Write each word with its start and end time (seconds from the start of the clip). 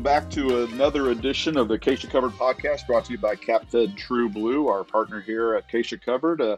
Welcome 0.00 0.22
back 0.22 0.30
to 0.30 0.64
another 0.64 1.10
edition 1.10 1.58
of 1.58 1.68
the 1.68 1.78
KSHSAA 1.78 2.10
Covered 2.10 2.30
podcast 2.30 2.86
brought 2.86 3.04
to 3.04 3.12
you 3.12 3.18
by 3.18 3.36
CapFed 3.36 3.98
True 3.98 4.30
Blue, 4.30 4.66
our 4.66 4.82
partner 4.82 5.20
here 5.20 5.54
at 5.54 5.70
KSHSAA 5.70 6.02
Covered. 6.02 6.40
Uh, 6.40 6.56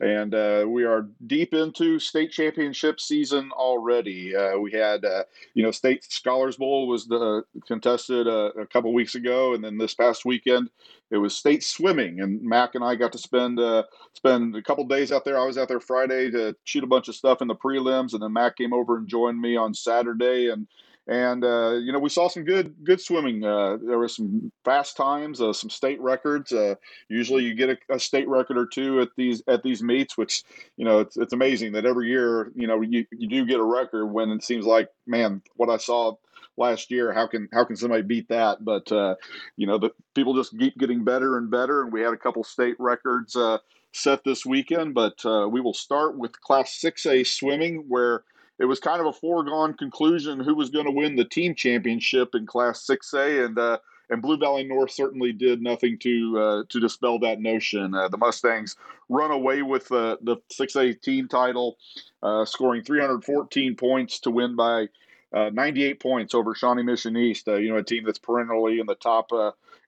and 0.00 0.34
uh, 0.34 0.66
we 0.68 0.84
are 0.84 1.08
deep 1.26 1.54
into 1.54 1.98
state 1.98 2.30
championship 2.30 3.00
season 3.00 3.50
already. 3.52 4.36
Uh, 4.36 4.58
we 4.58 4.72
had, 4.72 5.06
uh, 5.06 5.24
you 5.54 5.62
know, 5.62 5.70
State 5.70 6.04
Scholars 6.04 6.56
Bowl 6.56 6.86
was 6.86 7.06
the, 7.06 7.44
contested 7.66 8.28
uh, 8.28 8.50
a 8.60 8.66
couple 8.66 8.92
weeks 8.92 9.14
ago. 9.14 9.54
And 9.54 9.64
then 9.64 9.78
this 9.78 9.94
past 9.94 10.26
weekend, 10.26 10.68
it 11.10 11.16
was 11.16 11.34
state 11.34 11.64
swimming. 11.64 12.20
And 12.20 12.42
Mac 12.42 12.74
and 12.74 12.84
I 12.84 12.94
got 12.96 13.12
to 13.12 13.18
spend 13.18 13.58
uh, 13.58 13.84
spend 14.12 14.54
a 14.54 14.60
couple 14.60 14.84
days 14.84 15.12
out 15.12 15.24
there. 15.24 15.38
I 15.38 15.46
was 15.46 15.56
out 15.56 15.68
there 15.68 15.80
Friday 15.80 16.30
to 16.32 16.54
shoot 16.64 16.84
a 16.84 16.88
bunch 16.88 17.08
of 17.08 17.14
stuff 17.14 17.40
in 17.40 17.48
the 17.48 17.54
prelims. 17.54 18.12
And 18.12 18.22
then 18.22 18.34
Mac 18.34 18.58
came 18.58 18.74
over 18.74 18.98
and 18.98 19.08
joined 19.08 19.40
me 19.40 19.56
on 19.56 19.72
Saturday. 19.72 20.50
And 20.50 20.66
and 21.08 21.44
uh, 21.44 21.72
you 21.72 21.92
know 21.92 21.98
we 21.98 22.08
saw 22.08 22.28
some 22.28 22.44
good 22.44 22.74
good 22.84 23.00
swimming. 23.00 23.44
Uh, 23.44 23.76
there 23.84 23.98
were 23.98 24.08
some 24.08 24.52
fast 24.64 24.96
times, 24.96 25.40
uh, 25.40 25.52
some 25.52 25.70
state 25.70 26.00
records. 26.00 26.52
Uh, 26.52 26.76
usually, 27.08 27.44
you 27.44 27.54
get 27.54 27.70
a, 27.70 27.94
a, 27.94 27.98
state 27.98 28.28
record 28.28 28.56
or 28.56 28.66
two 28.66 29.00
at 29.00 29.08
these 29.16 29.42
at 29.48 29.62
these 29.62 29.82
meets, 29.82 30.16
which 30.16 30.44
you 30.76 30.84
know 30.84 31.00
it's 31.00 31.16
it's 31.16 31.32
amazing 31.32 31.72
that 31.72 31.86
every 31.86 32.08
year 32.08 32.52
you 32.54 32.66
know 32.66 32.80
you, 32.80 33.04
you 33.10 33.28
do 33.28 33.44
get 33.44 33.58
a 33.58 33.64
record 33.64 34.06
when 34.06 34.30
it 34.30 34.44
seems 34.44 34.64
like 34.64 34.88
man 35.06 35.42
what 35.56 35.70
I 35.70 35.76
saw 35.76 36.14
last 36.56 36.90
year 36.90 37.12
how 37.12 37.26
can 37.26 37.48
how 37.52 37.64
can 37.64 37.76
somebody 37.76 38.02
beat 38.02 38.28
that 38.28 38.62
but 38.62 38.90
uh, 38.92 39.14
you 39.56 39.66
know 39.66 39.78
the 39.78 39.90
people 40.14 40.34
just 40.34 40.56
keep 40.58 40.76
getting 40.76 41.02
better 41.02 41.38
and 41.38 41.50
better 41.50 41.82
and 41.82 41.90
we 41.90 42.02
had 42.02 42.12
a 42.12 42.16
couple 42.16 42.44
state 42.44 42.76
records 42.78 43.34
uh, 43.34 43.56
set 43.92 44.22
this 44.22 44.44
weekend 44.44 44.92
but 44.92 45.18
we 45.50 45.62
will 45.62 45.72
start 45.72 46.16
with 46.18 46.38
class 46.42 46.78
6a 46.84 47.26
swimming 47.26 47.84
where 47.88 48.22
it 48.62 48.66
was 48.66 48.78
kind 48.78 49.00
of 49.00 49.06
a 49.08 49.12
foregone 49.12 49.74
conclusion 49.74 50.38
who 50.38 50.54
was 50.54 50.70
going 50.70 50.84
to 50.84 50.92
win 50.92 51.16
the 51.16 51.24
team 51.24 51.52
championship 51.52 52.36
in 52.36 52.46
Class 52.46 52.86
6A, 52.86 53.44
and 53.44 53.58
uh, 53.58 53.78
and 54.08 54.22
Blue 54.22 54.38
Valley 54.38 54.62
North 54.62 54.92
certainly 54.92 55.32
did 55.32 55.60
nothing 55.60 55.98
to 55.98 56.38
uh, 56.38 56.62
to 56.68 56.78
dispel 56.78 57.18
that 57.18 57.40
notion. 57.40 57.92
Uh, 57.92 58.06
the 58.06 58.18
Mustangs 58.18 58.76
run 59.08 59.32
away 59.32 59.62
with 59.62 59.88
the 59.88 60.16
6A 60.52 61.02
team 61.02 61.26
title, 61.26 61.76
uh, 62.22 62.44
scoring 62.44 62.84
314 62.84 63.74
points 63.74 64.20
to 64.20 64.30
win 64.30 64.54
by 64.54 64.86
uh, 65.32 65.50
98 65.52 65.98
points 65.98 66.32
over 66.32 66.54
Shawnee 66.54 66.84
Mission 66.84 67.16
East. 67.16 67.48
Uh, 67.48 67.56
you 67.56 67.68
know, 67.68 67.78
a 67.78 67.82
team 67.82 68.04
that's 68.04 68.20
perennially 68.20 68.78
in 68.78 68.86
the 68.86 68.94
top 68.94 69.32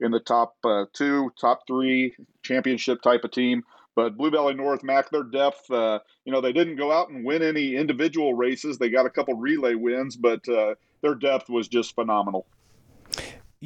in 0.00 0.10
the 0.10 0.18
top 0.18 0.56
two, 0.92 1.32
top 1.40 1.64
three 1.68 2.16
championship 2.42 3.02
type 3.02 3.22
of 3.22 3.30
team. 3.30 3.62
But 3.96 4.16
Blue 4.16 4.30
Valley 4.30 4.54
North, 4.54 4.82
Mac, 4.82 5.10
their 5.10 5.22
depth, 5.22 5.70
uh, 5.70 6.00
you 6.24 6.32
know, 6.32 6.40
they 6.40 6.52
didn't 6.52 6.76
go 6.76 6.90
out 6.90 7.10
and 7.10 7.24
win 7.24 7.42
any 7.42 7.76
individual 7.76 8.34
races. 8.34 8.78
They 8.78 8.90
got 8.90 9.06
a 9.06 9.10
couple 9.10 9.34
relay 9.34 9.74
wins, 9.74 10.16
but 10.16 10.48
uh, 10.48 10.74
their 11.00 11.14
depth 11.14 11.48
was 11.48 11.68
just 11.68 11.94
phenomenal. 11.94 12.46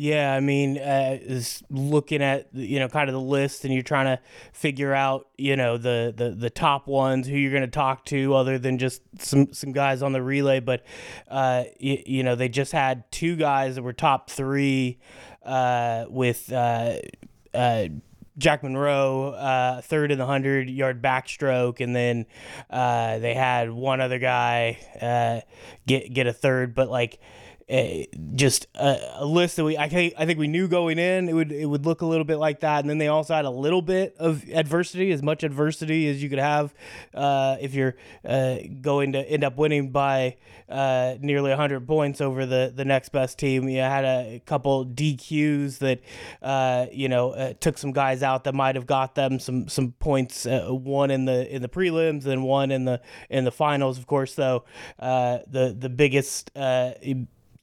Yeah, 0.01 0.33
I 0.33 0.39
mean, 0.39 0.79
uh, 0.79 1.19
is 1.21 1.61
looking 1.71 2.23
at 2.23 2.47
you 2.53 2.79
know 2.79 2.89
kind 2.89 3.09
of 3.09 3.15
the 3.15 3.21
list, 3.21 3.65
and 3.65 3.75
you're 3.75 3.83
trying 3.83 4.07
to 4.07 4.23
figure 4.53 4.95
out 4.95 5.27
you 5.37 5.57
know 5.57 5.77
the 5.77 6.15
the, 6.17 6.31
the 6.31 6.51
top 6.51 6.87
ones 6.87 7.27
who 7.27 7.35
you're 7.37 7.51
going 7.51 7.63
to 7.63 7.67
talk 7.67 8.05
to, 8.05 8.33
other 8.35 8.61
than 8.61 8.79
just 8.79 9.03
some 9.19 9.53
some 9.53 9.73
guys 9.73 10.01
on 10.01 10.13
the 10.13 10.23
relay. 10.23 10.61
But 10.61 10.85
uh, 11.27 11.65
you, 11.81 12.01
you 12.07 12.23
know, 12.23 12.37
they 12.37 12.49
just 12.49 12.71
had 12.71 13.11
two 13.11 13.35
guys 13.35 13.75
that 13.75 13.83
were 13.83 13.93
top 13.93 14.31
three 14.31 15.01
uh, 15.43 16.05
with 16.09 16.53
uh, 16.53 16.99
uh, 17.53 17.89
Jack 18.39 18.63
Monroe, 18.63 19.31
uh, 19.33 19.81
third 19.83 20.13
in 20.13 20.19
the 20.19 20.25
100 20.25 20.71
yard 20.71 21.03
backstroke. 21.03 21.81
And 21.81 21.95
then 21.95 22.27
uh, 22.71 23.19
they 23.19 23.35
had 23.35 23.71
one 23.71 24.01
other 24.01 24.19
guy 24.19 24.79
uh, 25.01 25.41
get, 25.87 26.13
get 26.15 26.27
a 26.27 26.33
third. 26.33 26.75
But, 26.75 26.89
like, 26.89 27.21
uh, 27.71 28.05
just 28.35 28.67
a, 28.75 28.99
a, 29.17 29.27
list 29.27 29.57
that 29.57 29.65
we 29.65 29.77
I 29.77 29.91
think 29.91 30.15
I 30.17 30.25
think 30.25 30.39
we 30.39 30.49
knew 30.49 30.69
going 30.69 30.99
in 30.99 31.29
it 31.29 31.35
would 31.35 31.53
it 31.53 31.67
would 31.67 31.85
look 31.85 32.01
a 32.01 32.07
little 32.07 32.25
bit 32.25 32.39
like 32.39 32.61
that, 32.61 32.81
and 32.81 32.89
then 32.89 32.97
they 32.97 33.09
also 33.09 33.35
had 33.35 33.45
a 33.45 33.51
little 33.51 33.83
bit 33.83 34.17
of 34.19 34.43
adversity, 34.51 35.13
as 35.13 35.23
much 35.23 35.43
adversity 35.43 36.09
as 36.09 36.23
you 36.23 36.31
could 36.31 36.39
have 36.39 36.73
uh, 37.13 37.59
if 37.61 37.75
you're 37.75 37.95
uh, 38.25 38.57
going 38.81 39.13
to 39.13 39.19
end 39.19 39.45
up 39.45 39.59
winning 39.59 39.91
by 39.91 40.37
uh, 40.71 41.17
nearly 41.21 41.51
100 41.51 41.87
points 41.87 42.23
over 42.23 42.47
the 42.47 42.73
the 42.75 42.87
next 42.87 43.11
best 43.11 43.39
team. 43.39 43.69
You 43.69 43.81
had 43.81 44.07
a 44.07 44.41
couple 44.47 44.87
DQs 44.87 45.79
that 45.79 46.01
uh, 46.41 46.87
you 46.91 47.11
know 47.11 47.33
uh, 47.33 47.53
took 47.61 47.77
some 47.77 47.93
guys 47.93 48.23
out 48.23 48.45
that 48.45 48.55
might 48.55 48.77
have 48.77 48.87
got 48.87 49.15
them 49.15 49.39
some 49.39 49.69
some 49.69 49.93
points. 49.99 50.47
one 50.49 51.11
in 51.11 51.27
the 51.27 51.55
in 51.55 51.61
the 51.61 51.69
prelims, 51.69 52.25
and 52.25 52.45
one 52.45 52.71
in 52.71 52.87
the 52.87 53.03
in 53.29 53.45
the 53.45 53.53
finals. 53.53 53.99
Of 53.99 54.07
course, 54.07 54.35
though 54.35 54.65
the 54.99 55.77
the 55.79 55.91
biggest 55.91 56.51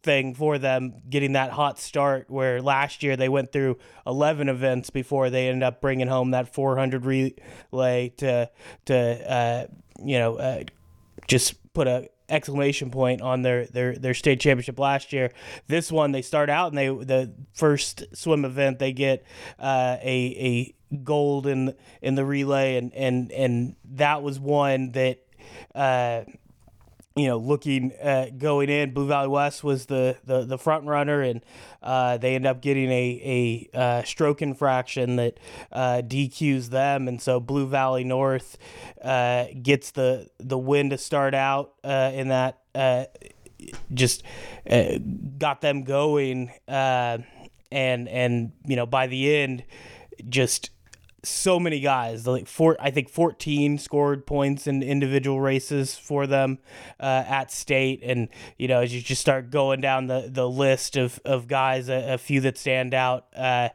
thing 0.06 0.36
for 0.36 0.58
them 0.60 0.94
getting 1.10 1.34
that 1.34 1.52
hot 1.52 1.80
start 1.80 2.30
where 2.30 2.62
last 2.62 3.02
year 3.04 3.18
they 3.18 3.28
went 3.28 3.52
through 3.52 3.78
11 4.06 4.48
events 4.48 4.92
before 4.92 5.32
they 5.32 5.50
ended 5.50 5.64
up 5.64 5.82
bringing 5.82 6.08
home 6.08 6.32
that 6.32 6.54
400 6.54 7.04
relay 7.06 8.10
to 8.18 8.50
to 8.86 9.32
uh, 9.32 9.66
you 10.00 10.20
know 10.20 10.36
uh, 10.38 10.64
just 11.28 11.74
put 11.74 11.88
a 11.88 12.08
exclamation 12.30 12.90
point 12.90 13.22
on 13.22 13.42
their, 13.42 13.66
their 13.68 13.96
their 13.96 14.14
state 14.14 14.40
championship 14.40 14.80
last 14.80 15.12
year. 15.12 15.32
This 15.68 15.92
one 15.92 16.12
they 16.12 16.22
start 16.22 16.50
out 16.50 16.70
and 16.70 16.78
they 16.78 16.88
the 16.88 17.34
first 17.54 18.06
swim 18.14 18.46
event 18.46 18.80
they 18.80 18.94
get 18.94 19.26
uh, 19.60 19.98
a 20.02 20.74
a 20.92 20.98
gold 21.04 21.48
in 21.48 21.74
in 22.02 22.16
the 22.16 22.26
relay 22.26 22.78
and 22.78 22.94
and 22.94 23.32
and 23.32 23.76
that 23.86 24.22
was 24.22 24.40
one 24.40 24.92
that 24.92 25.20
uh, 25.74 26.22
you 27.16 27.28
know, 27.28 27.38
looking 27.38 27.94
at 27.94 28.40
going 28.40 28.70
in, 28.70 28.94
Blue 28.94 29.08
Valley 29.08 29.30
West 29.30 29.64
was 29.64 29.86
the 29.86 30.18
the, 30.26 30.44
the 30.44 30.58
front 30.58 30.86
runner, 30.86 31.22
and 31.22 31.42
uh, 31.82 32.18
they 32.18 32.36
end 32.36 32.46
up 32.46 32.62
getting 32.62 32.92
a 32.92 33.70
a 33.74 33.78
uh, 33.78 34.04
stroke 34.04 34.42
infraction 34.42 35.16
that 35.16 35.40
uh, 35.72 36.02
DQs 36.06 36.70
them, 36.72 37.08
and 37.08 37.22
so 37.22 37.40
Blue 37.40 37.68
Valley 37.68 38.04
North 38.04 38.58
uh, 39.02 39.46
gets 39.62 39.92
the 39.92 40.30
the 40.40 40.58
win 40.58 40.90
to 40.90 40.98
start 40.98 41.34
out 41.34 41.74
uh, 41.86 42.12
in 42.14 42.28
that. 42.28 42.60
Uh, 42.74 43.06
just 43.94 44.24
got 45.38 45.62
them 45.62 45.84
going, 45.84 46.52
and 46.68 47.24
and 47.72 48.52
you 48.66 48.76
know 48.76 48.86
by 48.86 49.08
the 49.08 49.34
end, 49.34 49.64
just 50.28 50.70
so 51.28 51.60
many 51.60 51.80
guys. 51.80 52.26
Like 52.28 52.48
four, 52.48 52.78
I 52.80 52.92
think 52.92 53.10
fourteen 53.10 53.78
scored 53.78 54.26
points 54.26 54.68
in 54.68 54.84
individual 54.84 55.42
races 55.42 55.96
for 55.98 56.28
them 56.28 56.60
uh, 57.00 57.24
at 57.28 57.52
state, 57.52 58.02
and 58.04 58.30
you 58.58 58.68
know 58.68 58.82
as 58.82 58.94
you 58.94 59.02
just 59.02 59.22
start 59.22 59.50
going 59.50 59.82
down 59.82 60.08
the, 60.08 60.30
the 60.32 60.48
list 60.48 60.96
of, 60.98 61.20
of 61.26 61.48
guys, 61.48 61.90
a, 61.90 62.14
a 62.14 62.18
few 62.18 62.42
that 62.42 62.58
stand 62.58 62.94
out. 62.94 63.28
Uh, 63.36 63.70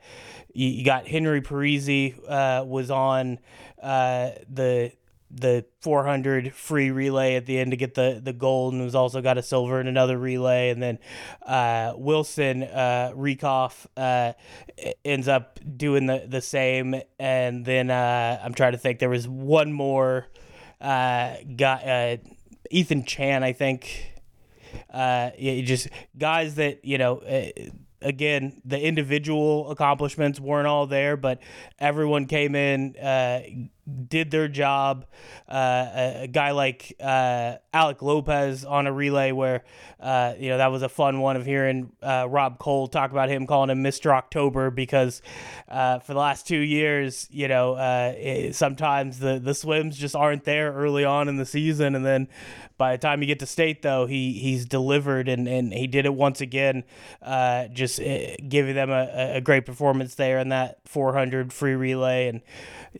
you, 0.52 0.68
you, 0.68 0.84
got 0.84 1.06
Henry 1.06 1.40
Parisi 1.40 2.18
uh, 2.28 2.64
was 2.64 2.90
on 2.90 3.38
uh, 3.82 4.30
the 4.48 4.92
the 5.30 5.64
400 5.80 6.52
free 6.52 6.90
relay 6.90 7.36
at 7.36 7.46
the 7.46 7.58
end 7.58 7.70
to 7.70 7.76
get 7.76 7.94
the 7.94 8.20
the 8.22 8.32
gold 8.32 8.74
and 8.74 8.82
was 8.82 8.94
also 8.94 9.22
got 9.22 9.38
a 9.38 9.42
silver 9.42 9.80
in 9.80 9.86
another 9.86 10.18
relay. 10.18 10.70
And 10.70 10.82
then 10.82 10.98
uh, 11.46 11.92
Wilson 11.96 12.64
uh, 12.64 13.12
uh, 13.96 14.32
ends 15.04 15.28
up 15.28 15.60
doing 15.76 16.06
the 16.06 16.24
the 16.26 16.40
same. 16.40 17.00
And 17.18 17.64
then 17.64 17.90
uh, 17.90 18.40
I'm 18.42 18.54
trying 18.54 18.72
to 18.72 18.78
think 18.78 18.98
there 18.98 19.08
was 19.08 19.28
one 19.28 19.72
more 19.72 20.26
uh, 20.80 21.36
guy 21.56 22.18
uh, 22.22 22.30
Ethan 22.70 23.04
Chan 23.04 23.42
I 23.42 23.52
think. 23.52 24.06
Uh, 24.92 25.30
just 25.38 25.88
guys 26.16 26.56
that 26.56 26.84
you 26.84 26.98
know 26.98 27.22
again, 28.02 28.60
the 28.64 28.80
individual 28.80 29.70
accomplishments 29.70 30.40
weren't 30.40 30.66
all 30.66 30.86
there, 30.86 31.16
but 31.16 31.40
everyone 31.78 32.26
came 32.26 32.54
in, 32.54 32.96
uh, 32.96 33.40
did 34.08 34.30
their 34.30 34.48
job. 34.48 35.06
Uh, 35.48 35.54
a, 35.94 36.22
a, 36.22 36.26
guy 36.28 36.52
like 36.52 36.94
uh, 37.00 37.56
Alec 37.72 38.02
Lopez 38.02 38.64
on 38.64 38.86
a 38.86 38.92
relay 38.92 39.32
where, 39.32 39.64
uh, 39.98 40.34
you 40.38 40.48
know, 40.48 40.58
that 40.58 40.70
was 40.70 40.82
a 40.82 40.88
fun 40.88 41.20
one 41.20 41.36
of 41.36 41.44
hearing 41.44 41.92
uh, 42.02 42.26
Rob 42.28 42.58
Cole 42.58 42.88
talk 42.88 43.10
about 43.10 43.28
him 43.28 43.46
calling 43.46 43.70
him 43.70 43.82
Mr. 43.82 44.12
October 44.12 44.70
because 44.70 45.22
uh, 45.68 45.98
for 45.98 46.14
the 46.14 46.20
last 46.20 46.46
two 46.46 46.58
years, 46.58 47.28
you 47.30 47.48
know, 47.48 47.76
it, 48.16 48.54
sometimes 48.54 49.18
the, 49.18 49.38
the 49.38 49.54
swims 49.54 49.96
just 49.96 50.14
aren't 50.14 50.44
there 50.44 50.72
early 50.72 51.04
on 51.04 51.28
in 51.28 51.36
the 51.36 51.46
season. 51.46 51.94
And 51.94 52.06
then 52.06 52.28
by 52.80 52.92
the 52.92 52.98
time 52.98 53.20
you 53.20 53.26
get 53.26 53.40
to 53.40 53.46
state, 53.46 53.82
though, 53.82 54.06
he 54.06 54.32
he's 54.32 54.64
delivered 54.64 55.28
and, 55.28 55.46
and 55.46 55.70
he 55.70 55.86
did 55.86 56.06
it 56.06 56.14
once 56.14 56.40
again, 56.40 56.82
uh, 57.20 57.68
just 57.68 57.98
giving 58.00 58.74
them 58.74 58.88
a, 58.88 59.34
a 59.34 59.40
great 59.42 59.66
performance 59.66 60.14
there 60.14 60.38
in 60.38 60.48
that 60.48 60.78
400 60.86 61.52
free 61.52 61.74
relay. 61.74 62.28
And, 62.28 62.40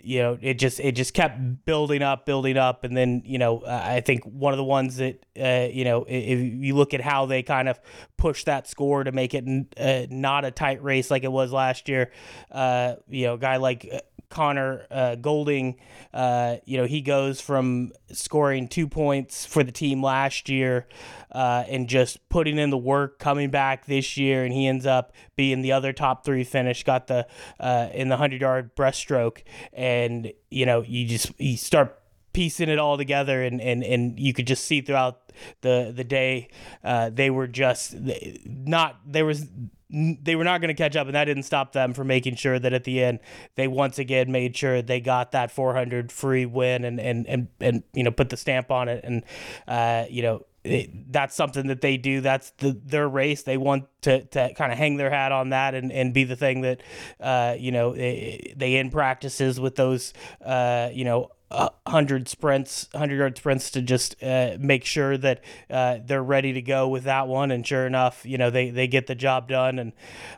you 0.03 0.19
know, 0.21 0.39
it 0.43 0.59
just 0.59 0.81
it 0.81 0.93
just 0.93 1.15
kept 1.15 1.65
building 1.65 2.03
up, 2.03 2.27
building 2.27 2.59
up, 2.59 2.85
and 2.85 2.95
then 2.95 3.23
you 3.25 3.39
know 3.39 3.65
I 3.67 4.01
think 4.01 4.25
one 4.25 4.53
of 4.53 4.59
the 4.59 4.65
ones 4.65 4.99
that 4.99 5.25
uh, 5.41 5.69
you 5.73 5.85
know 5.85 6.05
if 6.07 6.39
you 6.39 6.77
look 6.77 6.93
at 6.93 7.01
how 7.01 7.25
they 7.25 7.43
kind 7.43 7.67
of 7.69 7.81
push 8.17 8.45
that 8.45 8.69
score 8.69 9.03
to 9.03 9.13
make 9.13 9.35
it 9.35 9.45
uh, 9.79 10.07
not 10.11 10.45
a 10.45 10.51
tight 10.51 10.83
race 10.85 11.11
like 11.11 11.25
it 11.25 11.33
was 11.33 11.53
last 11.53 11.89
year, 11.89 12.13
uh, 12.53 12.97
you 13.09 13.25
know, 13.25 13.37
guy 13.37 13.57
like 13.57 13.89
uh, 13.91 13.99
Connor 14.31 14.87
uh, 14.91 15.17
Golding, 15.17 15.77
uh, 16.15 16.57
you 16.65 16.79
know, 16.79 16.87
he 16.87 17.01
goes 17.01 17.41
from 17.41 17.93
scoring 18.13 18.69
two 18.69 18.89
points 18.89 19.45
for 19.45 19.63
the 19.63 19.73
team 19.73 20.03
last 20.03 20.49
year 20.49 20.87
uh, 21.33 21.65
and 21.69 21.89
just 21.89 22.27
putting 22.29 22.57
in 22.57 22.71
the 22.71 22.79
work, 22.79 23.19
coming 23.19 23.51
back 23.51 23.87
this 23.87 24.17
year, 24.17 24.45
and 24.45 24.55
he 24.55 24.67
ends 24.67 24.87
up 24.87 25.13
being 25.37 25.63
the 25.63 25.73
other 25.73 25.93
top 25.93 26.25
three 26.25 26.45
finish, 26.45 26.85
got 26.85 27.09
the 27.09 27.27
uh, 27.59 27.89
in 27.93 28.09
the 28.09 28.17
hundred 28.17 28.41
yard 28.41 28.75
breaststroke, 28.77 29.43
and 29.73 30.33
you 30.51 30.65
know, 30.65 30.83
you 30.83 31.07
just 31.07 31.39
you 31.39 31.57
start 31.57 32.01
piecing 32.33 32.69
it 32.69 32.79
all 32.79 32.97
together 32.97 33.43
and, 33.43 33.61
and, 33.61 33.83
and 33.83 34.19
you 34.19 34.33
could 34.33 34.47
just 34.47 34.65
see 34.65 34.81
throughout 34.81 35.33
the 35.63 35.93
the 35.95 36.05
day 36.05 36.49
uh, 36.85 37.11
they 37.11 37.29
were 37.29 37.49
just 37.49 37.97
not 38.45 39.01
there 39.05 39.27
was 39.27 39.47
they 39.91 40.37
were 40.37 40.45
not 40.45 40.61
going 40.61 40.69
to 40.69 40.75
catch 40.75 40.97
up, 40.97 41.07
and 41.07 41.15
that 41.15 41.25
didn't 41.25 41.43
stop 41.43 41.73
them 41.73 41.93
from 41.95 42.07
making 42.07 42.37
sure 42.37 42.59
that 42.59 42.73
at 42.73 42.85
the 42.85 43.03
end 43.03 43.19
they 43.57 43.69
once 43.69 43.99
again 43.99 44.31
made 44.31 44.57
sure 44.57 44.83
they 44.83 45.01
got 45.01 45.33
that 45.33 45.51
400 45.51 46.13
free 46.13 46.47
win 46.47 46.85
and 46.85 47.01
and 47.01 47.27
and, 47.27 47.49
and 47.61 47.83
you 47.93 48.03
know 48.05 48.11
put 48.11 48.31
the 48.31 48.37
stamp 48.37 48.71
on 48.71 48.89
it, 48.89 49.05
and 49.05 49.25
uh, 49.67 50.05
you 50.09 50.23
know. 50.23 50.47
It, 50.63 51.11
that's 51.11 51.35
something 51.35 51.69
that 51.69 51.81
they 51.81 51.97
do. 51.97 52.21
That's 52.21 52.51
the 52.59 52.79
their 52.85 53.09
race. 53.09 53.45
They 53.45 53.57
want 53.57 53.87
to, 54.03 54.27
to 54.27 54.53
kind 54.53 54.71
of 54.71 54.77
hang 54.77 54.99
their 54.99 55.09
hat 55.09 55.33
on 55.33 55.49
that 55.49 55.75
and, 55.75 55.91
and 55.91 56.13
be 56.13 56.25
the 56.25 56.37
thing 56.37 56.61
that, 56.61 56.83
uh, 57.19 57.57
you 57.59 57.73
know, 57.73 57.95
they, 57.95 58.53
they 58.55 58.77
end 58.77 58.93
practices 58.93 59.59
with 59.59 59.77
those, 59.77 60.13
uh, 60.45 60.91
you 60.93 61.07
know, 61.07 61.31
hundred 61.51 62.29
sprints, 62.29 62.89
hundred 62.95 63.17
yard 63.17 63.37
sprints 63.37 63.71
to 63.73 63.83
just 63.83 64.23
uh, 64.23 64.57
make 64.61 64.85
sure 64.85 65.17
that 65.17 65.43
uh, 65.69 65.99
they're 66.05 66.23
ready 66.23 66.53
to 66.53 66.63
go 66.63 66.89
with 66.89 67.05
that 67.05 67.27
one. 67.27 67.51
And 67.51 67.67
sure 67.67 67.87
enough, 67.87 68.25
you 68.25 68.39
know 68.39 68.51
they, 68.51 68.71
they 68.71 68.87
get 68.87 69.07
the 69.07 69.15
job 69.15 69.49
done. 69.49 69.79
And 69.79 69.93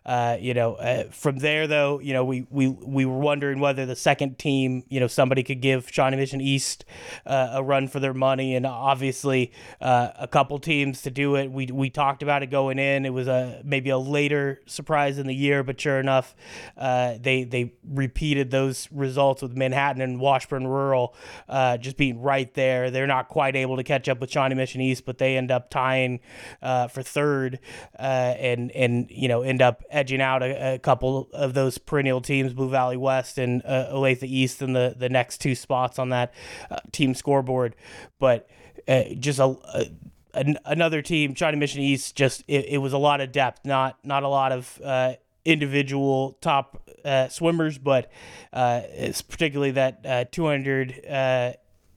uh, 0.07 0.39
you 0.41 0.55
know 0.55 0.75
uh, 0.75 1.05
from 1.11 1.39
there 1.39 1.67
though, 1.67 2.01
you 2.01 2.15
know 2.15 2.25
we, 2.25 2.47
we 2.51 2.69
we 2.69 3.05
were 3.05 3.19
wondering 3.19 3.61
whether 3.61 3.85
the 3.85 3.97
second 3.97 4.39
team, 4.39 4.85
you 4.89 5.01
know, 5.01 5.07
somebody 5.07 5.43
could 5.43 5.61
give 5.61 5.89
Shawnee 5.91 6.17
Mission 6.17 6.41
East 6.41 6.85
uh, 7.27 7.51
a 7.53 7.63
run 7.63 7.89
for 7.89 8.01
their 8.01 8.15
money, 8.15 8.57
and 8.57 8.67
obviously 8.67 9.53
uh, 9.81 10.11
a 10.19 10.27
couple 10.27 10.59
teams 10.59 11.03
to 11.03 11.11
do 11.11 11.37
it. 11.37 11.51
We 11.51 11.67
we 11.67 11.91
talked 11.91 12.23
about 12.23 12.43
it 12.43 12.47
going 12.47 12.79
in. 12.79 13.05
It 13.05 13.13
was 13.13 13.29
a 13.29 13.61
maybe 13.65 13.91
a 13.91 13.99
later 13.99 14.61
surprise 14.67 15.19
in 15.19 15.27
the 15.27 15.35
year, 15.35 15.63
but 15.63 15.79
sure 15.79 16.01
enough, 16.01 16.35
they 16.77 17.47
they 17.49 17.75
repeated 17.87 18.51
those 18.51 18.89
results 18.91 19.43
with 19.43 19.55
Manhattan 19.55 20.01
and 20.01 20.19
Washburn 20.19 20.67
Rural 20.67 21.02
uh, 21.49 21.77
just 21.77 21.97
being 21.97 22.21
right 22.21 22.53
there. 22.55 22.91
They're 22.91 23.07
not 23.07 23.29
quite 23.29 23.57
able 23.57 23.77
to 23.77 23.85
catch 23.85 24.09
up 24.09 24.21
with 24.21 24.31
Shawnee 24.31 24.55
Mission 24.55 24.81
East, 24.81 25.05
but 25.05 25.19
they 25.19 25.37
end 25.37 25.51
up 25.51 25.71
tying 25.71 26.21
uh, 26.61 26.89
for 26.89 27.03
third 27.03 27.59
uh, 27.99 28.35
and 28.39 28.71
and 28.73 29.11
you 29.11 29.29
know 29.29 29.43
end 29.43 29.63
up 29.63 29.83
edging 29.91 30.21
out 30.21 30.43
a, 30.43 30.75
a, 30.75 30.79
couple 30.79 31.29
of 31.33 31.55
those 31.55 31.79
perennial 31.79 32.21
teams, 32.21 32.53
Blue 32.53 32.69
Valley 32.69 32.97
West 32.97 33.39
and 33.39 33.63
uh, 33.65 33.91
Olathe 33.93 34.23
East, 34.23 34.63
in 34.63 34.73
the 34.73 34.95
the 34.97 35.09
next 35.09 35.41
two 35.41 35.55
spots 35.55 35.99
on 35.99 36.11
that 36.11 36.33
uh, 36.71 36.79
team 36.93 37.15
scoreboard. 37.15 37.77
But 38.19 38.49
just 39.19 39.39
a, 39.39 39.57
a 39.75 39.87
another 40.35 41.03
team, 41.03 41.35
Shawnee 41.35 41.59
Mission 41.59 41.83
East, 41.83 42.17
just 42.17 42.43
it, 42.49 42.67
it, 42.67 42.79
was 42.79 42.93
a 42.93 42.99
lot 42.99 43.21
of 43.21 43.33
depth, 43.33 43.65
not 43.65 43.99
not 44.05 44.23
a 44.23 44.29
lot 44.29 44.53
of 44.53 44.81
individual 45.45 46.39
top 46.41 46.89
uh, 47.05 47.29
swimmers, 47.29 47.79
but 47.79 48.11
uh, 48.53 48.83
it's 48.85 49.23
particularly 49.23 49.73
that 49.73 50.01
uh, 50.05 50.25
200 50.31 51.07
uh, 51.09 51.53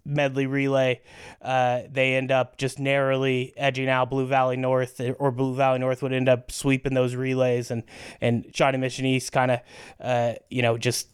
medley 0.05 0.45
relay. 0.45 1.01
Uh, 1.41 1.81
they 1.91 2.15
end 2.15 2.31
up 2.31 2.57
just 2.57 2.79
narrowly 2.79 3.53
edging 3.57 3.89
out 3.89 4.09
Blue 4.09 4.27
Valley 4.27 4.57
North, 4.57 5.01
or 5.19 5.31
Blue 5.31 5.55
Valley 5.55 5.79
North 5.79 6.01
would 6.01 6.13
end 6.13 6.29
up 6.29 6.51
sweeping 6.51 6.93
those 6.93 7.15
relays, 7.15 7.71
and 7.71 7.83
and 8.21 8.45
Shawnee 8.53 8.77
Mission 8.77 9.05
East 9.05 9.31
kind 9.31 9.51
of, 9.51 9.59
uh, 9.99 10.33
you 10.49 10.61
know, 10.61 10.77
just 10.77 11.07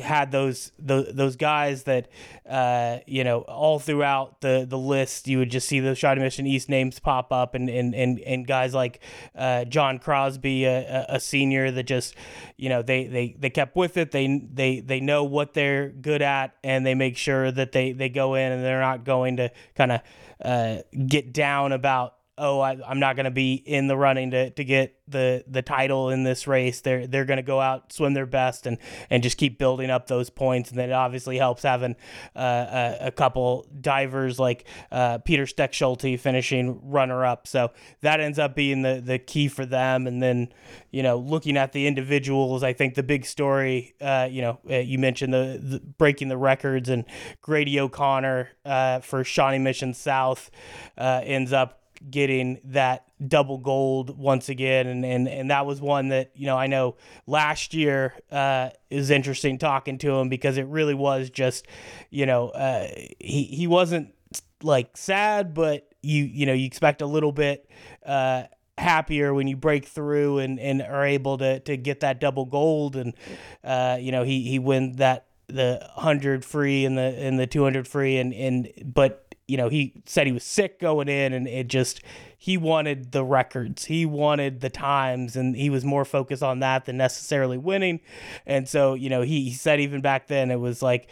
had 0.00 0.32
those 0.32 0.72
those, 0.78 1.12
those 1.12 1.36
guys 1.36 1.84
that 1.84 2.08
uh, 2.48 2.98
you 3.06 3.24
know 3.24 3.40
all 3.40 3.78
throughout 3.78 4.40
the 4.40 4.66
the 4.68 4.78
list 4.78 5.28
you 5.28 5.38
would 5.38 5.50
just 5.50 5.68
see 5.68 5.80
the 5.80 5.94
Shawnee 5.94 6.20
Mission 6.20 6.46
East 6.46 6.68
names 6.68 6.98
pop 6.98 7.32
up 7.32 7.54
and 7.54 7.68
and 7.68 7.94
and, 7.94 8.18
and 8.20 8.46
guys 8.46 8.74
like 8.74 9.00
uh, 9.34 9.64
John 9.64 9.98
Crosby 9.98 10.64
a, 10.64 11.06
a, 11.08 11.20
senior 11.20 11.70
that 11.70 11.84
just 11.84 12.14
you 12.56 12.68
know 12.68 12.82
they, 12.82 13.06
they 13.06 13.36
they 13.38 13.50
kept 13.50 13.76
with 13.76 13.96
it. 13.96 14.10
They 14.10 14.42
they 14.52 14.80
they 14.80 15.00
know 15.00 15.24
what 15.24 15.54
they're 15.54 15.90
good 15.90 16.22
at 16.22 16.54
and 16.64 16.84
they 16.84 16.94
make 16.94 17.16
sure 17.16 17.50
that 17.50 17.72
they 17.72 17.92
they 17.92 18.08
go 18.08 18.34
in 18.34 18.52
and 18.52 18.64
they're 18.64 18.80
not 18.80 19.04
going 19.04 19.36
to 19.36 19.50
kind 19.74 19.92
of 19.92 20.00
uh, 20.44 20.78
get 21.06 21.32
down 21.32 21.72
about 21.72 22.14
oh, 22.40 22.58
I, 22.58 22.78
am 22.90 22.98
not 22.98 23.14
going 23.16 23.24
to 23.24 23.30
be 23.30 23.54
in 23.54 23.86
the 23.86 23.96
running 23.96 24.30
to, 24.30 24.50
to 24.50 24.64
get 24.64 24.96
the 25.06 25.44
the 25.46 25.62
title 25.62 26.08
in 26.08 26.24
this 26.24 26.46
race. 26.46 26.80
They're 26.80 27.06
they're 27.06 27.24
going 27.24 27.36
to 27.36 27.42
go 27.42 27.60
out, 27.60 27.92
swim 27.92 28.14
their 28.14 28.26
best, 28.26 28.66
and 28.66 28.78
and 29.10 29.22
just 29.22 29.36
keep 29.36 29.58
building 29.58 29.90
up 29.90 30.06
those 30.06 30.30
points. 30.30 30.70
And 30.70 30.78
then 30.78 30.90
it 30.90 30.94
obviously 30.94 31.36
helps 31.36 31.62
having 31.62 31.96
uh, 32.34 32.96
a, 33.00 33.06
a, 33.06 33.10
couple 33.10 33.66
divers 33.80 34.38
like 34.38 34.66
uh, 34.90 35.18
Peter 35.18 35.44
Steckschulte 35.44 36.18
finishing 36.18 36.80
runner 36.90 37.24
up. 37.24 37.46
So 37.46 37.72
that 38.00 38.20
ends 38.20 38.38
up 38.38 38.54
being 38.54 38.82
the 38.82 39.02
the 39.04 39.18
key 39.18 39.48
for 39.48 39.66
them. 39.66 40.06
And 40.06 40.22
then 40.22 40.48
you 40.90 41.02
know 41.02 41.18
looking 41.18 41.56
at 41.56 41.72
the 41.72 41.86
individuals, 41.86 42.62
I 42.62 42.72
think 42.72 42.94
the 42.94 43.02
big 43.02 43.26
story, 43.26 43.94
uh, 44.00 44.28
you 44.30 44.40
know, 44.40 44.58
uh, 44.70 44.76
you 44.76 44.98
mentioned 44.98 45.34
the, 45.34 45.60
the, 45.62 45.80
breaking 45.80 46.28
the 46.28 46.38
records 46.38 46.88
and 46.88 47.04
Grady 47.42 47.78
O'Connor 47.78 48.48
uh, 48.64 49.00
for 49.00 49.24
Shawnee 49.24 49.58
Mission 49.58 49.92
South 49.92 50.50
uh, 50.96 51.20
ends 51.22 51.52
up 51.52 51.79
getting 52.08 52.60
that 52.64 53.06
double 53.26 53.58
gold 53.58 54.16
once 54.16 54.48
again. 54.48 54.86
And, 54.86 55.04
and 55.04 55.28
and 55.28 55.50
that 55.50 55.66
was 55.66 55.80
one 55.80 56.08
that 56.08 56.30
you 56.34 56.46
know 56.46 56.56
I 56.56 56.66
know 56.66 56.96
last 57.26 57.74
year 57.74 58.14
uh 58.30 58.70
is 58.88 59.10
interesting 59.10 59.58
talking 59.58 59.98
to 59.98 60.14
him 60.14 60.28
because 60.28 60.56
it 60.56 60.66
really 60.66 60.94
was 60.94 61.30
just 61.30 61.66
you 62.10 62.26
know 62.26 62.48
uh 62.48 62.86
he 63.18 63.44
he 63.44 63.66
wasn't 63.66 64.14
like 64.62 64.96
sad 64.96 65.54
but 65.54 65.88
you 66.02 66.24
you 66.24 66.46
know 66.46 66.52
you 66.52 66.66
expect 66.66 67.02
a 67.02 67.06
little 67.06 67.32
bit 67.32 67.68
uh 68.06 68.44
happier 68.78 69.32
when 69.34 69.46
you 69.46 69.56
break 69.56 69.84
through 69.84 70.38
and 70.38 70.58
and 70.58 70.82
are 70.82 71.04
able 71.04 71.38
to 71.38 71.60
to 71.60 71.76
get 71.76 72.00
that 72.00 72.20
double 72.20 72.46
gold. 72.46 72.96
And 72.96 73.14
uh 73.62 73.98
you 74.00 74.10
know 74.10 74.24
he 74.24 74.42
he 74.42 74.58
win 74.58 74.92
that 74.96 75.26
the 75.46 75.80
100 75.94 76.44
free 76.44 76.84
and 76.84 76.96
the 76.96 77.02
and 77.02 77.38
the 77.38 77.46
200 77.46 77.86
free 77.86 78.18
and 78.18 78.32
and 78.32 78.72
but 78.84 79.29
you 79.50 79.56
know, 79.56 79.68
he 79.68 79.92
said 80.06 80.28
he 80.28 80.32
was 80.32 80.44
sick 80.44 80.78
going 80.78 81.08
in 81.08 81.32
and 81.32 81.48
it 81.48 81.66
just, 81.66 82.02
he 82.38 82.56
wanted 82.56 83.10
the 83.10 83.24
records. 83.24 83.86
He 83.86 84.06
wanted 84.06 84.60
the 84.60 84.70
times 84.70 85.34
and 85.34 85.56
he 85.56 85.68
was 85.70 85.84
more 85.84 86.04
focused 86.04 86.42
on 86.42 86.60
that 86.60 86.84
than 86.84 86.96
necessarily 86.96 87.58
winning. 87.58 88.00
And 88.46 88.68
so, 88.68 88.94
you 88.94 89.10
know, 89.10 89.22
he, 89.22 89.44
he 89.44 89.52
said 89.52 89.80
even 89.80 90.00
back 90.00 90.28
then 90.28 90.52
it 90.52 90.60
was 90.60 90.82
like, 90.82 91.08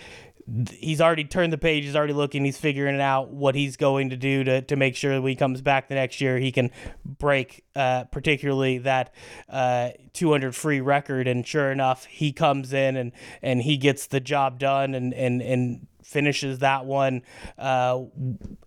he's 0.70 1.00
already 1.00 1.24
turned 1.24 1.52
the 1.52 1.58
page. 1.58 1.84
He's 1.84 1.96
already 1.96 2.12
looking. 2.12 2.44
He's 2.44 2.56
figuring 2.56 2.94
it 2.94 3.00
out 3.00 3.30
what 3.30 3.54
he's 3.54 3.76
going 3.76 4.10
to 4.10 4.16
do 4.16 4.44
to, 4.44 4.62
to 4.62 4.76
make 4.76 4.96
sure 4.96 5.20
when 5.20 5.30
he 5.30 5.36
comes 5.36 5.60
back 5.60 5.88
the 5.88 5.94
next 5.94 6.20
year, 6.20 6.38
he 6.38 6.52
can 6.52 6.70
break, 7.04 7.64
uh, 7.74 8.04
particularly 8.04 8.78
that 8.78 9.12
uh, 9.48 9.90
200 10.14 10.54
free 10.54 10.80
record. 10.80 11.26
And 11.26 11.46
sure 11.46 11.70
enough, 11.70 12.04
he 12.04 12.32
comes 12.32 12.72
in 12.72 12.96
and, 12.96 13.12
and 13.42 13.62
he 13.62 13.76
gets 13.76 14.06
the 14.06 14.20
job 14.20 14.58
done 14.58 14.94
and, 14.94 15.12
and, 15.12 15.42
and 15.42 15.86
finishes 16.08 16.60
that 16.60 16.86
one 16.86 17.22
uh, 17.58 18.02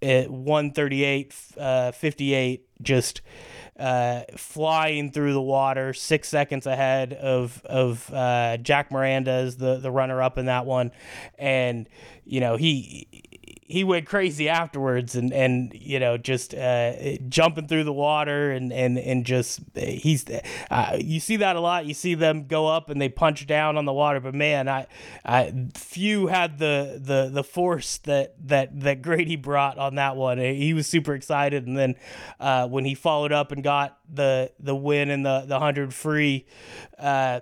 at 0.02 0.30
138 0.30 1.36
uh, 1.58 1.92
58 1.92 2.68
just 2.82 3.22
uh, 3.80 4.22
flying 4.38 5.12
through 5.12 5.34
the 5.34 5.42
water 5.42 5.92
six 5.92 6.30
seconds 6.30 6.68
ahead 6.68 7.14
of 7.14 7.64
of 7.66 8.14
uh, 8.14 8.58
Jack 8.58 8.92
Miranda 8.92 9.32
as 9.32 9.58
the 9.58 9.78
the 9.78 9.90
runner 9.90 10.22
up 10.22 10.38
in 10.38 10.46
that 10.46 10.68
one. 10.68 10.92
And 11.40 11.90
you 12.24 12.40
know 12.40 12.58
he 12.58 13.08
he 13.72 13.84
went 13.86 14.06
crazy 14.06 14.50
afterwards 14.50 15.16
and 15.16 15.32
and 15.32 15.74
you 15.74 16.00
know 16.00 16.18
just 16.18 16.54
uh, 16.54 16.94
jumping 17.30 17.68
through 17.68 17.86
the 17.86 17.94
water 17.94 18.52
and 18.52 18.74
and 18.74 19.00
and 19.00 19.26
just 19.26 19.62
he's 19.76 20.26
uh, 20.70 20.98
you 21.00 21.20
see 21.20 21.38
that 21.38 21.56
a 21.56 21.60
lot. 21.62 21.86
You 21.86 21.94
see 21.94 22.14
them 22.14 22.48
go 22.48 22.68
up 22.68 22.90
and 22.90 23.02
they 23.02 23.08
punch 23.10 23.48
down 23.48 23.78
on 23.78 23.86
the 23.86 23.94
water. 23.94 24.20
But 24.20 24.36
man 24.36 24.68
I, 24.68 24.88
I 25.24 25.54
few 25.76 26.28
had 26.28 26.60
the 26.60 27.00
the 27.02 27.30
the 27.32 27.44
force 27.44 27.98
that 28.00 28.36
that 28.48 28.82
that 28.82 29.02
Grady 29.02 29.38
brought 29.38 29.78
on 29.78 29.96
that 29.96 30.16
one. 30.16 30.38
He 30.38 30.74
was 30.74 30.88
super 30.88 31.14
excited. 31.14 31.66
And 31.66 31.78
then 31.78 31.96
uh, 32.40 32.68
when 32.68 32.84
he 32.84 32.94
followed 32.94 33.32
up 33.32 33.52
and 33.52 33.64
got 33.64 33.98
the 34.10 34.52
the 34.60 34.76
win 34.76 35.10
and 35.10 35.26
the 35.26 35.42
the 35.42 35.56
100 35.56 35.94
free 35.94 36.46
uh, 37.00 37.40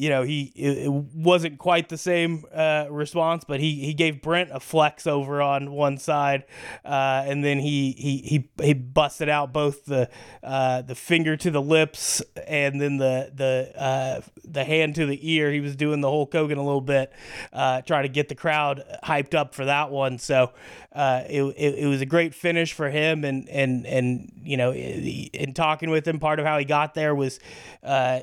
you 0.00 0.08
know, 0.08 0.22
he 0.22 0.44
it 0.56 0.90
wasn't 0.90 1.58
quite 1.58 1.90
the 1.90 1.98
same 1.98 2.46
uh, 2.54 2.86
response, 2.88 3.44
but 3.46 3.60
he, 3.60 3.84
he 3.84 3.92
gave 3.92 4.22
Brent 4.22 4.48
a 4.50 4.58
flex 4.58 5.06
over 5.06 5.42
on 5.42 5.72
one 5.72 5.98
side, 5.98 6.44
uh, 6.86 7.22
and 7.26 7.44
then 7.44 7.58
he, 7.58 7.92
he 7.98 8.16
he 8.18 8.64
he 8.64 8.72
busted 8.72 9.28
out 9.28 9.52
both 9.52 9.84
the 9.84 10.08
uh, 10.42 10.80
the 10.80 10.94
finger 10.94 11.36
to 11.36 11.50
the 11.50 11.60
lips 11.60 12.22
and 12.46 12.80
then 12.80 12.96
the 12.96 13.30
the 13.34 13.72
uh, 13.78 14.20
the 14.42 14.64
hand 14.64 14.94
to 14.94 15.04
the 15.04 15.18
ear. 15.30 15.52
He 15.52 15.60
was 15.60 15.76
doing 15.76 16.00
the 16.00 16.08
whole 16.08 16.26
Hogan 16.32 16.56
a 16.56 16.64
little 16.64 16.80
bit, 16.80 17.12
uh, 17.52 17.82
trying 17.82 18.04
to 18.04 18.08
get 18.08 18.30
the 18.30 18.34
crowd 18.34 18.82
hyped 19.04 19.34
up 19.34 19.54
for 19.54 19.66
that 19.66 19.90
one. 19.90 20.16
So 20.16 20.52
uh, 20.94 21.24
it, 21.28 21.42
it, 21.42 21.74
it 21.80 21.86
was 21.86 22.00
a 22.00 22.06
great 22.06 22.34
finish 22.34 22.72
for 22.72 22.88
him, 22.88 23.22
and 23.22 23.46
and 23.50 23.86
and 23.86 24.32
you 24.42 24.56
know, 24.56 24.72
in 24.72 25.52
talking 25.52 25.90
with 25.90 26.08
him, 26.08 26.18
part 26.20 26.40
of 26.40 26.46
how 26.46 26.56
he 26.58 26.64
got 26.64 26.94
there 26.94 27.14
was 27.14 27.38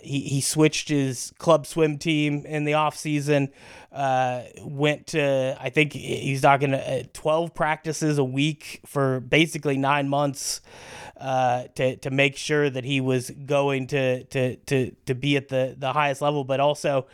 he 0.01 0.22
he 0.22 0.41
switched 0.41 0.89
his 0.89 1.34
club 1.38 1.67
swim 1.68 1.98
team 1.98 2.46
in 2.46 2.64
the 2.64 2.74
off 2.74 2.98
season. 2.98 3.50
Uh, 3.92 4.44
went 4.62 5.08
to 5.08 5.58
I 5.60 5.70
think 5.70 5.94
he's 5.94 6.42
talking 6.42 6.74
uh, 6.74 7.04
12 7.14 7.54
practices 7.54 8.18
a 8.18 8.24
week 8.24 8.82
for 8.86 9.20
basically 9.20 9.78
nine 9.78 10.10
months 10.10 10.62
uh, 11.20 11.64
to 11.76 11.96
to 11.98 12.12
make 12.12 12.38
sure 12.38 12.70
that 12.70 12.84
he 12.84 13.02
was 13.02 13.30
going 13.30 13.88
to 13.88 14.24
to 14.26 14.56
to 14.56 14.92
to 15.06 15.16
be 15.16 15.38
at 15.38 15.50
the 15.50 15.76
the 15.78 15.94
highest 15.94 16.22
level, 16.22 16.44
but 16.44 16.60
also 16.60 17.08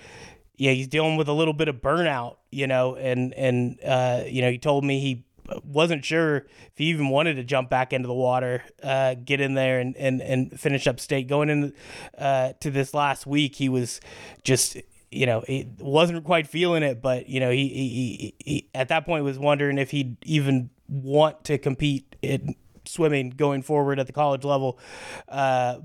yeah, 0.56 0.72
he's 0.72 0.88
dealing 0.88 1.18
with 1.18 1.28
a 1.28 1.34
little 1.34 1.54
bit 1.54 1.68
of 1.68 1.78
burnout, 1.78 2.38
you 2.52 2.68
know, 2.68 2.96
and 2.96 3.34
and 3.34 3.80
uh, 3.84 4.24
you 4.26 4.42
know, 4.42 4.52
he 4.52 4.58
told 4.58 4.84
me 4.84 5.00
he 5.00 5.26
wasn't 5.64 6.06
sure 6.06 6.38
if 6.38 6.74
he 6.76 6.86
even 6.86 7.10
wanted 7.10 7.36
to 7.36 7.44
jump 7.44 7.70
back 7.70 7.94
into 7.94 8.08
the 8.08 8.14
water, 8.14 8.64
uh, 8.82 9.16
get 9.16 9.42
in 9.42 9.54
there 9.54 9.80
and, 9.80 9.96
and, 9.98 10.22
and 10.22 10.60
finish 10.60 10.88
up 10.88 11.00
state. 11.00 11.28
Going 11.28 11.50
into 11.50 11.74
uh, 12.18 12.54
to 12.62 12.72
this 12.72 12.94
last 12.94 13.26
week, 13.26 13.56
he 13.56 13.70
was 13.70 14.00
just 14.44 14.78
you 15.12 15.26
know 15.26 15.44
he 15.48 15.68
wasn't 15.80 16.24
quite 16.24 16.48
feeling 16.48 16.84
it, 16.84 17.02
but 17.02 17.28
you 17.28 17.40
know 17.40 17.52
he, 17.52 17.68
he, 17.68 18.36
he 18.40 18.70
at 18.74 18.90
that 18.90 19.06
point 19.06 19.24
was 19.24 19.38
wondering 19.38 19.78
if 19.78 19.92
he'd 19.92 20.18
even 20.24 20.70
want 20.88 21.44
to 21.46 21.58
compete 21.58 22.16
in 22.22 22.56
swimming 22.86 23.30
going 23.30 23.62
forward 23.62 24.00
at 24.00 24.08
the 24.08 24.14
college 24.14 24.44
level. 24.44 24.80
Uh, 25.28 25.78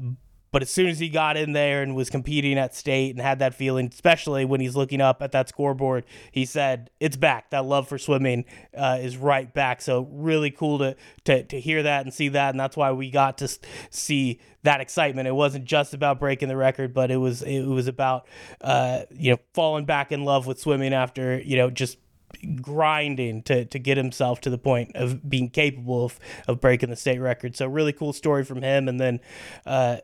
but 0.51 0.63
as 0.63 0.71
soon 0.71 0.89
as 0.89 0.99
he 0.99 1.09
got 1.09 1.37
in 1.37 1.53
there 1.53 1.83
and 1.83 1.95
was 1.95 2.11
competing 2.11 2.59
at 2.59 2.75
state 2.75 3.11
and 3.11 3.21
had 3.21 3.39
that 3.41 3.55
feeling, 3.55 3.89
especially 3.93 4.45
when 4.45 4.61
he's 4.61 4.77
looking 4.77 5.01
up 5.01 5.23
at 5.23 5.33
that 5.33 5.49
scoreboard, 5.49 6.05
he 6.33 6.45
said, 6.45 6.91
"It's 7.01 7.17
back. 7.17 7.51
That 7.51 7.65
love 7.65 7.89
for 7.89 7.99
swimming 7.99 8.45
uh, 8.77 8.99
is 9.01 9.17
right 9.17 9.53
back." 9.53 9.83
So 9.83 10.09
really 10.11 10.51
cool 10.51 10.79
to, 10.79 10.97
to 11.25 11.43
to 11.45 11.61
hear 11.61 11.83
that 11.83 12.05
and 12.05 12.15
see 12.15 12.29
that, 12.29 12.51
and 12.51 12.61
that's 12.61 12.77
why 12.77 12.93
we 12.93 13.11
got 13.11 13.39
to 13.39 13.49
see 13.91 14.41
that 14.63 14.81
excitement. 14.81 15.29
It 15.29 15.35
wasn't 15.35 15.65
just 15.65 15.95
about 15.95 16.19
breaking 16.19 16.49
the 16.49 16.57
record, 16.57 16.95
but 16.95 17.11
it 17.11 17.19
was 17.19 17.43
it 17.43 17.65
was 17.65 17.87
about 17.87 18.27
uh, 18.61 19.03
you 19.11 19.33
know 19.33 19.39
falling 19.55 19.85
back 19.85 20.13
in 20.13 20.25
love 20.25 20.47
with 20.47 20.59
swimming 20.59 20.93
after 20.93 21.39
you 21.41 21.57
know 21.57 21.71
just 21.71 21.99
grinding 22.61 23.43
to 23.43 23.65
to 23.67 23.79
get 23.79 23.97
himself 23.97 24.41
to 24.43 24.51
the 24.51 24.59
point 24.59 24.93
of 24.95 25.29
being 25.29 25.49
capable 25.51 26.05
of, 26.05 26.19
of 26.47 26.61
breaking 26.61 26.91
the 26.91 26.97
state 26.97 27.19
record. 27.19 27.57
So 27.57 27.67
really 27.67 27.93
cool 27.93 28.13
story 28.13 28.45
from 28.45 28.63
him, 28.63 28.89
and 28.89 29.01
then. 29.01 29.21
Uh, 29.67 29.99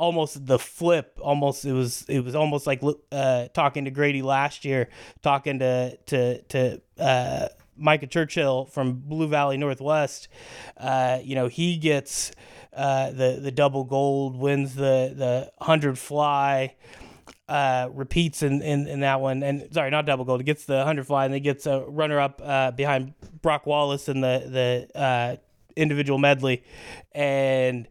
almost 0.00 0.46
the 0.46 0.58
flip 0.58 1.18
almost 1.20 1.66
it 1.66 1.74
was 1.74 2.06
it 2.08 2.20
was 2.20 2.34
almost 2.34 2.66
like 2.66 2.82
uh, 3.12 3.48
talking 3.48 3.84
to 3.84 3.90
Grady 3.90 4.22
last 4.22 4.64
year 4.64 4.88
talking 5.20 5.58
to 5.58 5.96
to 6.06 6.40
to 6.42 6.80
uh, 6.98 7.48
Micah 7.76 8.06
Churchill 8.06 8.64
from 8.64 8.94
Blue 8.94 9.28
Valley 9.28 9.58
Northwest 9.58 10.28
uh, 10.78 11.18
you 11.22 11.34
know 11.34 11.48
he 11.48 11.76
gets 11.76 12.32
uh, 12.72 13.10
the 13.10 13.38
the 13.42 13.52
double 13.52 13.84
gold 13.84 14.38
wins 14.38 14.74
the 14.74 15.12
the 15.14 15.52
100 15.58 15.98
fly 15.98 16.74
uh, 17.46 17.90
repeats 17.92 18.42
in, 18.42 18.62
in, 18.62 18.86
in 18.86 19.00
that 19.00 19.20
one, 19.20 19.42
and 19.42 19.66
sorry, 19.74 19.90
not 19.90 20.06
double 20.06 20.24
gold. 20.24 20.38
He 20.38 20.44
gets 20.44 20.66
the 20.66 20.76
100 20.76 21.04
fly, 21.04 21.24
and 21.24 21.34
he 21.34 21.40
gets 21.40 21.66
a 21.66 21.80
runner 21.80 22.20
up 22.20 22.40
uh, 22.44 22.70
behind 22.70 23.12
Brock 23.42 23.66
Wallace 23.66 24.08
in 24.08 24.20
the 24.20 24.86
the 24.94 25.40
individual 25.76 26.18
medley, 26.18 26.62
and 27.12 27.88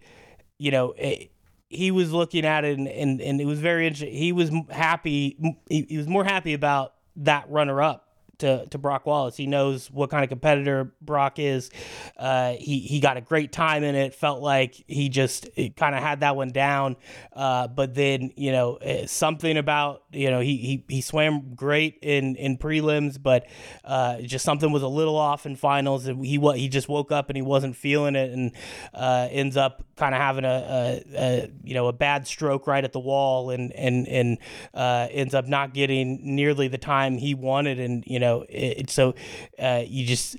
you 0.57 0.71
know 0.71 0.93
it, 0.93 1.31
he 1.69 1.91
was 1.91 2.11
looking 2.11 2.45
at 2.45 2.65
it 2.65 2.77
and, 2.77 2.87
and, 2.87 3.21
and 3.21 3.39
it 3.39 3.45
was 3.45 3.59
very 3.59 3.85
interesting. 3.85 4.13
He 4.13 4.31
was 4.31 4.51
happy. 4.69 5.37
He, 5.69 5.85
he 5.87 5.97
was 5.97 6.07
more 6.07 6.23
happy 6.23 6.53
about 6.53 6.95
that 7.17 7.49
runner 7.49 7.81
up 7.81 8.08
to, 8.39 8.65
to 8.67 8.77
Brock 8.77 9.05
Wallace. 9.05 9.37
He 9.37 9.47
knows 9.47 9.89
what 9.91 10.09
kind 10.09 10.23
of 10.23 10.29
competitor 10.29 10.93
Brock 11.01 11.39
is. 11.39 11.69
Uh, 12.17 12.53
he 12.53 12.79
he 12.79 12.99
got 12.99 13.17
a 13.17 13.21
great 13.21 13.51
time 13.51 13.83
in 13.83 13.95
it. 13.95 14.13
Felt 14.13 14.41
like 14.41 14.75
he 14.87 15.09
just 15.09 15.49
kind 15.77 15.95
of 15.95 16.01
had 16.01 16.21
that 16.21 16.35
one 16.35 16.49
down. 16.49 16.97
Uh, 17.33 17.67
but 17.67 17.93
then 17.93 18.31
you 18.35 18.51
know 18.51 18.75
eh, 18.81 19.05
something 19.05 19.57
about 19.57 20.03
you 20.11 20.29
know 20.29 20.39
he 20.39 20.57
he, 20.57 20.85
he 20.87 21.01
swam 21.01 21.53
great 21.55 21.99
in 22.01 22.35
in 22.35 22.57
prelims, 22.57 23.21
but 23.21 23.45
uh, 23.83 24.21
just 24.21 24.45
something 24.45 24.71
was 24.71 24.83
a 24.83 24.87
little 24.87 25.15
off 25.15 25.45
in 25.45 25.55
finals. 25.55 26.07
And 26.07 26.25
he 26.25 26.37
what 26.37 26.57
he 26.57 26.67
just 26.67 26.89
woke 26.89 27.11
up 27.11 27.29
and 27.29 27.37
he 27.37 27.41
wasn't 27.41 27.75
feeling 27.75 28.15
it, 28.15 28.31
and 28.31 28.51
uh, 28.93 29.27
ends 29.31 29.57
up 29.57 29.83
kind 29.95 30.15
of 30.15 30.21
having 30.21 30.45
a, 30.45 30.47
a, 30.47 31.03
a, 31.17 31.51
you 31.63 31.73
know 31.73 31.87
a 31.87 31.93
bad 31.93 32.25
stroke 32.25 32.67
right 32.67 32.83
at 32.83 32.93
the 32.93 32.99
wall, 32.99 33.51
and 33.51 33.71
and 33.73 34.07
and 34.07 34.37
uh, 34.73 35.07
ends 35.11 35.33
up 35.33 35.45
not 35.47 35.73
getting 35.73 36.19
nearly 36.35 36.67
the 36.67 36.77
time 36.77 37.17
he 37.17 37.33
wanted, 37.33 37.79
and 37.79 38.03
you 38.07 38.19
know 38.19 38.28
know, 38.29 38.45
it, 38.49 38.89
so 38.89 39.15
uh, 39.57 39.83
you 39.85 40.05
just 40.05 40.37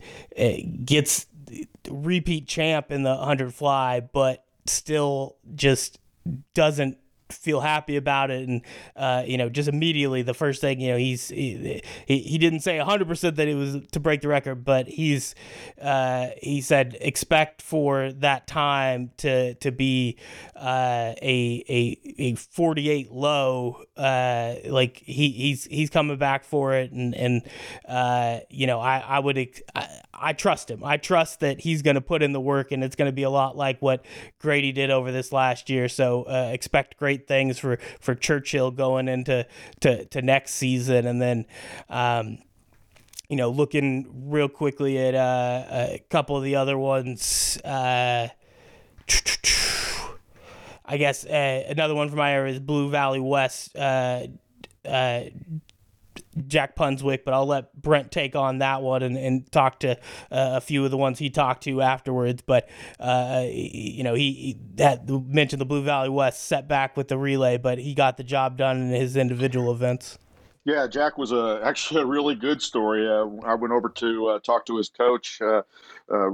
gets 0.85 1.27
repeat 1.89 2.47
champ 2.47 2.91
in 2.91 3.03
the 3.03 3.15
100 3.15 3.53
fly, 3.55 4.01
but 4.01 4.45
still 4.67 5.37
just 5.55 5.99
doesn't 6.55 6.99
feel 7.33 7.61
happy 7.61 7.97
about 7.97 8.31
it. 8.31 8.49
And 8.49 8.63
uh, 8.97 9.23
you 9.27 9.37
know 9.39 9.49
just 9.49 9.69
immediately 9.69 10.23
the 10.23 10.35
first 10.35 10.61
thing 10.61 10.81
you 10.81 10.91
know 10.91 10.97
he's 10.97 11.29
he, 11.29 11.83
he 12.07 12.39
didn't 12.39 12.61
say 12.61 12.79
100% 12.79 13.37
that 13.37 13.49
it 13.49 13.55
was 13.55 13.79
to 13.93 14.01
break 14.01 14.21
the 14.21 14.29
record 14.29 14.65
but 14.65 14.89
he's 14.89 15.35
uh, 15.81 16.29
he 16.43 16.61
said 16.61 16.97
expect 17.01 17.63
for 17.63 18.13
that 18.13 18.47
time 18.47 19.11
to 19.19 19.55
to 19.55 19.71
be 19.73 20.17
uh, 20.57 21.15
a 21.23 21.65
a 21.69 21.99
a 22.19 22.35
48 22.35 23.11
low 23.13 23.83
uh, 23.97 24.55
like 24.67 24.99
he 24.99 25.31
he's 25.31 25.65
he's 25.65 25.91
coming 25.91 26.17
back 26.17 26.45
for 26.45 26.75
it. 26.75 26.91
And 26.93 27.15
and 27.15 27.43
uh, 27.89 28.41
you 28.49 28.67
know 28.67 28.81
I 28.81 28.99
I 28.99 29.19
would 29.19 29.39
I, 29.75 30.00
I 30.21 30.33
trust 30.35 30.71
him 30.71 30.85
I 30.85 30.97
trust 30.97 31.41
that 31.41 31.61
he's 31.61 31.83
going 31.83 31.95
to 31.95 32.01
put 32.01 32.23
in 32.23 32.33
the 32.33 32.41
work 32.41 32.73
and 32.73 32.85
it's 32.85 32.97
going 32.97 33.09
to 33.09 33.13
be 33.13 33.23
a 33.23 33.31
lot 33.31 33.57
like 33.57 33.81
what 33.81 34.05
Grady 34.39 34.73
did 34.73 34.91
over 34.91 35.11
this 35.11 35.33
last 35.33 35.71
year 35.71 35.89
so 35.89 36.25
uh, 36.25 36.51
expect 36.53 36.97
great 36.99 37.27
things 37.27 37.59
for 37.59 37.79
for 38.01 38.15
Churchill 38.15 38.71
going 38.71 39.09
into 39.09 39.47
to, 39.81 40.05
to 40.07 40.23
next 40.23 40.53
season, 40.53 41.07
and 41.07 41.21
then. 41.21 41.47
Um, 41.89 42.39
you 43.29 43.37
know, 43.37 43.49
looking 43.49 44.29
real 44.29 44.49
quickly 44.49 44.99
at 44.99 45.15
uh, 45.15 45.65
a 45.71 46.05
couple 46.11 46.37
of 46.37 46.43
the 46.43 46.57
other 46.57 46.77
ones. 46.77 47.57
Uh, 47.65 48.27
I 50.85 50.97
guess 50.97 51.25
uh, 51.25 51.65
another 51.69 51.95
one 51.95 52.09
from 52.09 52.19
my 52.19 52.33
area 52.33 52.55
is 52.55 52.59
Blue 52.59 52.91
Valley 52.91 53.21
West. 53.21 53.77
Uh, 53.77 54.27
uh, 54.85 55.21
Jack 56.47 56.77
Punswick, 56.77 57.25
but 57.25 57.35
I'll 57.35 57.47
let 57.47 57.75
Brent 57.75 58.13
take 58.13 58.37
on 58.37 58.59
that 58.59 58.83
one 58.83 59.03
and, 59.03 59.17
and 59.17 59.51
talk 59.51 59.81
to 59.81 59.93
uh, 59.93 59.97
a 60.31 60.61
few 60.61 60.85
of 60.85 60.91
the 60.91 60.97
ones 60.97 61.19
he 61.19 61.31
talked 61.31 61.65
to 61.65 61.83
afterwards. 61.83 62.43
But 62.43 62.69
uh, 62.99 63.45
you 63.49 64.05
know, 64.05 64.15
he, 64.15 64.57
he 64.77 64.99
mentioned 65.09 65.61
the 65.61 65.67
Blue 65.67 65.83
Valley 65.83 66.09
West 66.09 66.45
setback 66.45 66.97
with 66.97 67.09
the 67.09 67.19
relay, 67.19 67.57
but 67.57 67.79
he 67.79 67.95
got 67.95 68.17
the 68.17 68.25
job 68.25 68.57
done 68.57 68.81
in 68.81 68.91
his 68.91 69.17
individual 69.17 69.73
events. 69.73 70.19
Yeah, 70.65 70.87
Jack 70.87 71.19
was 71.19 71.33
a 71.33 71.61
actually 71.65 72.03
a 72.03 72.07
really 72.07 72.35
good 72.35 72.63
story. 72.63 73.09
Uh, 73.09 73.27
I 73.45 73.55
went 73.55 73.73
over 73.73 73.89
to 73.89 74.27
uh, 74.29 74.39
talk 74.41 74.67
to 74.67 74.77
his 74.77 74.89
coach 74.89 75.41
uh, 75.41 75.63
uh, 76.13 76.31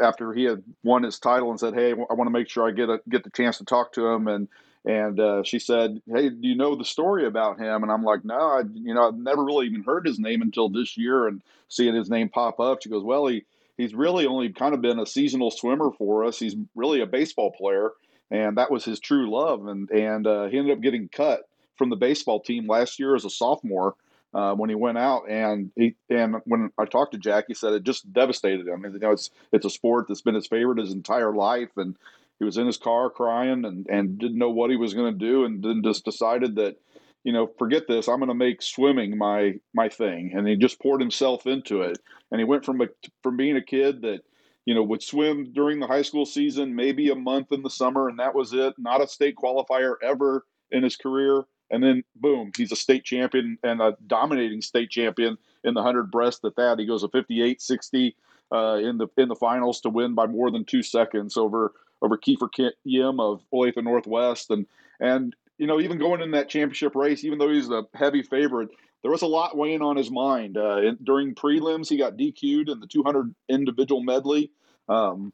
after 0.00 0.32
he 0.32 0.44
had 0.44 0.62
won 0.82 1.02
his 1.02 1.18
title 1.18 1.50
and 1.50 1.58
said, 1.58 1.74
"Hey, 1.74 1.92
I 1.92 2.14
want 2.14 2.26
to 2.26 2.30
make 2.30 2.48
sure 2.48 2.66
I 2.66 2.72
get 2.72 2.88
a 2.88 3.00
get 3.08 3.24
the 3.24 3.30
chance 3.30 3.58
to 3.58 3.64
talk 3.64 3.92
to 3.94 4.06
him." 4.06 4.28
And 4.28 4.48
and 4.84 5.20
uh, 5.20 5.42
she 5.42 5.58
said, 5.58 6.00
"Hey, 6.06 6.30
do 6.30 6.48
you 6.48 6.54
know 6.56 6.74
the 6.74 6.84
story 6.84 7.26
about 7.26 7.58
him?" 7.58 7.82
And 7.82 7.92
I'm 7.92 8.02
like, 8.02 8.24
"No, 8.24 8.34
I, 8.34 8.62
you 8.72 8.94
know, 8.94 9.08
I've 9.08 9.18
never 9.18 9.44
really 9.44 9.66
even 9.66 9.82
heard 9.82 10.06
his 10.06 10.18
name 10.18 10.42
until 10.42 10.68
this 10.68 10.96
year, 10.96 11.26
and 11.26 11.42
seeing 11.68 11.94
his 11.94 12.08
name 12.08 12.28
pop 12.28 12.60
up." 12.60 12.82
She 12.82 12.88
goes, 12.88 13.04
"Well, 13.04 13.26
he 13.26 13.44
he's 13.76 13.94
really 13.94 14.26
only 14.26 14.50
kind 14.50 14.74
of 14.74 14.80
been 14.80 14.98
a 14.98 15.06
seasonal 15.06 15.50
swimmer 15.50 15.90
for 15.92 16.24
us. 16.24 16.38
He's 16.38 16.56
really 16.74 17.00
a 17.02 17.06
baseball 17.06 17.52
player, 17.52 17.90
and 18.30 18.56
that 18.56 18.70
was 18.70 18.84
his 18.84 19.00
true 19.00 19.30
love. 19.30 19.66
And 19.66 19.90
and 19.90 20.26
uh, 20.26 20.46
he 20.46 20.58
ended 20.58 20.76
up 20.76 20.82
getting 20.82 21.08
cut 21.08 21.42
from 21.76 21.90
the 21.90 21.96
baseball 21.96 22.40
team 22.40 22.66
last 22.66 22.98
year 22.98 23.14
as 23.14 23.24
a 23.24 23.30
sophomore." 23.30 23.94
Uh, 24.32 24.54
when 24.54 24.70
he 24.70 24.76
went 24.76 24.96
out, 24.96 25.28
and 25.28 25.72
he 25.74 25.96
and 26.08 26.36
when 26.44 26.70
I 26.78 26.84
talked 26.84 27.10
to 27.14 27.18
Jack, 27.18 27.46
he 27.48 27.54
said 27.54 27.72
it 27.72 27.82
just 27.82 28.12
devastated 28.12 28.68
him. 28.68 28.84
You 28.84 29.00
know, 29.00 29.10
it's 29.10 29.30
it's 29.52 29.66
a 29.66 29.70
sport 29.70 30.06
that's 30.06 30.20
been 30.20 30.36
his 30.36 30.46
favorite 30.46 30.78
his 30.78 30.92
entire 30.92 31.34
life, 31.34 31.70
and 31.76 31.96
he 32.40 32.44
was 32.44 32.56
in 32.56 32.66
his 32.66 32.78
car 32.78 33.08
crying 33.08 33.64
and, 33.64 33.86
and 33.88 34.18
didn't 34.18 34.38
know 34.38 34.50
what 34.50 34.70
he 34.70 34.76
was 34.76 34.94
going 34.94 35.12
to 35.12 35.26
do 35.26 35.44
and 35.44 35.62
then 35.62 35.82
just 35.84 36.04
decided 36.04 36.56
that 36.56 36.76
you 37.22 37.32
know 37.32 37.46
forget 37.58 37.86
this 37.86 38.08
i'm 38.08 38.18
going 38.18 38.28
to 38.28 38.34
make 38.34 38.62
swimming 38.62 39.16
my 39.16 39.54
my 39.74 39.88
thing. 39.88 40.32
And 40.34 40.48
he 40.48 40.56
just 40.56 40.80
poured 40.80 41.00
himself 41.00 41.46
into 41.46 41.82
it. 41.82 41.98
And 42.30 42.40
he 42.40 42.44
went 42.44 42.64
from 42.64 42.80
a, 42.80 42.86
from 43.22 43.36
being 43.36 43.56
a 43.56 43.62
kid 43.62 44.02
that 44.02 44.20
you 44.66 44.74
know 44.74 44.82
would 44.82 45.02
swim 45.02 45.52
during 45.52 45.80
the 45.80 45.86
high 45.86 46.02
school 46.02 46.26
season 46.26 46.74
maybe 46.74 47.10
a 47.10 47.14
month 47.14 47.52
in 47.52 47.62
the 47.62 47.70
summer 47.70 48.08
and 48.08 48.18
that 48.18 48.34
was 48.34 48.52
it. 48.52 48.74
Not 48.78 49.02
a 49.02 49.08
state 49.08 49.36
qualifier 49.36 49.94
ever 50.02 50.46
in 50.70 50.82
his 50.82 50.96
career. 50.96 51.44
And 51.70 51.82
then 51.82 52.02
boom 52.16 52.50
he's 52.56 52.72
a 52.72 52.76
state 52.76 53.04
champion 53.04 53.58
and 53.62 53.80
a 53.80 53.96
dominating 54.06 54.60
state 54.60 54.90
champion 54.90 55.38
in 55.62 55.74
the 55.74 55.82
100 55.82 56.10
breast 56.10 56.44
at 56.44 56.56
that. 56.56 56.78
He 56.78 56.86
goes 56.86 57.02
a 57.02 57.08
58 57.08 57.60
60 57.62 58.16
uh, 58.52 58.78
in 58.82 58.98
the 58.98 59.06
in 59.16 59.28
the 59.28 59.36
finals 59.36 59.80
to 59.82 59.88
win 59.88 60.14
by 60.14 60.26
more 60.26 60.50
than 60.50 60.64
two 60.64 60.82
seconds 60.82 61.36
over 61.36 61.72
over 62.02 62.16
Kiefer 62.16 62.48
Kim 62.52 63.20
of 63.20 63.42
Olathe 63.52 63.82
Northwest, 63.82 64.50
and 64.50 64.66
and 65.00 65.34
you 65.58 65.66
know 65.66 65.80
even 65.80 65.98
going 65.98 66.20
in 66.20 66.32
that 66.32 66.48
championship 66.48 66.94
race, 66.94 67.24
even 67.24 67.38
though 67.38 67.50
he's 67.50 67.68
the 67.68 67.84
heavy 67.94 68.22
favorite, 68.22 68.70
there 69.02 69.10
was 69.10 69.22
a 69.22 69.26
lot 69.26 69.56
weighing 69.56 69.82
on 69.82 69.96
his 69.96 70.10
mind. 70.10 70.56
Uh, 70.56 70.78
in, 70.78 70.98
during 71.02 71.34
prelims, 71.34 71.88
he 71.88 71.96
got 71.96 72.16
DQ'd 72.16 72.68
in 72.68 72.80
the 72.80 72.86
200 72.86 73.34
individual 73.48 74.02
medley. 74.02 74.50
Um, 74.88 75.32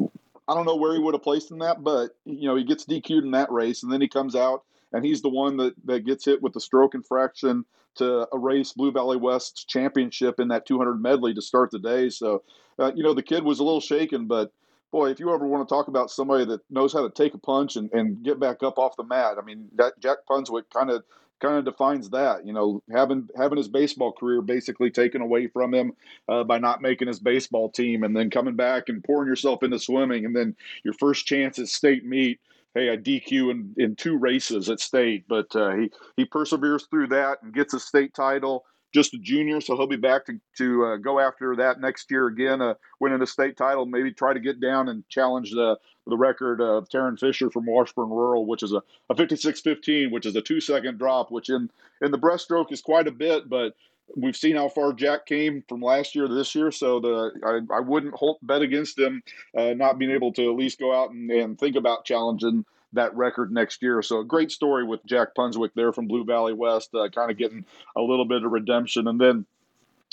I 0.00 0.54
don't 0.54 0.66
know 0.66 0.76
where 0.76 0.94
he 0.94 0.98
would 0.98 1.14
have 1.14 1.22
placed 1.22 1.50
in 1.50 1.58
that, 1.58 1.82
but 1.82 2.16
you 2.24 2.48
know 2.48 2.56
he 2.56 2.64
gets 2.64 2.84
DQ'd 2.84 3.24
in 3.24 3.32
that 3.32 3.50
race, 3.50 3.82
and 3.82 3.92
then 3.92 4.00
he 4.00 4.08
comes 4.08 4.34
out 4.34 4.62
and 4.92 5.04
he's 5.04 5.22
the 5.22 5.28
one 5.28 5.56
that, 5.58 5.74
that 5.84 6.04
gets 6.06 6.24
hit 6.24 6.42
with 6.42 6.52
the 6.52 6.60
stroke 6.60 6.94
infraction 6.94 7.64
to 7.96 8.26
erase 8.32 8.72
Blue 8.72 8.92
Valley 8.92 9.16
West's 9.16 9.64
championship 9.64 10.40
in 10.40 10.48
that 10.48 10.66
200 10.66 11.00
medley 11.00 11.34
to 11.34 11.42
start 11.42 11.70
the 11.70 11.78
day. 11.78 12.08
So, 12.08 12.42
uh, 12.78 12.92
you 12.94 13.02
know, 13.02 13.14
the 13.14 13.22
kid 13.22 13.42
was 13.44 13.58
a 13.58 13.64
little 13.64 13.80
shaken, 13.80 14.26
but 14.26 14.52
boy, 14.90 15.10
if 15.10 15.20
you 15.20 15.32
ever 15.32 15.46
want 15.46 15.68
to 15.68 15.72
talk 15.72 15.88
about 15.88 16.10
somebody 16.10 16.44
that 16.46 16.60
knows 16.70 16.92
how 16.92 17.02
to 17.02 17.10
take 17.10 17.34
a 17.34 17.38
punch 17.38 17.76
and, 17.76 17.92
and 17.92 18.22
get 18.22 18.40
back 18.40 18.62
up 18.62 18.78
off 18.78 18.96
the 18.96 19.04
mat, 19.04 19.36
I 19.40 19.44
mean, 19.44 19.68
that 19.76 19.98
Jack 20.00 20.18
Punswick 20.28 20.70
kind 20.72 20.90
of 20.90 21.04
kind 21.40 21.56
of 21.56 21.64
defines 21.64 22.10
that. 22.10 22.46
You 22.46 22.52
know, 22.52 22.82
having 22.90 23.28
having 23.36 23.58
his 23.58 23.68
baseball 23.68 24.12
career 24.12 24.40
basically 24.42 24.90
taken 24.90 25.20
away 25.20 25.46
from 25.48 25.72
him 25.74 25.92
uh, 26.28 26.44
by 26.44 26.58
not 26.58 26.82
making 26.82 27.08
his 27.08 27.20
baseball 27.20 27.70
team, 27.70 28.02
and 28.02 28.16
then 28.16 28.30
coming 28.30 28.56
back 28.56 28.88
and 28.88 29.04
pouring 29.04 29.28
yourself 29.28 29.62
into 29.62 29.78
swimming, 29.78 30.24
and 30.24 30.34
then 30.34 30.56
your 30.84 30.94
first 30.94 31.26
chance 31.26 31.58
at 31.58 31.68
state 31.68 32.04
meet. 32.04 32.40
Hey, 32.74 32.90
I 32.90 32.96
DQ 32.96 33.50
in, 33.50 33.74
in 33.78 33.96
two 33.96 34.16
races 34.16 34.68
at 34.68 34.78
state, 34.78 35.24
but 35.28 35.54
uh, 35.56 35.74
he 35.74 35.90
he 36.16 36.24
perseveres 36.24 36.86
through 36.86 37.08
that 37.08 37.42
and 37.42 37.52
gets 37.52 37.74
a 37.74 37.80
state 37.80 38.14
title 38.14 38.64
just 38.92 39.14
a 39.14 39.18
junior, 39.18 39.60
so 39.60 39.76
he'll 39.76 39.86
be 39.86 39.96
back 39.96 40.24
to, 40.26 40.40
to 40.56 40.84
uh, 40.84 40.96
go 40.96 41.18
after 41.20 41.56
that 41.56 41.80
next 41.80 42.10
year 42.10 42.26
again, 42.26 42.62
uh, 42.62 42.74
winning 43.00 43.20
a 43.22 43.26
state 43.26 43.56
title, 43.56 43.86
maybe 43.86 44.12
try 44.12 44.32
to 44.32 44.40
get 44.40 44.60
down 44.60 44.88
and 44.88 45.06
challenge 45.08 45.50
the, 45.50 45.76
the 46.06 46.16
record 46.16 46.60
of 46.60 46.88
Taryn 46.88 47.18
Fisher 47.18 47.50
from 47.50 47.66
Washburn 47.66 48.08
Rural, 48.08 48.46
which 48.46 48.62
is 48.62 48.72
a, 48.72 48.82
a 49.10 49.14
56-15, 49.14 50.10
which 50.10 50.26
is 50.26 50.36
a 50.36 50.42
two-second 50.42 50.98
drop, 50.98 51.30
which 51.30 51.50
in, 51.50 51.70
in 52.00 52.10
the 52.10 52.18
breaststroke 52.18 52.72
is 52.72 52.80
quite 52.80 53.06
a 53.06 53.12
bit, 53.12 53.48
but 53.48 53.74
we've 54.16 54.36
seen 54.36 54.56
how 54.56 54.70
far 54.70 54.94
Jack 54.94 55.26
came 55.26 55.62
from 55.68 55.82
last 55.82 56.14
year 56.14 56.26
to 56.26 56.34
this 56.34 56.54
year, 56.54 56.70
so 56.70 56.98
the 56.98 57.30
I, 57.44 57.76
I 57.76 57.80
wouldn't 57.80 58.14
hold, 58.14 58.38
bet 58.42 58.62
against 58.62 58.98
him 58.98 59.22
uh, 59.56 59.74
not 59.74 59.98
being 59.98 60.12
able 60.12 60.32
to 60.32 60.50
at 60.50 60.56
least 60.56 60.78
go 60.78 60.94
out 60.94 61.10
and, 61.10 61.30
and 61.30 61.58
think 61.58 61.76
about 61.76 62.04
challenging– 62.04 62.64
that 62.92 63.14
record 63.16 63.52
next 63.52 63.82
year. 63.82 64.02
So 64.02 64.20
a 64.20 64.24
great 64.24 64.50
story 64.50 64.84
with 64.84 65.04
Jack 65.04 65.34
Punswick 65.36 65.70
there 65.74 65.92
from 65.92 66.06
Blue 66.06 66.24
Valley 66.24 66.54
West, 66.54 66.94
uh, 66.94 67.08
kind 67.08 67.30
of 67.30 67.36
getting 67.36 67.64
a 67.96 68.00
little 68.00 68.24
bit 68.24 68.44
of 68.44 68.52
redemption. 68.52 69.08
And 69.08 69.20
then, 69.20 69.44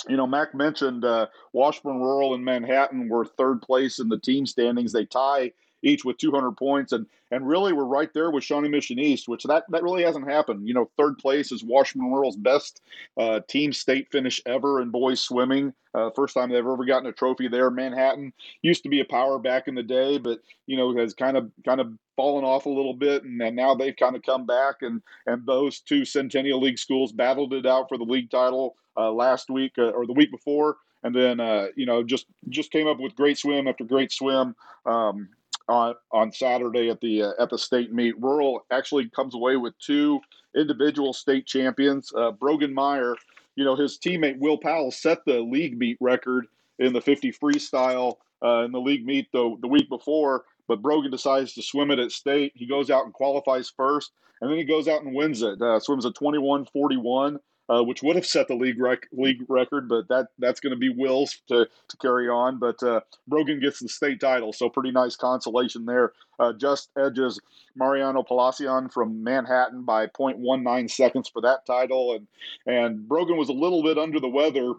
you 0.08 0.18
know, 0.18 0.28
Mac 0.28 0.54
mentioned 0.54 1.06
uh, 1.06 1.28
Washburn 1.54 2.00
Rural 2.00 2.34
and 2.34 2.44
Manhattan 2.44 3.08
were 3.08 3.26
third 3.26 3.62
place 3.62 4.00
in 4.00 4.10
the 4.10 4.20
team 4.20 4.46
standings. 4.46 4.92
They 4.92 5.06
tie 5.06 5.54
each 5.86 6.04
with 6.04 6.18
200 6.18 6.54
points, 6.54 6.92
and 6.92 7.06
and 7.32 7.48
really 7.48 7.74
we're 7.74 7.86
right 7.86 8.14
there 8.14 8.32
with 8.32 8.44
Shawnee 8.44 8.70
Mission 8.70 9.00
East, 9.00 9.28
which 9.28 9.44
that 9.44 9.64
that 9.70 9.84
really 9.84 10.04
hasn't 10.04 10.30
happened. 10.30 10.68
You 10.68 10.74
know, 10.74 10.90
third 10.98 11.18
place 11.18 11.52
is 11.52 11.64
Washburn 11.64 12.12
Rural's 12.12 12.36
best 12.36 12.82
uh, 13.18 13.40
team 13.48 13.72
state 13.72 14.12
finish 14.12 14.42
ever 14.46 14.82
in 14.82 14.90
boys 14.90 15.22
swimming. 15.22 15.74
Uh, 15.94 16.10
first 16.10 16.34
time 16.34 16.50
they've 16.50 16.58
ever 16.58 16.84
gotten 16.86 17.08
a 17.08 17.12
trophy 17.12 17.48
there. 17.48 17.70
Manhattan 17.70 18.34
used 18.62 18.84
to 18.84 18.90
be 18.90 19.00
a 19.00 19.06
power 19.06 19.40
back 19.40 19.68
in 19.68 19.76
the 19.76 19.84
day, 19.84 20.18
but 20.18 20.40
you 20.66 20.76
know 20.76 20.96
has 20.98 21.14
kind 21.14 21.38
of 21.38 21.52
kind 21.64 21.80
of 21.80 21.94
fallen 22.16 22.44
off 22.44 22.66
a 22.66 22.70
little 22.70 22.94
bit, 22.94 23.24
and, 23.24 23.42
and 23.42 23.56
now 23.56 23.76
they've 23.76 23.96
kind 23.96 24.16
of 24.16 24.24
come 24.24 24.46
back. 24.46 24.76
And 24.82 25.02
and 25.26 25.46
those 25.46 25.80
two 25.80 26.06
Centennial 26.06 26.62
League 26.62 26.80
schools 26.80 27.12
battled 27.12 27.54
it 27.54 27.66
out 27.66 27.90
for 27.90 27.98
the 27.98 28.04
league 28.04 28.30
title 28.30 28.76
uh, 28.98 29.12
last 29.12 29.50
week 29.50 29.74
uh, 29.78 29.90
or 29.90 30.06
the 30.06 30.14
week 30.14 30.32
before, 30.32 30.78
and 31.04 31.16
then 31.16 31.40
uh, 31.40 31.68
you 31.76 31.86
know 31.86 32.04
just 32.04 32.28
just 32.50 32.72
came 32.72 32.88
up 32.88 33.00
with 33.00 33.16
great 33.16 33.38
swim 33.38 33.68
after 33.68 33.84
great 33.84 34.12
swim. 34.12 34.56
Um, 34.86 35.30
on 35.68 35.96
on 36.12 36.32
Saturday 36.32 36.90
at 36.90 37.02
the 37.02 37.24
uh, 37.24 37.32
at 37.40 37.50
the 37.50 37.58
state 37.58 37.94
meet. 37.94 38.20
Rural 38.22 38.66
actually 38.72 39.10
comes 39.10 39.36
away 39.36 39.58
with 39.58 39.78
two 39.80 40.20
individual 40.56 41.14
state 41.14 41.46
champions. 41.46 42.12
Uh, 42.16 42.32
Brogan 42.32 42.74
Meyer, 42.74 43.16
you 43.56 43.66
know, 43.66 43.76
his 43.76 43.98
teammate 43.98 44.38
Will 44.38 44.58
Powell 44.58 44.92
set 44.92 45.26
the 45.26 45.40
league 45.40 45.78
meet 45.78 45.98
record 46.00 46.48
in 46.80 46.94
the 46.94 47.02
50 47.02 47.32
freestyle 47.32 48.18
uh, 48.44 48.64
in 48.64 48.72
the 48.72 48.80
league 48.80 49.06
meet 49.06 49.32
the 49.32 49.56
the 49.62 49.68
week 49.68 49.90
before. 49.90 50.46
But 50.68 50.82
Brogan 50.82 51.12
decides 51.12 51.54
to 51.54 51.62
swim 51.62 51.92
it 51.92 52.00
at 52.00 52.12
state. 52.12 52.54
He 52.56 52.68
goes 52.68 52.90
out 52.90 53.06
and 53.06 53.14
qualifies 53.14 53.72
first, 53.76 54.12
and 54.42 54.50
then 54.50 54.58
he 54.58 54.64
goes 54.64 54.88
out 54.88 55.04
and 55.04 55.16
wins 55.16 55.42
it. 55.42 55.62
Uh, 55.62 55.80
swims 55.80 56.06
a 56.06 56.12
21:41 56.12 57.40
uh, 57.68 57.84
which 57.84 58.04
would 58.04 58.16
have 58.16 58.26
set 58.26 58.48
the 58.48 58.56
league 58.56 58.80
rec- 58.80 59.08
league 59.12 59.44
record, 59.48 59.90
but 59.90 60.08
that 60.08 60.28
that's 60.38 60.60
going 60.60 60.72
to 60.72 60.78
be 60.78 60.90
Will's 60.90 61.40
to, 61.48 61.68
to 61.88 61.98
carry 61.98 62.30
on. 62.30 62.60
But 62.60 62.82
uh, 62.84 63.02
Brogan 63.28 63.60
gets 63.60 63.80
the 63.80 63.90
state 63.90 64.20
title, 64.20 64.54
so 64.54 64.70
pretty 64.70 64.92
nice 64.92 65.16
consolation 65.16 65.86
there. 65.86 66.14
Uh, 66.40 66.54
just 66.54 66.90
edges 66.98 67.40
Mariano 67.76 68.22
Palacion 68.24 68.90
from 68.90 69.24
Manhattan 69.24 69.84
by 69.84 70.08
0.19 70.08 70.92
seconds 70.92 71.30
for 71.30 71.42
that 71.42 71.66
title, 71.66 72.14
and 72.14 72.28
and 72.68 73.08
Brogan 73.08 73.38
was 73.38 73.50
a 73.50 73.54
little 73.54 73.82
bit 73.82 73.98
under 73.98 74.20
the 74.20 74.30
weather. 74.30 74.74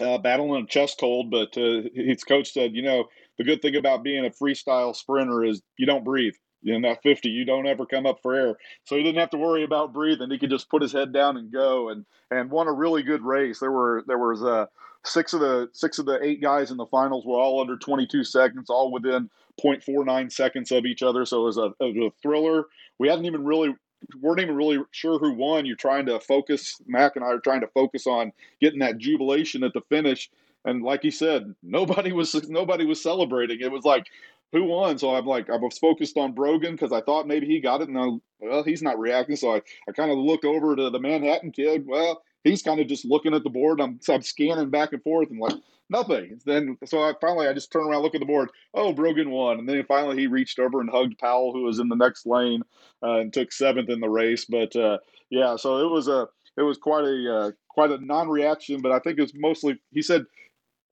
Uh, 0.00 0.18
battling 0.18 0.62
a 0.62 0.66
chest 0.66 0.98
cold, 0.98 1.30
but 1.30 1.56
uh, 1.58 1.82
his 1.94 2.24
coach 2.24 2.52
said, 2.52 2.74
you 2.74 2.82
know, 2.82 3.04
the 3.36 3.44
good 3.44 3.60
thing 3.60 3.76
about 3.76 4.02
being 4.02 4.24
a 4.24 4.30
freestyle 4.30 4.96
sprinter 4.96 5.44
is 5.44 5.62
you 5.76 5.86
don't 5.86 6.04
breathe. 6.04 6.34
In 6.62 6.82
that 6.82 7.02
50 7.02 7.30
you 7.30 7.46
don't 7.46 7.66
ever 7.66 7.86
come 7.86 8.04
up 8.04 8.18
for 8.20 8.34
air. 8.34 8.58
So 8.84 8.94
he 8.94 9.02
didn't 9.02 9.20
have 9.20 9.30
to 9.30 9.38
worry 9.38 9.64
about 9.64 9.94
breathing. 9.94 10.30
He 10.30 10.38
could 10.38 10.50
just 10.50 10.68
put 10.68 10.82
his 10.82 10.92
head 10.92 11.10
down 11.10 11.38
and 11.38 11.50
go 11.50 11.88
and 11.88 12.04
and 12.30 12.50
won 12.50 12.68
a 12.68 12.72
really 12.72 13.02
good 13.02 13.22
race. 13.22 13.60
There 13.60 13.72
were 13.72 14.04
there 14.06 14.18
was 14.18 14.44
uh 14.44 14.66
six 15.06 15.32
of 15.32 15.40
the 15.40 15.70
six 15.72 15.98
of 15.98 16.04
the 16.04 16.22
eight 16.22 16.42
guys 16.42 16.70
in 16.70 16.76
the 16.76 16.84
finals 16.84 17.24
were 17.24 17.38
all 17.38 17.62
under 17.62 17.78
22 17.78 18.24
seconds 18.24 18.68
all 18.68 18.92
within 18.92 19.30
0.49 19.62 20.30
seconds 20.30 20.70
of 20.70 20.84
each 20.84 21.02
other. 21.02 21.24
So 21.24 21.42
it 21.42 21.44
was 21.44 21.56
a, 21.56 21.70
it 21.80 21.96
was 21.96 22.12
a 22.12 22.20
thriller. 22.20 22.64
We 22.98 23.08
hadn't 23.08 23.26
even 23.26 23.44
really 23.44 23.74
weren't 24.20 24.40
even 24.40 24.56
really 24.56 24.78
sure 24.90 25.18
who 25.18 25.32
won 25.32 25.66
you're 25.66 25.76
trying 25.76 26.06
to 26.06 26.18
focus 26.20 26.80
mac 26.86 27.16
and 27.16 27.24
i 27.24 27.28
are 27.28 27.38
trying 27.38 27.60
to 27.60 27.68
focus 27.68 28.06
on 28.06 28.32
getting 28.60 28.78
that 28.78 28.98
jubilation 28.98 29.62
at 29.62 29.72
the 29.72 29.80
finish 29.88 30.30
and 30.64 30.82
like 30.82 31.02
he 31.02 31.10
said 31.10 31.54
nobody 31.62 32.12
was 32.20 32.34
nobody 32.48 32.84
was 32.86 33.02
celebrating 33.02 33.60
it 33.60 33.70
was 33.70 33.84
like 33.84 34.06
who 34.52 34.64
won? 34.64 34.98
So 34.98 35.14
I'm 35.14 35.26
like, 35.26 35.48
I 35.48 35.56
was 35.56 35.78
focused 35.78 36.16
on 36.16 36.32
Brogan 36.32 36.72
because 36.72 36.92
I 36.92 37.00
thought 37.00 37.28
maybe 37.28 37.46
he 37.46 37.60
got 37.60 37.82
it. 37.82 37.88
And 37.88 37.98
I, 37.98 38.08
well, 38.40 38.62
he's 38.62 38.82
not 38.82 38.98
reacting. 38.98 39.36
So 39.36 39.54
I, 39.54 39.62
I 39.88 39.92
kind 39.92 40.10
of 40.10 40.18
look 40.18 40.44
over 40.44 40.74
to 40.74 40.90
the 40.90 40.98
Manhattan 40.98 41.52
kid. 41.52 41.86
Well, 41.86 42.22
he's 42.44 42.62
kind 42.62 42.80
of 42.80 42.88
just 42.88 43.04
looking 43.04 43.34
at 43.34 43.44
the 43.44 43.50
board. 43.50 43.80
I'm, 43.80 44.00
I'm 44.08 44.22
scanning 44.22 44.70
back 44.70 44.92
and 44.92 45.02
forth 45.02 45.30
and 45.30 45.38
like, 45.38 45.54
nothing. 45.90 46.40
Then, 46.44 46.78
so 46.84 47.02
I 47.02 47.14
finally, 47.20 47.46
I 47.46 47.52
just 47.52 47.72
turn 47.72 47.86
around, 47.86 48.02
look 48.02 48.14
at 48.14 48.20
the 48.20 48.26
board. 48.26 48.50
Oh, 48.74 48.92
Brogan 48.92 49.30
won. 49.30 49.58
And 49.58 49.68
then 49.68 49.84
finally 49.86 50.16
he 50.16 50.26
reached 50.26 50.58
over 50.58 50.80
and 50.80 50.90
hugged 50.90 51.18
Powell, 51.18 51.52
who 51.52 51.62
was 51.62 51.78
in 51.78 51.88
the 51.88 51.96
next 51.96 52.26
lane 52.26 52.62
uh, 53.02 53.18
and 53.18 53.32
took 53.32 53.52
seventh 53.52 53.88
in 53.88 54.00
the 54.00 54.08
race. 54.08 54.44
But 54.44 54.74
uh, 54.76 54.98
yeah, 55.30 55.56
so 55.56 55.78
it 55.78 55.90
was 55.90 56.08
a, 56.08 56.28
it 56.56 56.62
was 56.62 56.78
quite 56.78 57.04
a, 57.04 57.36
uh, 57.36 57.50
quite 57.68 57.90
a 57.90 58.04
non-reaction, 58.04 58.80
but 58.80 58.92
I 58.92 58.98
think 58.98 59.18
it 59.18 59.22
was 59.22 59.34
mostly, 59.34 59.78
he 59.92 60.02
said, 60.02 60.26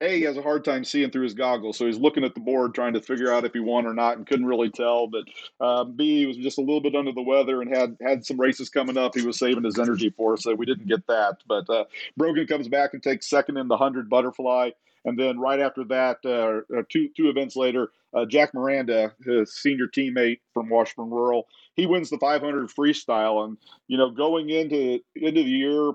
a, 0.00 0.16
he 0.16 0.22
has 0.22 0.36
a 0.36 0.42
hard 0.42 0.64
time 0.64 0.84
seeing 0.84 1.10
through 1.10 1.24
his 1.24 1.34
goggles, 1.34 1.76
so 1.76 1.86
he's 1.86 1.98
looking 1.98 2.24
at 2.24 2.34
the 2.34 2.40
board 2.40 2.74
trying 2.74 2.92
to 2.92 3.00
figure 3.00 3.32
out 3.32 3.44
if 3.44 3.52
he 3.52 3.60
won 3.60 3.86
or 3.86 3.94
not, 3.94 4.16
and 4.16 4.26
couldn't 4.26 4.46
really 4.46 4.70
tell. 4.70 5.08
But 5.08 5.24
uh, 5.60 5.84
B, 5.84 6.20
he 6.20 6.26
was 6.26 6.36
just 6.36 6.58
a 6.58 6.62
little 6.62 6.80
bit 6.80 6.94
under 6.94 7.12
the 7.12 7.22
weather 7.22 7.60
and 7.62 7.74
had 7.74 7.96
had 8.00 8.24
some 8.24 8.40
races 8.40 8.68
coming 8.68 8.96
up. 8.96 9.14
He 9.14 9.26
was 9.26 9.38
saving 9.38 9.64
his 9.64 9.78
energy 9.78 10.10
for, 10.10 10.36
so 10.36 10.54
we 10.54 10.66
didn't 10.66 10.88
get 10.88 11.06
that. 11.08 11.38
But 11.46 11.68
uh, 11.68 11.84
Brogan 12.16 12.46
comes 12.46 12.68
back 12.68 12.94
and 12.94 13.02
takes 13.02 13.28
second 13.28 13.56
in 13.56 13.68
the 13.68 13.76
hundred 13.76 14.08
butterfly, 14.08 14.70
and 15.08 15.18
then 15.18 15.38
right 15.38 15.58
after 15.58 15.84
that, 15.84 16.18
uh, 16.24 16.82
two 16.90 17.08
two 17.16 17.30
events 17.30 17.56
later, 17.56 17.90
uh, 18.12 18.26
Jack 18.26 18.52
Miranda, 18.52 19.14
his 19.24 19.54
senior 19.54 19.86
teammate 19.86 20.40
from 20.52 20.68
Washburn 20.68 21.10
Rural, 21.10 21.46
he 21.74 21.86
wins 21.86 22.10
the 22.10 22.18
500 22.18 22.68
freestyle, 22.68 23.44
and 23.44 23.56
you 23.86 23.96
know 23.96 24.10
going 24.10 24.50
into 24.50 25.00
into 25.16 25.42
the 25.42 25.50
year, 25.50 25.92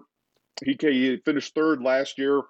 he, 0.66 0.76
he 0.82 1.18
finished 1.18 1.54
third 1.54 1.84
last 1.84 2.18
year 2.18 2.42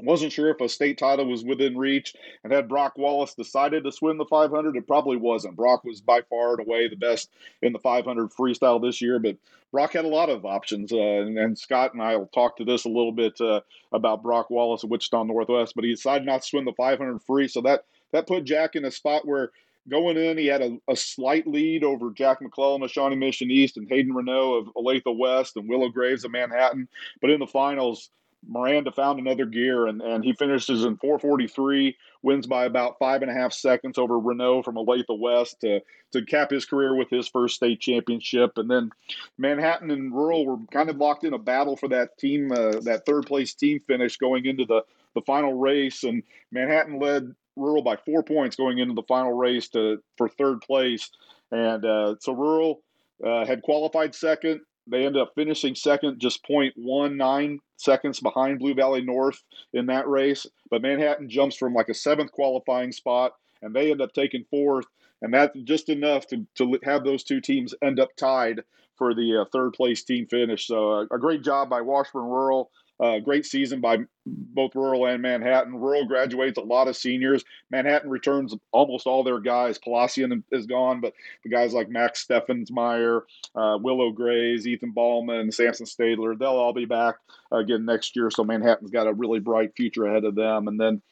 wasn't 0.00 0.32
sure 0.32 0.50
if 0.50 0.60
a 0.60 0.68
state 0.68 0.98
title 0.98 1.26
was 1.26 1.44
within 1.44 1.76
reach. 1.76 2.14
And 2.42 2.52
had 2.52 2.68
Brock 2.68 2.96
Wallace 2.96 3.34
decided 3.34 3.84
to 3.84 3.92
swim 3.92 4.18
the 4.18 4.24
500, 4.24 4.76
it 4.76 4.86
probably 4.86 5.16
wasn't. 5.16 5.56
Brock 5.56 5.84
was 5.84 6.00
by 6.00 6.22
far 6.22 6.52
and 6.52 6.66
away 6.66 6.88
the 6.88 6.96
best 6.96 7.30
in 7.60 7.72
the 7.72 7.78
500 7.78 8.30
freestyle 8.30 8.80
this 8.80 9.00
year, 9.00 9.18
but 9.18 9.36
Brock 9.70 9.92
had 9.92 10.04
a 10.04 10.08
lot 10.08 10.28
of 10.28 10.44
options. 10.44 10.92
Uh, 10.92 10.96
and, 10.96 11.38
and, 11.38 11.58
Scott 11.58 11.94
and 11.94 12.02
I 12.02 12.16
will 12.16 12.26
talk 12.26 12.56
to 12.56 12.64
this 12.64 12.84
a 12.84 12.88
little 12.88 13.12
bit 13.12 13.40
uh, 13.40 13.60
about 13.92 14.22
Brock 14.22 14.50
Wallace 14.50 14.84
at 14.84 14.90
Wichita 14.90 15.22
Northwest, 15.24 15.74
but 15.74 15.84
he 15.84 15.90
decided 15.90 16.26
not 16.26 16.42
to 16.42 16.48
swim 16.48 16.64
the 16.64 16.72
500 16.72 17.22
free. 17.22 17.48
So 17.48 17.60
that, 17.62 17.84
that 18.12 18.26
put 18.26 18.44
Jack 18.44 18.76
in 18.76 18.84
a 18.84 18.90
spot 18.90 19.26
where 19.26 19.50
going 19.88 20.16
in, 20.16 20.38
he 20.38 20.46
had 20.46 20.62
a, 20.62 20.78
a 20.88 20.96
slight 20.96 21.46
lead 21.46 21.84
over 21.84 22.10
Jack 22.10 22.40
McClellan 22.40 22.82
of 22.82 22.90
Shawnee 22.90 23.16
Mission 23.16 23.50
East 23.50 23.76
and 23.76 23.88
Hayden 23.88 24.14
Renault 24.14 24.54
of 24.54 24.74
Olathe 24.74 25.18
West 25.18 25.56
and 25.56 25.68
Willow 25.68 25.88
Graves 25.88 26.24
of 26.24 26.30
Manhattan. 26.30 26.88
But 27.20 27.30
in 27.30 27.40
the 27.40 27.46
finals, 27.46 28.10
Miranda 28.46 28.90
found 28.90 29.18
another 29.18 29.46
gear 29.46 29.86
and, 29.86 30.00
and 30.02 30.24
he 30.24 30.32
finishes 30.32 30.84
in 30.84 30.96
443, 30.96 31.96
wins 32.22 32.46
by 32.46 32.64
about 32.64 32.98
five 32.98 33.22
and 33.22 33.30
a 33.30 33.34
half 33.34 33.52
seconds 33.52 33.98
over 33.98 34.18
Renault 34.18 34.62
from 34.62 34.74
Olathe 34.74 35.18
West 35.18 35.60
to, 35.60 35.80
to 36.12 36.24
cap 36.24 36.50
his 36.50 36.64
career 36.64 36.94
with 36.94 37.08
his 37.10 37.28
first 37.28 37.56
state 37.56 37.80
championship. 37.80 38.58
And 38.58 38.70
then 38.70 38.90
Manhattan 39.38 39.90
and 39.90 40.12
Rural 40.12 40.46
were 40.46 40.58
kind 40.70 40.90
of 40.90 40.96
locked 40.96 41.24
in 41.24 41.34
a 41.34 41.38
battle 41.38 41.76
for 41.76 41.88
that 41.88 42.18
team, 42.18 42.52
uh, 42.52 42.80
that 42.80 43.04
third 43.06 43.26
place 43.26 43.54
team 43.54 43.80
finish 43.86 44.16
going 44.16 44.46
into 44.46 44.64
the, 44.64 44.82
the 45.14 45.22
final 45.22 45.54
race. 45.54 46.02
And 46.04 46.22
Manhattan 46.50 46.98
led 46.98 47.34
Rural 47.56 47.82
by 47.82 47.96
four 47.96 48.22
points 48.22 48.56
going 48.56 48.78
into 48.78 48.94
the 48.94 49.02
final 49.02 49.32
race 49.32 49.68
to 49.68 50.02
for 50.16 50.28
third 50.28 50.62
place. 50.62 51.10
And 51.50 51.84
uh, 51.84 52.16
so 52.18 52.32
Rural 52.32 52.82
uh, 53.24 53.44
had 53.44 53.62
qualified 53.62 54.14
second. 54.14 54.62
They 54.86 55.06
ended 55.06 55.22
up 55.22 55.32
finishing 55.34 55.74
second, 55.74 56.18
just 56.20 56.44
0.19 56.44 57.58
seconds 57.76 58.20
behind 58.20 58.58
Blue 58.58 58.74
Valley 58.74 59.02
North 59.02 59.42
in 59.72 59.86
that 59.86 60.08
race. 60.08 60.46
But 60.70 60.82
Manhattan 60.82 61.28
jumps 61.28 61.56
from 61.56 61.74
like 61.74 61.88
a 61.88 61.94
seventh 61.94 62.32
qualifying 62.32 62.92
spot, 62.92 63.32
and 63.62 63.74
they 63.74 63.90
end 63.90 64.00
up 64.00 64.12
taking 64.12 64.44
fourth. 64.50 64.86
And 65.20 65.32
that's 65.32 65.56
just 65.64 65.88
enough 65.88 66.26
to, 66.28 66.46
to 66.56 66.78
have 66.82 67.04
those 67.04 67.22
two 67.22 67.40
teams 67.40 67.74
end 67.80 68.00
up 68.00 68.14
tied 68.16 68.62
for 68.96 69.14
the 69.14 69.42
uh, 69.42 69.44
third 69.52 69.72
place 69.72 70.02
team 70.02 70.26
finish. 70.26 70.66
So 70.66 70.92
uh, 70.92 71.06
a 71.12 71.18
great 71.18 71.42
job 71.42 71.70
by 71.70 71.80
Washburn 71.80 72.24
Rural. 72.24 72.70
Uh, 73.02 73.18
great 73.18 73.44
season 73.44 73.80
by 73.80 73.98
both 74.24 74.76
Rural 74.76 75.06
and 75.06 75.20
Manhattan. 75.20 75.74
Rural 75.74 76.06
graduates 76.06 76.56
a 76.56 76.62
lot 76.62 76.86
of 76.86 76.96
seniors. 76.96 77.44
Manhattan 77.68 78.08
returns 78.08 78.54
almost 78.70 79.08
all 79.08 79.24
their 79.24 79.40
guys. 79.40 79.76
Palacian 79.76 80.44
is 80.52 80.66
gone, 80.66 81.00
but 81.00 81.12
the 81.42 81.50
guys 81.50 81.74
like 81.74 81.88
Max 81.88 82.24
Steffensmeyer, 82.24 83.22
uh, 83.56 83.78
Willow 83.82 84.12
Grays, 84.12 84.68
Ethan 84.68 84.92
Ballman, 84.92 85.50
Samson 85.50 85.84
Stadler, 85.84 86.38
they'll 86.38 86.50
all 86.50 86.72
be 86.72 86.84
back 86.84 87.16
again 87.50 87.84
next 87.84 88.14
year. 88.14 88.30
So 88.30 88.44
Manhattan's 88.44 88.92
got 88.92 89.08
a 89.08 89.12
really 89.12 89.40
bright 89.40 89.74
future 89.74 90.06
ahead 90.06 90.24
of 90.24 90.36
them. 90.36 90.68
And 90.68 90.78
then 90.78 91.02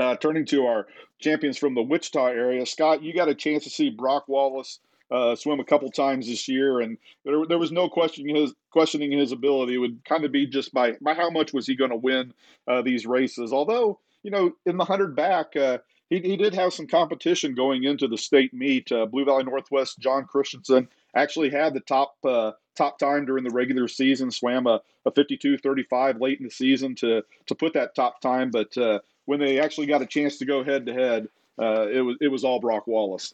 uh, 0.00 0.16
turning 0.16 0.44
to 0.46 0.66
our 0.66 0.88
champions 1.20 1.56
from 1.56 1.76
the 1.76 1.82
Wichita 1.82 2.26
area, 2.26 2.66
Scott, 2.66 3.04
you 3.04 3.14
got 3.14 3.28
a 3.28 3.34
chance 3.34 3.62
to 3.62 3.70
see 3.70 3.90
Brock 3.90 4.24
Wallace 4.26 4.80
uh, 5.10 5.36
swim 5.36 5.60
a 5.60 5.64
couple 5.64 5.90
times 5.90 6.26
this 6.26 6.48
year, 6.48 6.80
and 6.80 6.98
there, 7.24 7.46
there 7.48 7.58
was 7.58 7.70
no 7.70 7.88
question 7.88 8.28
his 8.28 8.52
questioning 8.76 9.10
his 9.10 9.32
ability. 9.32 9.78
Would 9.78 10.04
kind 10.04 10.26
of 10.26 10.32
be 10.32 10.46
just 10.46 10.74
by 10.74 10.92
by 11.00 11.14
how 11.14 11.30
much 11.30 11.54
was 11.54 11.66
he 11.66 11.74
going 11.74 11.92
to 11.92 11.96
win 11.96 12.34
uh, 12.68 12.82
these 12.82 13.06
races. 13.06 13.50
Although 13.50 14.00
you 14.22 14.30
know 14.30 14.52
in 14.66 14.76
the 14.76 14.84
hundred 14.84 15.16
back, 15.16 15.56
uh, 15.56 15.78
he 16.10 16.20
he 16.20 16.36
did 16.36 16.52
have 16.52 16.74
some 16.74 16.86
competition 16.86 17.54
going 17.54 17.84
into 17.84 18.06
the 18.06 18.18
state 18.18 18.52
meet. 18.52 18.92
Uh, 18.92 19.06
Blue 19.06 19.24
Valley 19.24 19.44
Northwest 19.44 19.98
John 19.98 20.26
Christensen 20.26 20.88
actually 21.14 21.48
had 21.48 21.72
the 21.72 21.80
top 21.80 22.16
uh, 22.22 22.52
top 22.74 22.98
time 22.98 23.24
during 23.24 23.44
the 23.44 23.50
regular 23.50 23.88
season. 23.88 24.30
Swam 24.30 24.66
a, 24.66 24.82
a 25.06 25.10
52-35 25.10 26.20
late 26.20 26.38
in 26.38 26.44
the 26.44 26.50
season 26.50 26.94
to 26.96 27.22
to 27.46 27.54
put 27.54 27.72
that 27.72 27.94
top 27.94 28.20
time, 28.20 28.50
but 28.50 28.76
uh, 28.76 28.98
when 29.24 29.40
they 29.40 29.58
actually 29.58 29.86
got 29.86 30.02
a 30.02 30.06
chance 30.06 30.36
to 30.36 30.44
go 30.44 30.62
head 30.62 30.84
to 30.84 30.92
head, 30.92 31.28
it 31.58 32.04
was 32.04 32.16
it 32.20 32.28
was 32.28 32.44
all 32.44 32.60
Brock 32.60 32.86
Wallace. 32.86 33.32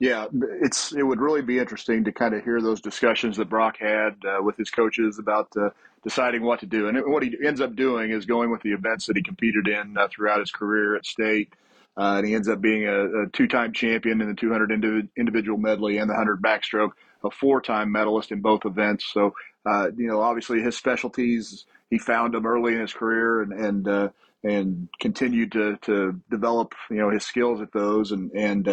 Yeah, 0.00 0.26
it's 0.62 0.92
it 0.92 1.02
would 1.02 1.20
really 1.20 1.42
be 1.42 1.58
interesting 1.58 2.04
to 2.04 2.12
kind 2.12 2.34
of 2.34 2.44
hear 2.44 2.60
those 2.60 2.80
discussions 2.80 3.36
that 3.36 3.48
Brock 3.48 3.78
had 3.78 4.14
uh, 4.24 4.42
with 4.42 4.56
his 4.56 4.70
coaches 4.70 5.18
about 5.18 5.48
uh, 5.56 5.70
deciding 6.04 6.42
what 6.42 6.60
to 6.60 6.66
do. 6.66 6.88
And 6.88 6.98
what 7.06 7.24
he 7.24 7.34
ends 7.44 7.60
up 7.60 7.74
doing 7.74 8.12
is 8.12 8.24
going 8.24 8.50
with 8.50 8.62
the 8.62 8.72
events 8.72 9.06
that 9.06 9.16
he 9.16 9.22
competed 9.22 9.66
in 9.66 9.98
uh, 9.98 10.06
throughout 10.08 10.38
his 10.40 10.52
career 10.52 10.94
at 10.94 11.04
state. 11.04 11.52
Uh, 11.96 12.18
and 12.18 12.26
he 12.28 12.34
ends 12.34 12.48
up 12.48 12.60
being 12.60 12.86
a, 12.86 13.22
a 13.22 13.26
two-time 13.32 13.72
champion 13.72 14.20
in 14.20 14.28
the 14.28 14.34
200 14.34 14.70
indiv- 14.70 15.08
individual 15.16 15.58
medley 15.58 15.98
and 15.98 16.08
the 16.08 16.14
100 16.14 16.40
backstroke, 16.40 16.92
a 17.24 17.30
four-time 17.30 17.90
medalist 17.90 18.30
in 18.30 18.40
both 18.40 18.64
events. 18.64 19.04
So, 19.12 19.34
uh, 19.66 19.90
you 19.96 20.06
know, 20.06 20.20
obviously 20.20 20.62
his 20.62 20.76
specialties, 20.76 21.64
he 21.90 21.98
found 21.98 22.34
them 22.34 22.46
early 22.46 22.74
in 22.74 22.80
his 22.80 22.92
career 22.92 23.42
and 23.42 23.52
and 23.52 23.88
uh, 23.88 24.08
and 24.44 24.88
continued 25.00 25.50
to 25.52 25.76
to 25.82 26.20
develop, 26.30 26.72
you 26.88 26.98
know, 26.98 27.10
his 27.10 27.24
skills 27.24 27.60
at 27.60 27.72
those 27.72 28.12
and 28.12 28.30
and 28.30 28.68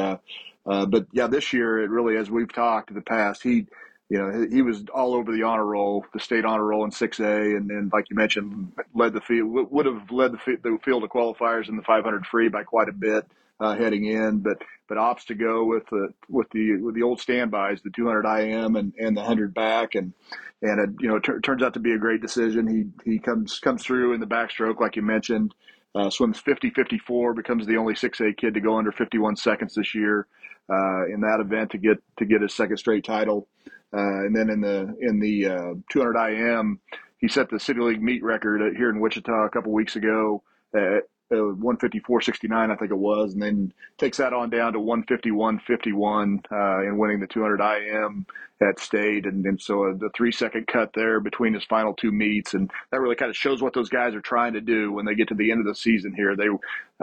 uh, 0.65 0.86
but 0.86 1.08
yeah, 1.12 1.28
this 1.28 1.54
year 1.54 1.80
it 1.82 1.89
really, 1.89 2.17
as 2.17 2.30
we've 2.30 2.51
talked 2.51 2.89
in 2.89 2.95
the 2.95 3.01
past, 3.01 3.43
he, 3.43 3.67
you 4.10 4.17
know, 4.17 4.47
he 4.49 4.62
was 4.62 4.84
all 4.93 5.13
over 5.13 5.32
the 5.32 5.43
honor 5.43 5.65
roll, 5.65 6.06
the 6.13 6.19
state 6.19 6.45
honor 6.45 6.63
roll 6.63 6.86
in 6.86 6.91
6A, 6.91 7.58
and 7.58 7.69
then, 7.69 7.89
like 7.93 8.10
you 8.10 8.15
mentioned, 8.15 8.71
led 8.93 9.13
the 9.13 9.21
field, 9.21 9.71
would 9.71 9.86
have 9.86 10.12
led 10.12 10.34
the, 10.34 10.38
field, 10.38 10.60
the 10.63 10.78
field 10.84 11.04
of 11.04 11.10
qualifiers 11.10 11.69
in 11.69 11.75
the 11.75 11.84
500 11.84 12.25
free 12.28 12.49
by 12.49 12.63
quite 12.63 12.89
a 12.89 12.93
bit 12.93 13.25
uh, 13.60 13.75
heading 13.75 14.06
in, 14.06 14.39
but 14.39 14.62
but 14.88 14.97
opts 14.97 15.25
to 15.25 15.36
go 15.36 15.63
with 15.63 15.84
the 15.89 16.10
with 16.30 16.49
the 16.51 16.78
with 16.78 16.95
the 16.95 17.04
old 17.04 17.19
standbys, 17.19 17.82
the 17.82 17.89
200 17.89 18.25
IM 18.25 18.75
and, 18.75 18.93
and 18.99 19.15
the 19.15 19.21
100 19.21 19.54
back, 19.54 19.95
and 19.95 20.13
and 20.62 20.80
it, 20.80 20.89
you 21.01 21.08
know, 21.08 21.19
t- 21.19 21.39
turns 21.41 21.63
out 21.63 21.73
to 21.73 21.80
be 21.80 21.93
a 21.93 21.97
great 21.97 22.21
decision. 22.21 22.67
He 22.67 23.12
he 23.12 23.19
comes 23.19 23.60
comes 23.60 23.84
through 23.84 24.13
in 24.13 24.19
the 24.19 24.28
backstroke, 24.28 24.80
like 24.80 24.95
you 24.95 25.01
mentioned. 25.01 25.54
Uh, 25.95 26.10
swims 26.10 26.39
50 26.39 26.71
54, 26.71 27.34
becomes 27.34 27.65
the 27.65 27.77
only 27.77 27.93
6A 27.93 28.36
kid 28.38 28.53
to 28.53 28.60
go 28.60 28.77
under 28.77 28.91
51 28.91 29.38
seconds 29.38 29.75
this 29.75 29.95
year 29.95 30.27
uh, 30.69 31.05
in 31.05 31.21
that 31.21 31.39
event 31.39 31.71
to 31.71 31.77
get 31.77 31.97
to 32.17 32.25
get 32.25 32.41
his 32.41 32.53
second 32.53 32.77
straight 32.77 33.05
title. 33.05 33.47
Uh, 33.95 34.25
and 34.25 34.36
then 34.36 34.49
in 34.49 34.60
the 34.60 34.93
in 34.99 35.19
the 35.19 35.45
uh, 35.45 35.73
200 35.89 36.17
IM, 36.29 36.79
he 37.19 37.27
set 37.27 37.49
the 37.49 37.60
City 37.60 37.79
League 37.79 38.01
meet 38.01 38.23
record 38.23 38.75
here 38.75 38.89
in 38.89 38.99
Wichita 38.99 39.45
a 39.45 39.49
couple 39.49 39.71
weeks 39.71 39.95
ago 39.95 40.43
at 40.75 40.81
uh, 40.81 40.99
154.69, 41.31 42.71
I 42.71 42.75
think 42.75 42.91
it 42.91 42.97
was, 42.97 43.33
and 43.33 43.41
then 43.41 43.73
takes 43.97 44.17
that 44.17 44.33
on 44.33 44.49
down 44.49 44.73
to 44.73 44.79
151.51 44.79 46.51
uh, 46.51 46.88
in 46.88 46.97
winning 46.97 47.19
the 47.19 47.27
200 47.27 47.61
IM 47.61 48.25
at 48.61 48.79
state. 48.79 49.25
And, 49.25 49.45
and 49.45 49.59
so 49.59 49.93
the 49.99 50.09
three 50.15 50.31
second 50.31 50.67
cut 50.67 50.91
there 50.93 51.19
between 51.19 51.53
his 51.53 51.65
final 51.65 51.93
two 51.93 52.11
meets. 52.11 52.53
And 52.53 52.69
that 52.91 53.01
really 53.01 53.15
kind 53.15 53.29
of 53.29 53.35
shows 53.35 53.61
what 53.61 53.73
those 53.73 53.89
guys 53.89 54.13
are 54.15 54.21
trying 54.21 54.53
to 54.53 54.61
do 54.61 54.91
when 54.91 55.05
they 55.05 55.15
get 55.15 55.27
to 55.29 55.35
the 55.35 55.51
end 55.51 55.61
of 55.61 55.67
the 55.67 55.75
season 55.75 56.13
here. 56.15 56.35
They, 56.35 56.47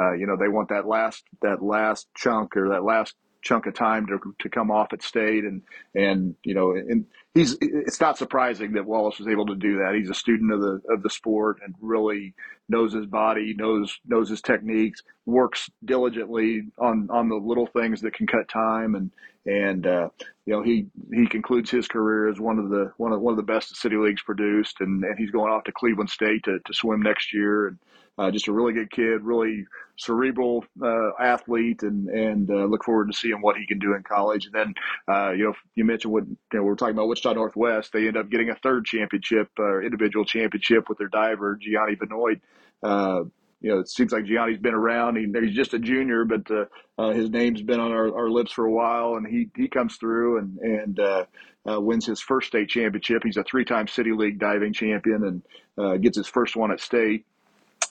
uh, 0.00 0.12
you 0.12 0.26
know, 0.26 0.36
they 0.36 0.48
want 0.48 0.68
that 0.68 0.86
last, 0.86 1.24
that 1.42 1.62
last 1.62 2.08
chunk 2.14 2.56
or 2.56 2.68
that 2.70 2.84
last 2.84 3.16
chunk 3.42 3.66
of 3.66 3.74
time 3.74 4.06
to, 4.06 4.34
to 4.38 4.48
come 4.48 4.70
off 4.70 4.92
at 4.92 5.02
state 5.02 5.44
and 5.44 5.62
and 5.94 6.36
you 6.44 6.54
know 6.54 6.72
and 6.72 7.04
he's 7.34 7.56
it's 7.60 8.00
not 8.00 8.18
surprising 8.18 8.72
that 8.72 8.86
Wallace 8.86 9.18
was 9.18 9.28
able 9.28 9.46
to 9.46 9.54
do 9.54 9.78
that. 9.78 9.94
He's 9.94 10.10
a 10.10 10.14
student 10.14 10.52
of 10.52 10.60
the 10.60 10.80
of 10.90 11.02
the 11.02 11.10
sport 11.10 11.60
and 11.64 11.74
really 11.80 12.34
knows 12.68 12.92
his 12.92 13.06
body 13.06 13.54
knows 13.54 13.98
knows 14.06 14.28
his 14.28 14.40
techniques 14.40 15.02
works 15.26 15.70
diligently 15.84 16.62
on 16.78 17.08
on 17.10 17.28
the 17.28 17.36
little 17.36 17.66
things 17.66 18.00
that 18.02 18.14
can 18.14 18.26
cut 18.26 18.48
time 18.48 18.94
and 18.94 19.10
and 19.46 19.86
uh, 19.86 20.08
you 20.46 20.52
know 20.52 20.62
he 20.62 20.86
he 21.12 21.26
concludes 21.26 21.70
his 21.70 21.88
career 21.88 22.28
as 22.28 22.38
one 22.38 22.58
of 22.58 22.68
the 22.68 22.92
one 22.96 23.12
of 23.12 23.20
one 23.20 23.32
of 23.32 23.36
the 23.36 23.42
best 23.42 23.70
the 23.70 23.74
city 23.74 23.96
leagues 23.96 24.22
produced 24.22 24.80
and, 24.80 25.02
and 25.04 25.18
he's 25.18 25.30
going 25.30 25.52
off 25.52 25.64
to 25.64 25.72
Cleveland 25.72 26.10
State 26.10 26.44
to, 26.44 26.58
to 26.64 26.74
swim 26.74 27.02
next 27.02 27.32
year 27.32 27.68
and 27.68 27.78
uh, 28.18 28.30
just 28.30 28.48
a 28.48 28.52
really 28.52 28.72
good 28.72 28.90
kid, 28.90 29.22
really 29.22 29.64
cerebral 29.98 30.64
uh, 30.82 31.10
athlete, 31.20 31.82
and 31.82 32.08
and 32.08 32.50
uh, 32.50 32.64
look 32.64 32.84
forward 32.84 33.10
to 33.10 33.16
seeing 33.16 33.40
what 33.40 33.56
he 33.56 33.66
can 33.66 33.78
do 33.78 33.94
in 33.94 34.02
college. 34.02 34.46
And 34.46 34.54
then, 34.54 34.74
uh, 35.08 35.30
you 35.30 35.44
know, 35.44 35.54
you 35.74 35.84
mentioned 35.84 36.12
what 36.12 36.24
you 36.26 36.36
know, 36.52 36.62
we 36.62 36.68
were 36.68 36.76
talking 36.76 36.94
about 36.94 37.08
Wichita 37.08 37.34
Northwest. 37.34 37.92
They 37.92 38.06
end 38.06 38.16
up 38.16 38.30
getting 38.30 38.50
a 38.50 38.54
third 38.56 38.84
championship, 38.84 39.48
uh, 39.58 39.80
individual 39.80 40.24
championship 40.24 40.88
with 40.88 40.98
their 40.98 41.08
diver 41.08 41.58
Gianni 41.60 41.94
Benoit. 41.94 42.38
Uh, 42.82 43.24
you 43.60 43.70
know, 43.70 43.78
it 43.78 43.88
seems 43.88 44.12
like 44.12 44.24
Gianni's 44.24 44.58
been 44.58 44.74
around. 44.74 45.16
He, 45.16 45.26
he's 45.40 45.54
just 45.54 45.72
a 45.72 45.78
junior, 45.78 46.24
but 46.24 46.48
his 47.14 47.30
name's 47.30 47.62
been 47.62 47.78
on 47.78 47.92
our, 47.92 48.12
our 48.14 48.28
lips 48.28 48.50
for 48.50 48.64
a 48.64 48.72
while, 48.72 49.14
and 49.14 49.26
he 49.26 49.48
he 49.56 49.68
comes 49.68 49.96
through 49.96 50.38
and 50.38 50.58
and 50.58 51.00
uh, 51.00 51.24
wins 51.80 52.04
his 52.04 52.20
first 52.20 52.48
state 52.48 52.68
championship. 52.68 53.22
He's 53.24 53.36
a 53.36 53.44
three-time 53.44 53.86
City 53.86 54.12
League 54.12 54.38
diving 54.38 54.72
champion 54.72 55.24
and 55.24 55.42
uh, 55.78 55.96
gets 55.96 56.16
his 56.16 56.26
first 56.26 56.56
one 56.56 56.72
at 56.72 56.80
state 56.80 57.24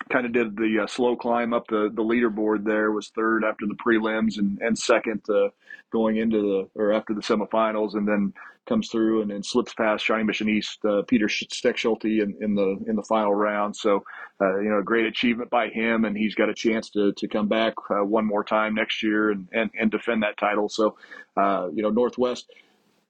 kind 0.09 0.25
of 0.25 0.31
did 0.31 0.55
the 0.55 0.81
uh, 0.83 0.87
slow 0.87 1.15
climb 1.15 1.53
up 1.53 1.67
the, 1.67 1.89
the 1.93 2.03
leaderboard 2.03 2.63
there 2.63 2.91
was 2.91 3.09
third 3.09 3.43
after 3.43 3.65
the 3.65 3.75
prelims 3.75 4.37
and, 4.37 4.59
and 4.61 4.77
second 4.77 5.21
uh, 5.29 5.49
going 5.91 6.17
into 6.17 6.41
the 6.41 6.79
or 6.79 6.93
after 6.93 7.13
the 7.13 7.21
semifinals 7.21 7.95
and 7.95 8.07
then 8.07 8.33
comes 8.65 8.89
through 8.89 9.21
and 9.21 9.31
then 9.31 9.43
slips 9.43 9.73
past 9.73 10.05
Shawnee 10.05 10.23
Mission 10.23 10.47
East 10.47 10.79
uh, 10.85 11.01
Peter 11.07 11.27
Steckschulte 11.27 12.21
in, 12.21 12.35
in 12.41 12.55
the 12.55 12.77
in 12.87 12.95
the 12.95 13.03
final 13.03 13.33
round. 13.33 13.75
So 13.75 14.03
uh, 14.39 14.59
you 14.59 14.69
know 14.69 14.79
a 14.79 14.83
great 14.83 15.05
achievement 15.05 15.49
by 15.49 15.67
him 15.67 16.05
and 16.05 16.15
he's 16.15 16.35
got 16.35 16.49
a 16.49 16.53
chance 16.53 16.89
to, 16.91 17.13
to 17.13 17.27
come 17.27 17.47
back 17.47 17.73
uh, 17.89 18.05
one 18.05 18.25
more 18.25 18.43
time 18.43 18.75
next 18.75 19.03
year 19.03 19.31
and, 19.31 19.47
and, 19.51 19.71
and 19.79 19.91
defend 19.91 20.23
that 20.23 20.37
title. 20.37 20.69
So 20.69 20.97
uh, 21.37 21.69
you 21.73 21.83
know 21.83 21.89
Northwest 21.89 22.51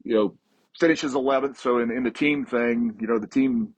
you 0.03 0.15
know 0.15 0.33
finishes 0.79 1.13
11th 1.13 1.57
so 1.57 1.79
in, 1.79 1.91
in 1.91 2.03
the 2.03 2.11
team 2.11 2.45
thing 2.45 2.95
you 2.99 3.05
know 3.05 3.19
the 3.19 3.27
team 3.27 3.73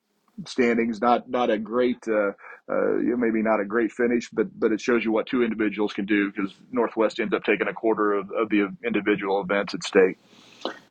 standings. 0.47 1.01
Not 1.01 1.29
not 1.29 1.49
a 1.49 1.57
great, 1.57 2.07
uh, 2.07 2.31
uh, 2.69 2.93
maybe 2.97 3.41
not 3.41 3.59
a 3.59 3.65
great 3.65 3.91
finish, 3.91 4.29
but 4.31 4.47
but 4.59 4.71
it 4.71 4.81
shows 4.81 5.03
you 5.03 5.11
what 5.11 5.27
two 5.27 5.43
individuals 5.43 5.93
can 5.93 6.05
do 6.05 6.31
because 6.31 6.53
Northwest 6.71 7.19
ends 7.19 7.33
up 7.33 7.43
taking 7.43 7.67
a 7.67 7.73
quarter 7.73 8.13
of, 8.13 8.31
of 8.31 8.49
the 8.49 8.69
individual 8.83 9.41
events 9.41 9.73
at 9.73 9.83
stake. 9.83 10.17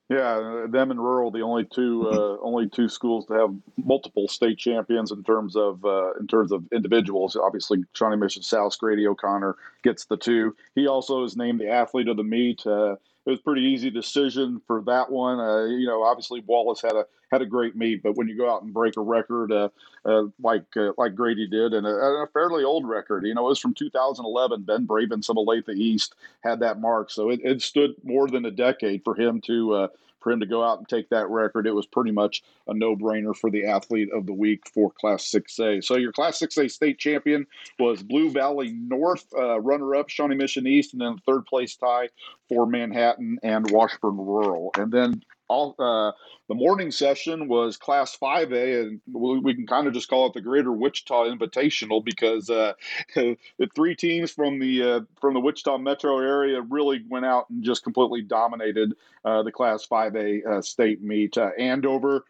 Yeah, 0.09 0.67
them 0.69 0.91
and 0.91 1.01
rural, 1.01 1.31
the 1.31 1.41
only 1.41 1.65
two 1.65 2.07
uh, 2.07 2.37
only 2.43 2.69
two 2.69 2.89
schools 2.89 3.25
to 3.27 3.35
have 3.35 3.51
multiple 3.79 4.29
state 4.29 4.59
champions 4.59 5.11
in 5.11 5.23
terms 5.25 5.57
of 5.57 5.83
uh, 5.85 6.13
in 6.21 6.27
terms 6.27 6.53
of 6.53 6.65
individuals. 6.73 7.35
Obviously, 7.35 7.85
Shawnee 7.95 8.17
Mission 8.17 8.43
South 8.43 8.77
Grady 8.79 9.07
O'Connor 9.07 9.57
gets 9.83 10.05
the 10.05 10.19
two. 10.19 10.55
He 10.75 10.87
also 10.87 11.25
is 11.25 11.37
named 11.37 11.61
the 11.61 11.71
athlete 11.71 12.09
of 12.09 12.19
the 12.19 12.25
meet. 12.25 12.67
Uh, 12.67 12.97
it 13.25 13.31
was 13.31 13.41
pretty 13.41 13.63
easy 13.63 13.91
decision 13.91 14.61
for 14.67 14.83
that 14.83 15.11
one. 15.11 15.39
Uh, 15.39 15.65
you 15.65 15.87
know, 15.87 16.03
obviously 16.03 16.43
Wallace 16.47 16.83
had 16.83 16.93
a 16.93 17.07
had 17.31 17.41
a 17.41 17.47
great 17.47 17.75
meet, 17.75 18.03
but 18.03 18.17
when 18.17 18.29
you 18.29 18.37
go 18.37 18.53
out 18.53 18.63
and 18.63 18.75
break 18.75 18.97
a 18.97 19.01
record 19.01 19.53
uh, 19.53 19.69
uh, 20.05 20.25
like 20.41 20.65
uh, 20.77 20.93
like 20.99 21.15
Grady 21.15 21.47
did, 21.47 21.73
and 21.73 21.87
a, 21.87 21.91
a, 21.91 22.27
fairly 22.33 22.65
old 22.65 22.87
record, 22.87 23.25
you 23.25 23.35
know, 23.35 23.47
it 23.47 23.51
was 23.51 23.59
from 23.59 23.75
2011. 23.75 24.63
Ben 24.63 24.87
Braven, 24.87 25.25
some 25.25 25.39
of 25.39 25.47
Olathe 25.47 25.75
East 25.75 26.15
had 26.43 26.61
that 26.61 26.81
mark, 26.81 27.11
so 27.11 27.31
it, 27.31 27.41
it 27.43 27.63
stood 27.63 27.95
more 28.05 28.29
than 28.29 28.45
a 28.45 28.51
decade 28.51 29.03
for 29.05 29.15
him 29.15 29.41
to 29.43 29.75
uh, 29.75 29.89
for 30.23 30.33
him 30.33 30.41
to 30.41 30.47
go 30.47 30.63
out 30.63 30.79
and 30.79 30.89
take 30.89 31.09
that 31.11 31.29
record, 31.29 31.67
it 31.67 31.75
was 31.75 31.87
pretty 31.87 32.13
much 32.13 32.43
a 32.67 32.75
no 32.75 32.97
brainer 32.97 33.35
for 33.35 33.51
the 33.51 33.67
athlete 33.67 34.11
of 34.13 34.27
the 34.27 34.33
week 34.33 34.63
for 34.73 34.91
Class 34.91 35.31
6A. 35.31 35.85
So 35.85 35.97
your 35.97 36.13
Class 36.13 36.39
6A 36.39 36.71
state 36.71 36.99
champion 36.99 37.47
was 37.79 38.03
Blue 38.03 38.31
Valley 38.31 38.73
North, 38.73 39.27
uh, 39.37 39.61
runner 39.61 39.95
up 39.95 40.09
Shawnee 40.09 40.37
Mission 40.37 40.67
East, 40.67 40.93
and 40.93 41.03
then 41.03 41.19
third 41.27 41.47
place 41.47 41.77
tie 41.77 42.09
for 42.49 42.67
Manhattan 42.67 43.39
and 43.43 43.71
Washburn 43.71 44.17
Rural. 44.17 44.71
And 44.77 44.93
then 44.93 45.23
all 45.53 45.75
uh, 45.79 46.13
the 46.49 46.55
morning 46.55 46.91
session 46.91 47.47
was 47.47 47.77
Class 47.77 48.17
5A, 48.21 48.83
and 48.83 49.01
we, 49.13 49.55
can 49.55 49.67
kind 49.67 49.87
of 49.87 49.93
just 49.93 50.09
call 50.09 50.27
it 50.27 50.33
the 50.33 50.41
Greater 50.41 50.73
Wichita 50.73 51.27
Invitational 51.27 52.05
because 52.05 52.49
uh, 52.49 52.73
the 53.15 53.37
three 53.75 53.95
teams 53.95 54.31
from 54.31 54.59
the 54.59 54.83
uh, 54.83 55.01
from 55.21 55.35
the 55.35 55.41
Wichita 55.41 55.79
metro 55.79 56.19
area 56.19 56.63
really 56.63 57.05
went 57.09 57.27
out 57.27 57.49
and 57.51 57.63
just 57.63 57.85
completely 57.85 58.23
dominated 58.23 58.95
uh, 59.25 59.43
the 59.43 59.53
Class 59.53 59.87
5A 59.87 60.47
uh, 60.47 60.63
state 60.63 61.03
meet. 61.03 61.37
Uh, 61.37 61.51
Andover. 61.59 62.25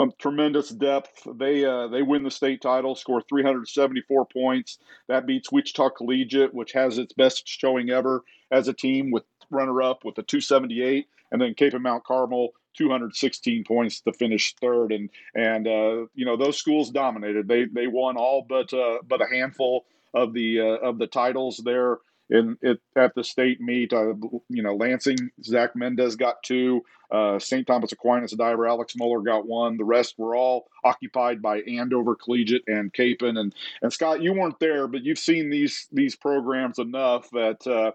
Um, 0.00 0.12
tremendous 0.16 0.68
depth. 0.68 1.26
They 1.34 1.62
they 1.90 2.02
win 2.02 2.22
the 2.22 2.30
state 2.30 2.62
title, 2.62 2.94
score 2.94 3.20
374 3.20 4.26
points. 4.26 4.78
That 5.08 5.26
beats 5.26 5.50
Wichita 5.50 5.90
Collegiate, 5.90 6.54
which 6.54 6.70
has 6.70 6.98
its 6.98 7.12
best 7.12 7.48
showing 7.48 7.90
ever 7.90 8.22
as 8.52 8.68
a 8.68 8.72
team 8.72 9.10
with 9.10 9.24
runner 9.50 9.82
up 9.82 10.04
with 10.04 10.18
a 10.18 10.22
278, 10.22 11.06
and 11.32 11.40
then 11.40 11.54
Kapaun 11.54 11.82
Mount 11.82 12.04
Carmel 12.04 12.52
216 12.76 13.64
points 13.64 14.00
to 14.00 14.12
finish 14.12 14.54
third. 14.60 14.92
And 14.92 15.10
and 15.34 15.66
uh, 15.66 16.06
you 16.14 16.24
know 16.24 16.36
those 16.36 16.56
schools 16.56 16.90
dominated. 16.90 17.48
They 17.48 17.64
they 17.66 17.86
won 17.86 18.16
all 18.16 18.44
but 18.48 18.72
uh, 18.72 18.98
but 19.06 19.20
a 19.20 19.26
handful 19.26 19.84
of 20.14 20.32
the 20.32 20.60
uh, 20.60 20.86
of 20.86 20.98
the 20.98 21.06
titles 21.06 21.60
there 21.64 21.98
in 22.30 22.56
it, 22.62 22.80
at 22.96 23.14
the 23.14 23.24
state 23.24 23.60
meet. 23.60 23.92
Uh, 23.92 24.14
you 24.48 24.62
know, 24.62 24.74
Lansing, 24.74 25.30
Zach 25.42 25.74
Mendez 25.74 26.16
got 26.16 26.42
two. 26.42 26.82
Uh, 27.10 27.38
St. 27.38 27.66
Thomas 27.66 27.92
Aquinas 27.92 28.32
diver 28.32 28.66
Alex 28.66 28.94
Muller 28.96 29.22
got 29.22 29.46
one. 29.46 29.76
The 29.78 29.84
rest 29.84 30.16
were 30.18 30.36
all 30.36 30.68
occupied 30.84 31.40
by 31.40 31.60
Andover 31.60 32.14
Collegiate 32.14 32.64
and 32.66 32.92
Kapaun. 32.92 33.38
And 33.38 33.54
and 33.82 33.92
Scott, 33.92 34.22
you 34.22 34.34
weren't 34.34 34.60
there, 34.60 34.86
but 34.86 35.04
you've 35.04 35.18
seen 35.18 35.48
these 35.48 35.88
these 35.92 36.14
programs 36.16 36.78
enough 36.78 37.30
that 37.30 37.66
uh, 37.66 37.92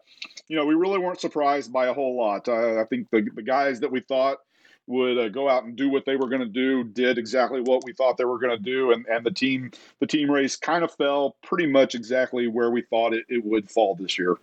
you 0.47 0.55
know 0.55 0.65
we 0.65 0.73
really 0.73 0.99
weren't 0.99 1.21
surprised 1.21 1.71
by 1.71 1.87
a 1.87 1.93
whole 1.93 2.17
lot. 2.17 2.47
Uh, 2.47 2.81
I 2.81 2.85
think 2.85 3.09
the 3.11 3.27
the 3.35 3.43
guys 3.43 3.79
that 3.81 3.91
we 3.91 4.01
thought 4.01 4.37
would 4.87 5.17
uh, 5.17 5.29
go 5.29 5.49
out 5.49 5.63
and 5.63 5.75
do 5.75 5.89
what 5.89 6.05
they 6.05 6.15
were 6.15 6.27
going 6.27 6.41
to 6.41 6.47
do 6.47 6.83
did 6.83 7.17
exactly 7.17 7.61
what 7.61 7.83
we 7.85 7.93
thought 7.93 8.17
they 8.17 8.25
were 8.25 8.39
going 8.39 8.55
to 8.55 8.61
do 8.61 8.91
and, 8.91 9.05
and 9.07 9.25
the 9.25 9.31
team 9.31 9.71
the 9.99 10.07
team 10.07 10.29
race 10.29 10.55
kind 10.55 10.83
of 10.83 10.93
fell 10.95 11.35
pretty 11.43 11.65
much 11.65 11.95
exactly 11.95 12.47
where 12.47 12.69
we 12.69 12.81
thought 12.81 13.13
it, 13.13 13.25
it 13.29 13.43
would 13.45 13.69
fall 13.69 13.95
this 13.95 14.17
year. 14.17 14.37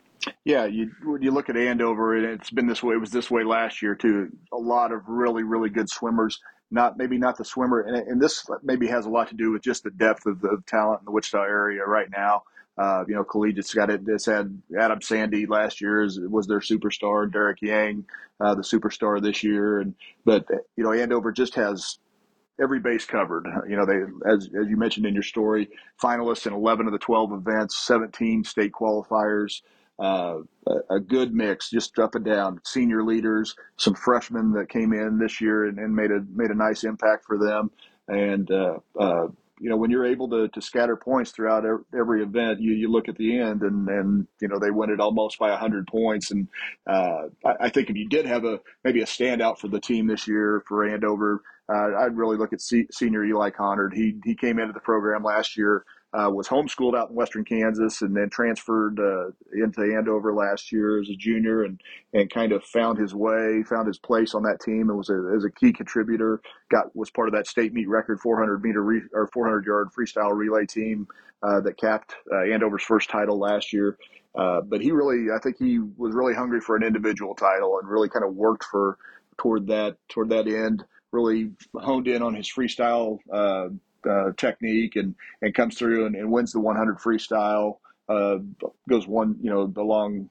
Yeah 0.44 0.64
you 0.64 0.90
when 1.04 1.22
you 1.22 1.30
look 1.30 1.50
at 1.50 1.56
andover 1.56 2.16
and 2.16 2.24
it's 2.24 2.50
been 2.50 2.66
this 2.66 2.82
way 2.82 2.94
it 2.94 3.00
was 3.00 3.10
this 3.10 3.30
way 3.30 3.44
last 3.44 3.82
year 3.82 3.94
too. 3.94 4.30
A 4.52 4.56
lot 4.56 4.92
of 4.92 5.02
really 5.06 5.42
really 5.42 5.68
good 5.68 5.90
swimmers. 5.90 6.40
Not 6.70 6.96
maybe 6.96 7.18
not 7.18 7.36
the 7.36 7.44
swimmer 7.44 7.80
and, 7.80 7.96
and 7.96 8.20
this 8.20 8.46
maybe 8.62 8.86
has 8.86 9.04
a 9.04 9.10
lot 9.10 9.28
to 9.28 9.34
do 9.34 9.52
with 9.52 9.62
just 9.62 9.84
the 9.84 9.90
depth 9.90 10.24
of 10.26 10.40
the 10.40 10.62
talent 10.66 11.00
in 11.00 11.04
the 11.04 11.10
wichita 11.10 11.42
area 11.42 11.84
right 11.84 12.08
now 12.10 12.44
uh, 12.80 13.04
you 13.06 13.14
know, 13.14 13.22
Collegiate's 13.22 13.74
got 13.74 13.90
it. 13.90 14.00
It's 14.06 14.24
had 14.24 14.58
Adam 14.78 15.02
Sandy 15.02 15.44
last 15.44 15.82
year 15.82 16.08
was 16.30 16.46
their 16.46 16.60
superstar, 16.60 17.30
Derek 17.30 17.60
Yang, 17.60 18.06
uh, 18.40 18.54
the 18.54 18.62
superstar 18.62 19.22
this 19.22 19.44
year, 19.44 19.80
and 19.80 19.94
but 20.24 20.46
you 20.76 20.84
know, 20.84 20.92
Andover 20.92 21.30
just 21.30 21.54
has 21.56 21.98
every 22.58 22.80
base 22.80 23.04
covered. 23.04 23.46
You 23.68 23.76
know, 23.76 23.84
they 23.84 24.00
as 24.26 24.48
as 24.58 24.66
you 24.66 24.78
mentioned 24.78 25.04
in 25.04 25.12
your 25.12 25.22
story, 25.22 25.68
finalists 26.02 26.46
in 26.46 26.54
11 26.54 26.86
of 26.86 26.92
the 26.92 26.98
12 26.98 27.32
events, 27.32 27.76
17 27.86 28.44
state 28.44 28.72
qualifiers. 28.72 29.60
Uh, 29.98 30.38
a, 30.66 30.94
a, 30.94 30.98
good 31.00 31.34
mix, 31.34 31.68
just 31.68 31.98
up 31.98 32.14
and 32.14 32.24
down. 32.24 32.58
Senior 32.64 33.04
leaders, 33.04 33.54
some 33.76 33.92
freshmen 33.92 34.50
that 34.52 34.70
came 34.70 34.94
in 34.94 35.18
this 35.18 35.42
year 35.42 35.66
and, 35.66 35.78
and 35.78 35.94
made 35.94 36.10
a 36.10 36.24
made 36.34 36.50
a 36.50 36.54
nice 36.54 36.84
impact 36.84 37.26
for 37.26 37.36
them, 37.36 37.70
and 38.08 38.50
uh, 38.50 38.78
uh, 38.98 39.26
you 39.60 39.68
know, 39.68 39.76
when 39.76 39.90
you're 39.90 40.06
able 40.06 40.28
to, 40.30 40.48
to 40.48 40.60
scatter 40.60 40.96
points 40.96 41.30
throughout 41.30 41.64
every 41.94 42.22
event, 42.22 42.60
you, 42.60 42.72
you 42.72 42.90
look 42.90 43.08
at 43.08 43.16
the 43.16 43.38
end 43.38 43.62
and, 43.62 43.88
and, 43.88 44.26
you 44.40 44.48
know, 44.48 44.58
they 44.58 44.70
win 44.70 44.90
it 44.90 45.00
almost 45.00 45.38
by 45.38 45.50
100 45.50 45.86
points. 45.86 46.30
And 46.30 46.48
uh, 46.88 47.24
I, 47.44 47.54
I, 47.60 47.68
think 47.68 47.90
if 47.90 47.96
you 47.96 48.08
did 48.08 48.24
have 48.24 48.44
a 48.44 48.60
maybe 48.84 49.02
a 49.02 49.06
standout 49.06 49.58
for 49.58 49.68
the 49.68 49.78
team 49.78 50.06
this 50.06 50.26
year 50.26 50.64
for 50.66 50.88
Andover, 50.88 51.42
uh, 51.68 51.98
I'd 52.00 52.16
really 52.16 52.38
look 52.38 52.54
at 52.54 52.62
C- 52.62 52.88
senior 52.90 53.22
Eli 53.22 53.50
Connard. 53.50 53.92
He, 53.94 54.18
he 54.24 54.34
came 54.34 54.58
into 54.58 54.72
the 54.72 54.80
program 54.80 55.22
last 55.22 55.56
year 55.58 55.84
uh, 56.12 56.28
was 56.28 56.48
homeschooled 56.48 56.96
out 56.96 57.10
in 57.10 57.14
Western 57.14 57.44
Kansas 57.44 58.02
and 58.02 58.16
then 58.16 58.28
transferred 58.30 58.98
uh, 58.98 59.30
into 59.52 59.94
Andover 59.96 60.34
last 60.34 60.72
year 60.72 61.00
as 61.00 61.08
a 61.08 61.14
junior 61.14 61.62
and, 61.62 61.80
and 62.12 62.28
kind 62.30 62.52
of 62.52 62.64
found 62.64 62.98
his 62.98 63.14
way, 63.14 63.62
found 63.62 63.86
his 63.86 63.98
place 63.98 64.34
on 64.34 64.42
that 64.42 64.60
team 64.60 64.88
and 64.88 64.98
was 64.98 65.08
a, 65.08 65.32
as 65.36 65.44
a 65.44 65.50
key 65.50 65.72
contributor. 65.72 66.40
Got 66.68 66.94
was 66.96 67.10
part 67.10 67.28
of 67.28 67.34
that 67.34 67.46
state 67.46 67.72
meet 67.72 67.88
record 67.88 68.20
400 68.20 68.62
meter 68.62 68.82
re, 68.82 69.02
or 69.12 69.28
400 69.32 69.64
yard 69.64 69.88
freestyle 69.96 70.36
relay 70.36 70.66
team 70.66 71.06
uh, 71.44 71.60
that 71.60 71.76
capped 71.76 72.16
uh, 72.32 72.42
Andover's 72.42 72.82
first 72.82 73.08
title 73.08 73.38
last 73.38 73.72
year. 73.72 73.96
Uh, 74.34 74.60
but 74.60 74.80
he 74.80 74.90
really, 74.90 75.32
I 75.34 75.38
think 75.40 75.58
he 75.58 75.78
was 75.78 76.14
really 76.14 76.34
hungry 76.34 76.60
for 76.60 76.76
an 76.76 76.82
individual 76.82 77.34
title 77.34 77.78
and 77.80 77.88
really 77.88 78.08
kind 78.08 78.24
of 78.24 78.34
worked 78.34 78.64
for 78.64 78.98
toward 79.38 79.68
that 79.68 79.96
toward 80.08 80.30
that 80.30 80.48
end. 80.48 80.84
Really 81.12 81.50
honed 81.74 82.06
in 82.06 82.22
on 82.22 82.34
his 82.34 82.48
freestyle 82.48 83.18
uh, 84.08 84.32
technique 84.36 84.96
and, 84.96 85.14
and 85.42 85.54
comes 85.54 85.76
through 85.76 86.06
and, 86.06 86.14
and 86.16 86.30
wins 86.30 86.52
the 86.52 86.60
100 86.60 86.98
freestyle. 86.98 87.78
Uh, 88.08 88.38
goes 88.88 89.06
one, 89.06 89.36
you 89.40 89.50
know, 89.50 89.72
along 89.76 90.28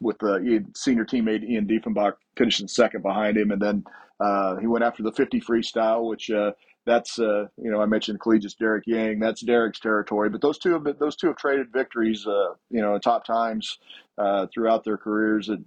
with 0.00 0.18
the 0.18 0.64
senior 0.74 1.04
teammate 1.04 1.48
Ian 1.48 1.66
Diefenbach 1.66 2.14
finishing 2.36 2.66
second 2.68 3.02
behind 3.02 3.36
him, 3.36 3.50
and 3.50 3.60
then 3.60 3.84
uh, 4.20 4.56
he 4.56 4.66
went 4.66 4.84
after 4.84 5.02
the 5.02 5.12
50 5.12 5.40
freestyle, 5.40 6.08
which 6.08 6.30
uh, 6.30 6.52
that's 6.86 7.18
uh, 7.18 7.46
you 7.56 7.70
know 7.70 7.80
I 7.80 7.86
mentioned 7.86 8.20
collegiate 8.20 8.58
Derek 8.58 8.84
Yang. 8.86 9.20
That's 9.20 9.40
Derek's 9.40 9.80
territory. 9.80 10.28
But 10.28 10.40
those 10.40 10.58
two 10.58 10.72
have 10.72 10.84
been, 10.84 10.96
those 10.98 11.16
two 11.16 11.28
have 11.28 11.36
traded 11.36 11.72
victories, 11.72 12.26
uh, 12.26 12.54
you 12.70 12.82
know, 12.82 12.98
top 12.98 13.24
times 13.24 13.78
uh, 14.18 14.46
throughout 14.52 14.84
their 14.84 14.96
careers, 14.96 15.48
at 15.48 15.58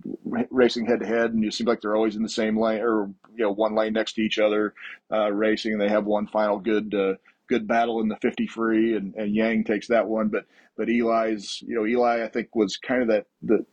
racing 0.51 0.85
head 0.85 0.99
to 0.99 1.07
head, 1.07 1.33
and 1.33 1.43
you 1.43 1.51
seem 1.51 1.67
like 1.67 1.81
they're 1.81 1.95
always 1.95 2.15
in 2.15 2.23
the 2.23 2.29
same 2.29 2.59
lane 2.59 2.81
or 2.81 3.09
you 3.35 3.43
know 3.43 3.51
one 3.51 3.75
lane 3.75 3.93
next 3.93 4.13
to 4.13 4.21
each 4.21 4.39
other, 4.39 4.73
uh, 5.11 5.31
racing. 5.31 5.73
And 5.73 5.81
they 5.81 5.89
have 5.89 6.05
one 6.05 6.27
final 6.27 6.59
good 6.59 6.93
uh, 6.93 7.15
good 7.47 7.67
battle 7.67 8.01
in 8.01 8.09
the 8.09 8.17
50 8.17 8.47
free, 8.47 8.95
and, 8.95 9.15
and 9.15 9.35
Yang 9.35 9.63
takes 9.63 9.87
that 9.87 10.07
one. 10.07 10.27
But 10.29 10.45
but 10.75 10.89
Eli's 10.89 11.63
you 11.65 11.75
know 11.75 11.85
Eli 11.85 12.23
I 12.23 12.27
think 12.27 12.55
was 12.55 12.77
kind 12.77 13.01
of 13.01 13.07
that 13.07 13.25
the 13.41 13.65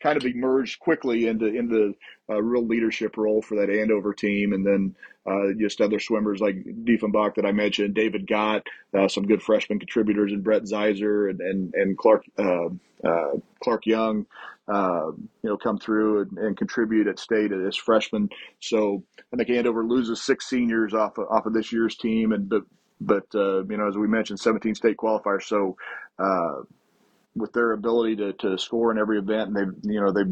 kind 0.00 0.16
of 0.16 0.24
emerged 0.24 0.78
quickly 0.80 1.26
into 1.26 1.46
into 1.46 1.94
a 2.28 2.42
real 2.42 2.66
leadership 2.66 3.16
role 3.16 3.42
for 3.42 3.56
that 3.56 3.70
Andover 3.70 4.12
team, 4.12 4.52
and 4.52 4.64
then 4.64 4.94
uh, 5.26 5.52
just 5.58 5.80
other 5.80 5.98
swimmers 5.98 6.40
like 6.40 6.56
Diefenbach 6.84 7.34
that 7.34 7.46
I 7.46 7.52
mentioned, 7.52 7.94
David 7.94 8.26
Gott, 8.26 8.66
uh, 8.96 9.08
some 9.08 9.26
good 9.26 9.42
freshman 9.42 9.78
contributors, 9.78 10.32
and 10.32 10.44
Brett 10.44 10.62
Zeiser 10.62 11.30
and 11.30 11.40
and, 11.40 11.74
and 11.74 11.98
Clark 11.98 12.24
uh, 12.38 12.68
uh 13.04 13.32
Clark 13.62 13.86
Young, 13.86 14.26
uh, 14.68 15.12
you 15.42 15.50
know, 15.50 15.56
come 15.56 15.78
through 15.78 16.22
and, 16.22 16.38
and, 16.38 16.56
contribute 16.56 17.06
at 17.06 17.18
state 17.18 17.52
as 17.52 17.76
freshmen. 17.76 18.28
So 18.60 19.02
I 19.32 19.36
think 19.36 19.48
Andover 19.48 19.84
loses 19.84 20.22
six 20.22 20.46
seniors 20.48 20.92
off 20.92 21.16
of, 21.16 21.26
off 21.30 21.46
of 21.46 21.54
this 21.54 21.72
year's 21.72 21.96
team, 21.96 22.32
and 22.32 22.48
but 22.48 22.62
but 23.00 23.26
uh, 23.34 23.64
you 23.64 23.76
know, 23.76 23.88
as 23.88 23.96
we 23.96 24.06
mentioned, 24.06 24.40
17 24.40 24.74
state 24.74 24.96
qualifiers. 24.96 25.44
So 25.44 25.76
with 27.38 27.52
their 27.52 27.72
ability 27.72 28.16
to, 28.16 28.32
to 28.34 28.58
score 28.58 28.90
in 28.90 28.98
every 28.98 29.18
event, 29.18 29.48
and 29.48 29.56
they 29.56 29.92
you 29.92 30.00
know 30.00 30.12
they 30.12 30.24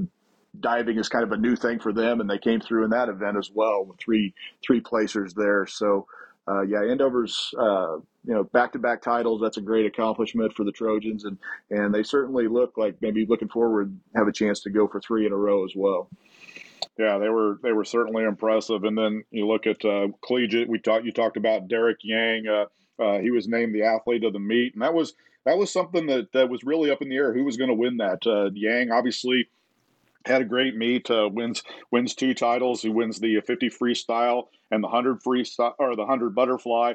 diving 0.61 0.99
is 0.99 1.09
kind 1.09 1.25
of 1.25 1.33
a 1.33 1.37
new 1.37 1.57
thing 1.57 1.79
for 1.79 1.93
them, 1.93 2.21
and 2.21 2.29
they 2.29 2.39
came 2.39 2.61
through 2.61 2.85
in 2.85 2.91
that 2.91 3.09
event 3.09 3.37
as 3.37 3.51
well 3.53 3.85
with 3.85 3.99
three 3.99 4.35
three 4.65 4.81
placers 4.81 5.35
there. 5.35 5.67
So 5.67 6.07
uh, 6.49 6.63
yeah, 6.63 6.79
Andover's 6.79 7.53
uh, 7.59 7.97
you 8.25 8.35
know 8.35 8.45
back 8.45 8.73
to 8.73 8.79
back 8.79 9.03
titles. 9.03 9.41
That's 9.41 9.57
a 9.57 9.63
great 9.63 9.87
accomplishment 9.87 10.55
for 10.55 10.65
the 10.65 10.73
Trojans, 10.73 11.25
and 11.25 11.39
and 11.71 11.95
they 11.95 12.03
certainly 12.03 12.49
look 12.49 12.77
like 12.77 12.97
maybe 13.01 13.27
looking 13.27 13.49
forward 13.49 13.99
have 14.15 14.29
a 14.29 14.33
chance 14.33 14.61
to 14.61 14.71
go 14.71 14.87
for 14.87 15.01
three 15.01 15.27
in 15.27 15.33
a 15.33 15.37
row 15.37 15.65
as 15.65 15.73
well. 15.75 16.09
Yeah, 16.99 17.19
they 17.19 17.29
were 17.29 17.59
they 17.63 17.73
were 17.73 17.85
certainly 17.85 18.25
impressive. 18.25 18.85
And 18.85 18.97
then 18.97 19.25
you 19.31 19.47
look 19.47 19.67
at 19.67 19.85
uh, 19.85 20.09
collegiate. 20.25 20.69
We 20.69 20.79
talked 20.79 21.05
you 21.05 21.13
talked 21.13 21.37
about 21.37 21.69
Derek 21.69 21.99
Yang. 22.03 22.47
Uh, 22.49 22.67
uh, 23.03 23.19
he 23.19 23.31
was 23.31 23.47
named 23.47 23.75
the 23.75 23.83
athlete 23.83 24.25
of 24.25 24.33
the 24.33 24.39
meet, 24.39 24.73
and 24.75 24.83
that 24.83 24.95
was 24.95 25.15
that 25.45 25.59
was 25.59 25.73
something 25.73 26.07
that, 26.07 26.33
that 26.33 26.51
was 26.51 26.65
really 26.65 26.91
up 26.91 27.01
in 27.01 27.09
the 27.09 27.17
air. 27.17 27.33
Who 27.33 27.45
was 27.45 27.57
going 27.57 27.69
to 27.69 27.75
win 27.75 27.99
that? 27.99 28.27
Uh, 28.27 28.51
Yang 28.53 28.91
obviously 28.91 29.49
had 30.27 30.43
a 30.43 30.45
great 30.45 30.77
meet. 30.77 31.11
Uh, 31.11 31.29
wins 31.33 31.63
wins 31.91 32.15
two 32.15 32.35
titles. 32.35 32.83
He 32.83 32.89
wins 32.89 33.21
the 33.21 33.41
50 33.41 33.71
freestyle 33.71 34.49
and 34.71 34.83
the 34.83 34.89
100 34.89 35.23
freestyle 35.23 35.75
or 35.79 35.95
the 35.95 36.03
100 36.03 36.35
butterfly. 36.35 36.95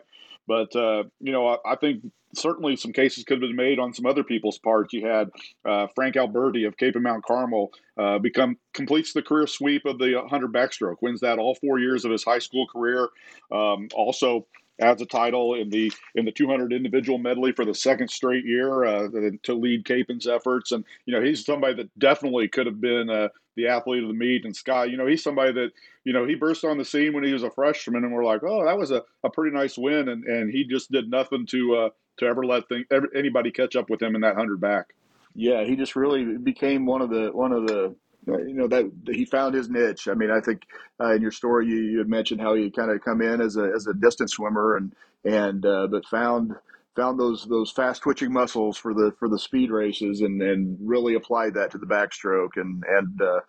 But 0.52 0.76
uh, 0.76 1.04
you 1.22 1.32
know, 1.32 1.48
I, 1.48 1.58
I, 1.66 1.76
think 1.78 2.04
certainly 2.36 2.76
some 2.76 2.92
cases 2.92 3.24
could 3.24 3.36
have 3.36 3.50
been 3.50 3.56
made 3.56 3.80
on 3.80 3.94
some 3.94 4.06
other 4.06 4.22
people's 4.22 4.58
part. 4.58 4.92
You 4.92 5.08
had 5.08 5.30
uh, 5.64 5.88
Frank 5.96 6.18
Alberti 6.18 6.66
of 6.66 6.76
Kapaun 6.76 7.04
Mount 7.04 7.24
Carmel 7.24 7.72
uh, 7.98 8.20
become 8.20 8.58
completes 8.74 9.14
the 9.14 9.22
career 9.22 9.48
sweep 9.48 9.86
of 9.86 9.98
the 9.98 10.16
100 10.16 10.52
backstroke, 10.52 10.98
wins 11.02 11.22
that 11.22 11.40
all 11.40 11.56
four 11.56 11.80
years 11.80 12.04
of 12.04 12.12
his 12.12 12.26
high 12.26 12.40
school 12.40 12.68
career. 12.68 13.08
Um, 13.50 13.88
also 13.94 14.46
adds 14.82 15.02
a 15.02 15.06
title 15.06 15.56
in 15.56 15.70
the 15.70 15.92
in 16.16 16.26
the 16.26 16.32
200 16.32 16.74
individual 16.74 17.18
medley 17.18 17.52
for 17.52 17.66
the 17.66 17.74
second 17.74 18.10
straight 18.10 18.46
year 18.46 18.84
uh, 18.84 19.08
to 19.44 19.54
lead 19.54 19.86
Kapaun's 19.86 20.28
efforts. 20.28 20.72
And 20.72 20.84
you 21.06 21.14
know, 21.14 21.24
he's 21.24 21.46
somebody 21.46 21.76
that 21.76 22.00
definitely 22.00 22.48
could 22.48 22.66
have 22.66 22.82
been 22.82 23.10
uh, 23.10 23.30
the 23.56 23.68
athlete 23.68 24.04
of 24.04 24.10
the 24.10 24.16
meet. 24.16 24.46
And 24.46 24.56
Scott, 24.56 24.90
you 24.90 24.98
know, 24.98 25.08
he's 25.08 25.24
somebody 25.24 25.54
that 25.54 25.72
you 26.04 26.14
know 26.14 26.26
he 26.26 26.36
burst 26.36 26.66
on 26.66 26.78
the 26.78 26.86
scene 26.86 27.14
when 27.14 27.24
he 27.24 27.34
was 27.34 27.44
a 27.44 27.52
freshman, 27.52 28.04
and 28.04 28.14
we're 28.14 28.26
like, 28.26 28.44
oh, 28.44 28.66
that 28.66 28.78
was 28.78 28.92
a, 28.92 29.04
a 29.24 29.30
pretty 29.30 29.56
nice 29.56 29.78
win, 29.78 30.10
and 30.10 30.24
and 30.26 30.52
he 30.52 30.64
just 30.66 30.92
did 30.92 31.10
nothing 31.10 31.46
to 31.48 31.76
uh, 31.76 31.90
to 32.18 32.26
ever 32.26 32.46
let 32.46 32.68
thing, 32.68 32.86
anybody 33.16 33.52
catch 33.52 33.76
up 33.76 33.90
with 33.90 34.02
him 34.02 34.16
in 34.16 34.22
that 34.22 34.36
hundred 34.36 34.60
back. 34.60 34.94
Yeah, 35.34 35.64
he 35.64 35.76
just 35.76 35.96
really 35.96 36.38
became 36.38 36.86
one 36.86 37.02
of 37.02 37.10
the 37.10 37.30
one 37.32 37.52
of 37.52 37.68
the 37.68 37.96
uh, 38.28 38.38
you 38.38 38.54
know 38.54 38.68
that 38.68 38.92
he 39.08 39.26
found 39.26 39.56
his 39.56 39.70
niche. 39.70 40.08
I 40.08 40.14
mean, 40.14 40.32
I 40.32 40.42
think 40.42 40.64
uh, 41.00 41.14
in 41.14 41.22
your 41.22 41.32
story 41.32 41.68
you, 41.68 41.76
you 41.76 41.98
had 41.98 42.10
mentioned 42.10 42.42
how 42.42 42.56
he 42.56 42.70
kind 42.70 42.92
of 42.92 43.02
come 43.02 43.22
in 43.22 43.42
as 43.42 43.58
a 43.58 43.72
as 43.76 43.88
a 43.88 43.94
distance 43.94 44.34
swimmer 44.34 44.78
and 44.78 44.94
and 45.24 45.66
uh, 45.66 45.88
but 45.88 46.06
found 46.06 46.54
found 46.96 47.20
those 47.20 47.46
those 47.46 47.72
fast 47.72 48.02
twitching 48.02 48.32
muscles 48.32 48.78
for 48.78 48.94
the 48.94 49.14
for 49.18 49.30
the 49.30 49.40
speed 49.40 49.72
races 49.72 50.22
and 50.22 50.42
and 50.42 50.78
really 50.82 51.16
applied 51.16 51.54
that 51.54 51.72
to 51.72 51.78
the 51.78 51.86
backstroke 51.86 52.58
and 52.58 52.84
and 52.88 53.22
uh, 53.22 53.40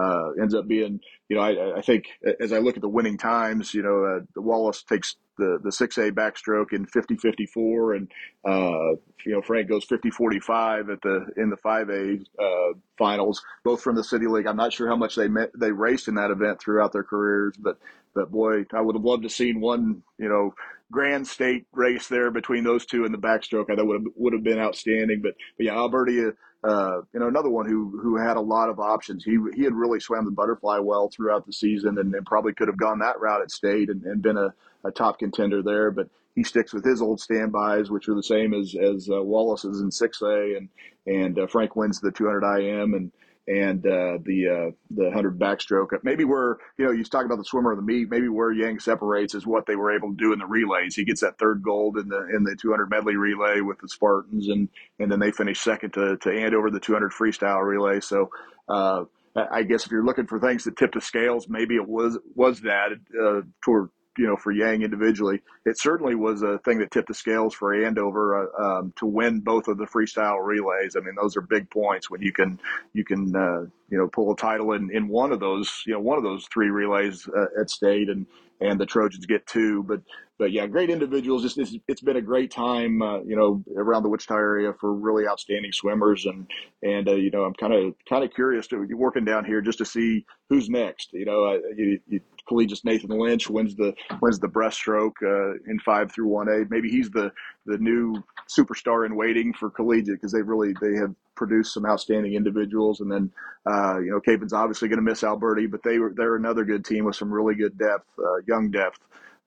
uh, 0.00 0.30
ends 0.40 0.54
up 0.54 0.66
being 0.66 1.00
you 1.28 1.36
know 1.36 1.42
I, 1.42 1.78
I 1.78 1.80
think 1.82 2.06
as 2.40 2.52
I 2.52 2.58
look 2.58 2.76
at 2.76 2.82
the 2.82 2.88
winning 2.88 3.18
times 3.18 3.74
you 3.74 3.82
know 3.82 4.04
uh, 4.04 4.40
Wallace 4.40 4.82
takes 4.82 5.16
the 5.38 5.58
the 5.62 5.70
6A 5.70 6.12
backstroke 6.12 6.72
in 6.72 6.86
50-54 6.86 7.96
and 7.96 8.10
uh, 8.44 8.96
you 9.24 9.32
know 9.32 9.42
Frank 9.42 9.68
goes 9.68 9.86
50-45 9.86 10.92
at 10.92 11.02
the 11.02 11.26
in 11.36 11.50
the 11.50 11.56
5A 11.56 12.24
uh, 12.38 12.78
finals 12.98 13.42
both 13.64 13.82
from 13.82 13.96
the 13.96 14.04
city 14.04 14.26
league 14.26 14.46
I'm 14.46 14.56
not 14.56 14.72
sure 14.72 14.88
how 14.88 14.96
much 14.96 15.16
they 15.16 15.28
met, 15.28 15.50
they 15.58 15.72
raced 15.72 16.08
in 16.08 16.14
that 16.16 16.30
event 16.30 16.60
throughout 16.60 16.92
their 16.92 17.04
careers 17.04 17.54
but 17.58 17.78
but 18.14 18.30
boy 18.30 18.64
I 18.72 18.80
would 18.80 18.96
have 18.96 19.04
loved 19.04 19.22
to 19.22 19.30
seen 19.30 19.60
one 19.60 20.02
you 20.18 20.28
know 20.28 20.54
grand 20.92 21.26
state 21.26 21.66
race 21.72 22.06
there 22.06 22.30
between 22.30 22.62
those 22.62 22.86
two 22.86 23.04
in 23.04 23.10
the 23.10 23.18
backstroke. 23.18 23.70
I 23.70 23.74
thought 23.74 23.86
would 23.86 24.02
have, 24.02 24.12
would 24.14 24.32
have 24.34 24.44
been 24.44 24.60
outstanding. 24.60 25.22
But, 25.22 25.34
but 25.56 25.66
yeah, 25.66 25.74
Alberti, 25.74 26.30
uh, 26.64 27.00
you 27.12 27.18
know, 27.18 27.26
another 27.26 27.50
one 27.50 27.66
who 27.66 27.98
who 28.00 28.16
had 28.16 28.36
a 28.36 28.40
lot 28.40 28.68
of 28.68 28.78
options. 28.78 29.24
He 29.24 29.36
he 29.54 29.64
had 29.64 29.74
really 29.74 29.98
swam 29.98 30.24
the 30.24 30.30
butterfly 30.30 30.78
well 30.78 31.08
throughout 31.08 31.44
the 31.44 31.52
season, 31.52 31.98
and, 31.98 32.14
and 32.14 32.24
probably 32.24 32.52
could 32.52 32.68
have 32.68 32.76
gone 32.76 33.00
that 33.00 33.20
route 33.20 33.42
at 33.42 33.50
state 33.50 33.88
and, 33.88 34.04
and 34.04 34.22
been 34.22 34.36
a, 34.36 34.54
a 34.84 34.92
top 34.92 35.18
contender 35.18 35.62
there. 35.62 35.90
But 35.90 36.08
he 36.36 36.44
sticks 36.44 36.72
with 36.72 36.84
his 36.84 37.02
old 37.02 37.20
standbys, 37.20 37.90
which 37.90 38.08
are 38.08 38.14
the 38.14 38.22
same 38.22 38.54
as 38.54 38.76
as 38.76 39.08
uh, 39.10 39.22
Wallace's 39.22 39.80
in 39.80 39.90
6A, 39.90 40.56
and 40.56 40.68
and 41.06 41.38
uh, 41.38 41.46
Frank 41.48 41.74
wins 41.74 42.00
the 42.00 42.12
200 42.12 42.44
IM 42.58 42.94
and 42.94 43.10
and 43.48 43.84
uh, 43.86 44.18
the 44.24 44.48
uh, 44.48 44.70
the 44.90 45.10
hundred 45.10 45.38
backstroke. 45.38 45.88
Maybe 46.02 46.24
where 46.24 46.58
you 46.78 46.84
know 46.84 46.92
you 46.92 47.04
talk 47.04 47.24
about 47.24 47.38
the 47.38 47.44
swimmer 47.44 47.72
of 47.72 47.78
the 47.78 47.82
meet. 47.82 48.08
Maybe 48.08 48.28
where 48.28 48.52
Yang 48.52 48.80
separates 48.80 49.34
is 49.34 49.46
what 49.46 49.66
they 49.66 49.76
were 49.76 49.94
able 49.94 50.10
to 50.10 50.16
do 50.16 50.32
in 50.32 50.38
the 50.38 50.46
relays. 50.46 50.94
He 50.94 51.04
gets 51.04 51.20
that 51.22 51.38
third 51.38 51.62
gold 51.62 51.98
in 51.98 52.08
the 52.08 52.28
in 52.34 52.44
the 52.44 52.56
200 52.60 52.88
medley 52.90 53.16
relay 53.16 53.60
with 53.60 53.78
the 53.80 53.88
Spartans, 53.88 54.48
and 54.48 54.68
and 54.98 55.10
then 55.10 55.18
they 55.18 55.32
finish 55.32 55.60
second 55.60 55.92
to 55.94 56.16
to 56.18 56.30
Andover 56.30 56.70
the 56.70 56.80
200 56.80 57.12
freestyle 57.12 57.64
relay. 57.64 58.00
So. 58.00 58.30
Uh, 58.68 59.04
I 59.34 59.62
guess 59.62 59.86
if 59.86 59.90
you're 59.90 60.04
looking 60.04 60.26
for 60.26 60.38
things 60.38 60.64
that 60.64 60.76
tip 60.76 60.92
the 60.92 61.00
scales, 61.00 61.48
maybe 61.48 61.74
it 61.76 61.88
was 61.88 62.18
was 62.34 62.60
that 62.60 62.88
uh, 63.18 63.40
toward 63.64 63.88
you 64.18 64.26
know, 64.26 64.36
for 64.36 64.52
Yang 64.52 64.82
individually, 64.82 65.40
it 65.64 65.78
certainly 65.78 66.14
was 66.14 66.42
a 66.42 66.58
thing 66.58 66.78
that 66.78 66.90
tipped 66.90 67.08
the 67.08 67.14
scales 67.14 67.54
for 67.54 67.74
Andover 67.74 68.48
uh, 68.48 68.62
um, 68.62 68.92
to 68.96 69.06
win 69.06 69.40
both 69.40 69.68
of 69.68 69.78
the 69.78 69.86
freestyle 69.86 70.44
relays. 70.44 70.96
I 70.96 71.00
mean, 71.00 71.14
those 71.20 71.36
are 71.36 71.40
big 71.40 71.70
points 71.70 72.10
when 72.10 72.20
you 72.20 72.32
can 72.32 72.60
you 72.92 73.04
can 73.04 73.34
uh, 73.34 73.66
you 73.88 73.98
know 73.98 74.08
pull 74.08 74.32
a 74.32 74.36
title 74.36 74.72
in, 74.72 74.90
in 74.94 75.08
one 75.08 75.32
of 75.32 75.40
those 75.40 75.82
you 75.86 75.94
know 75.94 76.00
one 76.00 76.18
of 76.18 76.24
those 76.24 76.46
three 76.52 76.70
relays 76.70 77.28
uh, 77.28 77.60
at 77.60 77.70
state 77.70 78.08
and 78.08 78.26
and 78.62 78.80
the 78.80 78.86
Trojans 78.86 79.26
get 79.26 79.46
two. 79.46 79.82
But 79.82 80.00
but 80.38 80.50
yeah, 80.50 80.66
great 80.66 80.90
individuals. 80.90 81.42
Just 81.42 81.58
it's, 81.58 81.76
it's 81.86 82.00
been 82.00 82.16
a 82.16 82.22
great 82.22 82.50
time, 82.50 83.00
uh, 83.02 83.20
you 83.20 83.36
know, 83.36 83.62
around 83.76 84.02
the 84.02 84.08
Wichita 84.08 84.34
area 84.34 84.72
for 84.80 84.92
really 84.92 85.26
outstanding 85.26 85.72
swimmers, 85.72 86.26
and 86.26 86.50
and 86.82 87.08
uh, 87.08 87.14
you 87.14 87.30
know, 87.30 87.44
I'm 87.44 87.54
kind 87.54 87.72
of 87.72 87.94
kind 88.08 88.24
of 88.24 88.32
curious 88.32 88.66
to 88.68 88.86
be 88.86 88.94
working 88.94 89.24
down 89.24 89.44
here 89.44 89.60
just 89.60 89.78
to 89.78 89.84
see 89.84 90.24
who's 90.48 90.68
next. 90.68 91.12
You 91.12 91.26
know, 91.26 91.60
you, 91.76 92.00
you 92.08 92.20
collegiate 92.48 92.84
Nathan 92.84 93.10
Lynch 93.10 93.48
wins 93.48 93.76
the 93.76 93.94
wins 94.20 94.38
the 94.38 94.48
breaststroke 94.48 95.12
uh, 95.22 95.52
in 95.66 95.78
five 95.84 96.10
through 96.12 96.28
one 96.28 96.48
A. 96.48 96.64
Maybe 96.70 96.90
he's 96.90 97.10
the 97.10 97.30
the 97.66 97.78
new 97.78 98.14
superstar 98.48 99.06
in 99.06 99.14
waiting 99.14 99.52
for 99.52 99.70
collegiate 99.70 100.16
because 100.16 100.32
they 100.32 100.42
really 100.42 100.74
they 100.80 100.96
have 100.96 101.14
produced 101.34 101.74
some 101.74 101.86
outstanding 101.86 102.34
individuals. 102.34 103.00
And 103.00 103.10
then 103.10 103.30
uh, 103.66 103.98
you 103.98 104.10
know 104.10 104.20
Kapaun's 104.20 104.52
obviously 104.52 104.88
going 104.88 104.98
to 104.98 105.10
miss 105.10 105.24
Alberti, 105.24 105.66
but 105.66 105.82
they 105.82 105.98
were 105.98 106.12
they're 106.16 106.36
another 106.36 106.64
good 106.64 106.84
team 106.84 107.04
with 107.04 107.16
some 107.16 107.32
really 107.32 107.54
good 107.54 107.78
depth, 107.78 108.08
uh, 108.18 108.38
young 108.46 108.70
depth. 108.70 108.98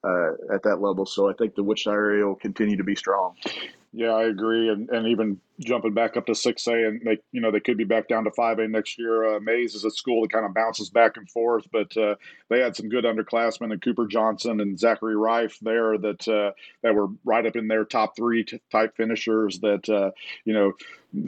Uh, 0.03 0.53
at 0.53 0.61
that 0.61 0.79
level, 0.81 1.03
so 1.03 1.31
I 1.31 1.33
think 1.33 1.55
the 1.55 1.63
Wichita 1.63 1.89
area 1.89 2.27
will 2.27 2.35
continue 2.35 2.77
to 2.77 2.83
be 2.83 2.95
strong. 2.95 3.33
Yeah, 3.97 4.11
I 4.11 4.23
agree, 4.25 4.67
and, 4.67 4.89
and 4.89 5.07
even 5.07 5.39
jumping 5.61 5.93
back 5.93 6.17
up 6.17 6.25
to 6.25 6.35
six 6.35 6.67
A, 6.67 6.73
and 6.73 7.01
they 7.05 7.17
you 7.31 7.39
know 7.39 7.49
they 7.49 7.61
could 7.61 7.77
be 7.77 7.85
back 7.85 8.09
down 8.09 8.25
to 8.25 8.31
five 8.31 8.59
A 8.59 8.67
next 8.67 8.99
year. 8.99 9.37
Uh, 9.37 9.39
Maize 9.39 9.73
is 9.73 9.85
a 9.85 9.89
school 9.89 10.21
that 10.21 10.33
kind 10.33 10.45
of 10.45 10.53
bounces 10.53 10.89
back 10.89 11.15
and 11.15 11.29
forth, 11.29 11.65
but 11.71 11.95
uh, 11.95 12.15
they 12.49 12.59
had 12.59 12.75
some 12.75 12.89
good 12.89 13.05
underclassmen 13.05 13.71
and 13.71 13.81
Cooper 13.81 14.05
Johnson 14.05 14.59
and 14.59 14.77
Zachary 14.77 15.15
Reif 15.15 15.57
there 15.61 15.97
that 15.97 16.27
uh, 16.27 16.51
that 16.83 16.93
were 16.93 17.07
right 17.23 17.45
up 17.45 17.55
in 17.55 17.69
their 17.69 17.85
top 17.85 18.17
three 18.17 18.43
t- 18.43 18.59
type 18.69 18.97
finishers 18.97 19.61
that 19.61 19.87
uh, 19.87 20.11
you 20.43 20.51
know 20.51 20.73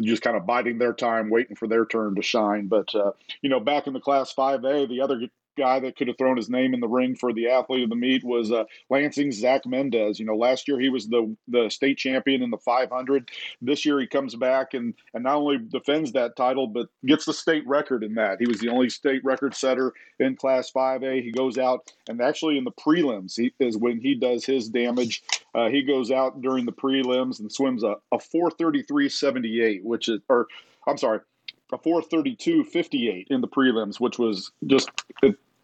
just 0.01 0.21
kind 0.21 0.35
of 0.35 0.45
biding 0.45 0.77
their 0.77 0.93
time, 0.93 1.29
waiting 1.29 1.55
for 1.55 1.69
their 1.69 1.85
turn 1.85 2.15
to 2.15 2.21
shine. 2.21 2.67
But 2.67 2.93
uh, 2.93 3.11
you 3.41 3.49
know, 3.49 3.61
back 3.61 3.87
in 3.87 3.93
the 3.93 4.01
Class 4.01 4.33
Five 4.33 4.65
A, 4.65 4.85
the 4.87 4.99
other 4.99 5.21
guy 5.57 5.79
that 5.79 5.97
could 5.97 6.07
have 6.07 6.17
thrown 6.17 6.37
his 6.37 6.49
name 6.49 6.73
in 6.73 6.79
the 6.79 6.87
ring 6.87 7.15
for 7.15 7.33
the 7.33 7.49
athlete 7.49 7.83
of 7.83 7.89
the 7.89 7.95
meet 7.95 8.23
was 8.23 8.51
uh, 8.51 8.63
Lansing 8.89 9.31
Zach 9.31 9.65
Mendez. 9.65 10.19
You 10.19 10.25
know, 10.25 10.35
last 10.35 10.67
year 10.67 10.79
he 10.79 10.89
was 10.89 11.07
the 11.07 11.35
the 11.47 11.69
state 11.69 11.97
champion 11.97 12.41
in 12.41 12.49
the 12.49 12.57
500. 12.57 13.29
This 13.61 13.85
year 13.85 13.99
he 13.99 14.07
comes 14.07 14.35
back 14.35 14.73
and 14.73 14.93
and 15.13 15.23
not 15.23 15.35
only 15.35 15.57
defends 15.57 16.11
that 16.13 16.35
title 16.35 16.67
but 16.67 16.87
gets 17.05 17.25
the 17.25 17.33
state 17.33 17.67
record 17.67 18.03
in 18.03 18.13
that. 18.15 18.39
He 18.39 18.47
was 18.47 18.59
the 18.59 18.69
only 18.69 18.89
state 18.89 19.23
record 19.25 19.55
setter 19.55 19.93
in 20.19 20.35
Class 20.35 20.71
5A. 20.71 21.23
He 21.23 21.31
goes 21.31 21.57
out 21.57 21.91
and 22.07 22.21
actually 22.21 22.57
in 22.57 22.63
the 22.63 22.71
prelims 22.71 23.35
he, 23.35 23.53
is 23.59 23.77
when 23.77 23.99
he 23.99 24.15
does 24.15 24.45
his 24.45 24.69
damage. 24.69 25.23
Uh, 25.55 25.69
he 25.69 25.81
goes 25.81 26.11
out 26.11 26.41
during 26.41 26.65
the 26.65 26.71
prelims 26.71 27.39
and 27.39 27.51
swims 27.51 27.83
a, 27.83 27.95
a 28.11 28.17
433.78, 28.17 29.83
which 29.83 30.07
is 30.07 30.19
or 30.29 30.47
I'm 30.87 30.97
sorry, 30.97 31.19
a 31.71 31.77
432.58 31.77 33.25
in 33.29 33.41
the 33.41 33.47
prelims, 33.47 33.99
which 33.99 34.17
was 34.17 34.51
just 34.65 34.89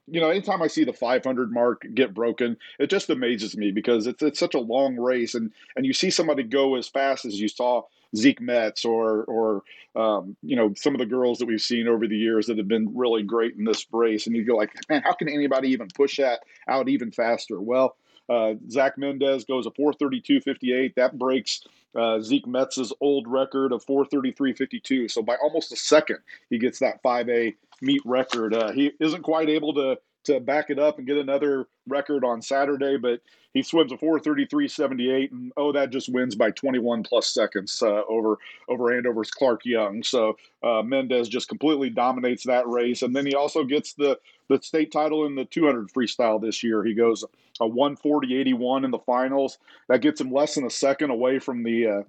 you 0.07 0.19
know, 0.19 0.29
anytime 0.29 0.61
I 0.61 0.67
see 0.67 0.83
the 0.83 0.93
500 0.93 1.51
mark 1.51 1.85
get 1.93 2.13
broken, 2.13 2.57
it 2.79 2.89
just 2.89 3.09
amazes 3.09 3.55
me 3.55 3.71
because 3.71 4.07
it's 4.07 4.21
it's 4.21 4.39
such 4.39 4.53
a 4.53 4.59
long 4.59 4.95
race, 4.95 5.33
and 5.33 5.51
and 5.75 5.85
you 5.85 5.93
see 5.93 6.09
somebody 6.09 6.43
go 6.43 6.75
as 6.75 6.87
fast 6.87 7.25
as 7.25 7.39
you 7.39 7.47
saw 7.47 7.83
Zeke 8.15 8.41
Metz 8.41 8.85
or 8.85 9.23
or 9.23 9.63
um, 9.95 10.35
you 10.43 10.55
know 10.55 10.73
some 10.75 10.93
of 10.93 10.99
the 10.99 11.05
girls 11.05 11.39
that 11.39 11.45
we've 11.45 11.61
seen 11.61 11.87
over 11.87 12.07
the 12.07 12.17
years 12.17 12.47
that 12.47 12.57
have 12.57 12.67
been 12.67 12.95
really 12.95 13.23
great 13.23 13.55
in 13.55 13.63
this 13.63 13.85
race, 13.91 14.27
and 14.27 14.35
you 14.35 14.43
go 14.43 14.55
like, 14.55 14.71
man, 14.89 15.01
how 15.03 15.13
can 15.13 15.29
anybody 15.29 15.69
even 15.69 15.87
push 15.95 16.17
that 16.17 16.41
out 16.67 16.89
even 16.89 17.11
faster? 17.11 17.61
Well, 17.61 17.95
uh, 18.29 18.53
Zach 18.69 18.97
Mendez 18.97 19.43
goes 19.45 19.65
a 19.65 19.71
432.58. 19.71 20.95
That 20.95 21.17
breaks 21.17 21.63
uh, 21.95 22.19
Zeke 22.19 22.47
Metz's 22.47 22.93
old 23.01 23.27
record 23.27 23.71
of 23.71 23.85
433.52. 23.85 25.11
So 25.11 25.21
by 25.21 25.35
almost 25.35 25.71
a 25.71 25.75
second, 25.75 26.19
he 26.49 26.57
gets 26.57 26.79
that 26.79 27.01
5A 27.03 27.55
meet 27.81 28.01
record. 28.05 28.53
Uh, 28.53 28.71
he 28.71 28.91
isn't 28.99 29.23
quite 29.23 29.49
able 29.49 29.73
to 29.75 29.97
to 30.25 30.39
back 30.39 30.69
it 30.69 30.79
up 30.79 30.97
and 30.97 31.07
get 31.07 31.17
another 31.17 31.67
record 31.87 32.23
on 32.23 32.41
Saturday, 32.41 32.97
but 32.97 33.21
he 33.53 33.61
swims 33.61 33.91
a 33.91 33.97
433.78, 33.97 35.31
and 35.31 35.53
oh, 35.57 35.71
that 35.71 35.91
just 35.91 36.11
wins 36.11 36.35
by 36.35 36.49
21 36.51 37.03
plus 37.03 37.27
seconds 37.27 37.81
uh, 37.83 38.01
over 38.07 38.39
over 38.67 38.85
Andover's 38.85 39.29
Clark 39.29 39.65
Young. 39.65 40.01
So 40.01 40.37
uh, 40.63 40.81
Mendez 40.81 41.29
just 41.29 41.49
completely 41.49 41.89
dominates 41.89 42.43
that 42.45 42.67
race, 42.67 43.03
and 43.03 43.15
then 43.15 43.25
he 43.25 43.35
also 43.35 43.63
gets 43.63 43.93
the 43.93 44.19
the 44.49 44.59
state 44.61 44.91
title 44.91 45.25
in 45.25 45.35
the 45.35 45.45
200 45.45 45.89
freestyle 45.89 46.41
this 46.41 46.63
year. 46.63 46.83
He 46.83 46.93
goes 46.93 47.23
a 47.61 47.65
140.81 47.65 48.85
in 48.85 48.91
the 48.91 48.99
finals. 48.99 49.57
That 49.87 50.01
gets 50.01 50.19
him 50.19 50.31
less 50.31 50.55
than 50.55 50.65
a 50.65 50.69
second 50.69 51.11
away 51.11 51.39
from 51.39 51.63
the 51.63 51.87
uh, 51.87 52.01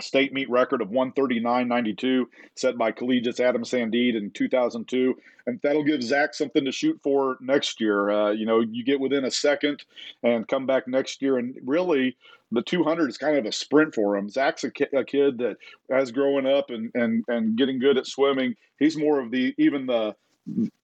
state 0.00 0.32
meet 0.32 0.50
record 0.50 0.82
of 0.82 0.88
139.92 0.88 2.24
set 2.56 2.76
by 2.76 2.92
Collegiate's 2.92 3.40
Adam 3.40 3.62
Sandeed 3.62 4.16
in 4.16 4.30
2002. 4.30 5.14
And 5.46 5.60
that'll 5.62 5.84
give 5.84 6.02
Zach 6.02 6.34
something 6.34 6.64
to 6.64 6.72
shoot 6.72 7.00
for 7.02 7.36
next 7.40 7.80
year. 7.80 8.10
Uh, 8.10 8.30
you 8.30 8.46
know, 8.46 8.60
you 8.60 8.84
get 8.84 9.00
within 9.00 9.24
a 9.24 9.30
second 9.30 9.84
and 10.22 10.46
come 10.46 10.66
back 10.66 10.86
next 10.86 11.22
year. 11.22 11.38
And 11.38 11.56
really, 11.64 12.16
the 12.52 12.62
200 12.62 13.08
is 13.08 13.18
kind 13.18 13.38
of 13.38 13.46
a 13.46 13.52
sprint 13.52 13.94
for 13.94 14.16
him. 14.16 14.28
Zach's 14.28 14.64
a, 14.64 14.70
ki- 14.70 14.86
a 14.96 15.04
kid 15.04 15.38
that, 15.38 15.56
as 15.90 16.12
growing 16.12 16.46
up 16.46 16.70
and, 16.70 16.90
and, 16.94 17.24
and 17.28 17.56
getting 17.56 17.78
good 17.78 17.96
at 17.96 18.06
swimming, 18.06 18.54
he's 18.78 18.96
more 18.96 19.20
of 19.20 19.30
the 19.30 19.54
even 19.56 19.86
the 19.86 20.14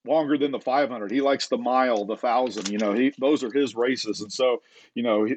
longer 0.07 0.38
than 0.38 0.52
the 0.52 0.61
500. 0.61 1.11
He 1.11 1.20
likes 1.20 1.48
the 1.48 1.59
mile, 1.59 2.04
the 2.04 2.16
thousand. 2.16 2.68
You 2.68 2.78
know, 2.78 2.92
he 2.92 3.12
those 3.18 3.42
are 3.42 3.52
his 3.52 3.74
races, 3.74 4.20
and 4.20 4.32
so 4.32 4.62
you 4.94 5.02
know, 5.02 5.28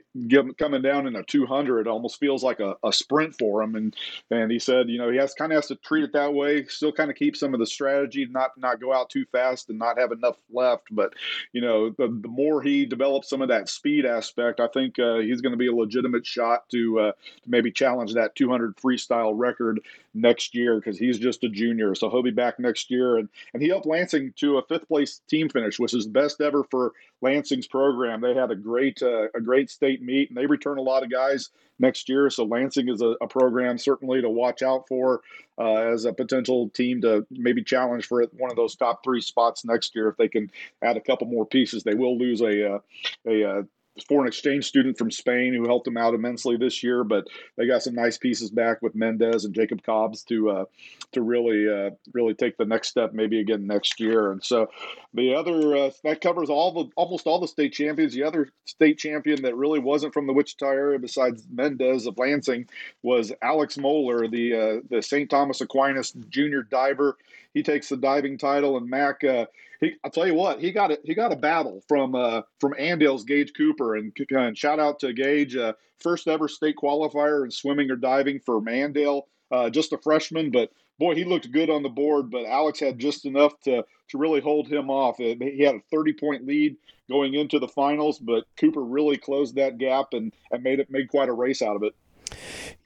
coming 0.57 0.81
down 0.81 1.07
in 1.07 1.15
a 1.15 1.23
200 1.23 1.87
almost 1.87 2.19
feels 2.19 2.43
like 2.43 2.59
a, 2.59 2.75
a 2.83 2.93
sprint 2.93 3.35
for 3.37 3.61
him. 3.61 3.75
And 3.75 3.95
and 4.31 4.51
he 4.51 4.59
said, 4.59 4.89
you 4.89 4.97
know, 4.97 5.09
he 5.11 5.17
has 5.17 5.33
kind 5.33 5.51
of 5.51 5.57
has 5.57 5.67
to 5.67 5.75
treat 5.75 6.03
it 6.03 6.13
that 6.13 6.33
way. 6.33 6.65
Still, 6.65 6.91
kind 6.91 7.09
of 7.09 7.15
keep 7.15 7.35
some 7.35 7.53
of 7.53 7.59
the 7.59 7.65
strategy, 7.65 8.27
not 8.29 8.51
not 8.57 8.79
go 8.79 8.93
out 8.93 9.09
too 9.09 9.25
fast 9.31 9.69
and 9.69 9.79
not 9.79 9.99
have 9.99 10.11
enough 10.11 10.37
left. 10.51 10.87
But 10.91 11.13
you 11.51 11.61
know, 11.61 11.89
the, 11.89 12.07
the 12.07 12.27
more 12.27 12.61
he 12.61 12.85
develops 12.85 13.29
some 13.29 13.41
of 13.41 13.49
that 13.49 13.69
speed 13.69 14.05
aspect, 14.05 14.59
I 14.59 14.67
think 14.67 14.99
uh, 14.99 15.17
he's 15.17 15.41
going 15.41 15.53
to 15.53 15.57
be 15.57 15.67
a 15.67 15.75
legitimate 15.75 16.25
shot 16.25 16.69
to 16.69 16.99
uh, 16.99 17.11
to 17.11 17.49
maybe 17.49 17.71
challenge 17.71 18.13
that 18.13 18.35
200 18.35 18.77
freestyle 18.77 19.33
record 19.35 19.79
next 20.13 20.55
year 20.55 20.75
because 20.75 20.97
he's 20.97 21.19
just 21.19 21.43
a 21.43 21.49
junior. 21.49 21.95
So 21.95 22.09
he'll 22.09 22.23
be 22.23 22.31
back 22.31 22.59
next 22.59 22.91
year, 22.91 23.17
and 23.17 23.29
and 23.53 23.61
he 23.61 23.69
helped 23.69 23.85
Lance 23.85 24.08
Lansing 24.13 24.33
to 24.37 24.57
a 24.57 24.63
fifth 24.63 24.87
place 24.87 25.21
team 25.27 25.49
finish, 25.49 25.79
which 25.79 25.93
is 25.93 26.05
the 26.05 26.11
best 26.11 26.41
ever 26.41 26.63
for 26.63 26.93
Lansing's 27.21 27.67
program. 27.67 28.21
They 28.21 28.33
had 28.33 28.51
a 28.51 28.55
great 28.55 29.01
uh, 29.01 29.29
a 29.35 29.41
great 29.41 29.69
state 29.69 30.01
meet, 30.01 30.29
and 30.29 30.37
they 30.37 30.45
return 30.45 30.77
a 30.77 30.81
lot 30.81 31.03
of 31.03 31.11
guys 31.11 31.49
next 31.77 32.09
year. 32.09 32.29
So 32.29 32.43
Lansing 32.43 32.89
is 32.89 33.01
a, 33.01 33.15
a 33.21 33.27
program 33.27 33.77
certainly 33.77 34.21
to 34.21 34.29
watch 34.29 34.63
out 34.63 34.87
for 34.87 35.21
uh, 35.59 35.75
as 35.93 36.05
a 36.05 36.13
potential 36.13 36.69
team 36.69 37.01
to 37.01 37.25
maybe 37.29 37.63
challenge 37.63 38.07
for 38.07 38.25
one 38.37 38.49
of 38.49 38.57
those 38.57 38.75
top 38.75 39.03
three 39.03 39.21
spots 39.21 39.63
next 39.63 39.95
year 39.95 40.09
if 40.09 40.17
they 40.17 40.27
can 40.27 40.49
add 40.81 40.97
a 40.97 41.01
couple 41.01 41.27
more 41.27 41.45
pieces. 41.45 41.83
They 41.83 41.95
will 41.95 42.17
lose 42.17 42.41
a 42.41 42.75
uh, 42.75 42.79
a, 43.27 43.41
a 43.41 43.59
uh, 43.59 43.63
foreign 44.03 44.27
exchange 44.27 44.65
student 44.65 44.97
from 44.97 45.11
Spain 45.11 45.53
who 45.53 45.65
helped 45.65 45.85
them 45.85 45.97
out 45.97 46.13
immensely 46.13 46.57
this 46.57 46.83
year. 46.83 47.03
But 47.03 47.27
they 47.57 47.67
got 47.67 47.83
some 47.83 47.95
nice 47.95 48.17
pieces 48.17 48.49
back 48.49 48.81
with 48.81 48.95
Mendez 48.95 49.45
and 49.45 49.53
Jacob 49.53 49.83
Cobbs 49.83 50.23
to 50.23 50.49
uh, 50.49 50.65
to 51.11 51.21
really 51.21 51.67
uh, 51.67 51.91
really 52.13 52.33
take 52.33 52.57
the 52.57 52.65
next 52.65 52.89
step, 52.89 53.13
maybe 53.13 53.39
again 53.39 53.65
next 53.67 53.99
year. 53.99 54.31
And 54.31 54.43
so 54.43 54.69
the 55.13 55.35
other 55.35 55.75
uh, 55.75 55.91
that 56.03 56.21
covers 56.21 56.49
all 56.49 56.71
the 56.71 56.89
almost 56.95 57.27
all 57.27 57.39
the 57.39 57.47
state 57.47 57.73
champions. 57.73 58.13
The 58.13 58.23
other 58.23 58.49
state 58.65 58.97
champion 58.97 59.41
that 59.43 59.55
really 59.55 59.79
wasn't 59.79 60.13
from 60.13 60.27
the 60.27 60.33
Wichita 60.33 60.67
area, 60.67 60.99
besides 60.99 61.45
Mendez 61.51 62.05
of 62.05 62.17
Lansing, 62.17 62.67
was 63.03 63.31
Alex 63.41 63.77
Moeller, 63.77 64.27
the 64.27 64.53
uh, 64.53 64.81
the 64.89 65.01
St. 65.01 65.29
Thomas 65.29 65.61
Aquinas 65.61 66.11
junior 66.29 66.63
diver. 66.63 67.17
He 67.53 67.63
takes 67.63 67.89
the 67.89 67.97
diving 67.97 68.37
title, 68.37 68.77
and 68.77 68.89
Mac 68.89 69.23
uh, 69.23 69.45
he, 69.79 69.95
I'll 70.03 70.11
tell 70.11 70.27
you 70.27 70.33
what, 70.33 70.59
he 70.59 70.71
got 70.71 70.91
it. 70.91 71.01
He 71.03 71.13
got 71.13 71.31
a 71.31 71.37
battle 71.37 71.81
from 71.87 72.15
uh, 72.15 72.41
from 72.59 72.73
Andale's 72.73 73.23
Gage 73.23 73.53
Cooper, 73.55 73.95
and, 73.95 74.11
and 74.31 74.57
shout 74.57 74.79
out 74.79 74.99
to 74.99 75.13
Gage, 75.13 75.55
uh, 75.55 75.73
first 75.99 76.27
ever 76.27 76.47
state 76.47 76.75
qualifier 76.81 77.43
in 77.43 77.51
swimming 77.51 77.89
or 77.89 77.95
diving 77.95 78.39
for 78.39 78.61
Andale, 78.61 79.23
uh, 79.51 79.69
just 79.69 79.93
a 79.93 79.97
freshman, 79.97 80.51
but 80.51 80.71
boy, 80.99 81.15
he 81.15 81.23
looked 81.23 81.51
good 81.51 81.69
on 81.69 81.81
the 81.81 81.89
board. 81.89 82.29
But 82.29 82.45
Alex 82.45 82.79
had 82.79 82.99
just 82.99 83.25
enough 83.25 83.59
to 83.61 83.83
to 84.09 84.17
really 84.17 84.41
hold 84.41 84.67
him 84.67 84.89
off. 84.89 85.17
He 85.17 85.63
had 85.63 85.75
a 85.75 85.81
30 85.91 86.13
point 86.13 86.45
lead 86.45 86.75
going 87.09 87.33
into 87.33 87.59
the 87.59 87.67
finals, 87.67 88.19
but 88.19 88.45
Cooper 88.57 88.83
really 88.83 89.17
closed 89.17 89.55
that 89.55 89.77
gap 89.77 90.13
and, 90.13 90.33
and 90.51 90.63
made 90.63 90.79
it 90.79 90.91
made 90.91 91.09
quite 91.09 91.29
a 91.29 91.33
race 91.33 91.61
out 91.61 91.75
of 91.75 91.83
it. 91.83 91.95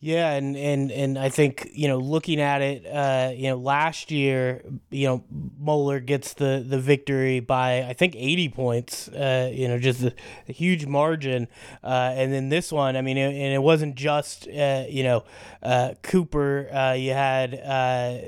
Yeah, 0.04 0.34
and, 0.34 0.58
and 0.58 0.92
and 0.92 1.18
I 1.18 1.30
think 1.30 1.70
you 1.72 1.88
know 1.88 1.98
looking 1.98 2.42
at 2.42 2.62
it, 2.62 2.86
uh, 2.86 3.32
you 3.34 3.48
know 3.48 3.56
last 3.56 4.12
year, 4.12 4.62
you 4.92 5.08
know 5.08 5.24
Moeller 5.58 6.02
gets 6.02 6.34
the 6.34 6.62
the 6.68 6.78
victory 6.78 7.40
by 7.40 7.84
I 7.84 7.94
think 7.94 8.14
eighty 8.18 8.50
points, 8.50 9.08
uh, 9.08 9.50
you 9.54 9.70
know 9.70 9.80
just 9.80 10.04
a, 10.04 10.14
a 10.50 10.52
huge 10.52 10.86
margin, 10.86 11.48
uh, 11.86 12.12
and 12.16 12.34
then 12.34 12.50
this 12.50 12.70
one, 12.70 12.98
I 12.98 13.02
mean, 13.02 13.16
it, 13.18 13.34
and 13.34 13.54
it 13.54 13.62
wasn't 13.62 13.96
just 13.96 14.46
uh, 14.50 14.84
you 14.90 15.04
know 15.04 15.24
uh, 15.62 15.94
Cooper, 16.02 16.68
uh, 16.74 16.94
you 16.96 17.14
had 17.14 17.54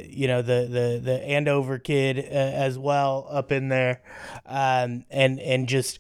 you 0.10 0.30
know 0.30 0.42
the 0.42 0.70
the 0.72 1.02
the 1.04 1.24
Andover 1.26 1.78
kid 1.78 2.20
as 2.20 2.80
well 2.80 3.28
up 3.30 3.52
in 3.52 3.68
there, 3.68 4.02
um, 4.46 5.04
and 5.10 5.42
and 5.42 5.68
just 5.68 6.00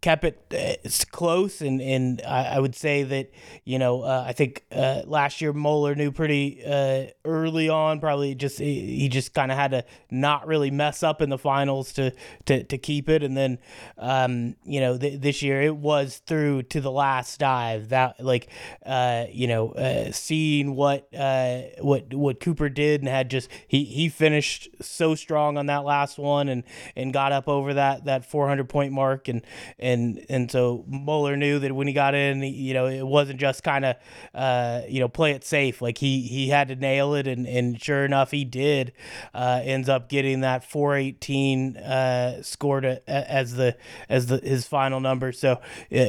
kept 0.00 0.22
it 0.22 0.86
close, 1.10 1.60
and 1.60 1.82
and 1.82 2.22
I, 2.24 2.54
I, 2.54 2.58
would 2.60 2.76
say 2.76 3.02
that 3.02 3.32
you 3.64 3.80
know 3.80 4.04
I 4.26 4.32
think 4.32 4.64
uh, 4.72 5.02
last 5.04 5.40
year 5.40 5.52
Moeller 5.52 5.94
knew 5.94 6.10
pretty 6.10 6.60
uh, 6.66 7.06
early 7.24 7.68
on. 7.68 8.00
Probably 8.00 8.34
just 8.34 8.58
he, 8.58 8.98
he 8.98 9.08
just 9.08 9.32
kind 9.32 9.52
of 9.52 9.56
had 9.56 9.70
to 9.70 9.84
not 10.10 10.48
really 10.48 10.72
mess 10.72 11.04
up 11.04 11.22
in 11.22 11.30
the 11.30 11.38
finals 11.38 11.92
to 11.92 12.12
to, 12.46 12.64
to 12.64 12.76
keep 12.76 13.08
it. 13.08 13.22
And 13.22 13.36
then 13.36 13.58
um, 13.96 14.56
you 14.64 14.80
know 14.80 14.98
th- 14.98 15.20
this 15.20 15.42
year 15.42 15.62
it 15.62 15.76
was 15.76 16.22
through 16.26 16.64
to 16.64 16.80
the 16.80 16.90
last 16.90 17.38
dive 17.38 17.90
that 17.90 18.18
like 18.18 18.48
uh, 18.84 19.26
you 19.30 19.46
know 19.46 19.70
uh, 19.70 20.10
seeing 20.10 20.74
what 20.74 21.08
uh, 21.14 21.60
what 21.80 22.12
what 22.12 22.40
Cooper 22.40 22.68
did 22.68 23.02
and 23.02 23.08
had 23.08 23.30
just 23.30 23.48
he 23.68 23.84
he 23.84 24.08
finished 24.08 24.68
so 24.80 25.14
strong 25.14 25.56
on 25.56 25.66
that 25.66 25.84
last 25.84 26.18
one 26.18 26.48
and 26.48 26.64
and 26.96 27.12
got 27.12 27.30
up 27.30 27.46
over 27.46 27.74
that 27.74 28.06
that 28.06 28.24
400 28.28 28.68
point 28.68 28.92
mark 28.92 29.28
and 29.28 29.42
and 29.78 30.26
and 30.28 30.50
so 30.50 30.84
Moeller 30.88 31.36
knew 31.36 31.60
that 31.60 31.72
when 31.72 31.86
he 31.86 31.92
got 31.92 32.16
in 32.16 32.42
you 32.42 32.74
know 32.74 32.86
it 32.86 33.06
wasn't 33.06 33.38
just 33.38 33.62
kind 33.62 33.84
of 33.84 33.94
uh, 34.34 34.82
you 34.88 35.00
know, 35.00 35.08
play 35.08 35.32
it 35.32 35.44
safe. 35.44 35.80
Like 35.82 35.98
he 35.98 36.22
he 36.22 36.48
had 36.48 36.68
to 36.68 36.76
nail 36.76 37.14
it, 37.14 37.26
and, 37.26 37.46
and 37.46 37.80
sure 37.82 38.04
enough, 38.04 38.30
he 38.30 38.44
did. 38.44 38.92
Uh, 39.34 39.60
ends 39.62 39.88
up 39.88 40.08
getting 40.08 40.40
that 40.40 40.64
418 40.64 41.76
uh, 41.76 42.42
score 42.42 42.80
to, 42.80 43.08
as 43.08 43.54
the 43.54 43.76
as 44.08 44.26
the 44.26 44.38
his 44.38 44.66
final 44.66 45.00
number. 45.00 45.32
So 45.32 45.60
uh, 45.94 46.06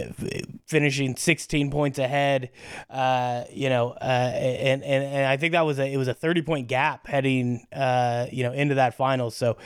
finishing 0.66 1.16
16 1.16 1.72
points 1.72 2.00
ahead. 2.00 2.50
Uh, 2.90 3.44
you 3.52 3.70
know, 3.70 3.92
uh, 4.02 4.32
and, 4.34 4.84
and 4.84 5.04
and 5.04 5.26
I 5.26 5.38
think 5.38 5.54
that 5.54 5.66
was 5.66 5.80
a 5.80 5.92
it 5.92 5.98
was 5.98 6.08
a 6.08 6.14
30 6.14 6.42
point 6.42 6.68
gap 6.68 7.08
heading 7.08 7.66
uh, 7.74 8.28
you 8.32 8.44
know 8.44 8.54
into 8.54 8.76
that 8.76 8.94
final. 8.94 9.32
So 9.32 9.58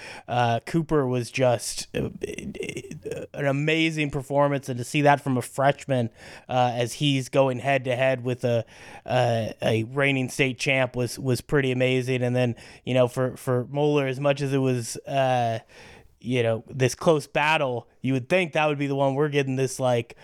Cooper 0.65 1.07
was 1.07 1.31
just 1.31 1.87
an 1.93 3.25
amazing 3.33 4.11
performance, 4.11 4.69
and 4.69 4.77
to 4.77 4.83
see 4.83 5.01
that 5.01 5.21
from 5.21 5.37
a 5.37 5.41
freshman 5.41 6.09
as 6.47 6.93
he's 6.93 7.29
going 7.29 7.59
head 7.59 7.85
to 7.85 7.95
head 7.95 8.23
with 8.23 8.30
a 8.43 8.65
uh, 9.05 9.53
a 9.61 9.83
reigning 9.83 10.29
state 10.29 10.57
champ 10.57 10.95
was 10.95 11.19
was 11.19 11.41
pretty 11.41 11.71
amazing. 11.71 12.23
And 12.23 12.35
then 12.35 12.55
you 12.85 12.93
know 12.93 13.07
for 13.07 13.35
for 13.37 13.67
Moeller, 13.69 14.07
as 14.07 14.19
much 14.19 14.41
as 14.41 14.53
it 14.53 14.59
was. 14.59 14.97
Uh, 14.97 15.59
you 16.23 16.43
know 16.43 16.63
this 16.69 16.93
close 16.93 17.25
battle 17.25 17.87
you 18.01 18.13
would 18.13 18.29
think 18.29 18.53
that 18.53 18.67
would 18.67 18.77
be 18.77 18.85
the 18.85 18.93
one 18.93 19.15
we're 19.15 19.27
getting 19.27 19.55
this 19.55 19.79
like 19.79 20.15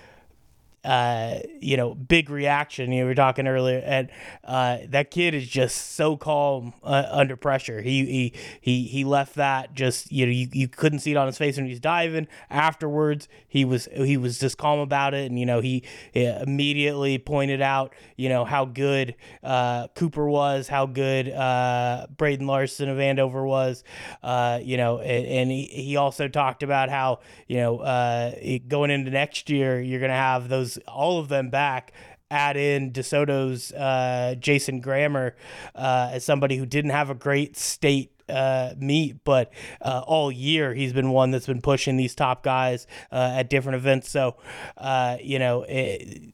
uh, 0.87 1.39
you 1.59 1.75
know, 1.75 1.93
big 1.93 2.29
reaction. 2.29 2.93
You 2.93 3.03
were 3.03 3.13
talking 3.13 3.45
earlier, 3.45 3.83
and 3.85 4.09
uh, 4.45 4.77
that 4.87 5.11
kid 5.11 5.33
is 5.33 5.45
just 5.45 5.95
so 5.95 6.15
calm 6.15 6.73
uh, 6.81 7.03
under 7.11 7.35
pressure. 7.35 7.81
He 7.81 8.05
he 8.05 8.33
he 8.61 8.83
he 8.87 9.03
left 9.03 9.35
that 9.35 9.73
just 9.73 10.09
you 10.13 10.25
know 10.25 10.31
you, 10.31 10.47
you 10.53 10.69
couldn't 10.69 10.99
see 10.99 11.11
it 11.11 11.17
on 11.17 11.27
his 11.27 11.37
face 11.37 11.57
when 11.57 11.65
he 11.65 11.71
was 11.71 11.81
diving. 11.81 12.29
Afterwards, 12.49 13.27
he 13.49 13.65
was 13.65 13.89
he 13.93 14.15
was 14.15 14.39
just 14.39 14.57
calm 14.57 14.79
about 14.79 15.13
it, 15.13 15.29
and 15.29 15.37
you 15.37 15.45
know 15.45 15.59
he, 15.59 15.83
he 16.13 16.23
immediately 16.23 17.17
pointed 17.17 17.61
out 17.61 17.93
you 18.15 18.29
know 18.29 18.45
how 18.45 18.63
good 18.63 19.15
uh, 19.43 19.89
Cooper 19.89 20.29
was, 20.29 20.69
how 20.69 20.85
good 20.85 21.27
uh, 21.27 22.07
Braden 22.15 22.47
Larson 22.47 22.87
of 22.87 22.97
Andover 22.97 23.45
was, 23.45 23.83
uh, 24.23 24.61
you 24.63 24.77
know, 24.77 24.99
and, 24.99 25.27
and 25.27 25.51
he, 25.51 25.65
he 25.65 25.97
also 25.97 26.29
talked 26.29 26.63
about 26.63 26.89
how 26.89 27.19
you 27.45 27.57
know 27.57 28.31
going 28.69 28.89
into 28.89 29.11
next 29.11 29.49
year 29.49 29.81
you're 29.81 29.99
gonna 29.99 30.13
have 30.13 30.47
those 30.47 30.76
all 30.87 31.19
of 31.19 31.29
them 31.29 31.49
back 31.49 31.93
add 32.29 32.57
in 32.57 32.91
DeSoto's 32.91 33.71
uh, 33.71 34.35
Jason 34.39 34.81
Grammer 34.81 35.35
uh, 35.75 36.09
as 36.13 36.25
somebody 36.25 36.57
who 36.57 36.65
didn't 36.65 36.91
have 36.91 37.09
a 37.09 37.15
great 37.15 37.55
state 37.55 38.11
uh, 38.29 38.73
meet, 38.77 39.23
but 39.23 39.53
uh, 39.81 40.03
all 40.05 40.31
year 40.31 40.73
he's 40.73 40.93
been 40.93 41.11
one 41.11 41.31
that's 41.31 41.47
been 41.47 41.61
pushing 41.61 41.95
these 41.95 42.13
top 42.13 42.43
guys 42.43 42.85
uh, 43.11 43.35
at 43.35 43.49
different 43.49 43.77
events. 43.77 44.09
So, 44.09 44.35
uh, 44.77 45.17
you 45.21 45.39
know, 45.39 45.63
it, 45.63 46.33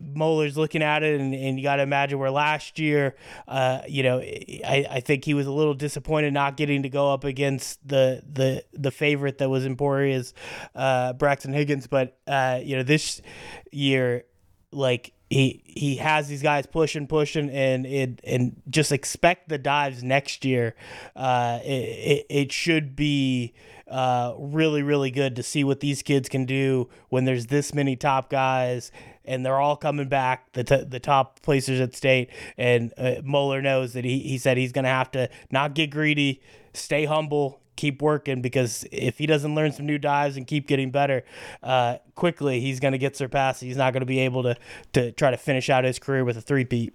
Moeller's 0.00 0.56
looking 0.56 0.82
at 0.82 1.02
it, 1.02 1.20
and, 1.20 1.34
and 1.34 1.58
you 1.58 1.62
got 1.62 1.76
to 1.76 1.82
imagine 1.82 2.18
where 2.18 2.30
last 2.30 2.78
year, 2.78 3.14
uh, 3.48 3.80
you 3.88 4.02
know, 4.02 4.18
I, 4.18 4.86
I 4.90 5.00
think 5.00 5.24
he 5.24 5.34
was 5.34 5.46
a 5.46 5.52
little 5.52 5.74
disappointed 5.74 6.32
not 6.32 6.56
getting 6.56 6.82
to 6.82 6.88
go 6.88 7.12
up 7.12 7.24
against 7.24 7.86
the 7.86 8.22
the 8.30 8.64
the 8.72 8.90
favorite 8.90 9.38
that 9.38 9.48
was 9.48 9.66
Emporia's 9.66 10.34
uh, 10.74 11.12
Braxton 11.14 11.52
Higgins, 11.52 11.86
but 11.86 12.18
uh, 12.26 12.60
you 12.62 12.76
know 12.76 12.82
this 12.82 13.22
year, 13.70 14.24
like 14.70 15.12
he 15.30 15.62
he 15.64 15.96
has 15.96 16.28
these 16.28 16.42
guys 16.42 16.66
pushing, 16.66 17.06
pushing, 17.06 17.50
and 17.50 17.86
it 17.86 18.20
and 18.24 18.60
just 18.68 18.92
expect 18.92 19.48
the 19.48 19.58
dives 19.58 20.02
next 20.02 20.44
year. 20.44 20.74
Uh, 21.16 21.58
it, 21.64 21.68
it, 21.68 22.26
it 22.28 22.52
should 22.52 22.94
be 22.94 23.54
uh, 23.88 24.34
really 24.38 24.82
really 24.82 25.10
good 25.10 25.36
to 25.36 25.42
see 25.42 25.64
what 25.64 25.80
these 25.80 26.02
kids 26.02 26.28
can 26.28 26.44
do 26.44 26.88
when 27.08 27.24
there's 27.24 27.46
this 27.46 27.74
many 27.74 27.96
top 27.96 28.30
guys 28.30 28.92
and 29.24 29.44
they're 29.44 29.60
all 29.60 29.76
coming 29.76 30.08
back 30.08 30.52
the 30.52 30.64
t- 30.64 30.84
the 30.84 31.00
top 31.00 31.40
placers 31.40 31.80
at 31.80 31.94
state 31.94 32.30
and 32.58 32.92
uh, 32.98 33.14
Moeller 33.22 33.62
knows 33.62 33.92
that 33.92 34.04
he 34.04 34.20
he 34.20 34.38
said 34.38 34.56
he's 34.56 34.72
going 34.72 34.84
to 34.84 34.90
have 34.90 35.10
to 35.12 35.28
not 35.50 35.74
get 35.74 35.90
greedy, 35.90 36.40
stay 36.72 37.04
humble, 37.04 37.60
keep 37.76 38.00
working 38.02 38.42
because 38.42 38.84
if 38.92 39.18
he 39.18 39.26
doesn't 39.26 39.54
learn 39.54 39.72
some 39.72 39.86
new 39.86 39.98
dives 39.98 40.36
and 40.36 40.46
keep 40.46 40.66
getting 40.66 40.90
better 40.90 41.24
uh, 41.62 41.96
quickly, 42.14 42.60
he's 42.60 42.80
going 42.80 42.92
to 42.92 42.98
get 42.98 43.16
surpassed. 43.16 43.60
He's 43.60 43.76
not 43.76 43.92
going 43.92 44.00
to 44.02 44.06
be 44.06 44.20
able 44.20 44.42
to 44.44 44.56
to 44.92 45.12
try 45.12 45.30
to 45.30 45.36
finish 45.36 45.70
out 45.70 45.84
his 45.84 45.98
career 45.98 46.24
with 46.24 46.36
a 46.36 46.40
three-peat. 46.40 46.94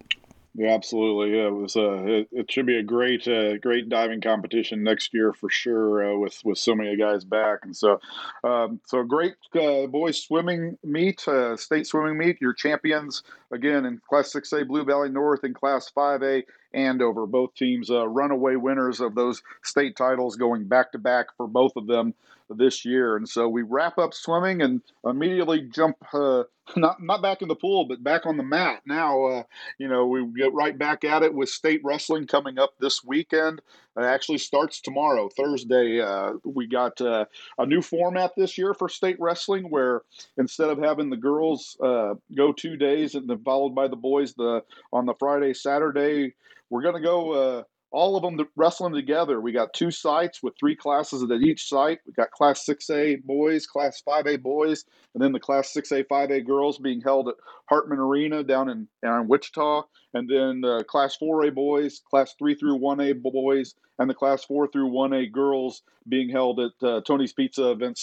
Yeah, 0.54 0.74
absolutely. 0.74 1.36
Yeah, 1.38 1.46
it 1.46 1.54
was. 1.54 1.76
Uh, 1.76 2.02
it, 2.04 2.28
it 2.32 2.50
should 2.50 2.66
be 2.66 2.76
a 2.76 2.82
great, 2.82 3.26
uh, 3.28 3.56
great 3.58 3.88
diving 3.88 4.20
competition 4.20 4.82
next 4.82 5.14
year 5.14 5.32
for 5.32 5.48
sure. 5.48 6.12
Uh, 6.12 6.18
with 6.18 6.40
with 6.44 6.58
so 6.58 6.74
many 6.74 6.96
guys 6.96 7.24
back, 7.24 7.60
and 7.62 7.76
so, 7.76 8.00
um, 8.42 8.80
so 8.84 9.04
great 9.04 9.34
uh, 9.54 9.86
boys 9.86 10.20
swimming 10.20 10.76
meet, 10.82 11.26
uh, 11.28 11.56
state 11.56 11.86
swimming 11.86 12.18
meet. 12.18 12.40
Your 12.40 12.52
champions 12.52 13.22
again 13.52 13.86
in 13.86 14.00
Class 14.08 14.32
Six 14.32 14.52
A 14.52 14.64
Blue 14.64 14.84
Valley 14.84 15.08
North 15.08 15.44
and 15.44 15.54
Class 15.54 15.88
Five 15.88 16.22
A 16.24 16.42
Andover. 16.74 17.26
Both 17.26 17.54
teams 17.54 17.88
uh, 17.88 18.08
runaway 18.08 18.56
winners 18.56 19.00
of 19.00 19.14
those 19.14 19.42
state 19.62 19.94
titles, 19.94 20.34
going 20.34 20.64
back 20.64 20.90
to 20.92 20.98
back 20.98 21.26
for 21.36 21.46
both 21.46 21.76
of 21.76 21.86
them 21.86 22.12
this 22.50 22.84
year. 22.84 23.16
And 23.16 23.28
so 23.28 23.48
we 23.48 23.62
wrap 23.62 23.98
up 23.98 24.14
swimming 24.14 24.62
and 24.62 24.82
immediately 25.04 25.62
jump 25.62 25.96
uh, 26.12 26.44
not 26.76 27.02
not 27.02 27.22
back 27.22 27.42
in 27.42 27.48
the 27.48 27.54
pool, 27.56 27.84
but 27.84 28.02
back 28.02 28.26
on 28.26 28.36
the 28.36 28.42
mat. 28.42 28.82
Now, 28.86 29.24
uh, 29.24 29.42
you 29.78 29.88
know, 29.88 30.06
we 30.06 30.24
get 30.26 30.52
right 30.52 30.76
back 30.76 31.04
at 31.04 31.22
it 31.22 31.32
with 31.32 31.48
state 31.48 31.80
wrestling 31.84 32.26
coming 32.26 32.58
up 32.58 32.74
this 32.78 33.02
weekend. 33.04 33.60
It 33.96 34.02
actually 34.02 34.38
starts 34.38 34.80
tomorrow, 34.80 35.28
Thursday. 35.28 36.00
Uh, 36.00 36.34
we 36.44 36.66
got 36.66 37.00
uh, 37.00 37.24
a 37.58 37.66
new 37.66 37.82
format 37.82 38.32
this 38.36 38.56
year 38.56 38.74
for 38.74 38.88
state 38.88 39.16
wrestling, 39.18 39.64
where 39.64 40.02
instead 40.38 40.70
of 40.70 40.78
having 40.78 41.10
the 41.10 41.16
girls 41.16 41.76
uh, 41.82 42.14
go 42.36 42.52
two 42.52 42.76
days 42.76 43.14
and 43.14 43.28
then 43.28 43.42
followed 43.42 43.74
by 43.74 43.88
the 43.88 43.96
boys 43.96 44.34
the 44.34 44.62
on 44.92 45.06
the 45.06 45.14
Friday 45.14 45.54
Saturday, 45.54 46.34
we're 46.68 46.82
going 46.82 46.94
to 46.94 47.00
go 47.00 47.32
uh, 47.32 47.62
all 47.92 48.16
of 48.16 48.22
them 48.22 48.46
wrestling 48.56 48.94
together. 48.94 49.40
We 49.40 49.52
got 49.52 49.72
two 49.72 49.90
sites 49.90 50.42
with 50.42 50.54
three 50.58 50.76
classes 50.76 51.22
at 51.22 51.42
each 51.42 51.68
site. 51.68 51.98
We 52.06 52.12
got 52.12 52.30
Class 52.30 52.64
6A 52.64 53.24
boys, 53.24 53.66
Class 53.66 54.02
5A 54.06 54.40
boys, 54.42 54.84
and 55.14 55.22
then 55.22 55.32
the 55.32 55.40
Class 55.40 55.72
6A, 55.74 56.06
5A 56.06 56.46
girls 56.46 56.78
being 56.78 57.00
held 57.00 57.28
at 57.28 57.34
Hartman 57.68 57.98
Arena 57.98 58.44
down 58.44 58.68
in, 58.68 58.86
down 59.02 59.22
in 59.22 59.28
Wichita, 59.28 59.82
and 60.14 60.28
then 60.28 60.62
uh, 60.64 60.82
Class 60.84 61.16
4A 61.20 61.52
boys, 61.52 62.00
Class 62.08 62.34
3 62.38 62.54
through 62.54 62.78
1A 62.78 63.20
boys, 63.20 63.74
and 63.98 64.08
the 64.08 64.14
Class 64.14 64.44
4 64.44 64.68
through 64.68 64.90
1A 64.90 65.32
girls 65.32 65.82
being 66.08 66.28
held 66.28 66.60
at 66.60 66.72
uh, 66.82 67.00
Tony's 67.02 67.32
Pizza 67.32 67.70
Event 67.70 67.98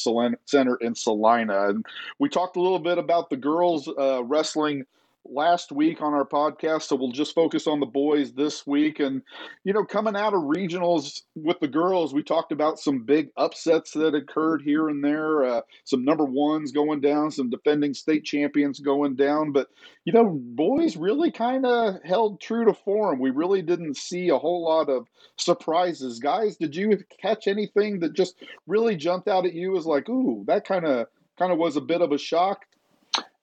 Center 0.45 0.75
in 0.75 0.95
Salina. 0.95 1.69
And 1.69 1.85
we 2.19 2.29
talked 2.29 2.55
a 2.55 2.61
little 2.61 2.79
bit 2.79 2.97
about 2.97 3.29
the 3.29 3.37
girls 3.37 3.87
uh, 3.87 4.23
wrestling 4.23 4.85
last 5.31 5.71
week 5.71 6.01
on 6.01 6.13
our 6.13 6.25
podcast, 6.25 6.83
so 6.83 6.95
we'll 6.95 7.11
just 7.11 7.35
focus 7.35 7.67
on 7.67 7.79
the 7.79 7.85
boys 7.85 8.33
this 8.33 8.65
week. 8.65 8.99
And, 8.99 9.21
you 9.63 9.73
know, 9.73 9.83
coming 9.83 10.15
out 10.15 10.33
of 10.33 10.41
regionals 10.41 11.21
with 11.35 11.59
the 11.59 11.67
girls, 11.67 12.13
we 12.13 12.23
talked 12.23 12.51
about 12.51 12.79
some 12.79 13.03
big 13.03 13.29
upsets 13.37 13.91
that 13.91 14.15
occurred 14.15 14.61
here 14.61 14.89
and 14.89 15.03
there, 15.03 15.43
uh, 15.43 15.61
some 15.83 16.05
number 16.05 16.25
ones 16.25 16.71
going 16.71 17.01
down, 17.01 17.31
some 17.31 17.49
defending 17.49 17.93
state 17.93 18.23
champions 18.23 18.79
going 18.79 19.15
down. 19.15 19.51
But, 19.51 19.69
you 20.05 20.13
know, 20.13 20.39
boys 20.41 20.97
really 20.97 21.31
kind 21.31 21.65
of 21.65 21.95
held 22.03 22.41
true 22.41 22.65
to 22.65 22.73
form. 22.73 23.19
We 23.19 23.31
really 23.31 23.61
didn't 23.61 23.97
see 23.97 24.29
a 24.29 24.37
whole 24.37 24.63
lot 24.63 24.89
of 24.89 25.07
surprises. 25.37 26.19
Guys, 26.19 26.57
did 26.57 26.75
you 26.75 27.03
catch 27.21 27.47
anything 27.47 27.99
that 27.99 28.13
just 28.13 28.43
really 28.67 28.95
jumped 28.95 29.27
out 29.27 29.45
at 29.45 29.53
you 29.53 29.77
as 29.77 29.85
like, 29.85 30.09
ooh, 30.09 30.43
that 30.47 30.65
kind 30.65 30.85
of 30.85 31.07
kind 31.37 31.51
of 31.51 31.59
was 31.59 31.75
a 31.75 31.81
bit 31.81 32.01
of 32.01 32.11
a 32.11 32.17
shock 32.17 32.65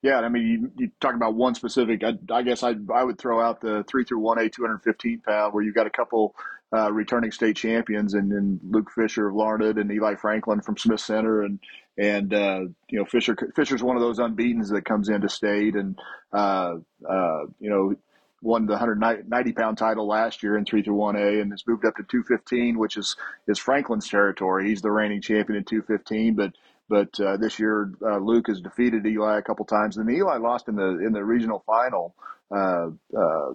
yeah, 0.04 0.20
I 0.20 0.28
mean, 0.28 0.46
you, 0.46 0.70
you 0.76 0.90
talk 1.00 1.14
about 1.14 1.34
one 1.34 1.54
specific. 1.54 2.04
I, 2.04 2.12
I, 2.30 2.42
guess 2.42 2.62
I 2.62 2.74
I 2.94 3.02
would 3.02 3.16
throw 3.16 3.40
out 3.40 3.62
the 3.62 3.86
three 3.88 4.04
through 4.04 4.18
one 4.18 4.38
A, 4.38 4.50
two 4.50 4.60
hundred 4.60 4.82
fifteen 4.82 5.22
pound, 5.26 5.54
where 5.54 5.64
you've 5.64 5.74
got 5.74 5.86
a 5.86 5.90
couple 5.90 6.34
uh, 6.74 6.92
returning 6.92 7.30
state 7.30 7.56
champions, 7.56 8.12
and, 8.12 8.30
and 8.30 8.60
Luke 8.68 8.90
Fisher 8.94 9.28
of 9.28 9.34
Larned 9.34 9.78
and 9.78 9.90
Eli 9.90 10.16
Franklin 10.16 10.60
from 10.60 10.76
Smith 10.76 11.00
Center, 11.00 11.44
and 11.44 11.58
and 11.96 12.34
uh, 12.34 12.60
you 12.90 12.98
know 12.98 13.06
Fisher 13.06 13.34
Fisher's 13.56 13.82
one 13.82 13.96
of 13.96 14.02
those 14.02 14.18
unbeaten's 14.18 14.68
that 14.68 14.84
comes 14.84 15.08
into 15.08 15.30
state, 15.30 15.74
and 15.74 15.98
uh, 16.34 16.74
uh 17.08 17.44
you 17.58 17.70
know 17.70 17.94
won 18.42 18.66
the 18.66 18.72
190 18.72 19.52
pound 19.52 19.78
title 19.78 20.06
last 20.06 20.42
year 20.42 20.58
in 20.58 20.66
3 20.66 20.82
through 20.82 20.94
1A 20.94 21.40
and 21.40 21.50
has 21.50 21.66
moved 21.66 21.86
up 21.86 21.96
to 21.96 22.02
215, 22.02 22.78
which 22.78 22.98
is 22.98 23.16
is 23.48 23.58
Franklin's 23.58 24.06
territory. 24.06 24.68
He's 24.68 24.82
the 24.82 24.90
reigning 24.90 25.22
champion 25.22 25.56
in 25.56 25.64
215, 25.64 26.34
but 26.34 26.52
but 26.88 27.18
uh, 27.20 27.36
this 27.36 27.58
year, 27.58 27.92
uh, 28.02 28.18
Luke 28.18 28.46
has 28.48 28.60
defeated 28.60 29.06
Eli 29.06 29.38
a 29.38 29.42
couple 29.42 29.64
times, 29.64 29.96
and 29.96 30.10
Eli 30.10 30.36
lost 30.36 30.68
in 30.68 30.76
the 30.76 31.04
in 31.04 31.12
the 31.12 31.24
regional 31.24 31.62
final 31.66 32.14
uh, 32.54 32.88
uh 33.16 33.52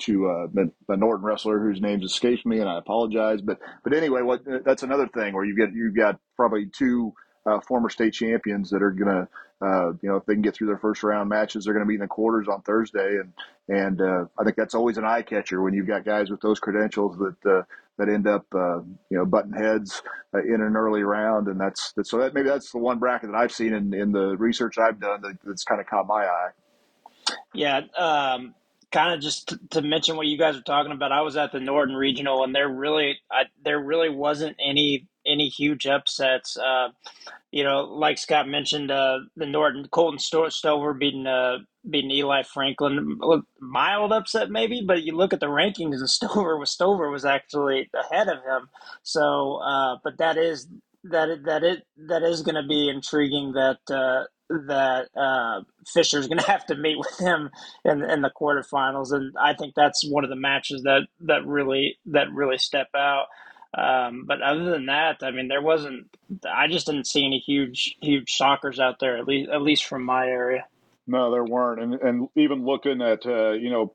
to 0.00 0.28
uh, 0.28 0.46
a 0.88 0.96
Norton 0.96 1.24
wrestler 1.24 1.58
whose 1.58 1.80
name 1.80 2.02
escapes 2.02 2.44
me, 2.44 2.60
and 2.60 2.68
I 2.68 2.78
apologize. 2.78 3.40
But 3.40 3.58
but 3.82 3.94
anyway, 3.94 4.22
what 4.22 4.42
that's 4.64 4.82
another 4.82 5.08
thing 5.08 5.34
where 5.34 5.44
you 5.44 5.56
get 5.56 5.72
you've 5.72 5.96
got 5.96 6.18
probably 6.36 6.66
two 6.66 7.12
uh, 7.46 7.60
former 7.60 7.88
state 7.88 8.12
champions 8.12 8.70
that 8.70 8.82
are 8.82 8.90
gonna 8.90 9.28
uh, 9.62 9.92
you 10.02 10.08
know 10.08 10.16
if 10.16 10.26
they 10.26 10.34
can 10.34 10.42
get 10.42 10.54
through 10.54 10.68
their 10.68 10.78
first 10.78 11.02
round 11.02 11.28
matches, 11.28 11.64
they're 11.64 11.74
gonna 11.74 11.86
be 11.86 11.94
in 11.94 12.00
the 12.00 12.06
quarters 12.06 12.48
on 12.48 12.62
Thursday, 12.62 13.18
and 13.18 13.32
and 13.68 14.00
uh, 14.00 14.24
I 14.38 14.44
think 14.44 14.56
that's 14.56 14.74
always 14.74 14.98
an 14.98 15.04
eye 15.04 15.22
catcher 15.22 15.62
when 15.62 15.74
you've 15.74 15.86
got 15.86 16.04
guys 16.04 16.30
with 16.30 16.40
those 16.40 16.60
credentials 16.60 17.16
that 17.18 17.50
uh, 17.50 17.62
that 17.98 18.08
end 18.08 18.26
up 18.26 18.44
uh, 18.54 18.78
you 19.10 19.18
know 19.18 19.24
button 19.24 19.52
heads 19.52 20.02
uh, 20.34 20.42
in 20.42 20.60
an 20.60 20.76
early 20.76 21.02
round, 21.02 21.48
and 21.48 21.60
that's, 21.60 21.92
that's 21.92 22.10
so 22.10 22.18
that 22.18 22.34
maybe 22.34 22.48
that's 22.48 22.70
the 22.72 22.78
one 22.78 22.98
bracket 22.98 23.30
that 23.30 23.36
I've 23.36 23.52
seen 23.52 23.72
in, 23.72 23.94
in 23.94 24.12
the 24.12 24.36
research 24.36 24.78
I've 24.78 25.00
done 25.00 25.22
that, 25.22 25.38
that's 25.44 25.64
kind 25.64 25.80
of 25.80 25.86
caught 25.86 26.06
my 26.06 26.26
eye. 26.26 26.50
Yeah, 27.54 27.80
um, 27.96 28.54
kind 28.96 29.12
of 29.12 29.20
just 29.20 29.48
to, 29.48 29.60
to, 29.72 29.82
mention 29.82 30.16
what 30.16 30.26
you 30.26 30.38
guys 30.38 30.56
are 30.56 30.62
talking 30.62 30.90
about. 30.90 31.12
I 31.12 31.20
was 31.20 31.36
at 31.36 31.52
the 31.52 31.60
Norton 31.60 31.94
Regional, 31.94 32.42
and 32.44 32.54
there 32.54 32.66
really 32.68 33.18
I, 33.30 33.42
there 33.62 33.78
really 33.78 34.08
wasn't 34.08 34.56
any 34.58 35.06
any 35.26 35.48
huge 35.48 35.86
upsets. 35.86 36.56
Uh, 36.56 36.88
you 37.50 37.62
know, 37.62 37.82
like 37.82 38.16
Scott 38.16 38.48
mentioned, 38.48 38.90
uh, 38.90 39.18
the 39.36 39.44
Norton 39.44 39.86
Colton 39.90 40.18
Stover 40.18 40.94
beating 40.94 41.26
uh, 41.26 41.58
beating 41.90 42.10
Eli 42.10 42.42
Franklin, 42.42 43.18
mild 43.60 44.12
upset 44.12 44.48
maybe, 44.48 44.82
but 44.86 45.02
you 45.02 45.14
look 45.14 45.34
at 45.34 45.40
the 45.40 45.46
rankings, 45.46 45.96
and 45.96 46.08
Stover 46.18 46.56
was 46.56 46.70
Stover 46.70 47.10
was 47.10 47.26
actually 47.26 47.90
ahead 47.94 48.28
of 48.28 48.38
him. 48.38 48.70
So, 49.02 49.56
uh, 49.56 49.96
but 50.02 50.16
that 50.16 50.38
is 50.38 50.68
that 51.04 51.28
it 51.28 51.44
that 51.44 51.62
it 51.62 51.82
that 52.08 52.22
is 52.22 52.40
going 52.40 52.54
to 52.54 52.66
be 52.66 52.88
intriguing 52.88 53.52
that 53.52 53.94
uh, 53.94 54.24
that 54.48 55.08
uh, 55.16 55.62
Fisher's 55.86 56.28
going 56.28 56.38
to 56.42 56.46
have 56.50 56.66
to 56.66 56.74
meet 56.74 56.98
with 56.98 57.18
him 57.18 57.50
in 57.84 58.02
in 58.02 58.22
the 58.22 58.30
quarterfinals, 58.30 59.12
and 59.12 59.34
I 59.40 59.54
think 59.54 59.74
that's 59.74 60.08
one 60.08 60.24
of 60.24 60.30
the 60.30 60.36
matches 60.36 60.82
that 60.82 61.02
that 61.22 61.46
really 61.46 61.98
that 62.06 62.32
really 62.32 62.58
step 62.58 62.88
out. 62.94 63.26
Um, 63.76 64.24
but 64.26 64.40
other 64.40 64.70
than 64.70 64.86
that, 64.86 65.18
I 65.22 65.30
mean, 65.30 65.48
there 65.48 65.60
wasn't. 65.60 66.06
I 66.50 66.66
just 66.68 66.86
didn't 66.86 67.06
see 67.06 67.26
any 67.26 67.38
huge, 67.38 67.96
huge 68.00 68.28
shockers 68.28 68.80
out 68.80 69.00
there. 69.00 69.18
At 69.18 69.26
least, 69.26 69.50
at 69.50 69.60
least 69.60 69.84
from 69.84 70.02
my 70.04 70.26
area. 70.26 70.64
No, 71.06 71.30
there 71.30 71.44
weren't, 71.44 71.82
and 71.82 71.94
and 71.94 72.28
even 72.34 72.64
looking 72.64 73.02
at 73.02 73.26
uh, 73.26 73.52
you 73.52 73.70
know 73.70 73.94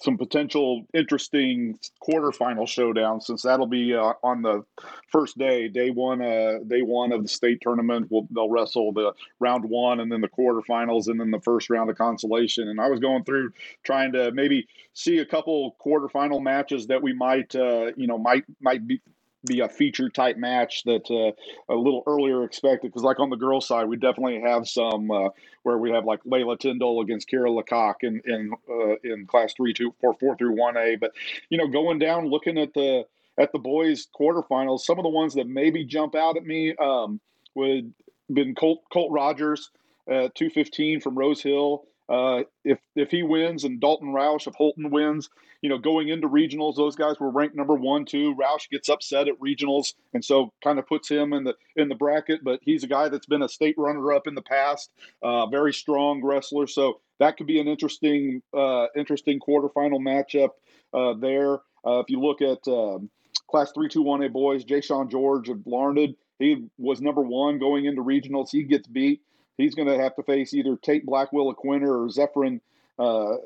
some 0.00 0.16
potential 0.16 0.86
interesting 0.94 1.78
quarterfinal 2.02 2.68
showdown 2.68 3.20
since 3.20 3.42
that'll 3.42 3.66
be 3.66 3.94
uh, 3.94 4.12
on 4.22 4.42
the 4.42 4.64
first 5.10 5.36
day, 5.38 5.68
day 5.68 5.90
one, 5.90 6.22
uh, 6.22 6.58
day 6.66 6.82
one 6.82 7.12
of 7.12 7.22
the 7.22 7.28
state 7.28 7.60
tournament. 7.60 8.06
We'll, 8.10 8.28
they'll 8.30 8.50
wrestle 8.50 8.92
the 8.92 9.12
round 9.40 9.64
one 9.64 10.00
and 10.00 10.10
then 10.10 10.20
the 10.20 10.28
quarterfinals 10.28 11.08
and 11.08 11.20
then 11.20 11.30
the 11.30 11.40
first 11.40 11.70
round 11.70 11.90
of 11.90 11.96
consolation. 11.96 12.68
And 12.68 12.80
I 12.80 12.88
was 12.88 13.00
going 13.00 13.24
through 13.24 13.52
trying 13.82 14.12
to 14.12 14.30
maybe 14.32 14.66
see 14.92 15.18
a 15.18 15.26
couple 15.26 15.76
quarterfinal 15.84 16.42
matches 16.42 16.86
that 16.88 17.02
we 17.02 17.12
might, 17.12 17.54
uh, 17.54 17.92
you 17.96 18.06
know, 18.06 18.18
might 18.18 18.44
might 18.60 18.86
be 18.86 19.00
be 19.46 19.60
a 19.60 19.68
feature 19.68 20.08
type 20.08 20.36
match 20.36 20.82
that 20.84 21.08
uh, 21.10 21.72
a 21.72 21.76
little 21.76 22.02
earlier 22.06 22.44
expected. 22.44 22.88
Because 22.88 23.02
like 23.02 23.20
on 23.20 23.30
the 23.30 23.36
girls 23.36 23.66
side 23.66 23.88
we 23.88 23.96
definitely 23.96 24.40
have 24.40 24.68
some 24.68 25.10
uh, 25.10 25.28
where 25.62 25.78
we 25.78 25.90
have 25.90 26.04
like 26.04 26.22
Layla 26.24 26.58
Tyndall 26.58 27.00
against 27.00 27.28
Kira 27.28 27.54
Lecoq 27.54 27.96
in 28.02 28.20
in 28.24 28.52
uh, 28.68 28.96
in 29.04 29.26
class 29.26 29.54
three 29.54 29.72
two 29.72 29.94
four 30.00 30.14
four 30.14 30.36
through 30.36 30.56
one 30.58 30.76
A. 30.76 30.96
But 30.96 31.12
you 31.50 31.58
know 31.58 31.68
going 31.68 31.98
down 31.98 32.28
looking 32.28 32.58
at 32.58 32.74
the 32.74 33.04
at 33.38 33.52
the 33.52 33.58
boys 33.58 34.08
quarterfinals 34.18 34.80
some 34.80 34.98
of 34.98 35.04
the 35.04 35.08
ones 35.08 35.34
that 35.34 35.46
maybe 35.46 35.84
jump 35.84 36.14
out 36.14 36.36
at 36.36 36.44
me 36.44 36.74
um, 36.76 37.20
would 37.54 37.92
been 38.32 38.54
Colt 38.54 38.82
Colt 38.92 39.12
Rogers 39.12 39.70
at 40.08 40.34
215 40.34 41.00
from 41.00 41.16
Rose 41.16 41.42
Hill 41.42 41.84
uh, 42.08 42.42
if 42.64 42.78
if 42.96 43.10
he 43.10 43.22
wins 43.22 43.64
and 43.64 43.80
Dalton 43.80 44.12
Roush 44.12 44.46
if 44.46 44.54
Holton 44.54 44.90
wins, 44.90 45.28
you 45.60 45.68
know, 45.68 45.78
going 45.78 46.08
into 46.08 46.28
regionals, 46.28 46.76
those 46.76 46.96
guys 46.96 47.20
were 47.20 47.30
ranked 47.30 47.56
number 47.56 47.74
one, 47.74 48.04
two. 48.04 48.34
Roush 48.34 48.68
gets 48.70 48.88
upset 48.88 49.28
at 49.28 49.38
regionals, 49.40 49.94
and 50.14 50.24
so 50.24 50.52
kind 50.62 50.78
of 50.78 50.86
puts 50.86 51.08
him 51.08 51.32
in 51.32 51.44
the 51.44 51.54
in 51.76 51.88
the 51.88 51.94
bracket. 51.94 52.42
But 52.42 52.60
he's 52.62 52.84
a 52.84 52.88
guy 52.88 53.08
that's 53.08 53.26
been 53.26 53.42
a 53.42 53.48
state 53.48 53.74
runner 53.76 54.12
up 54.12 54.26
in 54.26 54.34
the 54.34 54.42
past, 54.42 54.90
uh, 55.22 55.46
very 55.46 55.72
strong 55.72 56.24
wrestler. 56.24 56.66
So 56.66 57.00
that 57.18 57.36
could 57.36 57.46
be 57.46 57.60
an 57.60 57.68
interesting 57.68 58.42
uh, 58.56 58.86
interesting 58.96 59.40
quarterfinal 59.40 60.00
matchup 60.00 60.50
uh, 60.94 61.18
there. 61.18 61.60
Uh, 61.86 62.00
if 62.00 62.08
you 62.08 62.20
look 62.20 62.40
at 62.42 62.66
um, 62.68 63.10
Class 63.50 63.72
three 63.72 63.88
two 63.88 64.02
one 64.02 64.22
A 64.22 64.28
boys, 64.28 64.64
Jay 64.64 64.80
Sean 64.80 65.10
George 65.10 65.48
of 65.48 65.66
Larned, 65.66 66.16
he 66.38 66.68
was 66.78 67.00
number 67.00 67.22
one 67.22 67.58
going 67.58 67.84
into 67.84 68.02
regionals. 68.02 68.50
He 68.50 68.62
gets 68.62 68.86
beat 68.86 69.22
he's 69.58 69.74
going 69.74 69.88
to 69.88 69.98
have 69.98 70.16
to 70.16 70.22
face 70.22 70.54
either 70.54 70.76
Tate 70.76 71.04
Blackwell 71.04 71.54
Aquiner 71.54 71.88
or 71.88 72.08
Zephyrin 72.08 72.60
uh, 72.98 73.36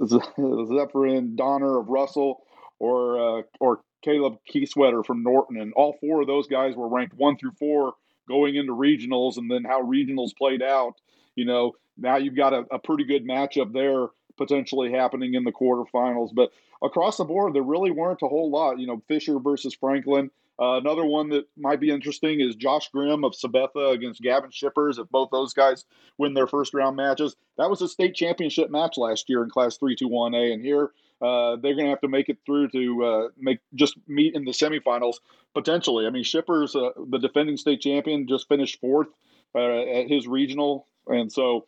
Zephyrin 0.00 1.36
Donner 1.36 1.78
of 1.78 1.88
Russell 1.88 2.42
or 2.80 3.38
uh, 3.38 3.42
or 3.60 3.80
Caleb 4.02 4.38
Keysweater 4.52 5.06
from 5.06 5.22
Norton, 5.22 5.60
and 5.60 5.72
all 5.74 5.96
four 6.00 6.22
of 6.22 6.26
those 6.26 6.48
guys 6.48 6.74
were 6.74 6.88
ranked 6.88 7.14
one 7.14 7.36
through 7.36 7.52
four 7.52 7.94
going 8.28 8.56
into 8.56 8.72
regionals, 8.72 9.36
and 9.36 9.50
then 9.50 9.64
how 9.64 9.82
regionals 9.82 10.36
played 10.36 10.62
out. 10.62 10.94
You 11.36 11.44
know, 11.44 11.72
now 11.96 12.16
you've 12.16 12.36
got 12.36 12.52
a, 12.52 12.66
a 12.72 12.78
pretty 12.78 13.04
good 13.04 13.26
matchup 13.26 13.72
there 13.72 14.08
potentially 14.36 14.90
happening 14.90 15.34
in 15.34 15.44
the 15.44 15.52
quarterfinals. 15.52 16.30
But 16.34 16.50
across 16.82 17.16
the 17.16 17.24
board, 17.24 17.54
there 17.54 17.62
really 17.62 17.90
weren't 17.90 18.22
a 18.22 18.28
whole 18.28 18.50
lot. 18.50 18.78
You 18.78 18.86
know, 18.86 19.02
Fisher 19.08 19.38
versus 19.38 19.74
Franklin. 19.74 20.30
Uh, 20.60 20.76
another 20.76 21.04
one 21.04 21.30
that 21.30 21.46
might 21.56 21.80
be 21.80 21.90
interesting 21.90 22.40
is 22.40 22.54
Josh 22.54 22.90
Grimm 22.90 23.24
of 23.24 23.32
Sabetha 23.32 23.92
against 23.92 24.20
Gavin 24.20 24.50
Shippers. 24.50 24.98
If 24.98 25.08
both 25.08 25.30
those 25.30 25.54
guys 25.54 25.84
win 26.18 26.34
their 26.34 26.46
first 26.46 26.74
round 26.74 26.96
matches, 26.96 27.36
that 27.58 27.70
was 27.70 27.82
a 27.82 27.88
state 27.88 28.14
championship 28.14 28.70
match 28.70 28.96
last 28.96 29.28
year 29.28 29.42
in 29.42 29.50
Class 29.50 29.76
3 29.78 29.96
2 29.96 30.08
1A. 30.08 30.52
And 30.52 30.62
here, 30.62 30.92
uh, 31.22 31.56
they're 31.56 31.74
going 31.74 31.86
to 31.86 31.90
have 31.90 32.00
to 32.02 32.08
make 32.08 32.28
it 32.28 32.38
through 32.44 32.68
to 32.68 33.04
uh, 33.04 33.28
make 33.38 33.60
just 33.74 33.96
meet 34.06 34.34
in 34.34 34.44
the 34.44 34.50
semifinals 34.50 35.16
potentially. 35.54 36.06
I 36.06 36.10
mean, 36.10 36.24
Shippers, 36.24 36.76
uh, 36.76 36.90
the 37.08 37.18
defending 37.18 37.56
state 37.56 37.80
champion, 37.80 38.26
just 38.28 38.48
finished 38.48 38.80
fourth 38.80 39.08
uh, 39.54 39.82
at 39.82 40.08
his 40.08 40.26
regional, 40.26 40.86
and 41.06 41.32
so 41.32 41.66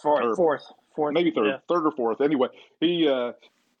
fourth, 0.00 0.36
fourth, 0.36 0.64
fourth, 0.94 1.14
maybe 1.14 1.30
third, 1.30 1.46
yeah. 1.46 1.58
third 1.68 1.86
or 1.86 1.92
fourth. 1.92 2.20
Anyway, 2.20 2.48
he 2.80 3.08
uh, 3.08 3.32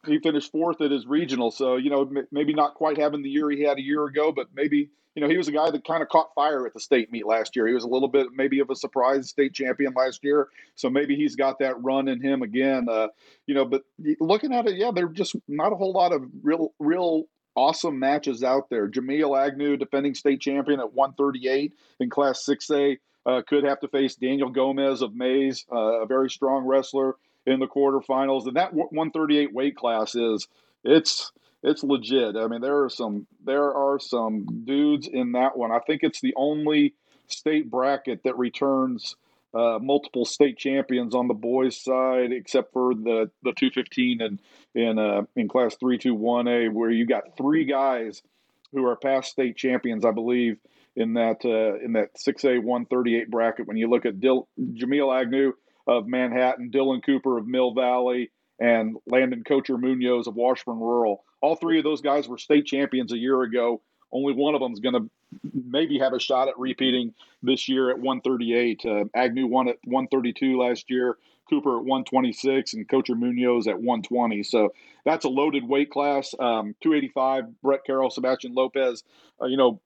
he 0.06 0.18
finished 0.18 0.52
fourth 0.52 0.80
at 0.80 0.90
his 0.90 1.06
regional, 1.06 1.50
so 1.50 1.76
you 1.76 1.90
know 1.90 2.10
maybe 2.30 2.54
not 2.54 2.74
quite 2.74 2.98
having 2.98 3.22
the 3.22 3.30
year 3.30 3.50
he 3.50 3.62
had 3.62 3.78
a 3.78 3.82
year 3.82 4.04
ago, 4.04 4.32
but 4.32 4.48
maybe 4.54 4.90
you 5.18 5.22
know, 5.22 5.28
he 5.28 5.36
was 5.36 5.48
a 5.48 5.52
guy 5.52 5.68
that 5.68 5.84
kind 5.84 6.00
of 6.00 6.08
caught 6.08 6.32
fire 6.36 6.64
at 6.64 6.74
the 6.74 6.78
state 6.78 7.10
meet 7.10 7.26
last 7.26 7.56
year. 7.56 7.66
He 7.66 7.74
was 7.74 7.82
a 7.82 7.88
little 7.88 8.06
bit 8.06 8.28
maybe 8.32 8.60
of 8.60 8.70
a 8.70 8.76
surprise 8.76 9.28
state 9.28 9.52
champion 9.52 9.92
last 9.92 10.22
year, 10.22 10.46
so 10.76 10.88
maybe 10.88 11.16
he's 11.16 11.34
got 11.34 11.58
that 11.58 11.82
run 11.82 12.06
in 12.06 12.20
him 12.20 12.42
again. 12.42 12.88
Uh, 12.88 13.08
you 13.44 13.56
know, 13.56 13.64
but 13.64 13.82
looking 14.20 14.54
at 14.54 14.68
it, 14.68 14.76
yeah, 14.76 14.92
there're 14.94 15.08
just 15.08 15.34
not 15.48 15.72
a 15.72 15.74
whole 15.74 15.92
lot 15.92 16.12
of 16.12 16.22
real, 16.44 16.72
real 16.78 17.24
awesome 17.56 17.98
matches 17.98 18.44
out 18.44 18.70
there. 18.70 18.88
Jameel 18.88 19.36
Agnew, 19.36 19.76
defending 19.76 20.14
state 20.14 20.40
champion 20.40 20.78
at 20.78 20.94
138 20.94 21.72
in 21.98 22.10
Class 22.10 22.46
6A, 22.48 22.98
uh, 23.26 23.42
could 23.48 23.64
have 23.64 23.80
to 23.80 23.88
face 23.88 24.14
Daniel 24.14 24.50
Gomez 24.50 25.02
of 25.02 25.16
Maize, 25.16 25.66
uh, 25.72 26.02
a 26.02 26.06
very 26.06 26.30
strong 26.30 26.64
wrestler 26.64 27.16
in 27.48 27.60
the 27.60 27.66
quarterfinals. 27.66 28.46
And 28.46 28.56
that 28.56 28.74
138 28.74 29.52
weight 29.52 29.76
class 29.76 30.14
is 30.14 30.46
it's 30.84 31.32
it's 31.62 31.82
legit. 31.82 32.36
I 32.36 32.46
mean, 32.46 32.60
there 32.60 32.84
are 32.84 32.90
some 32.90 33.26
there 33.44 33.74
are 33.74 33.98
some 33.98 34.64
dudes 34.64 35.08
in 35.08 35.32
that 35.32 35.56
one. 35.56 35.72
I 35.72 35.80
think 35.80 36.02
it's 36.02 36.20
the 36.20 36.34
only 36.36 36.94
state 37.26 37.70
bracket 37.70 38.22
that 38.24 38.38
returns 38.38 39.16
uh, 39.54 39.78
multiple 39.80 40.24
state 40.24 40.58
champions 40.58 41.14
on 41.14 41.26
the 41.26 41.34
boys' 41.34 41.82
side, 41.82 42.32
except 42.32 42.72
for 42.72 42.94
the 42.94 43.30
the 43.42 43.52
215 43.52 44.20
and 44.20 44.40
in 44.74 44.98
uh, 44.98 45.22
in 45.34 45.48
class 45.48 45.76
321A, 45.82 46.72
where 46.72 46.90
you 46.90 47.06
got 47.06 47.36
three 47.36 47.64
guys 47.64 48.22
who 48.72 48.86
are 48.86 48.96
past 48.96 49.30
state 49.30 49.56
champions, 49.56 50.04
I 50.04 50.10
believe, 50.10 50.58
in 50.94 51.14
that 51.14 51.44
uh, 51.44 51.82
in 51.82 51.94
that 51.94 52.14
6A 52.14 52.62
138 52.62 53.30
bracket. 53.30 53.66
When 53.66 53.78
you 53.78 53.88
look 53.88 54.04
at 54.04 54.20
Dil- 54.20 54.46
Jameel 54.60 55.18
Agnew 55.18 55.54
of 55.88 56.06
Manhattan, 56.06 56.70
Dylan 56.70 57.04
Cooper 57.04 57.38
of 57.38 57.46
Mill 57.48 57.72
Valley, 57.72 58.30
and 58.60 58.96
Landon 59.06 59.42
Coacher 59.42 59.78
Munoz 59.78 60.26
of 60.26 60.36
Washburn 60.36 60.78
Rural. 60.78 61.24
All 61.40 61.56
three 61.56 61.78
of 61.78 61.84
those 61.84 62.00
guys 62.00 62.28
were 62.28 62.38
state 62.38 62.66
champions 62.66 63.12
a 63.12 63.18
year 63.18 63.42
ago. 63.42 63.80
Only 64.12 64.32
one 64.34 64.54
of 64.54 64.60
them 64.60 64.72
is 64.72 64.80
going 64.80 64.94
to 64.94 65.10
maybe 65.52 65.98
have 65.98 66.12
a 66.12 66.20
shot 66.20 66.48
at 66.48 66.58
repeating 66.58 67.14
this 67.42 67.68
year 67.68 67.90
at 67.90 67.98
138. 67.98 68.84
Uh, 68.84 69.04
Agnew 69.14 69.46
won 69.46 69.68
at 69.68 69.76
132 69.84 70.58
last 70.58 70.90
year, 70.90 71.16
Cooper 71.48 71.78
at 71.78 71.84
126, 71.84 72.74
and 72.74 72.88
Coacher 72.88 73.14
Munoz 73.14 73.66
at 73.66 73.76
120. 73.76 74.42
So 74.42 74.72
that's 75.04 75.24
a 75.24 75.28
loaded 75.28 75.66
weight 75.66 75.90
class. 75.90 76.34
Um, 76.38 76.74
285, 76.82 77.60
Brett 77.62 77.80
Carroll, 77.86 78.10
Sebastian 78.10 78.54
Lopez. 78.54 79.04
Uh, 79.40 79.46
you 79.46 79.56
know, 79.56 79.80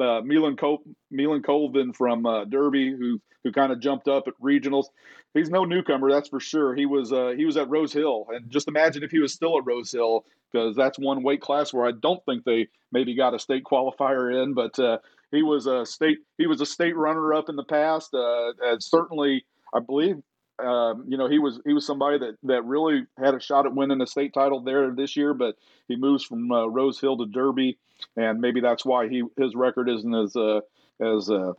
uh, 0.00 0.20
Milan, 0.22 0.56
Col- 0.56 0.82
Milan 1.10 1.42
Colvin 1.42 1.92
from 1.92 2.26
uh, 2.26 2.44
Derby, 2.44 2.90
who 2.90 3.20
who 3.44 3.52
kind 3.52 3.70
of 3.70 3.78
jumped 3.80 4.08
up 4.08 4.26
at 4.26 4.34
regionals. 4.40 4.86
He's 5.34 5.50
no 5.50 5.64
newcomer, 5.64 6.10
that's 6.10 6.28
for 6.28 6.40
sure. 6.40 6.74
He 6.74 6.86
was 6.86 7.12
uh, 7.12 7.34
he 7.36 7.44
was 7.44 7.56
at 7.56 7.68
Rose 7.68 7.92
Hill, 7.92 8.26
and 8.30 8.50
just 8.50 8.68
imagine 8.68 9.02
if 9.02 9.10
he 9.10 9.18
was 9.18 9.32
still 9.32 9.58
at 9.58 9.66
Rose 9.66 9.92
Hill, 9.92 10.24
because 10.50 10.74
that's 10.74 10.98
one 10.98 11.22
weight 11.22 11.40
class 11.40 11.72
where 11.72 11.86
I 11.86 11.92
don't 11.92 12.24
think 12.24 12.44
they 12.44 12.68
maybe 12.90 13.14
got 13.14 13.34
a 13.34 13.38
state 13.38 13.64
qualifier 13.64 14.42
in, 14.42 14.54
but 14.54 14.78
uh, 14.78 14.98
he 15.30 15.42
was 15.42 15.66
a 15.66 15.84
state 15.84 16.18
he 16.38 16.46
was 16.46 16.60
a 16.60 16.66
state 16.66 16.96
runner 16.96 17.34
up 17.34 17.48
in 17.48 17.56
the 17.56 17.64
past. 17.64 18.14
Uh, 18.14 18.52
certainly, 18.78 19.44
I 19.74 19.80
believe. 19.80 20.16
Um, 20.58 21.04
you 21.08 21.18
know, 21.18 21.28
he 21.28 21.38
was 21.38 21.60
he 21.66 21.72
was 21.72 21.86
somebody 21.86 22.18
that, 22.18 22.36
that 22.44 22.64
really 22.64 23.06
had 23.18 23.34
a 23.34 23.40
shot 23.40 23.66
at 23.66 23.74
winning 23.74 24.00
a 24.00 24.06
state 24.06 24.32
title 24.32 24.60
there 24.60 24.90
this 24.92 25.16
year, 25.16 25.34
but 25.34 25.56
he 25.88 25.96
moves 25.96 26.24
from 26.24 26.50
uh, 26.50 26.66
Rose 26.66 27.00
Hill 27.00 27.16
to 27.18 27.26
Derby, 27.26 27.78
and 28.16 28.40
maybe 28.40 28.60
that's 28.60 28.84
why 28.84 29.08
he 29.08 29.24
his 29.36 29.54
record 29.54 29.88
isn't 29.88 30.14
as 30.14 30.36
uh, 30.36 30.60
as 31.00 31.28
uh, 31.28 31.54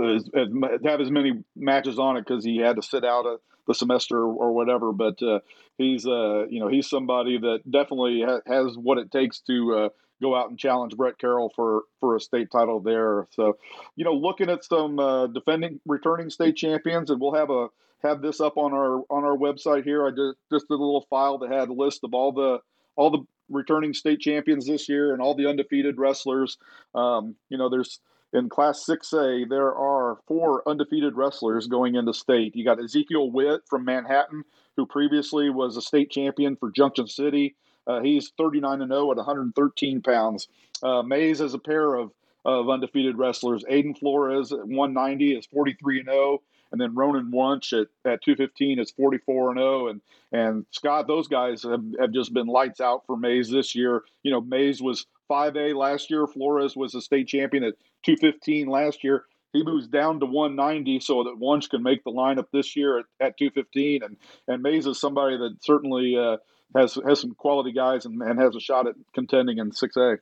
as, 0.00 0.28
as, 0.34 0.48
have 0.84 1.00
as 1.00 1.10
many 1.10 1.44
matches 1.54 1.98
on 1.98 2.16
it 2.16 2.26
because 2.26 2.44
he 2.44 2.58
had 2.58 2.76
to 2.76 2.82
sit 2.82 3.04
out 3.04 3.26
a, 3.26 3.38
the 3.66 3.74
semester 3.74 4.18
or 4.18 4.52
whatever. 4.52 4.92
But 4.92 5.22
uh, 5.22 5.40
he's 5.78 6.06
uh, 6.06 6.46
you 6.48 6.60
know 6.60 6.68
he's 6.68 6.88
somebody 6.88 7.38
that 7.38 7.60
definitely 7.70 8.22
ha- 8.22 8.40
has 8.46 8.76
what 8.76 8.98
it 8.98 9.10
takes 9.10 9.40
to 9.40 9.74
uh, 9.76 9.88
go 10.22 10.34
out 10.34 10.48
and 10.48 10.58
challenge 10.58 10.96
Brett 10.96 11.18
Carroll 11.18 11.52
for 11.54 11.82
for 12.00 12.16
a 12.16 12.20
state 12.20 12.50
title 12.50 12.80
there. 12.80 13.26
So 13.32 13.58
you 13.96 14.04
know 14.04 14.14
looking 14.14 14.48
at 14.48 14.64
some 14.64 14.98
uh, 14.98 15.26
defending 15.26 15.80
returning 15.86 16.30
state 16.30 16.56
champions, 16.56 17.10
and 17.10 17.20
we'll 17.20 17.34
have 17.34 17.50
a 17.50 17.68
have 18.02 18.22
this 18.22 18.40
up 18.40 18.56
on 18.56 18.72
our 18.72 19.02
on 19.10 19.24
our 19.24 19.36
website 19.36 19.84
here. 19.84 20.06
I 20.06 20.10
just 20.10 20.38
just 20.50 20.68
did 20.68 20.74
a 20.74 20.82
little 20.82 21.06
file 21.10 21.38
that 21.38 21.50
had 21.50 21.68
a 21.68 21.74
list 21.74 22.04
of 22.04 22.14
all 22.14 22.32
the 22.32 22.60
all 22.96 23.10
the 23.10 23.26
returning 23.50 23.92
state 23.92 24.20
champions 24.20 24.66
this 24.66 24.88
year 24.88 25.12
and 25.12 25.20
all 25.20 25.34
the 25.34 25.48
undefeated 25.48 25.98
wrestlers. 25.98 26.56
Um, 26.94 27.36
you 27.50 27.58
know, 27.58 27.68
there's 27.68 28.00
in 28.32 28.48
Class 28.48 28.84
6A, 28.88 29.48
there 29.48 29.74
are 29.74 30.16
four 30.26 30.66
undefeated 30.66 31.16
wrestlers 31.16 31.66
going 31.66 31.96
into 31.96 32.14
state. 32.14 32.56
You 32.56 32.64
got 32.64 32.82
Ezekiel 32.82 33.30
Witt 33.30 33.62
from 33.68 33.84
Manhattan, 33.84 34.44
who 34.76 34.86
previously 34.86 35.50
was 35.50 35.76
a 35.76 35.82
state 35.82 36.10
champion 36.10 36.56
for 36.56 36.70
Junction 36.70 37.08
City. 37.08 37.54
Uh, 37.86 38.00
he's 38.00 38.32
39 38.38 38.82
and 38.82 38.90
0 38.90 39.10
at 39.10 39.16
113 39.16 40.02
pounds. 40.02 40.48
Uh, 40.82 41.02
Maize 41.02 41.38
has 41.40 41.54
a 41.54 41.58
pair 41.58 41.94
of, 41.94 42.12
of 42.44 42.68
undefeated 42.68 43.18
wrestlers. 43.18 43.64
Aiden 43.70 43.98
Flores 43.98 44.52
at 44.52 44.66
190 44.66 45.36
is 45.36 45.46
43 45.46 46.00
and 46.00 46.08
0 46.08 46.42
and 46.72 46.80
then 46.80 46.94
Ronan 46.94 47.30
Wunsch 47.30 47.72
at, 47.74 47.88
at 48.04 48.22
215 48.22 48.78
is 48.80 48.90
44 48.90 49.50
and 49.50 49.58
0 49.58 49.88
and 49.88 50.00
and 50.32 50.66
Scott 50.70 51.06
those 51.06 51.28
guys 51.28 51.62
have, 51.62 51.84
have 52.00 52.12
just 52.12 52.32
been 52.32 52.46
lights 52.46 52.80
out 52.80 53.06
for 53.06 53.16
Maize 53.16 53.50
this 53.50 53.74
year 53.74 54.02
you 54.22 54.32
know 54.32 54.40
Maize 54.40 54.82
was 54.82 55.06
5A 55.30 55.76
last 55.76 56.10
year 56.10 56.26
Flores 56.26 56.74
was 56.74 56.94
a 56.94 57.00
state 57.00 57.28
champion 57.28 57.62
at 57.62 57.74
215 58.04 58.66
last 58.66 59.04
year 59.04 59.24
he 59.52 59.62
moves 59.62 59.86
down 59.86 60.18
to 60.20 60.26
190 60.26 61.00
so 61.00 61.24
that 61.24 61.38
Wunsch 61.38 61.68
can 61.68 61.82
make 61.82 62.02
the 62.04 62.10
lineup 62.10 62.46
this 62.52 62.74
year 62.74 62.98
at, 62.98 63.04
at 63.20 63.38
215 63.38 64.02
and 64.02 64.16
and 64.48 64.62
Maize 64.62 64.86
is 64.86 64.98
somebody 64.98 65.36
that 65.36 65.62
certainly 65.62 66.16
uh, 66.16 66.38
has 66.76 66.98
has 67.06 67.20
some 67.20 67.34
quality 67.34 67.72
guys 67.72 68.06
and, 68.06 68.20
and 68.22 68.40
has 68.40 68.54
a 68.56 68.60
shot 68.60 68.86
at 68.86 68.94
contending 69.14 69.58
in 69.58 69.70
6A 69.70 70.18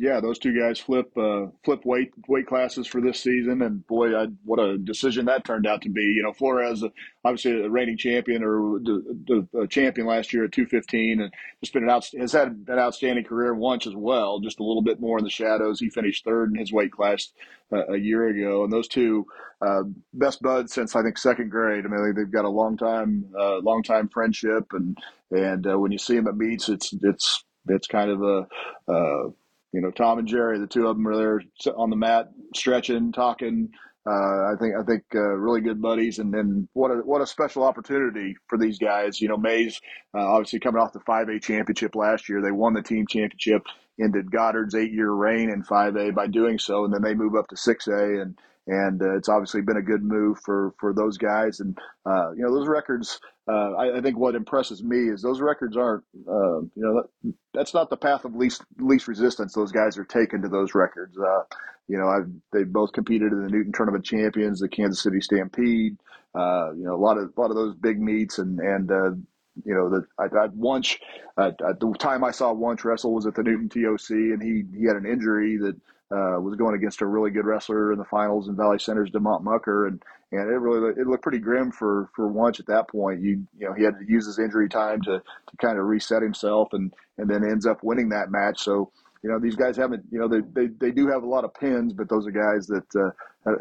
yeah, 0.00 0.18
those 0.18 0.38
two 0.38 0.58
guys 0.58 0.80
flip 0.80 1.16
uh, 1.18 1.48
flip 1.62 1.84
weight 1.84 2.10
weight 2.26 2.46
classes 2.46 2.86
for 2.86 3.02
this 3.02 3.20
season, 3.20 3.60
and 3.60 3.86
boy, 3.86 4.16
I, 4.16 4.28
what 4.44 4.58
a 4.58 4.78
decision 4.78 5.26
that 5.26 5.44
turned 5.44 5.66
out 5.66 5.82
to 5.82 5.90
be. 5.90 6.00
You 6.00 6.22
know, 6.22 6.32
Flores, 6.32 6.82
obviously 7.22 7.62
a 7.62 7.68
reigning 7.68 7.98
champion 7.98 8.42
or 8.42 8.78
the, 8.78 9.46
the 9.52 9.66
champion 9.66 10.06
last 10.06 10.32
year 10.32 10.44
at 10.44 10.52
215, 10.52 11.20
and 11.20 11.30
just 11.62 11.74
been 11.74 11.82
an 11.82 11.90
out, 11.90 12.08
has 12.18 12.32
had 12.32 12.64
an 12.66 12.78
outstanding 12.78 13.26
career 13.26 13.52
once 13.52 13.86
as 13.86 13.94
well. 13.94 14.40
Just 14.40 14.58
a 14.58 14.64
little 14.64 14.80
bit 14.80 15.00
more 15.00 15.18
in 15.18 15.24
the 15.24 15.28
shadows. 15.30 15.80
He 15.80 15.90
finished 15.90 16.24
third 16.24 16.50
in 16.50 16.58
his 16.58 16.72
weight 16.72 16.92
class 16.92 17.28
uh, 17.70 17.86
a 17.88 17.98
year 17.98 18.26
ago, 18.26 18.64
and 18.64 18.72
those 18.72 18.88
two 18.88 19.26
uh, 19.60 19.82
best 20.14 20.40
buds 20.40 20.72
since 20.72 20.96
I 20.96 21.02
think 21.02 21.18
second 21.18 21.50
grade. 21.50 21.84
I 21.84 21.88
mean, 21.88 22.14
they've 22.14 22.30
got 22.30 22.46
a 22.46 22.48
long 22.48 22.78
time 22.78 23.26
uh, 23.38 23.58
long 23.58 23.82
time 23.82 24.08
friendship, 24.08 24.72
and 24.72 24.96
and 25.30 25.66
uh, 25.66 25.78
when 25.78 25.92
you 25.92 25.98
see 25.98 26.16
them 26.16 26.26
at 26.26 26.38
meets, 26.38 26.70
it's 26.70 26.94
it's 27.02 27.44
it's 27.68 27.86
kind 27.86 28.10
of 28.10 28.22
a 28.22 28.46
uh, 28.90 29.30
you 29.72 29.80
know, 29.80 29.90
Tom 29.90 30.18
and 30.18 30.28
Jerry, 30.28 30.58
the 30.58 30.66
two 30.66 30.86
of 30.86 30.96
them 30.96 31.06
are 31.06 31.16
there 31.16 31.42
on 31.76 31.90
the 31.90 31.96
mat, 31.96 32.30
stretching, 32.54 33.12
talking. 33.12 33.70
Uh, 34.06 34.52
I 34.52 34.54
think 34.58 34.74
I 34.74 34.82
think 34.82 35.04
uh, 35.14 35.20
really 35.20 35.60
good 35.60 35.80
buddies, 35.80 36.18
and 36.18 36.32
then 36.32 36.66
what 36.72 36.90
a 36.90 36.94
what 36.96 37.20
a 37.20 37.26
special 37.26 37.62
opportunity 37.62 38.34
for 38.48 38.58
these 38.58 38.78
guys. 38.78 39.20
You 39.20 39.28
know, 39.28 39.36
Maize 39.36 39.80
uh, 40.14 40.26
obviously 40.26 40.58
coming 40.58 40.80
off 40.80 40.94
the 40.94 41.00
5A 41.00 41.42
championship 41.42 41.94
last 41.94 42.28
year, 42.28 42.40
they 42.40 42.50
won 42.50 42.72
the 42.72 42.82
team 42.82 43.06
championship, 43.06 43.62
ended 44.00 44.30
Goddard's 44.30 44.74
eight 44.74 44.92
year 44.92 45.10
reign 45.10 45.50
in 45.50 45.62
5A 45.62 46.14
by 46.14 46.26
doing 46.28 46.58
so, 46.58 46.84
and 46.84 46.94
then 46.94 47.02
they 47.02 47.14
move 47.14 47.34
up 47.36 47.48
to 47.48 47.56
6A, 47.56 48.22
and 48.22 48.38
and 48.66 49.02
uh, 49.02 49.16
it's 49.16 49.28
obviously 49.28 49.62
been 49.62 49.76
a 49.76 49.82
good 49.82 50.02
move 50.02 50.38
for 50.44 50.74
for 50.78 50.92
those 50.92 51.18
guys. 51.18 51.60
And 51.60 51.78
uh, 52.06 52.32
you 52.32 52.42
know, 52.42 52.54
those 52.54 52.68
records. 52.68 53.20
Uh, 53.48 53.72
I, 53.72 53.98
I, 53.98 54.00
think 54.00 54.16
what 54.16 54.36
impresses 54.36 54.84
me 54.84 55.08
is 55.08 55.22
those 55.22 55.40
records 55.40 55.76
aren't. 55.76 56.04
Uh, 56.28 56.60
you 56.60 56.70
know, 56.76 57.02
that, 57.02 57.34
that's 57.52 57.74
not 57.74 57.90
the 57.90 57.96
path 57.96 58.24
of 58.24 58.36
least 58.36 58.62
least 58.78 59.08
resistance. 59.08 59.54
Those 59.54 59.72
guys 59.72 59.98
are 59.98 60.04
taken 60.04 60.42
to 60.42 60.48
those 60.48 60.74
records. 60.74 61.18
Uh, 61.18 61.42
you 61.88 61.98
know, 61.98 62.06
I've, 62.06 62.30
they 62.52 62.62
both 62.62 62.92
competed 62.92 63.32
in 63.32 63.42
the 63.42 63.50
Newton 63.50 63.72
Tournament 63.72 64.04
Champions, 64.04 64.60
the 64.60 64.68
Kansas 64.68 65.02
City 65.02 65.20
Stampede. 65.20 65.96
Uh, 66.32 66.70
you 66.76 66.84
know, 66.84 66.94
a 66.94 67.02
lot 67.02 67.18
of 67.18 67.32
a 67.36 67.40
lot 67.40 67.50
of 67.50 67.56
those 67.56 67.74
big 67.74 68.00
meets, 68.00 68.38
and 68.38 68.60
and 68.60 69.26
you 69.64 69.74
know, 69.74 69.90
that 69.90 70.06
I, 70.18 70.46
once 70.54 70.96
at 71.36 71.58
the 71.58 71.94
time 71.98 72.22
I 72.22 72.30
saw 72.30 72.52
Wunsch 72.52 72.84
wrestle 72.84 73.14
was 73.14 73.26
at 73.26 73.34
the 73.34 73.42
Newton 73.42 73.68
TOC, 73.68 74.10
and 74.10 74.42
he 74.42 74.62
he 74.78 74.86
had 74.86 74.96
an 74.96 75.06
injury 75.06 75.56
that 75.58 75.76
uh, 76.12 76.40
was 76.40 76.56
going 76.56 76.74
against 76.74 77.02
a 77.02 77.06
really 77.06 77.30
good 77.30 77.44
wrestler 77.44 77.92
in 77.92 77.98
the 77.98 78.04
finals 78.04 78.48
in 78.48 78.56
Valley 78.56 78.78
Center's 78.78 79.10
Demont 79.10 79.42
Mucker, 79.42 79.86
and 79.86 80.02
and 80.32 80.50
it 80.50 80.58
really 80.58 80.90
it 81.00 81.06
looked 81.06 81.22
pretty 81.22 81.38
grim 81.38 81.70
for 81.70 82.10
for 82.14 82.26
Wunsch 82.26 82.60
at 82.60 82.66
that 82.66 82.88
point. 82.88 83.20
You 83.20 83.46
you 83.58 83.68
know 83.68 83.74
he 83.74 83.84
had 83.84 83.98
to 83.98 84.04
use 84.06 84.26
his 84.26 84.38
injury 84.38 84.68
time 84.68 85.00
to 85.02 85.18
to 85.20 85.56
kind 85.58 85.78
of 85.78 85.86
reset 85.86 86.22
himself, 86.22 86.72
and 86.72 86.92
and 87.18 87.28
then 87.28 87.44
ends 87.44 87.66
up 87.66 87.82
winning 87.82 88.08
that 88.10 88.30
match. 88.30 88.60
So 88.60 88.90
you 89.22 89.30
know 89.30 89.38
these 89.38 89.56
guys 89.56 89.76
haven't 89.76 90.04
you 90.10 90.18
know 90.18 90.28
they 90.28 90.40
they, 90.52 90.66
they 90.80 90.90
do 90.90 91.06
have 91.08 91.22
a 91.22 91.28
lot 91.28 91.44
of 91.44 91.54
pins, 91.54 91.92
but 91.92 92.08
those 92.08 92.26
are 92.26 92.32
guys 92.32 92.66
that 92.66 92.86
uh, 92.96 93.10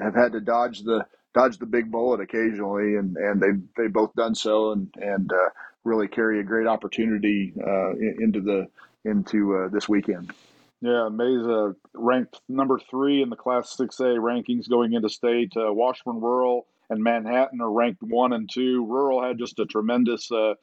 have 0.02 0.16
had 0.16 0.32
to 0.32 0.42
dodge 0.42 0.82
the 0.82 1.06
dodge 1.36 1.58
the 1.60 1.66
big 1.66 1.92
bullet 1.92 2.20
occasionally, 2.20 2.96
and 2.96 3.16
and 3.18 3.42
they 3.42 3.52
they 3.78 3.88
both 3.88 4.14
done 4.16 4.34
so, 4.34 4.72
and 4.72 4.92
and 4.96 5.32
uh, 5.32 5.50
really 5.84 6.08
carry 6.08 6.40
a 6.40 6.44
great 6.44 6.68
opportunity 6.68 7.54
uh, 7.66 7.92
into 7.92 8.42
the 8.42 8.68
into 9.06 9.56
uh, 9.56 9.68
this 9.70 9.88
weekend. 9.88 10.34
Yeah, 10.82 11.10
Maize 11.10 11.76
ranked 11.94 12.40
number 12.48 12.80
three 12.80 13.22
in 13.22 13.30
the 13.30 13.36
Class 13.36 13.76
6A 13.76 14.18
rankings 14.18 14.70
going 14.70 14.94
into 14.94 15.10
state. 15.10 15.54
Uh, 15.58 15.74
Washburn 15.74 16.22
Rural 16.22 16.68
and 16.90 17.04
Manhattan 17.04 17.60
are 17.60 17.72
ranked 17.72 18.02
one 18.02 18.32
and 18.32 18.50
two. 18.50 18.86
Rural 18.86 19.22
had 19.22 19.38
just 19.38 19.60
a 19.60 19.66
tremendous, 19.66 20.32
uh, 20.32 20.54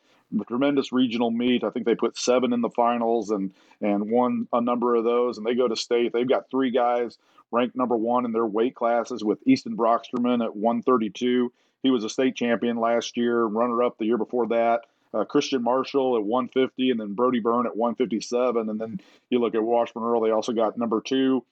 tremendous 0.48 0.90
regional 0.90 1.30
meet. 1.30 1.64
I 1.64 1.70
think 1.70 1.84
they 1.84 1.94
put 1.94 2.16
seven 2.16 2.54
in 2.54 2.62
the 2.62 2.70
finals 2.70 3.30
and 3.30 3.52
and 3.82 4.10
won 4.10 4.48
a 4.54 4.60
number 4.62 4.94
of 4.94 5.04
those. 5.04 5.36
And 5.36 5.46
they 5.46 5.54
go 5.54 5.68
to 5.68 5.76
state. 5.76 6.14
They've 6.14 6.28
got 6.28 6.50
three 6.50 6.70
guys 6.70 7.18
ranked 7.52 7.76
number 7.76 7.96
one 7.96 8.24
in 8.24 8.32
their 8.32 8.46
weight 8.46 8.74
classes 8.74 9.22
with 9.22 9.46
Easton 9.46 9.76
Brocksterman 9.76 10.42
at 10.42 10.56
132. 10.56 11.52
He 11.82 11.90
was 11.90 12.04
a 12.04 12.08
state 12.08 12.34
champion 12.36 12.78
last 12.78 13.18
year, 13.18 13.44
runner 13.44 13.82
up 13.82 13.98
the 13.98 14.06
year 14.06 14.18
before 14.18 14.48
that 14.48 14.80
uh, 15.14 15.24
Christian 15.24 15.62
Marshall 15.62 16.16
at 16.16 16.24
150, 16.24 16.90
and 16.90 17.00
then 17.00 17.14
Brody 17.14 17.40
Byrne 17.40 17.66
at 17.66 17.76
157. 17.76 18.68
And 18.68 18.80
then 18.80 19.00
you 19.30 19.38
look 19.38 19.54
at 19.54 19.62
Washburn 19.62 20.02
Rural, 20.02 20.22
they 20.22 20.30
also 20.30 20.52
got 20.52 20.78
number 20.78 21.00
two, 21.00 21.44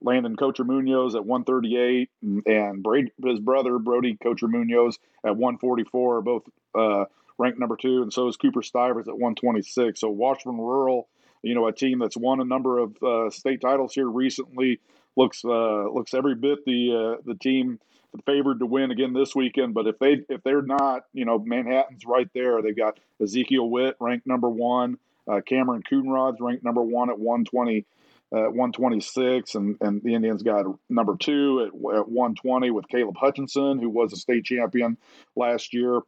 Landon 0.00 0.36
Coacher 0.36 0.64
Munoz 0.64 1.14
at 1.14 1.24
138, 1.24 2.10
and 2.46 2.82
Brady, 2.82 3.12
his 3.24 3.40
brother, 3.40 3.78
Brody 3.78 4.16
Coacher 4.22 4.48
Munoz, 4.48 4.98
at 5.24 5.36
144, 5.36 6.22
both 6.22 6.42
uh, 6.74 7.04
ranked 7.38 7.58
number 7.58 7.76
two. 7.76 8.02
And 8.02 8.12
so 8.12 8.28
is 8.28 8.36
Cooper 8.36 8.62
Stivers 8.62 9.08
at 9.08 9.14
126. 9.14 10.00
So 10.00 10.08
Washburn 10.10 10.58
Rural, 10.58 11.08
you 11.42 11.54
know, 11.54 11.66
a 11.66 11.72
team 11.72 11.98
that's 11.98 12.16
won 12.16 12.40
a 12.40 12.44
number 12.44 12.78
of 12.78 13.02
uh, 13.02 13.30
state 13.30 13.60
titles 13.60 13.94
here 13.94 14.08
recently, 14.08 14.80
looks 15.16 15.44
uh, 15.44 15.88
looks 15.90 16.14
every 16.14 16.34
bit 16.34 16.64
the 16.64 17.16
uh, 17.18 17.22
the 17.24 17.34
team 17.34 17.78
favored 18.26 18.60
to 18.60 18.66
win 18.66 18.90
again 18.90 19.12
this 19.12 19.34
weekend. 19.34 19.74
But 19.74 19.86
if 19.86 19.98
they 19.98 20.24
if 20.28 20.42
they're 20.42 20.62
not, 20.62 21.04
you 21.12 21.24
know, 21.24 21.38
Manhattan's 21.38 22.04
right 22.06 22.28
there. 22.34 22.62
They've 22.62 22.76
got 22.76 22.98
Ezekiel 23.20 23.68
Witt 23.68 23.96
ranked 24.00 24.26
number 24.26 24.48
one, 24.48 24.98
uh, 25.28 25.40
Cameron 25.40 25.82
Coonrod's 25.82 26.40
ranked 26.40 26.64
number 26.64 26.82
one 26.82 27.10
at 27.10 27.18
120. 27.18 27.86
Uh, 28.34 28.48
126, 28.48 29.56
and, 29.56 29.76
and 29.82 30.02
the 30.02 30.14
Indians 30.14 30.42
got 30.42 30.64
number 30.88 31.16
two 31.18 31.60
at, 31.60 31.66
at 31.66 32.08
120 32.08 32.70
with 32.70 32.88
Caleb 32.88 33.14
Hutchinson, 33.14 33.78
who 33.78 33.90
was 33.90 34.14
a 34.14 34.16
state 34.16 34.46
champion 34.46 34.96
last 35.36 35.74
year 35.74 36.00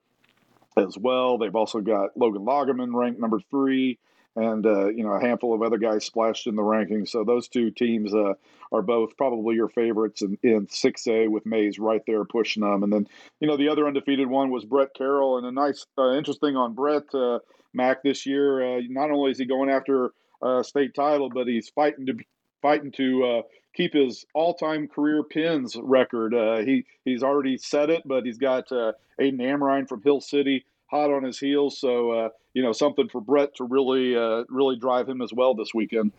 as 0.78 0.96
well. 0.96 1.36
They've 1.36 1.55
also 1.55 1.82
got 1.82 2.16
Logan 2.16 2.46
Loggeman 2.46 2.94
ranked 2.94 3.20
number 3.20 3.40
three 3.50 3.98
and 4.37 4.66
uh, 4.66 4.89
you 4.89 5.05
know 5.05 5.12
a 5.12 5.20
handful 5.20 5.55
of 5.55 5.62
other 5.62 5.78
guys 5.78 6.05
splashed 6.05 6.47
in 6.47 6.57
the 6.57 6.62
rankings. 6.62 7.09
So 7.09 7.24
those 7.24 7.49
two 7.49 7.70
teams 7.70 8.14
uh, 8.14 8.35
are 8.72 8.82
both 8.82 9.16
probably 9.16 9.55
your 9.55 9.68
favorites 9.68 10.22
in, 10.22 10.39
in 10.43 10.66
6A 10.66 11.28
with 11.28 11.47
Maize 11.47 11.78
right 11.78 12.03
there 12.07 12.24
pushing 12.24 12.62
them. 12.62 12.82
And 12.82 12.93
then 12.93 13.09
you 13.41 13.49
know 13.49 13.57
the 13.57 13.68
other 13.68 13.87
undefeated 13.87 14.28
one 14.28 14.51
was 14.51 14.64
Brett 14.64 14.95
Carroll, 14.95 15.39
and 15.39 15.47
a 15.47 15.53
nice 15.53 15.87
uh, 15.99 16.12
interesting 16.12 16.57
on 16.57 16.74
Brett 16.74 17.14
uh, 17.14 17.41
Mac 17.72 18.03
this 18.03 18.26
year. 18.26 18.78
Uh, 18.78 18.80
not 18.89 19.11
only 19.11 19.30
is 19.30 19.39
he 19.39 19.45
going 19.45 19.70
after 19.70 20.12
a 20.43 20.62
state 20.64 20.95
title, 20.95 21.30
but 21.30 21.47
he's 21.47 21.68
fighting 21.68 22.07
to 22.07 22.14
fighting 22.61 22.93
to 22.93 23.24
uh, 23.24 23.43
keep 23.74 23.93
his 23.93 24.24
all-time 24.35 24.89
career 24.89 25.22
pins 25.22 25.76
record. 25.76 26.35
he 26.66 26.85
he's 27.05 27.22
already 27.22 27.57
set 27.57 27.91
it, 27.91 28.03
but 28.05 28.24
he's 28.24 28.39
got 28.39 28.68
Aiden 28.68 28.95
Amrine 29.41 29.89
from 29.89 30.03
Hill 30.03 30.20
City 30.20 30.64
hot 30.95 31.11
on 31.11 31.24
his 31.24 31.38
heels. 31.38 31.78
So 31.78 32.11
uh, 32.12 32.28
you 32.53 32.62
know 32.62 32.72
something 32.72 33.09
for 33.09 33.20
Brett 33.20 33.55
to 33.57 33.64
really 33.64 34.16
uh, 34.16 34.45
really 34.49 34.76
drive 34.76 35.09
him 35.09 35.20
as 35.20 35.32
well 35.32 35.55
this 35.55 35.74
weekend. 35.74 36.12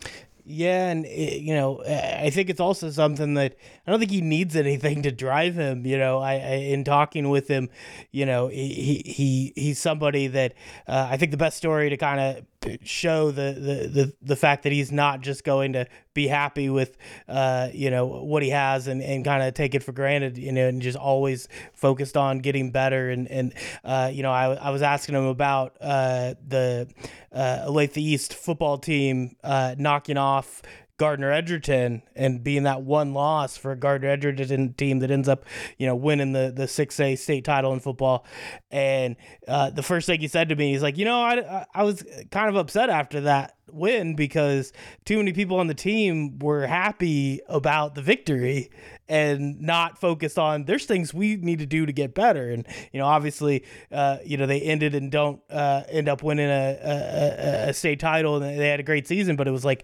Yeah, 0.48 0.90
and 0.90 1.06
eh, 1.08 1.38
you 1.38 1.56
know, 1.56 1.84
I 1.84 2.30
think 2.30 2.52
it's 2.52 2.60
also 2.60 2.92
something 2.92 3.34
that 3.34 3.56
I 3.88 3.92
don't 3.92 4.00
think 4.00 4.12
he 4.12 4.22
needs 4.22 4.56
anything 4.56 5.02
to 5.02 5.12
drive 5.12 5.56
him. 5.56 5.88
You 5.88 5.98
know, 5.98 6.20
I, 6.20 6.34
I 6.34 6.54
in 6.74 6.84
talking 6.84 7.30
with 7.30 7.48
him, 7.48 7.70
you 8.12 8.28
know, 8.28 8.48
he 8.48 9.02
he 9.06 9.54
he's 9.56 9.80
somebody 9.80 10.28
that 10.28 10.54
uh, 10.88 11.08
I 11.10 11.18
think 11.18 11.32
the 11.32 11.38
best 11.38 11.58
story 11.58 11.90
to 11.90 11.98
kind 11.98 12.20
of 12.20 12.46
show 12.84 13.32
the, 13.32 13.54
the 13.54 13.88
the 13.88 14.14
the 14.22 14.36
fact 14.36 14.64
that 14.64 14.72
he's 14.72 14.92
not 14.92 15.22
just 15.22 15.44
going 15.44 15.74
to 15.74 15.86
be 16.14 16.28
happy 16.28 16.70
with 16.70 16.98
uh 17.28 17.70
you 17.74 17.90
know 17.90 18.06
what 18.06 18.42
he 18.42 18.50
has 18.50 18.88
and, 18.88 19.02
and 19.02 19.26
kind 19.26 19.44
of 19.44 19.54
take 19.54 19.76
it 19.76 19.84
for 19.84 19.92
granted 19.92 20.38
you 20.38 20.52
know 20.52 20.68
and 20.68 20.82
just 20.82 20.98
always 20.98 21.48
focused 21.74 22.18
on 22.18 22.40
getting 22.40 22.72
better. 22.72 23.10
And 23.10 23.30
and 23.30 23.54
uh 23.84 24.10
you 24.14 24.24
know 24.24 24.32
I, 24.32 24.54
I 24.54 24.70
was 24.70 24.82
asking 24.82 25.16
him 25.16 25.26
about 25.26 25.76
uh 25.82 26.36
the 26.48 26.88
uh 27.32 27.66
Olathe 27.68 27.98
East 27.98 28.34
football 28.34 28.78
team 28.78 29.36
uh 29.44 29.76
knocking 29.78 30.18
off 30.18 30.62
Gardner 30.98 31.32
Edgerton 31.32 32.02
and 32.16 32.44
being 32.44 32.64
that 32.64 32.82
one 32.82 33.14
loss 33.14 33.58
for 33.58 33.72
a 33.72 33.76
Gardner 33.76 34.10
Edgerton 34.10 34.74
team 34.74 35.00
that 35.00 35.12
ends 35.12 35.28
up, 35.28 35.46
you 35.78 35.86
know, 35.86 35.96
winning 35.96 36.32
the 36.32 36.54
the 36.56 36.68
six 36.68 37.00
A 37.00 37.16
state 37.16 37.44
title 37.44 37.74
in 37.74 37.80
football. 37.80 38.26
And 38.72 39.18
uh, 39.48 39.72
the 39.72 39.84
first 39.84 40.08
thing 40.08 40.22
he 40.22 40.28
said 40.28 40.50
to 40.50 40.56
me, 40.56 40.72
he's 40.72 40.84
like, 40.84 40.98
you 40.98 41.06
know, 41.06 41.22
I 41.22 41.66
I 41.74 41.84
was 41.84 42.04
kind 42.32 42.50
of 42.50 42.56
upset 42.56 42.90
after 42.90 43.22
that 43.22 43.58
win 43.72 44.16
because 44.16 44.72
too 45.04 45.18
many 45.18 45.34
people 45.34 45.58
on 45.58 45.68
the 45.68 45.74
team 45.74 46.40
were 46.40 46.66
happy 46.66 47.42
about 47.50 47.96
the 47.96 48.02
victory 48.02 48.70
and 49.10 49.60
not 49.60 50.00
focused 50.00 50.40
on 50.40 50.66
there's 50.66 50.86
things 50.86 51.14
we 51.14 51.36
need 51.38 51.60
to 51.60 51.66
do 51.66 51.86
to 51.86 51.92
get 51.92 52.14
better 52.14 52.52
and 52.52 52.66
you 52.94 53.00
know 53.00 53.06
obviously 53.06 53.64
uh, 53.92 54.18
you 54.24 54.38
know 54.38 54.46
they 54.46 54.62
ended 54.62 54.96
and 54.96 55.12
don't 55.12 55.42
uh, 55.50 55.84
end 55.90 56.08
up 56.08 56.24
winning 56.24 56.50
a, 56.50 56.78
a, 56.84 57.70
a 57.70 57.74
state 57.74 58.00
title 58.00 58.36
and 58.42 58.60
they 58.60 58.70
had 58.70 58.80
a 58.80 58.84
great 58.84 59.08
season 59.08 59.36
but 59.36 59.48
it 59.48 59.52
was 59.52 59.66
like 59.66 59.84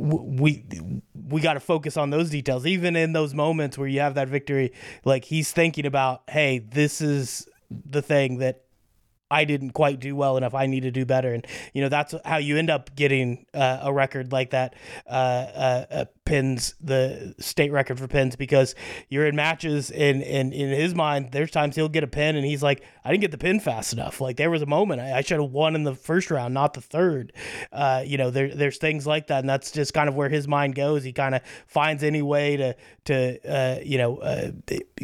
we 0.00 0.64
we 1.28 1.40
got 1.40 1.54
to 1.54 1.60
focus 1.60 1.96
on 1.96 2.08
those 2.08 2.30
details 2.30 2.64
even 2.64 2.96
in 2.96 3.12
those 3.12 3.34
moments 3.34 3.76
where 3.76 3.86
you 3.86 4.00
have 4.00 4.14
that 4.14 4.28
victory 4.28 4.72
like 5.04 5.26
he's 5.26 5.52
thinking 5.52 5.84
about 5.84 6.22
hey 6.30 6.58
this 6.58 7.02
is 7.02 7.46
the 7.70 8.00
thing 8.00 8.38
that 8.38 8.64
I 9.30 9.44
didn't 9.44 9.70
quite 9.70 10.00
do 10.00 10.16
well 10.16 10.36
enough. 10.36 10.54
I 10.54 10.66
need 10.66 10.80
to 10.80 10.90
do 10.90 11.04
better, 11.04 11.32
and 11.32 11.46
you 11.72 11.82
know 11.82 11.88
that's 11.88 12.14
how 12.24 12.38
you 12.38 12.56
end 12.56 12.68
up 12.68 12.96
getting 12.96 13.46
uh, 13.54 13.78
a 13.82 13.92
record 13.92 14.32
like 14.32 14.50
that. 14.50 14.74
Uh, 15.06 15.10
uh, 15.10 15.84
uh 15.90 16.04
pins 16.30 16.74
the 16.80 17.34
state 17.40 17.72
record 17.72 17.98
for 17.98 18.06
pins 18.06 18.36
because 18.36 18.76
you're 19.08 19.26
in 19.26 19.34
matches 19.34 19.90
and 19.90 20.22
in, 20.22 20.52
in 20.52 20.68
his 20.68 20.94
mind 20.94 21.32
there's 21.32 21.50
times 21.50 21.74
he'll 21.74 21.88
get 21.88 22.04
a 22.04 22.06
pin 22.06 22.36
and 22.36 22.46
he's 22.46 22.62
like 22.62 22.84
i 23.04 23.10
didn't 23.10 23.20
get 23.20 23.32
the 23.32 23.38
pin 23.38 23.58
fast 23.58 23.92
enough. 23.92 24.20
Like 24.20 24.36
there 24.36 24.48
was 24.48 24.62
a 24.62 24.66
moment 24.66 25.00
i, 25.00 25.18
I 25.18 25.20
should 25.22 25.40
have 25.40 25.50
won 25.50 25.74
in 25.74 25.82
the 25.82 25.96
first 25.96 26.30
round 26.30 26.54
not 26.54 26.74
the 26.74 26.80
third. 26.80 27.32
Uh, 27.72 28.04
you 28.06 28.16
know 28.16 28.30
there, 28.30 28.54
there's 28.54 28.78
things 28.78 29.08
like 29.08 29.26
that 29.26 29.40
and 29.40 29.48
that's 29.48 29.72
just 29.72 29.92
kind 29.92 30.08
of 30.08 30.14
where 30.14 30.28
his 30.28 30.46
mind 30.46 30.76
goes. 30.76 31.02
He 31.02 31.12
kind 31.12 31.34
of 31.34 31.42
finds 31.66 32.04
any 32.04 32.22
way 32.22 32.56
to 32.56 32.76
to 33.06 33.50
uh, 33.50 33.80
you 33.82 33.98
know 33.98 34.18
uh, 34.18 34.52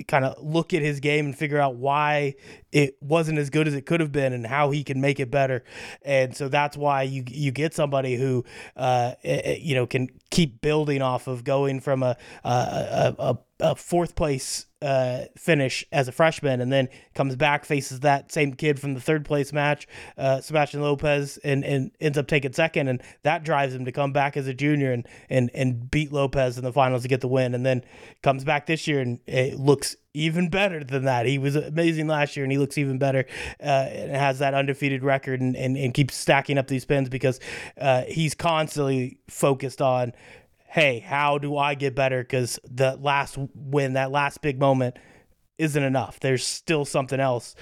kind 0.07 0.25
of 0.25 0.41
look 0.41 0.75
at 0.75 0.83
his 0.83 1.01
game 1.01 1.27
and 1.27 1.37
figure 1.37 1.59
out 1.59 1.75
why 1.75 2.37
it 2.77 2.97
wasn't 3.01 3.39
as 3.39 3.49
good 3.49 3.67
as 3.67 3.73
it 3.73 3.87
could 3.87 4.01
have 4.01 4.13
been 4.13 4.35
and 4.35 4.47
how 4.47 4.71
he 4.71 4.85
can 4.85 5.01
make 5.01 5.19
it 5.19 5.31
better. 5.31 5.65
And 6.03 6.37
so 6.37 6.49
that's 6.49 6.77
why 6.77 7.03
you 7.03 7.25
you 7.27 7.51
get 7.51 7.73
somebody 7.73 8.17
who 8.17 8.45
uh, 8.77 9.15
eh, 9.25 9.41
eh, 9.45 9.59
you 9.63 9.75
know 9.75 9.87
can 9.87 10.09
keep 10.31 10.61
building 10.61 11.01
off 11.01 11.16
of 11.27 11.45
going 11.45 11.81
from 11.81 12.03
a 12.03 12.17
a, 12.45 13.15
a, 13.19 13.39
a 13.61 13.75
fourth 13.75 14.15
place 14.15 14.67
uh, 14.83 15.25
finish 15.37 15.85
as 15.91 16.07
a 16.07 16.13
freshman 16.13 16.61
and 16.61 16.71
then 16.71 16.89
comes 17.15 17.35
back 17.35 17.65
faces 17.65 18.01
that 18.01 18.31
same 18.31 18.53
kid 18.53 18.79
from 18.79 18.93
the 18.93 19.01
third 19.01 19.25
place 19.25 19.51
match 19.51 19.89
uh, 20.19 20.41
Sebastian 20.43 20.83
Lopez 20.83 21.39
and, 21.39 21.65
and 21.65 21.91
ends 21.99 22.19
up 22.19 22.27
taking 22.27 22.53
second 22.53 22.89
and 22.89 23.03
that 23.23 23.43
drives 23.43 23.75
him 23.75 23.87
to 23.87 23.93
come 23.93 24.13
back 24.13 24.37
as 24.37 24.47
a 24.47 24.53
junior 24.53 24.93
and, 24.93 25.09
and, 25.31 25.51
and 25.55 25.91
beat 25.91 26.13
Lopez 26.13 26.59
in 26.59 26.65
the 26.65 26.73
finals 26.73 27.03
to 27.03 27.09
get 27.09 27.23
the 27.23 27.29
win 27.29 27.55
and 27.55 27.65
then 27.65 27.83
comes 28.23 28.45
back 28.45 28.67
this 28.67 28.87
year 28.87 29.01
and 29.01 29.19
it 29.27 29.59
looks 29.59 29.97
even 30.13 30.51
better 30.51 30.85
than 30.85 31.05
that. 31.05 31.27
He 31.27 31.39
was 31.39 31.57
amazing 31.57 32.07
last 32.07 32.37
year 32.37 32.45
and 32.45 32.53
he 32.53 32.59
looks 32.59 32.77
even 32.77 32.99
better 32.99 33.25
uh, 33.61 33.89
and 33.91 34.11
has 34.13 34.39
that 34.41 34.53
undefeated 34.55 35.03
record 35.03 35.41
and, 35.41 35.57
and, 35.57 35.77
and 35.77 35.95
keeps 35.95 36.15
stacking 36.15 36.59
up 36.59 36.69
these 36.69 36.85
pins 36.85 37.09
because 37.09 37.41
uh, 37.81 38.03
he's 38.03 38.35
constantly 38.35 39.19
focused 39.29 39.81
on 39.81 40.13
hey, 40.77 40.99
how 40.99 41.39
do 41.39 41.57
I 41.57 41.75
get 41.75 41.95
better? 41.95 42.23
Because 42.23 42.61
the 42.71 42.99
last 43.01 43.39
win, 43.55 43.95
that 43.95 44.11
last 44.11 44.43
big 44.43 44.61
moment, 44.61 44.99
isn't 45.57 45.83
enough. 45.83 46.21
There's 46.21 46.47
still 46.47 46.85
something 46.85 47.19
else 47.19 47.55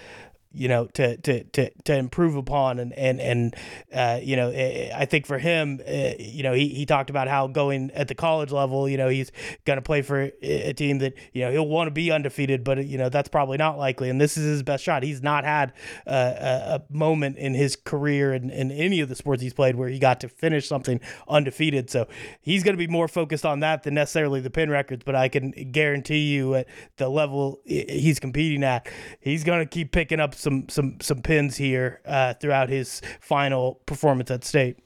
you 0.54 0.68
know, 0.68 0.86
to 0.86 1.16
to 1.18 1.44
to 1.44 1.70
to 1.70 1.96
improve 1.96 2.36
upon 2.36 2.78
and 2.78 2.92
and 2.94 3.20
and 3.20 3.56
uh, 3.92 4.20
you 4.22 4.36
know, 4.36 4.50
eh, 4.50 4.90
I 4.94 5.04
think 5.04 5.26
for 5.26 5.38
him, 5.38 5.80
uh, 5.86 6.10
you 6.18 6.42
know, 6.42 6.52
he, 6.52 6.68
he 6.68 6.86
talked 6.86 7.10
about 7.10 7.28
how 7.28 7.46
going 7.46 7.90
at 7.92 8.08
the 8.08 8.14
college 8.14 8.52
level, 8.52 8.88
you 8.88 8.96
know, 8.96 9.08
he's 9.08 9.32
going 9.64 9.76
to 9.76 9.82
play 9.82 10.02
for 10.02 10.30
a 10.42 10.72
team 10.72 10.98
that 10.98 11.14
you 11.32 11.42
know 11.42 11.50
he'll 11.50 11.68
want 11.68 11.88
to 11.88 11.90
be 11.90 12.10
undefeated, 12.10 12.64
but 12.64 12.84
you 12.86 12.98
know 12.98 13.08
that's 13.08 13.28
probably 13.28 13.56
not 13.56 13.78
likely. 13.78 14.08
And 14.08 14.20
this 14.20 14.36
is 14.36 14.44
his 14.44 14.62
best 14.62 14.84
shot. 14.84 15.02
He's 15.02 15.22
not 15.22 15.44
had 15.44 15.72
a, 16.06 16.80
a 16.80 16.82
moment 16.92 17.36
in 17.38 17.54
his 17.54 17.76
career 17.76 18.32
in, 18.32 18.50
in 18.50 18.70
any 18.70 19.00
of 19.00 19.08
the 19.08 19.14
sports 19.14 19.42
he's 19.42 19.54
played 19.54 19.76
where 19.76 19.88
he 19.88 19.98
got 19.98 20.20
to 20.20 20.28
finish 20.28 20.68
something 20.68 21.00
undefeated. 21.28 21.90
So 21.90 22.06
he's 22.40 22.62
going 22.62 22.74
to 22.74 22.78
be 22.78 22.86
more 22.86 23.08
focused 23.08 23.44
on 23.44 23.60
that 23.60 23.82
than 23.82 23.94
necessarily 23.94 24.40
the 24.40 24.50
pin 24.50 24.70
records. 24.70 25.02
But 25.04 25.14
I 25.14 25.28
can 25.28 25.50
guarantee 25.72 26.32
you, 26.32 26.54
at 26.54 26.68
the 26.96 27.08
level 27.08 27.60
he's 27.64 28.20
competing 28.20 28.62
at, 28.62 28.88
he's 29.20 29.44
going 29.44 29.60
to 29.60 29.66
keep 29.66 29.92
picking 29.92 30.20
up 30.20 30.34
some 30.44 30.68
some 30.68 31.00
some 31.00 31.22
pins 31.22 31.56
here 31.56 32.00
uh, 32.06 32.34
throughout 32.34 32.68
his 32.68 33.02
final 33.20 33.80
performance 33.86 34.30
at 34.30 34.44
state. 34.44 34.78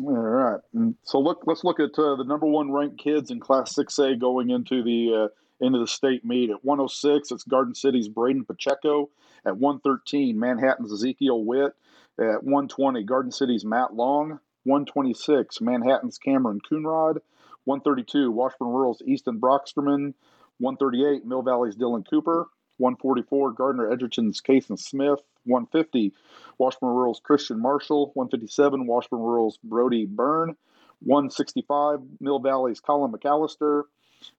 All 0.00 0.12
right. 0.12 0.60
So 1.02 1.18
look, 1.18 1.42
let's 1.46 1.64
look 1.64 1.80
at 1.80 1.98
uh, 1.98 2.16
the 2.16 2.24
number 2.24 2.46
one 2.46 2.70
ranked 2.70 2.98
kids 2.98 3.30
in 3.30 3.40
Class 3.40 3.74
6A 3.74 4.20
going 4.20 4.50
into 4.50 4.82
the 4.82 5.24
uh, 5.24 5.64
into 5.64 5.78
the 5.80 5.86
state 5.86 6.24
meet. 6.24 6.50
At 6.50 6.64
106, 6.64 7.32
it's 7.32 7.44
Garden 7.44 7.74
City's 7.74 8.08
Braden 8.08 8.44
Pacheco. 8.44 9.10
At 9.44 9.56
113, 9.56 10.38
Manhattan's 10.38 10.92
Ezekiel 10.92 11.44
Witt. 11.44 11.74
At 12.18 12.42
120, 12.42 13.02
Garden 13.04 13.32
City's 13.32 13.64
Matt 13.64 13.94
Long. 13.94 14.40
126, 14.64 15.60
Manhattan's 15.60 16.18
Cameron 16.18 16.60
Coonrod. 16.70 17.18
132, 17.64 18.30
Washburn 18.30 18.68
Rural's 18.68 19.02
Easton 19.06 19.40
Brocksterman. 19.40 20.14
138, 20.58 21.24
Mill 21.24 21.42
Valley's 21.42 21.76
Dylan 21.76 22.08
Cooper. 22.08 22.46
144, 22.78 23.52
Gardner 23.52 23.90
Edgerton's 23.90 24.40
Kason 24.40 24.78
Smith. 24.78 25.20
150, 25.44 26.12
Washburn 26.58 26.90
Rural's 26.90 27.20
Christian 27.20 27.60
Marshall. 27.60 28.12
157, 28.14 28.86
Washburn 28.86 29.20
Rural's 29.20 29.58
Brody 29.62 30.06
Byrne. 30.06 30.56
165, 31.00 32.00
Mill 32.20 32.40
Valley's 32.40 32.80
Colin 32.80 33.12
McAllister. 33.12 33.84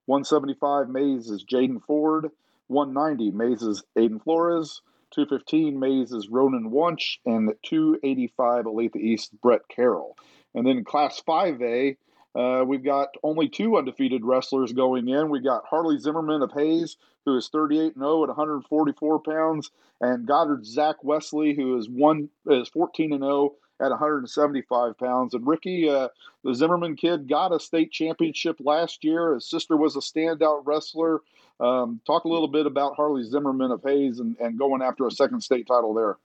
175, 0.05 0.89
Maize 0.89 1.29
is 1.29 1.45
Jaden 1.45 1.81
Ford. 1.83 2.31
190, 2.67 3.31
Maize 3.31 3.63
is 3.63 3.83
Aiden 3.97 4.21
Flores. 4.21 4.81
215, 5.11 5.79
Maize 5.79 6.11
is 6.11 6.29
Ronan 6.29 6.71
Wunsch. 6.71 7.19
And 7.25 7.53
285, 7.63 8.65
Olathe 8.65 8.95
East, 8.95 9.31
Brett 9.41 9.61
Carroll. 9.69 10.17
And 10.53 10.65
then 10.65 10.83
Class 10.83 11.21
5A, 11.27 11.97
uh, 12.35 12.63
we've 12.65 12.83
got 12.83 13.15
only 13.23 13.49
two 13.49 13.77
undefeated 13.77 14.23
wrestlers 14.23 14.71
going 14.71 15.07
in. 15.07 15.29
We've 15.29 15.43
got 15.43 15.65
Harley 15.65 15.97
Zimmerman 15.97 16.41
of 16.41 16.51
Hays, 16.51 16.97
who 17.25 17.35
is 17.35 17.49
38 17.49 17.95
0 17.95 18.23
at 18.23 18.29
144 18.29 19.19
pounds, 19.19 19.71
and 20.01 20.27
Goddard 20.27 20.65
Zach 20.65 21.03
Wesley, 21.03 21.53
who 21.53 21.77
is 21.77 21.89
one 21.89 22.29
is 22.47 22.69
14 22.69 23.17
0 23.17 23.55
at 23.81 23.89
175 23.89 24.97
pounds. 24.97 25.33
And 25.33 25.47
Ricky, 25.47 25.89
uh, 25.89 26.09
the 26.43 26.53
Zimmerman 26.53 26.95
kid, 26.95 27.27
got 27.27 27.53
a 27.53 27.59
state 27.59 27.91
championship 27.91 28.57
last 28.59 29.03
year. 29.03 29.35
His 29.35 29.49
sister 29.49 29.77
was 29.77 29.95
a 29.95 29.99
standout 29.99 30.63
wrestler. 30.65 31.21
Um, 31.59 31.99
talk 32.05 32.23
a 32.25 32.29
little 32.29 32.47
bit 32.47 32.65
about 32.65 32.95
Harley 32.95 33.23
Zimmerman 33.23 33.71
of 33.71 33.83
Hays 33.83 34.19
and, 34.19 34.37
and 34.39 34.57
going 34.57 34.81
after 34.81 35.07
a 35.07 35.11
second 35.11 35.41
state 35.41 35.67
title 35.67 35.93
there. 35.93 36.17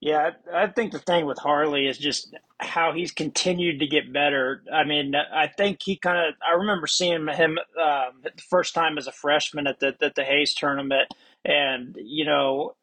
Yeah, 0.00 0.30
I 0.54 0.68
think 0.68 0.92
the 0.92 1.00
thing 1.00 1.26
with 1.26 1.40
Harley 1.40 1.88
is 1.88 1.98
just 1.98 2.34
how 2.60 2.94
he's 2.94 3.12
continued 3.12 3.80
to 3.80 3.88
get 3.88 4.14
better. 4.14 4.62
I 4.72 4.84
mean, 4.84 5.14
I 5.16 5.48
think 5.48 5.80
he 5.82 5.96
kind 5.98 6.18
of. 6.28 6.36
I 6.48 6.54
remember 6.56 6.86
seeing 6.86 7.28
him 7.28 7.58
um, 7.82 8.22
the 8.24 8.32
first 8.48 8.76
time 8.76 8.98
as 8.98 9.08
a 9.08 9.12
freshman 9.12 9.66
at 9.66 9.80
the 9.80 9.96
at 10.02 10.14
the 10.14 10.24
Hays 10.24 10.54
tournament, 10.54 11.08
and 11.44 11.96
you 12.00 12.26
know, 12.26 12.76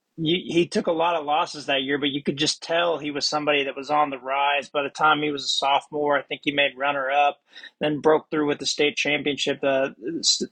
he 0.52 0.68
took 0.68 0.88
a 0.88 0.94
lot 0.94 1.16
of 1.16 1.26
losses 1.26 1.66
that 1.66 1.84
year, 1.84 1.98
but 1.98 2.10
you 2.10 2.24
could 2.24 2.38
just 2.38 2.64
tell 2.64 2.98
he 2.98 3.12
was 3.12 3.28
somebody 3.28 3.66
that 3.66 3.76
was 3.76 3.90
on 3.90 4.12
the 4.12 4.18
rise. 4.20 4.70
By 4.70 4.84
the 4.84 4.90
time 4.90 5.22
he 5.22 5.32
was 5.32 5.44
a 5.44 5.50
sophomore, 5.50 6.18
I 6.18 6.22
think 6.22 6.42
he 6.44 6.52
made 6.52 6.78
runner 6.78 7.12
up, 7.12 7.40
then 7.82 8.00
broke 8.00 8.30
through 8.32 8.48
with 8.48 8.60
the 8.60 8.66
state 8.66 8.96
championship 8.96 9.60
uh, 9.64 9.90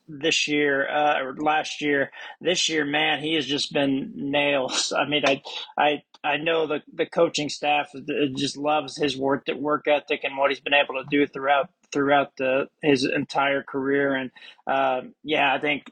this 0.08 0.48
year 0.48 0.90
uh, 0.90 1.22
or 1.24 1.36
last 1.38 1.82
year. 1.82 2.12
This 2.42 2.68
year, 2.70 2.86
man, 2.86 3.22
he 3.22 3.36
has 3.36 3.46
just 3.46 3.72
been 3.72 4.12
nails. 4.16 4.92
I 4.98 5.08
mean, 5.08 5.24
I 5.26 5.42
I 5.78 6.04
I 6.24 6.38
know 6.38 6.68
the 6.68 6.82
the 6.94 7.06
coaching 7.06 7.50
staff 7.50 7.90
just 8.36 8.58
loves 8.58 8.98
his 8.98 9.18
work 9.18 9.46
work 9.56 9.88
ethic 9.88 10.22
and 10.24 10.38
what 10.38 10.52
he's 10.52 10.60
been 10.60 10.74
able 10.74 10.96
to 11.02 11.06
do 11.10 11.26
throughout 11.28 11.70
throughout 11.94 12.36
the 12.38 12.68
his 12.82 13.06
entire 13.06 13.64
career. 13.64 14.16
And 14.16 14.32
uh, 14.68 15.02
yeah, 15.24 15.54
I 15.54 15.60
think 15.60 15.92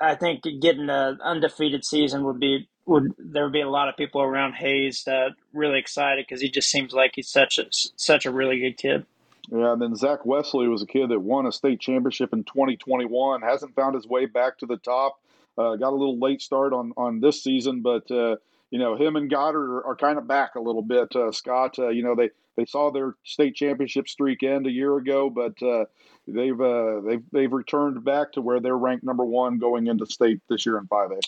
I 0.00 0.14
think 0.14 0.44
getting 0.60 0.88
an 0.88 1.18
undefeated 1.22 1.84
season 1.84 2.24
would 2.24 2.40
be 2.40 2.68
would 2.88 3.14
there 3.18 3.44
would 3.44 3.52
be 3.52 3.60
a 3.60 3.68
lot 3.68 3.88
of 3.88 3.96
people 3.96 4.20
around 4.20 4.54
Hays 4.54 5.04
that 5.04 5.32
really 5.52 5.78
excited 5.78 6.24
because 6.26 6.40
he 6.40 6.50
just 6.50 6.70
seems 6.70 6.92
like 6.92 7.12
he's 7.14 7.28
such 7.28 7.58
a 7.58 7.66
such 7.70 8.26
a 8.26 8.30
really 8.30 8.58
good 8.58 8.76
kid. 8.76 9.06
Yeah, 9.50 9.72
and 9.72 9.80
then 9.80 9.96
Zach 9.96 10.26
Wesley 10.26 10.68
was 10.68 10.82
a 10.82 10.86
kid 10.86 11.08
that 11.08 11.20
won 11.20 11.46
a 11.46 11.52
state 11.52 11.80
championship 11.80 12.32
in 12.32 12.44
2021. 12.44 13.40
Hasn't 13.40 13.74
found 13.74 13.94
his 13.94 14.06
way 14.06 14.26
back 14.26 14.58
to 14.58 14.66
the 14.66 14.76
top. 14.76 15.20
Uh, 15.56 15.76
got 15.76 15.90
a 15.90 15.96
little 15.96 16.18
late 16.18 16.42
start 16.42 16.72
on 16.72 16.92
on 16.96 17.20
this 17.20 17.42
season, 17.42 17.80
but 17.82 18.10
uh, 18.10 18.36
you 18.70 18.78
know 18.78 18.96
him 18.96 19.16
and 19.16 19.30
Goddard 19.30 19.78
are, 19.78 19.86
are 19.86 19.96
kind 19.96 20.18
of 20.18 20.26
back 20.28 20.54
a 20.54 20.60
little 20.60 20.82
bit. 20.82 21.14
Uh, 21.14 21.32
Scott, 21.32 21.78
uh, 21.78 21.88
you 21.88 22.02
know 22.02 22.14
they 22.14 22.30
they 22.56 22.66
saw 22.66 22.90
their 22.90 23.14
state 23.24 23.54
championship 23.54 24.08
streak 24.08 24.42
end 24.42 24.66
a 24.66 24.70
year 24.70 24.96
ago, 24.96 25.30
but 25.30 25.62
uh, 25.62 25.84
they've 26.26 26.60
uh, 26.60 27.00
they've 27.00 27.22
they've 27.32 27.52
returned 27.52 28.04
back 28.04 28.32
to 28.32 28.42
where 28.42 28.60
they're 28.60 28.76
ranked 28.76 29.04
number 29.04 29.24
one 29.24 29.58
going 29.58 29.86
into 29.86 30.06
state 30.06 30.40
this 30.48 30.66
year 30.66 30.76
in 30.78 30.86
5A. 30.86 31.20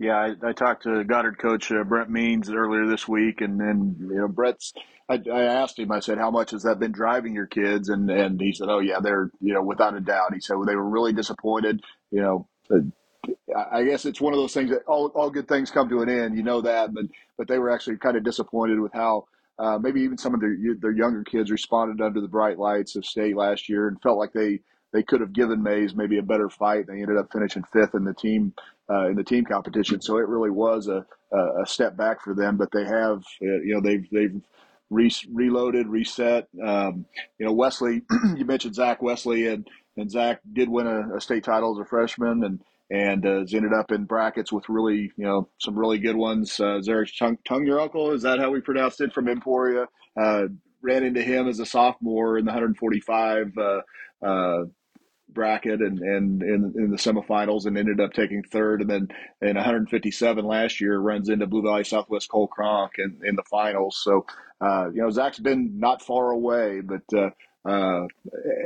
Yeah, 0.00 0.16
I, 0.16 0.48
I, 0.48 0.52
talked 0.54 0.84
to 0.84 1.04
Goddard 1.04 1.38
coach 1.38 1.70
uh, 1.70 1.84
Brent 1.84 2.08
Means 2.08 2.50
earlier 2.50 2.86
this 2.86 3.06
week, 3.06 3.42
and 3.42 3.60
then 3.60 3.96
you 4.00 4.16
know 4.16 4.28
Brett's. 4.28 4.72
I, 5.10 5.20
I, 5.30 5.42
asked 5.42 5.78
him. 5.78 5.92
I 5.92 6.00
said, 6.00 6.16
"How 6.16 6.30
much 6.30 6.52
has 6.52 6.62
that 6.62 6.78
been 6.78 6.90
driving 6.90 7.34
your 7.34 7.46
kids?" 7.46 7.90
And 7.90 8.10
and 8.10 8.40
he 8.40 8.54
said, 8.54 8.68
"Oh 8.70 8.78
yeah, 8.78 9.00
they're 9.00 9.30
you 9.42 9.52
know 9.52 9.62
without 9.62 9.94
a 9.94 10.00
doubt." 10.00 10.32
He 10.32 10.40
said 10.40 10.56
well, 10.56 10.64
they 10.64 10.74
were 10.74 10.88
really 10.88 11.12
disappointed. 11.12 11.82
You 12.10 12.22
know, 12.22 12.48
I 13.54 13.84
guess 13.84 14.06
it's 14.06 14.22
one 14.22 14.32
of 14.32 14.38
those 14.38 14.54
things 14.54 14.70
that 14.70 14.84
all 14.86 15.08
all 15.08 15.28
good 15.28 15.48
things 15.48 15.70
come 15.70 15.90
to 15.90 16.00
an 16.00 16.08
end. 16.08 16.34
You 16.34 16.44
know 16.44 16.62
that, 16.62 16.94
but 16.94 17.04
but 17.36 17.46
they 17.46 17.58
were 17.58 17.70
actually 17.70 17.98
kind 17.98 18.16
of 18.16 18.24
disappointed 18.24 18.80
with 18.80 18.94
how. 18.94 19.26
Uh, 19.58 19.78
maybe 19.78 20.00
even 20.00 20.16
some 20.16 20.32
of 20.32 20.40
their 20.40 20.56
their 20.80 20.90
younger 20.90 21.22
kids 21.22 21.50
responded 21.50 22.02
under 22.02 22.22
the 22.22 22.26
bright 22.26 22.58
lights 22.58 22.96
of 22.96 23.04
state 23.04 23.36
last 23.36 23.68
year 23.68 23.88
and 23.88 24.00
felt 24.00 24.16
like 24.16 24.32
they 24.32 24.58
they 24.92 25.02
could 25.02 25.20
have 25.20 25.32
given 25.32 25.62
Maize 25.62 25.94
maybe 25.94 26.18
a 26.18 26.22
better 26.22 26.48
fight. 26.48 26.86
They 26.86 27.00
ended 27.00 27.16
up 27.16 27.32
finishing 27.32 27.64
fifth 27.72 27.94
in 27.94 28.04
the 28.04 28.14
team 28.14 28.54
uh, 28.90 29.08
in 29.08 29.16
the 29.16 29.24
team 29.24 29.44
competition, 29.44 30.00
so 30.00 30.16
it 30.16 30.28
really 30.28 30.50
was 30.50 30.88
a, 30.88 31.06
a 31.32 31.66
step 31.66 31.96
back 31.96 32.22
for 32.22 32.34
them. 32.34 32.56
But 32.56 32.70
they 32.72 32.84
have, 32.84 33.18
uh, 33.42 33.60
you 33.62 33.74
know, 33.74 33.80
they've 33.80 34.06
they've 34.10 34.40
re- 34.90 35.12
reloaded, 35.32 35.86
reset. 35.86 36.48
Um, 36.64 37.06
you 37.38 37.46
know, 37.46 37.52
Wesley, 37.52 38.02
you 38.36 38.44
mentioned 38.44 38.74
Zach 38.74 39.00
Wesley, 39.02 39.46
and 39.46 39.66
and 39.96 40.10
Zach 40.10 40.40
did 40.52 40.68
win 40.68 40.86
a, 40.86 41.16
a 41.16 41.20
state 41.20 41.44
title 41.44 41.72
as 41.72 41.84
a 41.84 41.88
freshman, 41.88 42.44
and 42.44 42.60
and 42.90 43.24
uh, 43.24 43.40
has 43.40 43.54
ended 43.54 43.72
up 43.72 43.92
in 43.92 44.04
brackets 44.04 44.52
with 44.52 44.68
really, 44.68 45.12
you 45.16 45.24
know, 45.24 45.48
some 45.58 45.78
really 45.78 45.98
good 45.98 46.16
ones. 46.16 46.58
Uh, 46.58 46.80
Zarek 46.84 47.16
Tung, 47.16 47.38
Tung, 47.46 47.64
your 47.64 47.80
uncle, 47.80 48.10
is 48.10 48.22
that 48.22 48.40
how 48.40 48.50
we 48.50 48.60
pronounced 48.60 49.00
it 49.00 49.12
from 49.12 49.28
Emporia? 49.28 49.86
Uh, 50.20 50.44
ran 50.82 51.04
into 51.04 51.22
him 51.22 51.46
as 51.46 51.60
a 51.60 51.66
sophomore 51.66 52.38
in 52.38 52.44
the 52.44 52.50
145 52.50 53.52
uh, 53.56 53.80
uh, 54.26 54.64
bracket 55.32 55.80
and, 55.80 55.98
and 55.98 56.42
in, 56.42 56.90
the 56.90 56.96
semifinals 56.96 57.66
and 57.66 57.76
ended 57.78 58.00
up 58.00 58.12
taking 58.12 58.42
third. 58.42 58.80
And 58.80 58.90
then 58.90 59.08
in 59.40 59.56
157 59.56 60.44
last 60.44 60.80
year 60.80 60.98
runs 60.98 61.28
into 61.28 61.46
Blue 61.46 61.62
Valley 61.62 61.84
Southwest 61.84 62.28
Cole 62.28 62.48
Cronk 62.48 62.92
in, 62.98 63.20
in 63.24 63.36
the 63.36 63.42
finals. 63.50 64.00
So, 64.02 64.26
uh, 64.60 64.90
you 64.92 65.02
know, 65.02 65.10
Zach's 65.10 65.38
been 65.38 65.78
not 65.78 66.02
far 66.02 66.30
away, 66.30 66.80
but, 66.80 67.02
uh, 67.16 67.30
uh, 67.62 68.06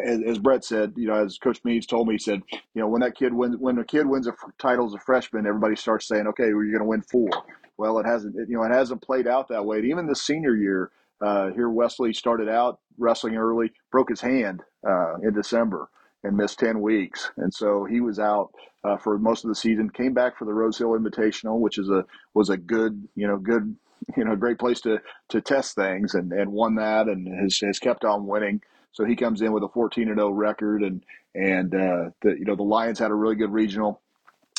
as, 0.04 0.20
as, 0.24 0.38
Brett 0.38 0.64
said, 0.64 0.92
you 0.96 1.08
know, 1.08 1.24
as 1.24 1.36
Coach 1.38 1.58
Meads 1.64 1.86
told 1.86 2.06
me, 2.06 2.14
he 2.14 2.18
said, 2.18 2.42
you 2.52 2.80
know, 2.80 2.86
when 2.86 3.00
that 3.00 3.16
kid 3.16 3.34
wins, 3.34 3.56
when 3.56 3.76
a 3.78 3.84
kid 3.84 4.06
wins 4.06 4.28
a 4.28 4.34
title 4.56 4.86
as 4.86 4.94
a 4.94 5.00
freshman, 5.00 5.48
everybody 5.48 5.74
starts 5.74 6.06
saying, 6.06 6.28
okay, 6.28 6.54
well, 6.54 6.62
you're 6.62 6.78
going 6.78 6.78
to 6.78 6.84
win 6.84 7.02
four. 7.02 7.28
Well, 7.76 7.98
it 7.98 8.06
hasn't, 8.06 8.36
it, 8.36 8.48
you 8.48 8.56
know, 8.56 8.62
it 8.62 8.72
hasn't 8.72 9.02
played 9.02 9.26
out 9.26 9.48
that 9.48 9.64
way. 9.64 9.80
Even 9.80 10.06
the 10.06 10.14
senior 10.14 10.54
year, 10.54 10.92
uh, 11.20 11.50
here 11.50 11.68
Wesley 11.68 12.12
started 12.12 12.48
out 12.48 12.78
wrestling 12.96 13.34
early, 13.34 13.72
broke 13.90 14.10
his 14.10 14.20
hand 14.20 14.62
uh, 14.88 15.16
in 15.16 15.34
December 15.34 15.88
and 16.24 16.36
missed 16.36 16.58
10 16.58 16.80
weeks. 16.80 17.30
And 17.36 17.52
so 17.52 17.84
he 17.84 18.00
was 18.00 18.18
out 18.18 18.52
uh, 18.82 18.96
for 18.96 19.18
most 19.18 19.44
of 19.44 19.48
the 19.48 19.54
season, 19.54 19.90
came 19.90 20.14
back 20.14 20.36
for 20.36 20.44
the 20.44 20.52
Rose 20.52 20.78
Hill 20.78 20.98
Invitational, 20.98 21.60
which 21.60 21.78
is 21.78 21.88
a, 21.88 22.04
was 22.32 22.50
a 22.50 22.56
good, 22.56 23.06
you 23.14 23.28
know, 23.28 23.36
good, 23.36 23.76
you 24.16 24.24
know, 24.24 24.34
great 24.34 24.58
place 24.58 24.80
to, 24.82 24.98
to 25.28 25.40
test 25.40 25.74
things 25.74 26.14
and, 26.14 26.32
and 26.32 26.50
won 26.50 26.74
that 26.76 27.06
and 27.06 27.28
has, 27.28 27.58
has 27.60 27.78
kept 27.78 28.04
on 28.04 28.26
winning. 28.26 28.60
So 28.92 29.04
he 29.04 29.16
comes 29.16 29.42
in 29.42 29.52
with 29.52 29.62
a 29.62 29.68
14 29.68 30.08
and 30.08 30.18
0 30.18 30.30
record 30.30 30.82
and, 30.82 31.04
and, 31.34 31.74
uh, 31.74 32.10
the, 32.22 32.36
you 32.38 32.44
know, 32.44 32.56
the 32.56 32.62
Lions 32.62 32.98
had 32.98 33.10
a 33.10 33.14
really 33.14 33.36
good 33.36 33.52
regional. 33.52 34.00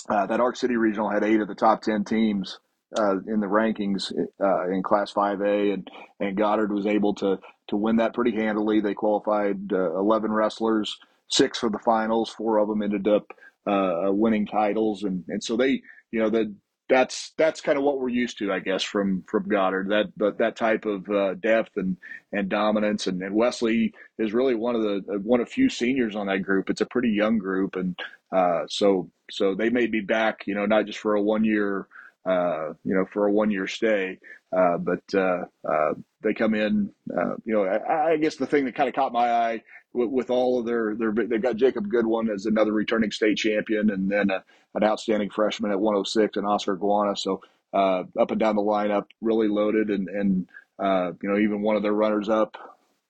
Uh, 0.07 0.27
that 0.27 0.39
Ark 0.39 0.55
City 0.55 0.75
regional 0.75 1.09
had 1.09 1.23
eight 1.23 1.41
of 1.41 1.47
the 1.47 1.55
top 1.55 1.81
10 1.81 2.03
teams 2.03 2.59
uh, 2.97 3.17
in 3.27 3.39
the 3.39 3.47
rankings 3.47 4.11
uh, 4.39 4.69
in 4.69 4.83
Class 4.83 5.11
5A, 5.13 5.73
and 5.73 5.89
and 6.19 6.37
Goddard 6.37 6.71
was 6.71 6.85
able 6.85 7.15
to 7.15 7.39
to 7.69 7.75
win 7.75 7.95
that 7.97 8.13
pretty 8.13 8.35
handily. 8.35 8.79
They 8.79 8.93
qualified 8.93 9.73
uh, 9.73 9.97
11 9.97 10.31
wrestlers 10.31 10.97
six 11.29 11.59
for 11.59 11.69
the 11.69 11.79
finals. 11.79 12.29
Four 12.29 12.57
of 12.59 12.67
them 12.67 12.81
ended 12.81 13.07
up 13.07 13.25
uh, 13.67 14.11
winning 14.11 14.45
titles, 14.45 15.03
and 15.03 15.23
and 15.27 15.43
so 15.43 15.57
they, 15.57 15.81
you 16.11 16.19
know, 16.19 16.29
that 16.29 16.53
that's 16.87 17.33
that's 17.37 17.61
kind 17.61 17.77
of 17.77 17.83
what 17.83 17.99
we're 17.99 18.09
used 18.09 18.37
to, 18.39 18.51
I 18.51 18.59
guess, 18.59 18.83
from 18.83 19.23
from 19.27 19.47
Goddard. 19.47 19.89
That 19.89 20.05
that, 20.17 20.37
that 20.37 20.55
type 20.55 20.85
of 20.85 21.09
uh, 21.09 21.33
depth 21.35 21.77
and 21.77 21.97
and 22.31 22.49
dominance, 22.49 23.07
and, 23.07 23.21
and 23.21 23.33
Wesley 23.33 23.93
is 24.19 24.33
really 24.33 24.55
one 24.55 24.75
of 24.75 24.81
the 24.81 25.19
one 25.23 25.41
of 25.41 25.49
few 25.49 25.69
seniors 25.69 26.15
on 26.15 26.27
that 26.27 26.43
group. 26.43 26.69
It's 26.69 26.81
a 26.81 26.85
pretty 26.85 27.09
young 27.09 27.37
group, 27.37 27.75
and 27.75 27.97
uh, 28.31 28.63
so 28.67 29.09
so 29.31 29.55
they 29.55 29.69
may 29.69 29.87
be 29.87 30.01
back, 30.01 30.45
you 30.45 30.53
know, 30.53 30.65
not 30.65 30.85
just 30.85 30.99
for 30.99 31.15
a 31.15 31.21
one 31.21 31.43
year. 31.43 31.87
Uh, 32.27 32.73
you 32.83 32.95
know, 32.95 33.05
for 33.13 33.27
a 33.27 33.31
one-year 33.31 33.67
stay, 33.67 34.17
uh, 34.51 34.79
but 34.79 35.03
uh, 35.13 35.43
uh, 35.63 35.93
they 36.23 36.33
come 36.33 36.55
in. 36.55 36.89
Uh, 37.15 37.35
you 37.45 37.53
know, 37.53 37.65
I, 37.65 38.13
I, 38.13 38.17
guess 38.17 38.35
the 38.35 38.47
thing 38.47 38.65
that 38.65 38.73
kind 38.73 38.89
of 38.89 38.95
caught 38.95 39.13
my 39.13 39.31
eye 39.31 39.63
with, 39.95 40.09
with 40.09 40.29
all 40.29 40.59
of 40.59 40.65
their, 40.65 40.95
their 40.95 41.11
they've 41.11 41.41
got 41.41 41.55
Jacob 41.55 41.89
Goodwin 41.89 42.29
as 42.29 42.45
another 42.45 42.71
returning 42.71 43.11
state 43.11 43.37
champion, 43.37 43.89
and 43.89 44.09
then 44.09 44.29
a, 44.29 44.43
an 44.75 44.83
outstanding 44.83 45.29
freshman 45.29 45.71
at 45.71 45.79
106 45.79 46.37
and 46.37 46.45
Oscar 46.45 46.75
Guana. 46.75 47.15
So 47.15 47.41
uh, 47.73 48.03
up 48.19 48.31
and 48.31 48.39
down 48.39 48.55
the 48.55 48.61
lineup, 48.61 49.05
really 49.21 49.47
loaded, 49.47 49.89
and 49.89 50.09
and 50.09 50.47
uh, 50.79 51.11
you 51.21 51.29
know 51.29 51.37
even 51.37 51.61
one 51.61 51.75
of 51.75 51.83
their 51.83 51.93
runners 51.93 52.29
up 52.29 52.57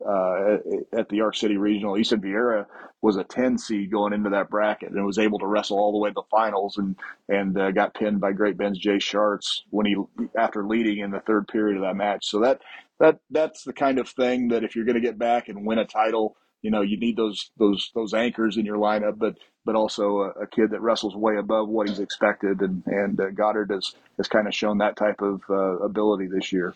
uh, 0.07 0.57
at 0.93 1.09
the 1.09 1.21
Ark 1.21 1.35
City 1.35 1.57
Regional. 1.57 1.97
Easton 1.97 2.21
Vieira 2.21 2.65
was 3.01 3.17
a 3.17 3.23
10 3.23 3.57
seed 3.57 3.91
going 3.91 4.13
into 4.13 4.29
that 4.31 4.49
bracket 4.49 4.91
and 4.91 5.05
was 5.05 5.19
able 5.19 5.39
to 5.39 5.45
wrestle 5.45 5.77
all 5.77 5.91
the 5.91 5.97
way 5.97 6.09
to 6.09 6.15
the 6.15 6.23
finals 6.29 6.77
and 6.77 6.95
and 7.29 7.57
uh, 7.57 7.71
got 7.71 7.93
pinned 7.93 8.19
by 8.19 8.31
Great 8.31 8.57
Bend's 8.57 8.79
Jay 8.79 8.97
Schartz 8.97 9.61
when 9.69 9.85
he 9.85 9.95
after 10.37 10.65
leading 10.65 10.99
in 10.99 11.11
the 11.11 11.19
third 11.21 11.47
period 11.47 11.77
of 11.77 11.83
that 11.83 11.95
match. 11.95 12.25
So 12.25 12.39
that 12.39 12.61
that 12.99 13.19
that's 13.29 13.63
the 13.63 13.73
kind 13.73 13.99
of 13.99 14.09
thing 14.09 14.49
that 14.49 14.63
if 14.63 14.75
you're 14.75 14.85
going 14.85 14.95
to 14.95 15.01
get 15.01 15.19
back 15.19 15.49
and 15.49 15.65
win 15.65 15.79
a 15.79 15.85
title, 15.85 16.35
you 16.61 16.71
know, 16.71 16.81
you 16.81 16.97
need 16.97 17.17
those 17.17 17.51
those 17.57 17.91
those 17.93 18.13
anchors 18.13 18.57
in 18.57 18.65
your 18.65 18.77
lineup, 18.77 19.17
but 19.17 19.35
but 19.65 19.75
also 19.75 20.19
a, 20.19 20.43
a 20.43 20.47
kid 20.47 20.71
that 20.71 20.81
wrestles 20.81 21.15
way 21.15 21.37
above 21.37 21.69
what 21.69 21.89
he's 21.89 21.99
expected, 21.99 22.61
and 22.61 22.83
and 22.85 23.19
uh, 23.19 23.29
Goddard 23.31 23.71
has 23.71 23.93
has 24.17 24.27
kind 24.27 24.47
of 24.47 24.55
shown 24.55 24.79
that 24.79 24.95
type 24.95 25.21
of 25.21 25.41
uh, 25.49 25.77
ability 25.79 26.27
this 26.27 26.51
year. 26.51 26.73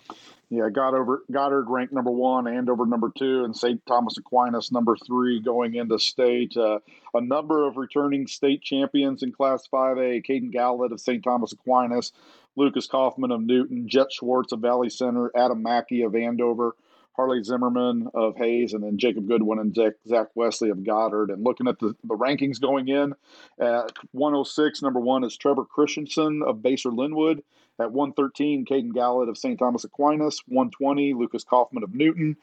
Yeah, 0.51 0.69
Goddard, 0.73 1.21
Goddard 1.31 1.65
ranked 1.69 1.93
number 1.93 2.09
one, 2.09 2.47
Andover 2.47 2.87
number 2.87 3.11
two, 3.15 3.43
and 3.43 3.55
St. 3.55 3.85
Thomas 3.85 4.17
Aquinas 4.17 4.71
number 4.71 4.97
three 5.05 5.39
going 5.39 5.75
into 5.75 5.99
state. 5.99 6.57
Uh, 6.57 6.79
a 7.13 7.21
number 7.21 7.67
of 7.67 7.77
returning 7.77 8.25
state 8.25 8.63
champions 8.63 9.21
in 9.21 9.31
Class 9.31 9.67
5A 9.71 10.25
Caden 10.25 10.51
Gallett 10.51 10.91
of 10.91 10.99
St. 10.99 11.23
Thomas 11.23 11.53
Aquinas, 11.53 12.13
Lucas 12.55 12.87
Kaufman 12.87 13.31
of 13.31 13.41
Newton, 13.41 13.87
Jet 13.87 14.11
Schwartz 14.11 14.51
of 14.51 14.61
Valley 14.61 14.89
Center, 14.89 15.31
Adam 15.35 15.61
Mackey 15.61 16.01
of 16.01 16.15
Andover, 16.15 16.75
Harley 17.19 17.43
Zimmerman 17.43 18.07
of 18.13 18.37
Hays, 18.37 18.71
and 18.71 18.81
then 18.81 18.97
Jacob 18.97 19.27
Goodwin 19.27 19.59
and 19.59 19.75
Zach 20.07 20.27
Wesley 20.35 20.69
of 20.69 20.85
Goddard. 20.85 21.31
And 21.31 21.43
looking 21.43 21.67
at 21.67 21.77
the, 21.77 21.93
the 22.05 22.15
rankings 22.15 22.61
going 22.61 22.87
in, 22.87 23.13
at 23.59 23.91
106, 24.13 24.81
number 24.81 25.01
one 25.01 25.25
is 25.25 25.35
Trevor 25.35 25.65
Christensen 25.65 26.41
of 26.47 26.59
Basehor 26.59 26.97
Linwood. 26.97 27.43
At 27.77 27.91
113, 27.91 28.63
Caden 28.65 28.93
Gallett 28.93 29.27
of 29.27 29.37
St. 29.37 29.59
Thomas 29.59 29.83
Aquinas. 29.83 30.41
120, 30.47 31.13
Lucas 31.13 31.43
Kaufman 31.43 31.83
of 31.83 31.93
Newton. 31.93 32.37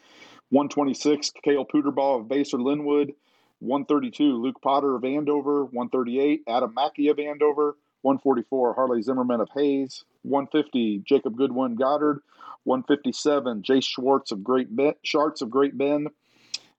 126, 0.51 1.33
Kale 1.43 1.64
Puderbaugh 1.64 2.20
of 2.20 2.27
Basehor 2.27 2.62
Linwood. 2.62 3.14
132, 3.61 4.24
Luke 4.24 4.61
Potter 4.61 4.95
of 4.95 5.07
Andover. 5.07 5.64
138, 5.64 6.43
Adam 6.47 6.74
Mackey 6.74 7.09
of 7.09 7.18
Andover. 7.18 7.79
144, 8.07 8.74
Harley 8.74 9.02
Zimmerman 9.02 9.40
of 9.40 9.48
Hays. 9.52 10.04
150, 10.22 11.02
Jacob 11.04 11.36
Goodwin 11.36 11.74
Goddard. 11.74 12.20
157, 12.62 13.62
Jace 13.62 13.84
Schwartz 13.84 14.30
of 14.30 14.44
Great 14.44 14.74
Bend, 14.74 14.94
Sharts 15.04 15.42
of 15.42 15.50
Great 15.50 15.76
Bend. 15.76 16.07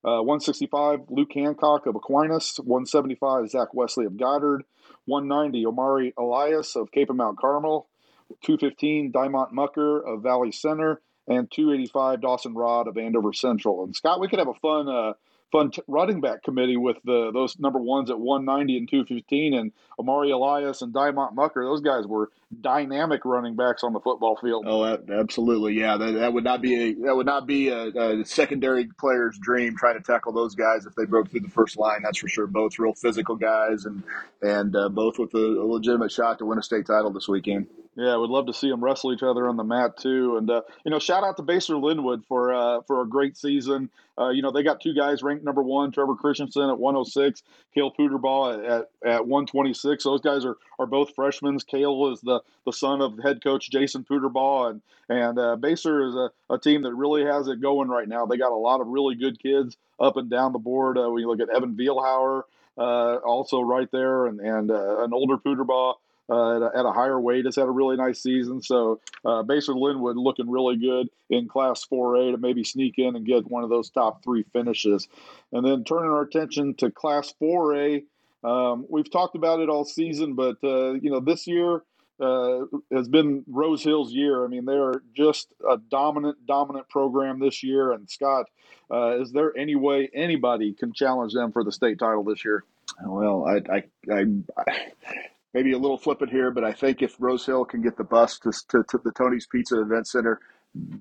Uh, 0.06 0.24
165, 0.24 1.02
Luke 1.10 1.32
Hancock 1.34 1.86
of 1.86 1.98
Aquinas. 1.98 2.58
175, 2.64 3.50
Zach 3.50 3.74
Wesley 3.74 4.06
of 4.06 4.16
Goddard. 4.16 4.64
190, 5.06 5.66
Omari 5.66 6.14
Elias 6.18 6.78
of 6.78 6.92
Kapaun 6.92 7.18
Mount 7.18 7.38
Carmel. 7.38 7.90
215 8.44 9.12
Diamond 9.12 9.52
Mucker 9.52 10.00
of 10.00 10.24
Valley 10.24 10.54
Center, 10.54 11.02
and 11.28 11.52
285 11.52 12.22
Dawson 12.22 12.54
Rod 12.54 12.88
of 12.88 12.98
Andover 12.98 13.34
Central. 13.34 13.84
And 13.84 13.94
Scott, 13.94 14.22
we 14.22 14.30
could 14.30 14.40
have 14.40 14.48
a 14.48 14.54
fun 14.54 14.88
uh, 14.88 15.14
fun 15.52 15.72
t- 15.72 15.82
running 15.88 16.22
back 16.22 16.44
committee 16.44 16.78
with 16.78 16.98
the 17.04 17.32
those 17.32 17.58
number 17.60 17.80
ones 17.80 18.10
at 18.10 18.20
190 18.20 18.78
and 18.78 18.90
215 18.90 19.54
and 19.54 19.72
Amari 20.00 20.32
Elias 20.32 20.82
and 20.82 20.94
Diamond 20.94 21.36
Mucker. 21.36 21.64
Those 21.64 21.82
guys 21.82 22.06
were 22.06 22.30
dynamic 22.62 23.26
running 23.26 23.56
backs 23.56 23.84
on 23.84 23.94
the 23.94 24.00
football 24.00 24.38
field. 24.38 24.66
Oh, 24.68 24.86
absolutely, 24.86 25.74
yeah. 25.74 25.98
That, 25.98 26.12
that 26.14 26.34
would 26.34 26.44
not 26.44 26.62
be 26.62 26.76
a 26.76 26.94
that 27.06 27.16
would 27.16 27.26
not 27.26 27.48
be 27.48 27.70
a, 27.70 27.88
a, 27.88 28.26
secondary 28.26 28.88
player's 29.00 29.38
dream 29.40 29.76
trying 29.76 29.98
to 29.98 30.04
tackle 30.04 30.34
those 30.34 30.56
guys 30.56 30.86
if 30.86 30.96
they 30.96 31.06
broke 31.06 31.30
through 31.30 31.42
the 31.42 31.50
first 31.50 31.78
line. 31.78 32.02
That's 32.04 32.18
for 32.18 32.28
sure. 32.28 32.48
Both 32.48 32.80
real 32.80 32.94
physical 32.94 33.36
guys 33.36 33.86
and 33.86 34.04
and 34.42 34.76
uh, 34.76 34.90
both 34.90 35.20
with 35.20 35.34
a, 35.34 35.38
a 35.38 35.66
legitimate 35.66 36.12
shot 36.12 36.40
to 36.40 36.46
win 36.46 36.60
a 36.60 36.64
state 36.64 36.86
title 36.86 37.12
this 37.12 37.28
weekend. 37.28 37.68
Yeah, 37.98 38.14
I 38.14 38.16
would 38.18 38.30
love 38.30 38.46
to 38.46 38.54
see 38.54 38.70
them 38.70 38.84
wrestle 38.84 39.12
each 39.12 39.24
other 39.24 39.50
on 39.50 39.58
the 39.58 39.64
mat 39.64 39.98
too. 39.98 40.38
And 40.38 40.48
uh, 40.52 40.62
you 40.86 40.92
know, 40.92 41.00
shout 41.00 41.24
out 41.24 41.36
to 41.38 41.44
Basehor 41.44 41.82
Linwood 41.82 42.24
for 42.28 42.54
uh, 42.54 42.82
for 42.82 43.02
a 43.02 43.08
great 43.08 43.36
season. 43.36 43.90
Uh, 44.20 44.30
you 44.30 44.44
know, 44.44 44.52
they 44.52 44.62
got 44.62 44.80
two 44.80 44.94
guys 44.94 45.24
ranked 45.24 45.44
number 45.44 45.64
one: 45.64 45.92
Trevor 45.92 46.14
Christensen 46.16 46.70
at 46.70 46.78
106, 46.78 47.42
Kale 47.74 47.92
Puderball 47.92 48.64
at, 48.64 48.90
at 49.04 49.26
126. 49.26 50.04
Those 50.04 50.22
guys 50.22 50.46
are 50.46 50.58
are 50.78 50.86
both 50.86 51.16
freshmen. 51.16 51.58
Kale 51.58 52.12
is 52.14 52.22
the 52.22 52.40
the 52.68 52.72
son 52.72 53.02
of 53.02 53.18
head 53.18 53.44
coach 53.44 53.72
Jason 53.72 54.06
Puderball, 54.08 54.70
and 54.70 54.82
and 55.10 55.40
uh, 55.40 55.58
Basehor 55.60 56.08
is 56.08 56.14
a, 56.14 56.54
a 56.54 56.60
team 56.60 56.84
that 56.84 56.94
really 56.94 57.26
has 57.26 57.48
it 57.48 57.62
going 57.62 57.90
right 57.90 58.08
now. 58.08 58.28
They 58.28 58.38
got 58.38 58.52
a 58.52 58.56
lot 58.56 58.80
of 58.80 58.86
really 58.88 59.16
good 59.16 59.42
kids 59.42 59.76
up 60.00 60.18
and 60.18 60.30
down 60.30 60.54
the 60.54 60.60
board. 60.60 61.00
Uh, 61.00 61.16
you 61.16 61.28
look 61.28 61.40
at 61.40 61.50
Evan 61.50 61.76
Vielhauer, 61.76 62.44
uh, 62.78 63.16
also 63.26 63.60
right 63.62 63.90
there, 63.92 64.28
and 64.28 64.40
and 64.40 64.70
an 64.70 65.14
older 65.14 65.38
Puderball 65.38 65.96
uh, 66.30 66.68
at, 66.68 66.86
a, 66.86 66.92
higher 66.92 67.20
weight 67.20 67.46
has 67.46 67.56
had 67.56 67.68
a 67.68 67.72
really 67.72 67.96
nice 67.96 68.22
season. 68.22 68.62
So 68.62 69.00
uh, 69.26 69.44
Basehor 69.44 69.80
Linwood 69.80 70.18
looking 70.18 70.50
really 70.50 70.78
good 70.78 71.08
in 71.30 71.48
Class 71.48 71.86
4A 71.92 72.32
to 72.32 72.38
maybe 72.38 72.64
sneak 72.64 72.96
in 72.98 73.16
and 73.16 73.26
get 73.26 73.50
one 73.50 73.64
of 73.64 73.70
those 73.70 73.90
top 73.90 74.24
three 74.24 74.44
finishes. 74.54 75.08
And 75.52 75.66
then 75.66 75.84
turning 75.84 76.12
our 76.12 76.22
attention 76.22 76.76
to 76.76 76.92
Class 76.92 77.34
4A, 77.42 78.04
um, 78.44 78.86
we've 78.90 79.12
talked 79.12 79.36
about 79.36 79.60
it 79.60 79.70
all 79.70 79.86
season, 79.86 80.36
but 80.36 80.58
uh, 80.64 80.94
you 80.94 81.10
know 81.10 81.20
this 81.20 81.48
year 81.48 81.82
uh, 82.20 82.66
has 82.92 83.08
been 83.08 83.44
Rose 83.48 83.84
Hill's 83.84 84.14
year. 84.14 84.44
I 84.44 84.48
mean, 84.48 84.66
they 84.66 84.78
are 84.78 85.02
just 85.16 85.50
a 85.70 85.78
dominant, 85.78 86.46
dominant 86.46 86.90
program 86.90 87.40
this 87.40 87.64
year. 87.64 87.92
And 87.92 88.10
Scott, 88.10 88.48
uh, 88.92 89.22
is 89.22 89.32
there 89.32 89.56
any 89.58 89.76
way 89.76 90.10
anybody 90.14 90.74
can 90.74 90.94
challenge 90.94 91.34
them 91.34 91.52
for 91.52 91.64
the 91.64 91.72
state 91.72 92.00
title 92.00 92.24
this 92.24 92.44
year? 92.44 92.64
Well, 93.06 93.46
I, 93.46 93.62
I, 93.72 93.84
I 94.12 94.26
maybe 95.58 95.72
a 95.72 95.78
little 95.78 95.98
flippant 95.98 96.30
here, 96.30 96.52
but 96.52 96.64
I 96.64 96.72
think 96.72 97.02
if 97.02 97.16
Rose 97.18 97.44
Hill 97.44 97.66
can 97.66 97.82
get 97.82 97.98
the 97.98 98.04
bus 98.04 98.38
to, 98.40 98.52
to, 98.70 98.84
to 98.90 99.00
the 99.04 99.12
Tony's 99.12 99.48
Pizza 99.48 99.82
Event 99.82 100.08
Center, 100.08 100.40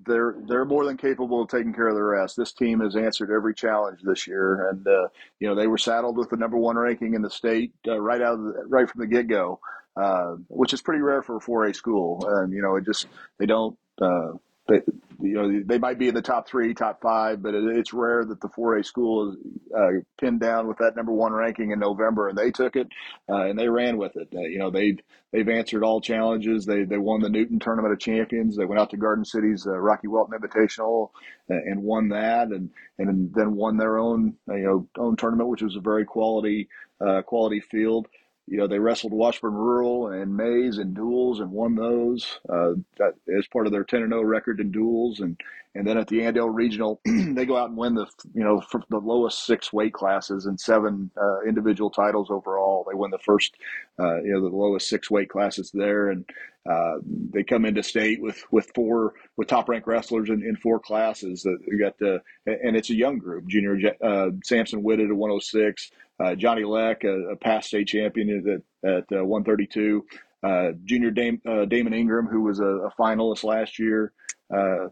they're 0.06 0.36
they're 0.48 0.64
more 0.64 0.86
than 0.86 0.96
capable 0.96 1.42
of 1.42 1.50
taking 1.50 1.74
care 1.74 1.88
of 1.88 1.94
the 1.94 2.02
rest. 2.02 2.38
This 2.38 2.54
team 2.54 2.80
has 2.80 2.96
answered 2.96 3.30
every 3.30 3.54
challenge 3.54 4.00
this 4.02 4.26
year, 4.26 4.70
and 4.70 4.86
uh, 4.86 5.08
you 5.40 5.46
know 5.46 5.54
they 5.54 5.66
were 5.66 5.76
saddled 5.76 6.16
with 6.16 6.30
the 6.30 6.38
number 6.38 6.56
one 6.56 6.76
ranking 6.76 7.12
in 7.12 7.20
the 7.20 7.28
state 7.28 7.74
uh, 7.86 8.00
right 8.00 8.22
out 8.22 8.38
the, 8.38 8.64
right 8.68 8.88
from 8.88 9.02
the 9.02 9.06
get 9.06 9.28
go, 9.28 9.60
uh, 10.00 10.36
which 10.48 10.72
is 10.72 10.80
pretty 10.80 11.02
rare 11.02 11.20
for 11.20 11.36
a 11.36 11.40
4A 11.40 11.76
school. 11.76 12.26
And 12.26 12.50
you 12.54 12.62
know, 12.62 12.76
it 12.76 12.86
just 12.86 13.08
they 13.38 13.44
don't 13.44 13.76
uh, 14.00 14.32
they, 14.68 14.80
you 15.20 15.34
know, 15.34 15.62
they 15.64 15.78
might 15.78 15.98
be 15.98 16.08
in 16.08 16.14
the 16.14 16.22
top 16.22 16.48
three, 16.48 16.74
top 16.74 17.00
five, 17.00 17.42
but 17.42 17.54
it, 17.54 17.64
it's 17.76 17.92
rare 17.92 18.24
that 18.24 18.40
the 18.40 18.48
4A 18.48 18.84
school 18.84 19.30
is 19.30 19.36
uh, 19.74 20.00
pinned 20.20 20.40
down 20.40 20.66
with 20.66 20.78
that 20.78 20.96
number 20.96 21.12
one 21.12 21.32
ranking 21.32 21.70
in 21.70 21.78
November, 21.78 22.28
and 22.28 22.36
they 22.36 22.50
took 22.50 22.76
it 22.76 22.88
uh, 23.28 23.44
and 23.44 23.58
they 23.58 23.68
ran 23.68 23.96
with 23.96 24.16
it. 24.16 24.28
Uh, 24.34 24.40
you 24.40 24.58
know, 24.58 24.70
they 24.70 24.96
they've 25.32 25.48
answered 25.48 25.82
all 25.82 26.00
challenges. 26.00 26.66
They 26.66 26.84
they 26.84 26.98
won 26.98 27.20
the 27.20 27.30
Newton 27.30 27.58
Tournament 27.58 27.92
of 27.92 28.00
Champions. 28.00 28.56
They 28.56 28.64
went 28.64 28.80
out 28.80 28.90
to 28.90 28.96
Garden 28.96 29.24
City's 29.24 29.66
uh, 29.66 29.78
Rocky 29.78 30.08
Welton 30.08 30.38
Invitational 30.38 31.10
and, 31.48 31.62
and 31.66 31.82
won 31.82 32.08
that, 32.10 32.48
and 32.48 32.70
and 32.98 33.32
then 33.34 33.56
won 33.56 33.76
their 33.76 33.98
own 33.98 34.34
you 34.48 34.58
know 34.58 34.88
own 34.98 35.16
tournament, 35.16 35.48
which 35.48 35.62
was 35.62 35.76
a 35.76 35.80
very 35.80 36.04
quality 36.04 36.68
uh, 37.00 37.22
quality 37.22 37.60
field 37.60 38.08
you 38.46 38.58
know, 38.58 38.66
they 38.66 38.78
wrestled 38.78 39.12
Washburn 39.12 39.54
Rural 39.54 40.08
and 40.08 40.36
Maize 40.36 40.78
and 40.78 40.96
duals 40.96 41.40
and 41.40 41.50
won 41.50 41.74
those 41.74 42.38
uh, 42.48 42.72
that, 42.98 43.14
as 43.36 43.46
part 43.48 43.66
of 43.66 43.72
their 43.72 43.84
10 43.84 44.02
and 44.02 44.12
0 44.12 44.22
record 44.22 44.60
in 44.60 44.72
duals. 44.72 45.20
And, 45.20 45.40
and 45.76 45.86
then 45.86 45.98
at 45.98 46.08
the 46.08 46.20
Andale 46.20 46.52
Regional, 46.52 47.00
they 47.04 47.44
go 47.44 47.56
out 47.56 47.68
and 47.68 47.76
win 47.76 47.94
the, 47.94 48.06
you 48.34 48.42
know, 48.42 48.62
the 48.88 48.98
lowest 48.98 49.44
six 49.44 49.72
weight 49.72 49.92
classes 49.92 50.46
and 50.46 50.58
seven 50.58 51.10
uh, 51.20 51.42
individual 51.42 51.90
titles 51.90 52.30
overall. 52.30 52.86
They 52.88 52.96
win 52.96 53.10
the 53.10 53.18
first, 53.18 53.56
uh, 53.98 54.22
you 54.22 54.32
know, 54.32 54.40
the 54.40 54.56
lowest 54.56 54.88
six 54.88 55.10
weight 55.10 55.28
classes 55.28 55.70
there. 55.74 56.10
And 56.10 56.24
uh, 56.68 56.96
they 57.04 57.42
come 57.42 57.64
into 57.64 57.82
state 57.82 58.22
with, 58.22 58.42
with 58.50 58.70
four, 58.74 59.14
with 59.36 59.48
top 59.48 59.68
ranked 59.68 59.86
wrestlers 59.86 60.30
in, 60.30 60.42
in 60.42 60.56
four 60.56 60.80
classes. 60.80 61.46
We 61.70 61.78
got 61.78 61.98
the, 61.98 62.22
and 62.46 62.74
it's 62.74 62.90
a 62.90 62.94
young 62.94 63.18
group. 63.18 63.46
Junior 63.46 63.94
uh, 64.02 64.30
Samson 64.44 64.82
Whitted 64.82 65.10
at 65.10 65.16
106. 65.16 65.90
Uh, 66.18 66.34
Johnny 66.34 66.64
Leck, 66.64 67.04
a, 67.04 67.32
a, 67.32 67.36
past 67.36 67.68
state 67.68 67.88
champion 67.88 68.62
at, 68.82 68.90
at 68.90 69.18
uh, 69.20 69.24
132. 69.24 70.04
Uh, 70.42 70.72
junior 70.84 71.10
Dame, 71.10 71.40
uh, 71.46 71.64
Damon 71.66 71.92
Ingram, 71.92 72.26
who 72.26 72.42
was 72.42 72.60
a, 72.60 72.64
a 72.64 72.90
finalist 72.98 73.44
last 73.44 73.78
year, 73.78 74.12
uh, 74.54 74.86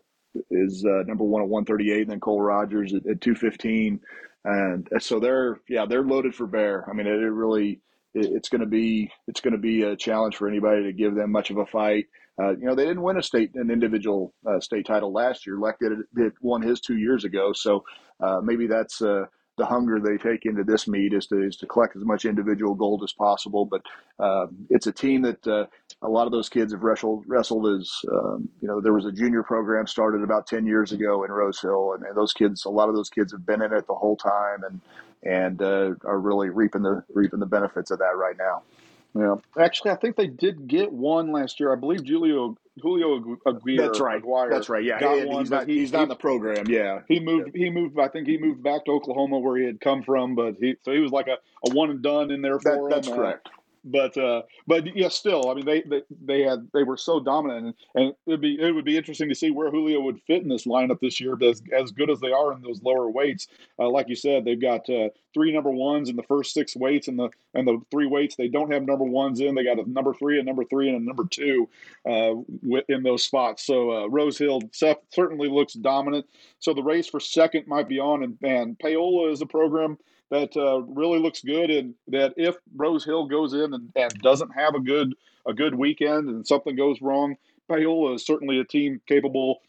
is 0.51 0.85
uh, 0.85 1.03
number 1.07 1.24
one 1.24 1.43
at 1.43 1.49
138. 1.49 2.03
And 2.03 2.11
then 2.11 2.20
Cole 2.20 2.41
Rogers 2.41 2.95
at, 2.95 3.07
at 3.07 3.20
215. 3.20 4.01
And 4.45 4.89
so 4.99 5.20
they're, 5.20 5.61
yeah, 5.68 5.87
they're 5.87 6.03
loaded 6.03 6.35
for 6.35 6.47
bear. 6.47 6.89
I 6.89 6.93
mean, 6.93 7.07
it, 7.07 7.12
it 7.12 7.30
really, 7.30 7.80
it, 8.14 8.26
it's 8.32 8.49
going 8.49 8.61
to 8.61 8.66
be, 8.66 9.11
it's 9.26 9.41
going 9.41 9.53
to 9.53 9.59
be 9.59 9.82
a 9.82 9.97
challenge 9.97 10.37
for 10.37 10.49
anybody 10.49 10.82
to 10.85 10.93
give 10.93 11.14
them 11.14 11.32
much 11.32 11.51
of 11.51 11.57
a 11.57 11.66
fight. 11.66 12.07
Uh, 12.39 12.51
you 12.51 12.64
know, 12.64 12.74
they 12.74 12.85
didn't 12.85 13.03
win 13.03 13.16
a 13.16 13.22
state, 13.22 13.53
an 13.55 13.70
individual 13.70 14.35
uh, 14.47 14.61
state 14.61 14.87
title 14.87 15.12
last 15.12 15.47
year. 15.47 15.59
Leck 15.59 15.78
did, 15.80 15.93
did 16.14 16.32
won 16.41 16.62
his 16.62 16.80
two 16.80 16.97
years 16.97 17.24
ago. 17.24 17.53
So 17.55 17.85
uh, 18.20 18.41
maybe 18.43 18.66
that's 18.66 19.01
the 19.57 19.67
hunger 19.67 20.01
they 20.01 20.17
take 20.17 20.47
into 20.47 20.65
this 20.65 20.89
meet 20.89 21.13
is 21.13 21.27
to 21.27 21.43
is 21.43 21.57
to 21.57 21.67
collect 21.67 21.97
as 21.97 22.05
much 22.05 22.25
individual 22.25 22.75
gold 22.75 23.03
as 23.05 23.13
possible. 23.13 23.65
But 23.65 23.83
uh, 24.19 24.47
it's 24.71 24.87
a 24.87 24.93
team 24.93 25.23
that 25.23 25.47
uh, 25.47 25.67
a 26.03 26.09
lot 26.09 26.27
of 26.27 26.33
those 26.33 26.49
kids 26.49 26.73
have 26.73 26.83
wrestled 26.83 27.25
wrestled 27.27 27.67
as 27.81 27.91
um, 28.13 28.49
you 28.61 28.69
know 28.69 28.81
there 28.81 28.93
was 28.93 29.07
a 29.07 29.13
junior 29.13 29.43
program 29.43 29.87
started 29.87 30.23
about 30.23 30.47
ten 30.47 30.67
years 30.67 30.93
ago 30.93 31.25
in 31.25 31.31
Rose 31.31 31.61
Hill, 31.61 31.93
and, 31.95 32.05
and 32.05 32.17
those 32.17 32.33
kids 32.33 32.65
a 32.65 32.71
lot 32.71 32.89
of 32.89 32.95
those 32.95 33.11
kids 33.11 33.33
have 33.33 33.47
been 33.47 33.63
in 33.63 33.73
it 33.73 33.87
the 33.87 33.95
whole 33.95 34.17
time 34.17 34.65
and 34.65 34.81
and 35.23 35.63
uh, 35.63 35.95
are 36.05 36.19
really 36.19 36.51
reaping 36.51 36.83
the 36.83 37.03
reaping 37.13 37.41
the 37.41 37.47
benefits 37.47 37.91
of 37.91 37.99
that 37.99 38.17
right 38.17 38.37
now. 38.39 38.63
Yeah, 39.17 39.37
actually, 39.59 39.93
I 39.93 39.97
think 39.97 40.17
they 40.17 40.27
did 40.27 40.67
get 40.67 40.93
one 40.93 41.31
last 41.31 41.61
year. 41.61 41.73
I 41.73 41.77
believe 41.77 42.05
Julio 42.05 42.57
Julio 42.83 43.37
Aguirre. 43.47 43.77
That's 43.77 44.01
right. 44.01 44.17
Aguirre 44.19 44.51
That's 44.51 44.69
right. 44.69 44.83
Yeah, 44.83 44.99
got 44.99 45.19
he, 45.19 45.25
one, 45.25 45.41
he's 45.43 45.51
not. 45.51 45.69
he- 45.69 45.79
he's 45.79 45.93
not 45.93 46.03
in 46.05 46.09
the 46.09 46.17
program. 46.17 46.67
Yeah. 46.69 47.01
He 47.07 47.21
moved. 47.21 47.51
He 47.55 47.71
moved. 47.71 47.97
I 47.99 48.09
think 48.09 48.27
he 48.27 48.39
moved 48.39 48.62
back 48.65 48.85
to 48.87 48.91
Oklahoma 48.91 49.39
where 49.39 49.57
he 49.57 49.65
had 49.67 49.81
come 49.81 50.03
from. 50.03 50.35
But 50.35 50.57
he 50.59 50.75
so 50.83 50.93
he 50.93 50.99
was 50.99 51.12
like 51.12 51.29
a, 51.29 51.37
a 51.69 51.73
one 51.73 51.91
and 51.91 52.03
done 52.03 52.33
in 52.33 52.43
there 52.43 52.59
for 52.59 52.71
That, 52.73 52.79
him. 52.81 52.89
that's 52.91 53.09
uh, 53.09 53.15
correct. 53.15 53.49
But 53.85 54.16
uh, 54.16 54.43
but 54.66 54.97
yeah, 54.97 55.09
still, 55.09 55.51
I 55.51 55.55
mean, 55.55 55.66
they, 55.66 55.82
they 55.82 56.03
they 56.24 56.43
had 56.43 56.66
they 56.72 56.82
were 56.82 56.97
so 56.97 57.20
dominant, 57.20 57.66
and, 57.66 57.74
and 57.95 58.14
it'd 58.26 58.41
be 58.41 58.59
it 58.61 58.72
would 58.72 58.85
be 58.85 58.97
interesting 58.97 59.28
to 59.28 59.35
see 59.35 59.51
where 59.51 59.70
Julio 59.70 60.01
would 60.01 60.20
fit 60.22 60.43
in 60.43 60.49
this 60.49 60.66
lineup 60.66 61.01
this 61.01 61.20
year. 61.20 61.37
But 61.37 61.49
as, 61.49 61.62
as 61.76 61.91
good 61.93 62.11
as 62.11 62.18
they 62.20 62.32
are 62.32 62.53
in 62.53 62.62
those 62.62 62.82
lower 62.82 63.11
weights, 63.11 63.47
uh, 63.78 63.89
like 63.91 64.09
you 64.09 64.16
said, 64.16 64.45
they've 64.45 64.61
got 64.61 64.89
uh, 64.89 65.11
three 65.35 65.53
number 65.53 65.70
ones 65.70 66.09
in 66.09 66.16
the 66.16 66.22
first 66.22 66.55
six 66.55 66.74
weights, 66.74 67.09
and 67.09 67.18
the 67.18 67.28
and 67.53 67.68
the 67.68 67.78
three 67.91 68.07
weights 68.07 68.37
they 68.37 68.49
don't 68.49 68.72
have 68.72 68.85
number 68.85 69.05
ones 69.05 69.41
in. 69.41 69.55
They 69.55 69.64
got 69.64 69.78
a 69.78 69.91
number 69.91 70.14
three, 70.14 70.41
a 70.41 70.43
number 70.43 70.64
three, 70.64 70.89
and 70.89 70.97
a 71.01 71.05
number 71.05 71.26
two 71.26 71.68
uh, 72.09 72.35
in 72.89 73.03
those 73.03 73.24
spots. 73.24 73.66
So 73.66 73.91
uh, 73.91 74.07
Rose 74.07 74.39
Hill 74.39 74.62
certainly 75.11 75.49
looks 75.49 75.74
dominant. 75.74 76.26
So 76.59 76.72
the 76.72 76.82
race 76.82 77.07
for 77.07 77.20
second 77.20 77.66
might 77.66 77.89
be 77.89 77.99
on, 77.99 78.22
and, 78.22 78.39
and 78.43 78.78
Paola 78.78 79.30
is 79.30 79.43
a 79.43 79.47
program 79.47 79.99
that 80.35 80.57
uh, 80.57 80.80
really 80.80 81.20
looks 81.20 81.43
good, 81.43 81.70
and 81.70 81.95
that 82.09 82.35
if 82.37 82.57
Rose 82.74 83.05
Hill 83.05 83.26
goes 83.26 83.55
in 83.55 83.72
and, 83.72 83.93
and 83.95 84.12
doesn't 84.20 84.51
have 84.51 84.74
a 84.74 84.80
good 84.80 85.14
a 85.47 85.55
good 85.55 85.74
weekend 85.74 86.28
and 86.28 86.47
something 86.47 86.74
goes 86.74 87.01
wrong, 87.01 87.37
Paola 87.68 88.14
is 88.14 88.26
certainly 88.26 88.59
a 88.59 88.64
team 88.64 89.01
capable 89.07 89.61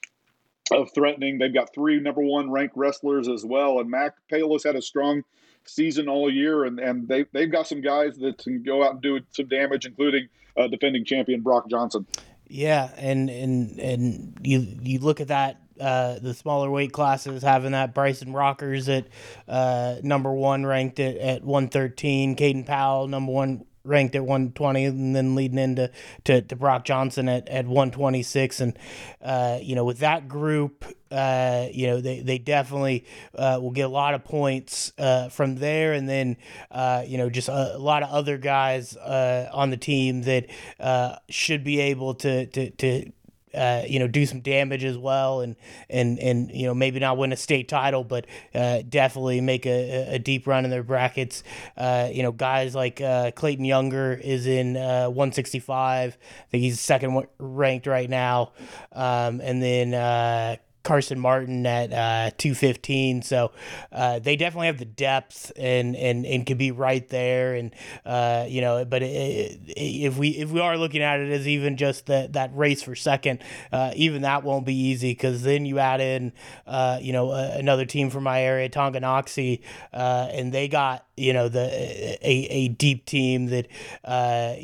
of 0.71 0.91
threatening. 0.93 1.37
They've 1.37 1.53
got 1.53 1.73
three 1.73 1.99
number 1.99 2.21
one 2.21 2.49
ranked 2.49 2.75
wrestlers 2.75 3.27
as 3.27 3.45
well, 3.45 3.79
and 3.79 3.89
Mac 3.89 4.15
Paola's 4.29 4.63
had 4.63 4.75
a 4.75 4.81
strong 4.81 5.23
season 5.65 6.09
all 6.09 6.31
year, 6.31 6.65
and, 6.65 6.79
and 6.79 7.07
they 7.07 7.25
they've 7.31 7.51
got 7.51 7.67
some 7.67 7.81
guys 7.81 8.17
that 8.17 8.39
can 8.39 8.63
go 8.63 8.83
out 8.83 8.93
and 8.93 9.01
do 9.01 9.19
some 9.31 9.47
damage, 9.47 9.85
including 9.85 10.27
uh, 10.57 10.67
defending 10.67 11.05
champion 11.05 11.41
Brock 11.41 11.69
Johnson. 11.69 12.07
Yeah, 12.47 12.89
and 12.97 13.29
and 13.29 13.79
and 13.79 14.37
you 14.41 14.65
you 14.81 14.99
look 14.99 15.21
at 15.21 15.27
that 15.27 15.61
uh, 15.79 16.19
the 16.19 16.33
smaller 16.33 16.69
weight 16.69 16.91
classes 16.91 17.43
having 17.43 17.71
that 17.71 17.93
Bryson 17.93 18.33
Rockers 18.33 18.87
at 18.89 19.07
uh, 19.47 19.95
number 20.03 20.31
one 20.31 20.65
ranked 20.65 20.99
at, 20.99 21.17
at 21.17 21.43
one 21.43 21.67
thirteen, 21.69 22.35
Caden 22.35 22.65
Powell 22.65 23.07
number 23.07 23.31
one 23.31 23.65
ranked 23.85 24.15
at 24.15 24.25
one 24.25 24.51
twenty, 24.51 24.85
and 24.85 25.15
then 25.15 25.35
leading 25.35 25.59
into 25.59 25.91
to, 26.25 26.41
to 26.41 26.55
Brock 26.55 26.85
Johnson 26.85 27.29
at, 27.29 27.47
at 27.47 27.67
one 27.67 27.91
twenty 27.91 28.23
six, 28.23 28.59
and 28.59 28.77
uh, 29.21 29.59
you 29.61 29.75
know 29.75 29.85
with 29.85 29.99
that 29.99 30.27
group, 30.27 30.85
uh, 31.11 31.67
you 31.71 31.87
know 31.87 32.01
they 32.01 32.19
they 32.19 32.37
definitely 32.37 33.05
uh, 33.37 33.59
will 33.61 33.71
get 33.71 33.85
a 33.85 33.89
lot 33.89 34.13
of 34.13 34.23
points 34.23 34.91
uh, 34.97 35.29
from 35.29 35.55
there, 35.55 35.93
and 35.93 36.09
then 36.09 36.37
uh, 36.71 37.03
you 37.05 37.17
know 37.17 37.29
just 37.29 37.47
a, 37.47 37.75
a 37.75 37.79
lot 37.79 38.03
of 38.03 38.09
other 38.09 38.37
guys 38.37 38.97
uh, 38.97 39.49
on 39.53 39.69
the 39.69 39.77
team 39.77 40.23
that 40.23 40.47
uh, 40.79 41.15
should 41.29 41.63
be 41.63 41.79
able 41.79 42.15
to 42.15 42.45
to 42.47 42.69
to 42.71 43.11
uh, 43.55 43.83
you 43.87 43.99
know, 43.99 44.07
do 44.07 44.25
some 44.25 44.41
damage 44.41 44.83
as 44.83 44.97
well, 44.97 45.41
and 45.41 45.55
and 45.89 46.19
and 46.19 46.51
you 46.51 46.65
know 46.65 46.73
maybe 46.73 46.99
not 46.99 47.17
win 47.17 47.31
a 47.31 47.37
state 47.37 47.67
title, 47.67 48.03
but 48.03 48.25
uh, 48.53 48.81
definitely 48.87 49.41
make 49.41 49.65
a, 49.65 50.15
a 50.15 50.19
deep 50.19 50.47
run 50.47 50.65
in 50.65 50.71
their 50.71 50.83
brackets. 50.83 51.43
Uh, 51.77 52.09
you 52.11 52.23
know, 52.23 52.31
guys 52.31 52.75
like 52.75 53.01
uh, 53.01 53.31
Clayton 53.31 53.65
Younger 53.65 54.13
is 54.13 54.47
in 54.47 54.77
uh, 54.77 55.07
165. 55.07 56.17
I 56.17 56.49
think 56.49 56.63
he's 56.63 56.79
second 56.79 57.27
ranked 57.39 57.87
right 57.87 58.09
now, 58.09 58.51
um, 58.91 59.41
and 59.41 59.61
then. 59.61 60.59
Carson 60.85 61.19
Martin 61.19 61.65
at 61.65 61.91
uh, 61.91 62.31
215. 62.37 63.23
So 63.23 63.51
uh, 63.91 64.19
they 64.19 64.37
definitely 64.37 64.67
have 64.67 64.77
the 64.77 64.85
depth 64.85 65.51
and, 65.57 65.95
and, 65.95 66.25
and 66.25 66.45
could 66.45 66.57
be 66.57 66.71
right 66.71 67.07
there. 67.09 67.55
And, 67.55 67.75
uh, 68.05 68.45
you 68.47 68.61
know, 68.61 68.85
but 68.85 69.03
it, 69.03 69.09
it, 69.09 69.69
if 69.75 70.17
we 70.17 70.29
if 70.29 70.51
we 70.51 70.61
are 70.61 70.77
looking 70.77 71.01
at 71.01 71.19
it 71.19 71.31
as 71.31 71.47
even 71.47 71.75
just 71.75 72.05
that, 72.05 72.33
that 72.33 72.55
race 72.55 72.83
for 72.83 72.95
second, 72.95 73.41
uh, 73.71 73.91
even 73.95 74.21
that 74.21 74.43
won't 74.43 74.65
be 74.65 74.75
easy 74.75 75.11
because 75.11 75.43
then 75.43 75.65
you 75.65 75.79
add 75.79 75.99
in, 75.99 76.31
uh, 76.67 76.99
you 77.01 77.11
know, 77.11 77.31
another 77.31 77.85
team 77.85 78.09
from 78.09 78.23
my 78.23 78.41
area, 78.41 78.69
Tonganoxie, 78.69 79.61
uh, 79.91 80.29
and 80.31 80.53
they 80.53 80.67
got, 80.67 81.05
you 81.17 81.33
know, 81.33 81.47
the 81.47 81.69
a, 82.21 82.47
a 82.49 82.67
deep 82.69 83.05
team 83.05 83.47
that 83.47 83.67
uh, 84.03 84.55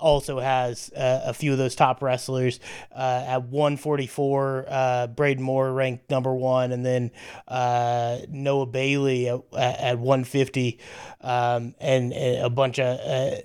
also 0.00 0.40
has 0.40 0.90
uh, 0.96 1.22
a 1.24 1.34
few 1.34 1.52
of 1.52 1.58
those 1.58 1.74
top 1.74 2.02
wrestlers 2.02 2.60
uh, 2.94 3.24
at 3.26 3.44
144. 3.44 4.66
Uh, 4.68 5.06
Braden 5.08 5.42
Moore 5.42 5.72
ranked 5.72 6.10
number 6.10 6.34
one, 6.34 6.72
and 6.72 6.84
then 6.84 7.10
uh, 7.48 8.18
Noah 8.28 8.66
Bailey 8.66 9.28
at, 9.28 9.40
at 9.52 9.98
150, 9.98 10.78
um, 11.20 11.74
and, 11.80 12.12
and 12.12 12.44
a 12.44 12.50
bunch 12.50 12.78
of 12.78 12.98
uh, 13.00 13.36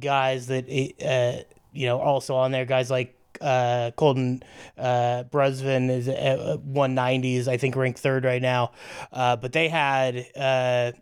guys 0.00 0.48
that 0.48 0.64
uh, 0.68 1.42
you 1.72 1.86
know 1.86 2.00
also 2.00 2.34
on 2.34 2.50
there. 2.50 2.64
Guys 2.64 2.90
like 2.90 3.16
uh, 3.40 3.90
Colton 3.96 4.42
uh, 4.78 5.24
Brusvin 5.30 5.90
is 5.90 6.08
at 6.08 6.38
190s, 6.38 7.48
I 7.48 7.56
think 7.56 7.76
ranked 7.76 7.98
third 7.98 8.24
right 8.24 8.42
now. 8.42 8.72
Uh, 9.12 9.36
but 9.36 9.52
they 9.52 9.68
had, 9.68 10.26
uh, 10.36 10.92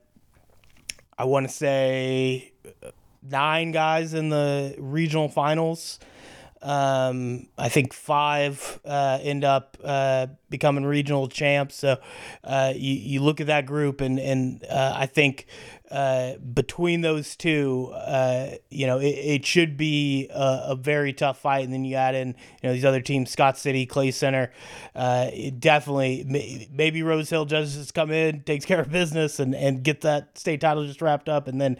I 1.18 1.24
want 1.24 1.48
to 1.48 1.52
say, 1.52 2.52
uh, 2.82 2.90
nine 3.22 3.72
guys 3.72 4.14
in 4.14 4.28
the 4.28 4.74
regional 4.78 5.28
finals. 5.28 5.98
Um, 6.64 7.48
I 7.58 7.68
think 7.68 7.92
five 7.92 8.80
uh, 8.86 9.18
end 9.20 9.44
up 9.44 9.76
uh, 9.84 10.28
becoming 10.48 10.86
regional 10.86 11.28
champs. 11.28 11.74
So 11.74 11.98
uh, 12.42 12.72
you, 12.74 12.94
you 12.94 13.20
look 13.20 13.42
at 13.42 13.48
that 13.48 13.66
group, 13.66 14.00
and 14.00 14.18
and 14.18 14.64
uh, 14.70 14.94
I 14.96 15.04
think 15.04 15.46
uh, 15.90 16.38
between 16.38 17.02
those 17.02 17.36
two, 17.36 17.92
uh, 17.94 18.52
you 18.70 18.86
know, 18.86 18.98
it, 18.98 19.08
it 19.08 19.46
should 19.46 19.76
be 19.76 20.26
a, 20.30 20.68
a, 20.68 20.74
very 20.74 21.12
tough 21.12 21.38
fight. 21.38 21.64
And 21.64 21.72
then 21.72 21.84
you 21.84 21.96
add 21.96 22.14
in, 22.14 22.28
you 22.28 22.68
know, 22.68 22.72
these 22.72 22.86
other 22.86 23.02
teams, 23.02 23.30
Scott 23.30 23.58
City, 23.58 23.84
Clay 23.84 24.10
Center. 24.10 24.50
It 24.96 25.60
definitely, 25.60 26.68
maybe 26.72 27.02
Rose 27.02 27.28
Hill 27.28 27.44
Justice 27.44 27.92
come 27.92 28.10
in, 28.10 28.40
takes 28.40 28.64
care 28.64 28.80
of 28.80 28.90
business, 28.90 29.38
and, 29.38 29.54
and 29.54 29.82
get 29.82 30.00
that 30.00 30.38
state 30.38 30.62
title 30.62 30.86
just 30.86 31.02
wrapped 31.02 31.28
up. 31.28 31.46
And 31.46 31.60
then 31.60 31.76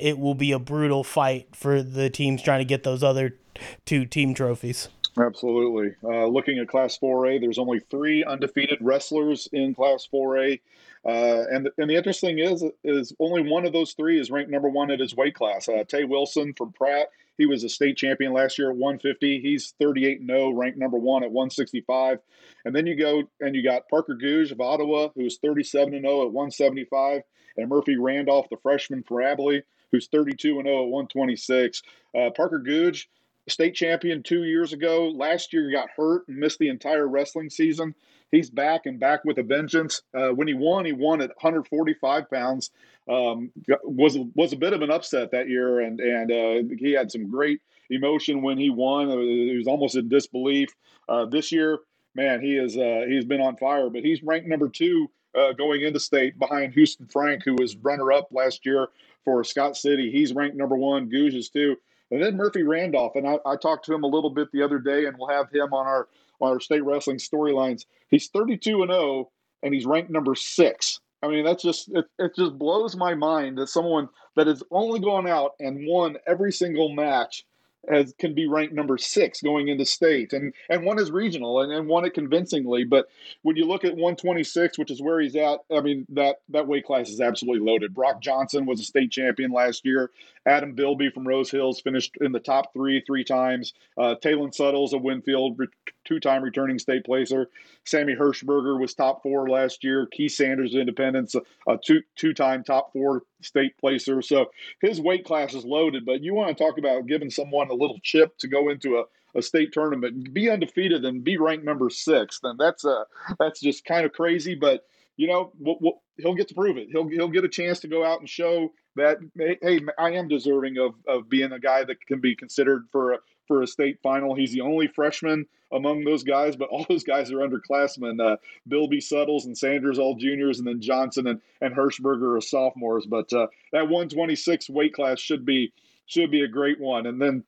it 0.00 0.18
will 0.18 0.34
be 0.34 0.50
a 0.50 0.58
brutal 0.58 1.04
fight 1.04 1.54
for 1.54 1.80
the 1.80 2.10
teams 2.10 2.42
trying 2.42 2.58
to 2.58 2.64
get 2.64 2.82
those 2.82 3.04
other 3.04 3.36
two 3.84 4.04
team 4.04 4.34
trophies. 4.34 4.88
Absolutely. 5.18 5.94
Uh, 6.04 6.26
looking 6.26 6.58
at 6.58 6.68
Class 6.68 6.98
4A, 7.02 7.40
there's 7.40 7.58
only 7.58 7.80
three 7.80 8.22
undefeated 8.22 8.78
wrestlers 8.82 9.48
in 9.52 9.74
Class 9.74 10.06
4A. 10.12 10.60
Uh, 11.06 11.44
and, 11.50 11.70
and 11.78 11.88
the 11.88 11.94
interesting 11.94 12.38
is, 12.38 12.64
is 12.84 13.14
only 13.18 13.48
one 13.48 13.64
of 13.64 13.72
those 13.72 13.92
three 13.92 14.20
is 14.20 14.30
ranked 14.30 14.50
number 14.50 14.68
one 14.68 14.90
at 14.90 15.00
his 15.00 15.16
weight 15.16 15.34
class. 15.34 15.68
Uh, 15.68 15.84
Tay 15.88 16.04
Wilson 16.04 16.52
from 16.54 16.72
Pratt, 16.72 17.08
he 17.38 17.46
was 17.46 17.64
a 17.64 17.68
state 17.68 17.96
champion 17.96 18.32
last 18.32 18.58
year 18.58 18.70
at 18.70 18.76
150. 18.76 19.40
He's 19.40 19.74
38 19.78 20.20
0, 20.26 20.50
ranked 20.50 20.78
number 20.78 20.98
one 20.98 21.22
at 21.22 21.30
165. 21.30 22.18
And 22.64 22.74
then 22.74 22.86
you 22.86 22.96
go 22.96 23.22
and 23.40 23.54
you 23.54 23.62
got 23.62 23.88
Parker 23.88 24.14
Gouge 24.20 24.50
of 24.50 24.60
Ottawa, 24.60 25.08
who's 25.14 25.38
37 25.38 25.92
0 25.92 26.22
at 26.22 26.32
175, 26.32 27.22
and 27.56 27.68
Murphy 27.68 27.96
Randolph, 27.96 28.48
the 28.50 28.56
freshman 28.56 29.02
for 29.02 29.22
Abilene, 29.22 29.62
who's 29.92 30.08
32 30.08 30.54
0 30.54 30.58
at 30.60 30.64
126. 30.64 31.82
Uh, 32.18 32.30
Parker 32.30 32.58
Gouge, 32.58 33.06
state 33.48 33.74
champion 33.74 34.22
two 34.22 34.44
years 34.44 34.72
ago. 34.72 35.08
Last 35.14 35.52
year, 35.52 35.70
got 35.70 35.90
hurt 35.96 36.26
and 36.28 36.36
missed 36.38 36.58
the 36.58 36.68
entire 36.68 37.06
wrestling 37.06 37.50
season. 37.50 37.94
He's 38.30 38.50
back 38.50 38.86
and 38.86 38.98
back 38.98 39.24
with 39.24 39.38
a 39.38 39.42
vengeance. 39.42 40.02
Uh, 40.12 40.28
when 40.28 40.48
he 40.48 40.54
won, 40.54 40.84
he 40.84 40.92
won 40.92 41.20
at 41.20 41.30
145 41.30 42.30
pounds. 42.30 42.70
Um, 43.08 43.52
was 43.84 44.18
was 44.34 44.52
a 44.52 44.56
bit 44.56 44.72
of 44.72 44.82
an 44.82 44.90
upset 44.90 45.30
that 45.30 45.48
year, 45.48 45.80
and 45.80 46.00
and 46.00 46.32
uh, 46.32 46.74
he 46.76 46.92
had 46.92 47.10
some 47.10 47.30
great 47.30 47.60
emotion 47.88 48.42
when 48.42 48.58
he 48.58 48.70
won. 48.70 49.08
He 49.10 49.56
was 49.56 49.68
almost 49.68 49.96
in 49.96 50.08
disbelief. 50.08 50.68
Uh, 51.08 51.26
this 51.26 51.52
year, 51.52 51.78
man, 52.16 52.40
he 52.40 52.56
is 52.56 52.76
uh, 52.76 53.04
he's 53.08 53.24
been 53.24 53.40
on 53.40 53.56
fire. 53.56 53.90
But 53.90 54.02
he's 54.02 54.24
ranked 54.24 54.48
number 54.48 54.68
two 54.68 55.08
uh, 55.36 55.52
going 55.52 55.82
into 55.82 56.00
state 56.00 56.36
behind 56.38 56.72
Houston 56.74 57.06
Frank, 57.06 57.44
who 57.44 57.54
was 57.54 57.76
runner 57.76 58.10
up 58.10 58.28
last 58.32 58.66
year 58.66 58.88
for 59.24 59.44
Scott 59.44 59.76
City. 59.76 60.10
He's 60.10 60.32
ranked 60.32 60.56
number 60.56 60.76
one. 60.76 61.08
Gouge 61.08 61.50
too. 61.52 61.76
And 62.10 62.22
then 62.22 62.36
Murphy 62.36 62.62
Randolph, 62.62 63.16
and 63.16 63.26
I, 63.26 63.38
I, 63.44 63.56
talked 63.56 63.84
to 63.86 63.94
him 63.94 64.04
a 64.04 64.08
little 64.08 64.30
bit 64.30 64.52
the 64.52 64.62
other 64.62 64.78
day, 64.78 65.06
and 65.06 65.16
we'll 65.18 65.28
have 65.28 65.50
him 65.50 65.72
on 65.72 65.86
our 65.86 66.08
on 66.40 66.52
our 66.52 66.60
state 66.60 66.84
wrestling 66.84 67.16
storylines. 67.16 67.86
He's 68.08 68.28
32 68.28 68.82
and 68.82 68.92
0, 68.92 69.30
and 69.62 69.74
he's 69.74 69.86
ranked 69.86 70.10
number 70.10 70.34
six. 70.34 71.00
I 71.22 71.28
mean, 71.28 71.44
that's 71.44 71.62
just 71.62 71.88
it, 71.88 72.04
it 72.18 72.36
just 72.36 72.58
blows 72.58 72.94
my 72.94 73.14
mind 73.14 73.58
that 73.58 73.68
someone 73.68 74.08
that 74.36 74.46
has 74.46 74.62
only 74.70 75.00
gone 75.00 75.26
out 75.26 75.52
and 75.58 75.86
won 75.86 76.16
every 76.26 76.52
single 76.52 76.94
match 76.94 77.44
as 77.88 78.14
can 78.18 78.34
be 78.34 78.48
ranked 78.48 78.74
number 78.74 78.98
six 78.98 79.40
going 79.40 79.68
into 79.68 79.84
state 79.84 80.32
and 80.32 80.52
and 80.68 80.84
one 80.84 80.98
is 80.98 81.10
regional 81.10 81.60
and, 81.60 81.72
and 81.72 81.86
won 81.86 82.04
it 82.04 82.14
convincingly 82.14 82.84
but 82.84 83.06
when 83.42 83.56
you 83.56 83.64
look 83.64 83.84
at 83.84 83.92
126 83.92 84.78
which 84.78 84.90
is 84.90 85.00
where 85.00 85.20
he's 85.20 85.36
at 85.36 85.60
i 85.74 85.80
mean 85.80 86.06
that 86.08 86.40
that 86.48 86.66
weight 86.66 86.84
class 86.84 87.08
is 87.08 87.20
absolutely 87.20 87.64
loaded 87.64 87.94
brock 87.94 88.20
johnson 88.20 88.66
was 88.66 88.80
a 88.80 88.84
state 88.84 89.10
champion 89.10 89.50
last 89.50 89.84
year 89.84 90.10
Adam 90.46 90.72
Bilby 90.72 91.10
from 91.10 91.26
Rose 91.26 91.50
Hills 91.50 91.80
finished 91.80 92.16
in 92.20 92.30
the 92.30 92.38
top 92.38 92.72
three 92.72 93.02
three 93.04 93.24
times. 93.24 93.74
Uh, 93.98 94.14
Talon 94.14 94.52
Suttles 94.52 94.92
of 94.92 95.02
Winfield, 95.02 95.60
two-time 96.04 96.42
returning 96.42 96.78
state 96.78 97.04
placer. 97.04 97.50
Sammy 97.84 98.14
Hirschberger 98.14 98.80
was 98.80 98.94
top 98.94 99.22
four 99.22 99.48
last 99.48 99.82
year. 99.82 100.06
Keith 100.06 100.32
Sanders, 100.32 100.74
Independence, 100.74 101.34
a 101.66 101.76
two 101.84 102.02
two-time 102.14 102.62
top 102.62 102.92
four 102.92 103.22
state 103.46 103.78
placer. 103.78 104.20
So 104.22 104.50
his 104.80 105.00
weight 105.00 105.24
class 105.24 105.54
is 105.54 105.64
loaded. 105.64 106.04
But 106.04 106.22
you 106.22 106.34
want 106.34 106.56
to 106.56 106.64
talk 106.64 106.78
about 106.78 107.06
giving 107.06 107.30
someone 107.30 107.70
a 107.70 107.74
little 107.74 107.98
chip 108.02 108.36
to 108.38 108.48
go 108.48 108.68
into 108.68 108.98
a 108.98 109.04
a 109.36 109.42
state 109.42 109.72
tournament, 109.72 110.32
be 110.32 110.50
undefeated, 110.50 111.04
and 111.04 111.22
be 111.22 111.36
ranked 111.36 111.64
number 111.64 111.90
six, 111.90 112.40
then 112.42 112.56
that's 112.58 112.84
uh 112.84 113.04
that's 113.38 113.60
just 113.60 113.84
kind 113.84 114.06
of 114.06 114.12
crazy. 114.12 114.54
But 114.54 114.84
you 115.16 115.28
know, 115.28 115.52
we'll, 115.58 115.76
we'll, 115.80 116.02
he'll 116.18 116.34
get 116.34 116.48
to 116.48 116.54
prove 116.54 116.76
it. 116.76 116.88
He'll 116.90 117.08
he'll 117.08 117.28
get 117.28 117.44
a 117.44 117.48
chance 117.48 117.80
to 117.80 117.88
go 117.88 118.04
out 118.04 118.20
and 118.20 118.28
show 118.28 118.72
that 118.96 119.18
hey, 119.38 119.80
I 119.98 120.12
am 120.12 120.28
deserving 120.28 120.78
of 120.78 120.94
of 121.06 121.28
being 121.28 121.52
a 121.52 121.60
guy 121.60 121.84
that 121.84 122.00
can 122.06 122.20
be 122.20 122.34
considered 122.34 122.86
for 122.90 123.12
a, 123.12 123.18
for 123.46 123.62
a 123.62 123.66
state 123.66 123.98
final. 124.02 124.34
He's 124.34 124.52
the 124.52 124.60
only 124.60 124.86
freshman 124.88 125.46
among 125.72 126.04
those 126.04 126.22
guys, 126.22 126.56
but 126.56 126.68
all 126.68 126.86
those 126.88 127.04
guys 127.04 127.30
are 127.30 127.38
underclassmen. 127.38 128.20
Uh, 128.20 128.36
Bilby 128.68 129.00
Suttles 129.00 129.46
and 129.46 129.56
Sanders, 129.56 129.98
all 129.98 130.14
juniors, 130.14 130.58
and 130.58 130.66
then 130.66 130.80
Johnson 130.80 131.26
and, 131.26 131.40
and 131.60 131.74
Hirschberger 131.74 132.36
are 132.36 132.40
sophomores. 132.40 133.06
But 133.06 133.32
uh, 133.32 133.48
that 133.72 133.82
126 133.82 134.70
weight 134.70 134.94
class 134.94 135.18
should 135.18 135.44
be 135.44 135.72
should 136.06 136.30
be 136.30 136.42
a 136.42 136.48
great 136.48 136.78
one. 136.78 137.06
And 137.06 137.20
then 137.20 137.42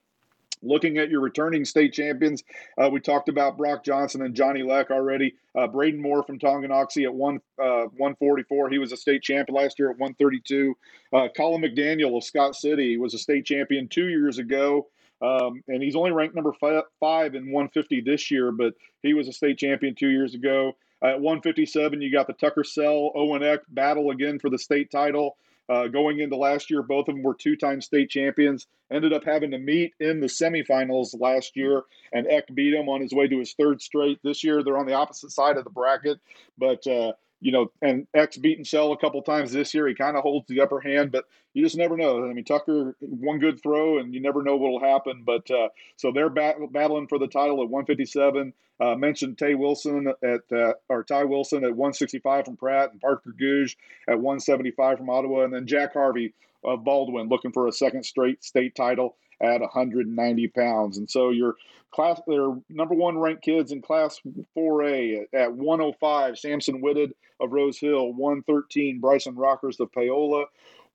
Looking 0.62 0.98
at 0.98 1.10
your 1.10 1.20
returning 1.20 1.64
state 1.64 1.92
champions, 1.92 2.42
uh, 2.76 2.88
we 2.90 3.00
talked 3.00 3.28
about 3.28 3.56
Brock 3.56 3.84
Johnson 3.84 4.22
and 4.22 4.34
Johnny 4.34 4.62
Leck 4.62 4.90
already. 4.90 5.34
Uh, 5.54 5.66
Braden 5.66 6.00
Moore 6.00 6.22
from 6.22 6.38
Tonganoxie 6.38 7.04
at 7.04 7.14
one 7.14 7.36
uh, 7.58 7.86
144. 7.96 8.70
He 8.70 8.78
was 8.78 8.92
a 8.92 8.96
state 8.96 9.22
champion 9.22 9.56
last 9.56 9.78
year 9.78 9.90
at 9.90 9.98
132. 9.98 10.76
Uh, 11.12 11.28
Colin 11.36 11.62
McDaniel 11.62 12.16
of 12.16 12.24
Scott 12.24 12.56
City 12.56 12.96
was 12.96 13.14
a 13.14 13.18
state 13.18 13.44
champion 13.44 13.88
two 13.88 14.08
years 14.08 14.38
ago. 14.38 14.88
Um, 15.20 15.62
and 15.66 15.82
he's 15.82 15.96
only 15.96 16.12
ranked 16.12 16.34
number 16.34 16.52
five, 16.52 17.34
in 17.34 17.50
150 17.50 18.02
this 18.02 18.30
year, 18.30 18.52
but 18.52 18.74
he 19.02 19.14
was 19.14 19.28
a 19.28 19.32
state 19.32 19.58
champion 19.58 19.94
two 19.94 20.10
years 20.10 20.34
ago. 20.34 20.76
at 21.02 21.20
157, 21.20 22.00
you 22.00 22.12
got 22.12 22.26
the 22.26 22.32
Tucker 22.34 22.64
Cell 22.64 23.12
Owen 23.14 23.42
Eck 23.42 23.60
battle 23.68 24.10
again 24.10 24.38
for 24.38 24.50
the 24.50 24.58
state 24.58 24.90
title. 24.90 25.36
Uh, 25.68 25.86
going 25.86 26.18
into 26.18 26.36
last 26.36 26.70
year, 26.70 26.82
both 26.82 27.08
of 27.08 27.14
them 27.14 27.22
were 27.22 27.34
two 27.34 27.54
time 27.54 27.80
state 27.82 28.08
champions. 28.08 28.66
Ended 28.90 29.12
up 29.12 29.24
having 29.24 29.50
to 29.50 29.58
meet 29.58 29.92
in 30.00 30.20
the 30.20 30.26
semifinals 30.26 31.20
last 31.20 31.56
year, 31.56 31.82
and 32.10 32.26
Eck 32.26 32.44
beat 32.54 32.72
him 32.72 32.88
on 32.88 33.02
his 33.02 33.12
way 33.12 33.28
to 33.28 33.38
his 33.38 33.52
third 33.52 33.82
straight. 33.82 34.18
This 34.24 34.42
year, 34.42 34.62
they're 34.62 34.78
on 34.78 34.86
the 34.86 34.94
opposite 34.94 35.30
side 35.30 35.58
of 35.58 35.64
the 35.64 35.70
bracket, 35.70 36.20
but 36.56 36.86
uh, 36.86 37.12
you 37.40 37.52
know, 37.52 37.70
and 37.82 38.06
X 38.14 38.36
beaten 38.36 38.64
Cell 38.64 38.92
a 38.92 38.98
couple 38.98 39.22
times 39.22 39.52
this 39.52 39.72
year. 39.72 39.86
He 39.86 39.94
kind 39.94 40.16
of 40.16 40.22
holds 40.22 40.48
the 40.48 40.60
upper 40.60 40.80
hand, 40.80 41.12
but 41.12 41.24
you 41.54 41.62
just 41.62 41.76
never 41.76 41.96
know. 41.96 42.28
I 42.28 42.32
mean, 42.32 42.44
Tucker, 42.44 42.96
one 43.00 43.38
good 43.38 43.62
throw, 43.62 43.98
and 43.98 44.12
you 44.12 44.20
never 44.20 44.42
know 44.42 44.56
what 44.56 44.72
will 44.72 44.80
happen. 44.80 45.22
But 45.24 45.50
uh, 45.50 45.68
so 45.96 46.10
they're 46.12 46.30
bat- 46.30 46.56
battling 46.72 47.06
for 47.06 47.18
the 47.18 47.28
title 47.28 47.62
at 47.62 47.70
157. 47.70 48.52
Uh, 48.80 48.94
mentioned 48.94 49.38
Tay 49.38 49.54
Wilson 49.54 50.12
at 50.22 50.40
uh, 50.52 50.74
or 50.88 51.02
Ty 51.02 51.24
Wilson 51.24 51.64
at 51.64 51.70
165 51.70 52.44
from 52.44 52.56
Pratt, 52.56 52.92
and 52.92 53.00
Parker 53.00 53.34
Gouge 53.38 53.76
at 54.08 54.18
175 54.18 54.98
from 54.98 55.10
Ottawa, 55.10 55.44
and 55.44 55.54
then 55.54 55.66
Jack 55.66 55.94
Harvey 55.94 56.34
of 56.64 56.84
Baldwin 56.84 57.28
looking 57.28 57.52
for 57.52 57.68
a 57.68 57.72
second 57.72 58.04
straight 58.04 58.42
state 58.42 58.74
title 58.74 59.16
at 59.40 59.60
190 59.60 60.48
pounds. 60.48 60.98
And 60.98 61.10
so 61.10 61.30
your 61.30 61.54
class, 61.90 62.20
their 62.26 62.50
number 62.68 62.94
one 62.94 63.18
ranked 63.18 63.42
kids 63.42 63.72
in 63.72 63.82
class 63.82 64.20
4A 64.56 65.26
at, 65.32 65.52
105, 65.52 66.38
Samson 66.38 66.80
Whitted 66.80 67.12
of 67.40 67.52
Rose 67.52 67.78
Hill, 67.78 68.12
113, 68.12 69.00
Bryson 69.00 69.36
Rockers 69.36 69.78
of 69.80 69.92
Paola, 69.92 70.46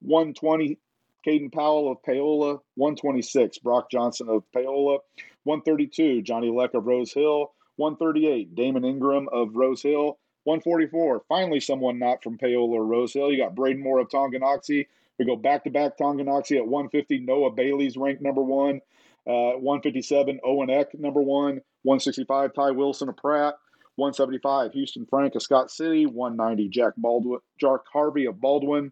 120, 0.02 0.78
Caden 1.26 1.54
Powell 1.54 1.92
of 1.92 2.04
Paola, 2.04 2.60
126, 2.76 3.60
Brock 3.60 3.90
Johnson 3.90 4.28
of 4.30 4.44
Paola, 4.52 5.00
132, 5.44 6.22
Johnny 6.22 6.52
Leck 6.52 6.74
of 6.74 6.86
Rose 6.86 7.14
Hill, 7.14 7.54
138, 7.78 8.56
Damon 8.56 8.84
Ingram 8.84 9.30
of 9.32 9.56
Rose 9.56 9.82
Hill, 9.82 10.20
144, 10.44 11.24
finally 11.30 11.62
someone 11.62 11.98
not 11.98 12.22
from 12.22 12.38
Paola 12.38 12.76
or 12.76 12.86
Rose 12.86 13.14
Hill. 13.14 13.32
You 13.32 13.38
got 13.38 13.56
Braden 13.56 13.82
Moore 13.82 14.00
of 14.00 14.10
Tonganoxie, 14.10 14.88
we 15.20 15.26
go 15.26 15.36
back 15.36 15.64
to 15.64 15.70
back 15.70 15.98
Tonganoxie 15.98 16.58
at 16.58 16.68
150. 16.68 17.20
Noah 17.20 17.52
Bailey's 17.52 17.98
ranked 17.98 18.22
number 18.22 18.42
one. 18.42 18.82
Uh, 19.26 19.56
157, 19.56 20.40
Owen 20.44 20.70
Eck, 20.70 20.98
number 21.00 21.22
one. 21.22 21.62
165, 21.84 22.54
Ty 22.54 22.72
Wilson 22.72 23.10
of 23.10 23.18
Pratt. 23.18 23.56
175, 23.96 24.74
Houston 24.74 25.06
Frank 25.06 25.36
of 25.36 25.44
Scott 25.44 25.70
City. 25.70 26.06
190, 26.06 26.70
Jack 26.70 26.94
Baldwin, 26.98 27.40
Jack 27.60 27.82
Harvey 27.92 28.26
of 28.26 28.42
Baldwin. 28.42 28.92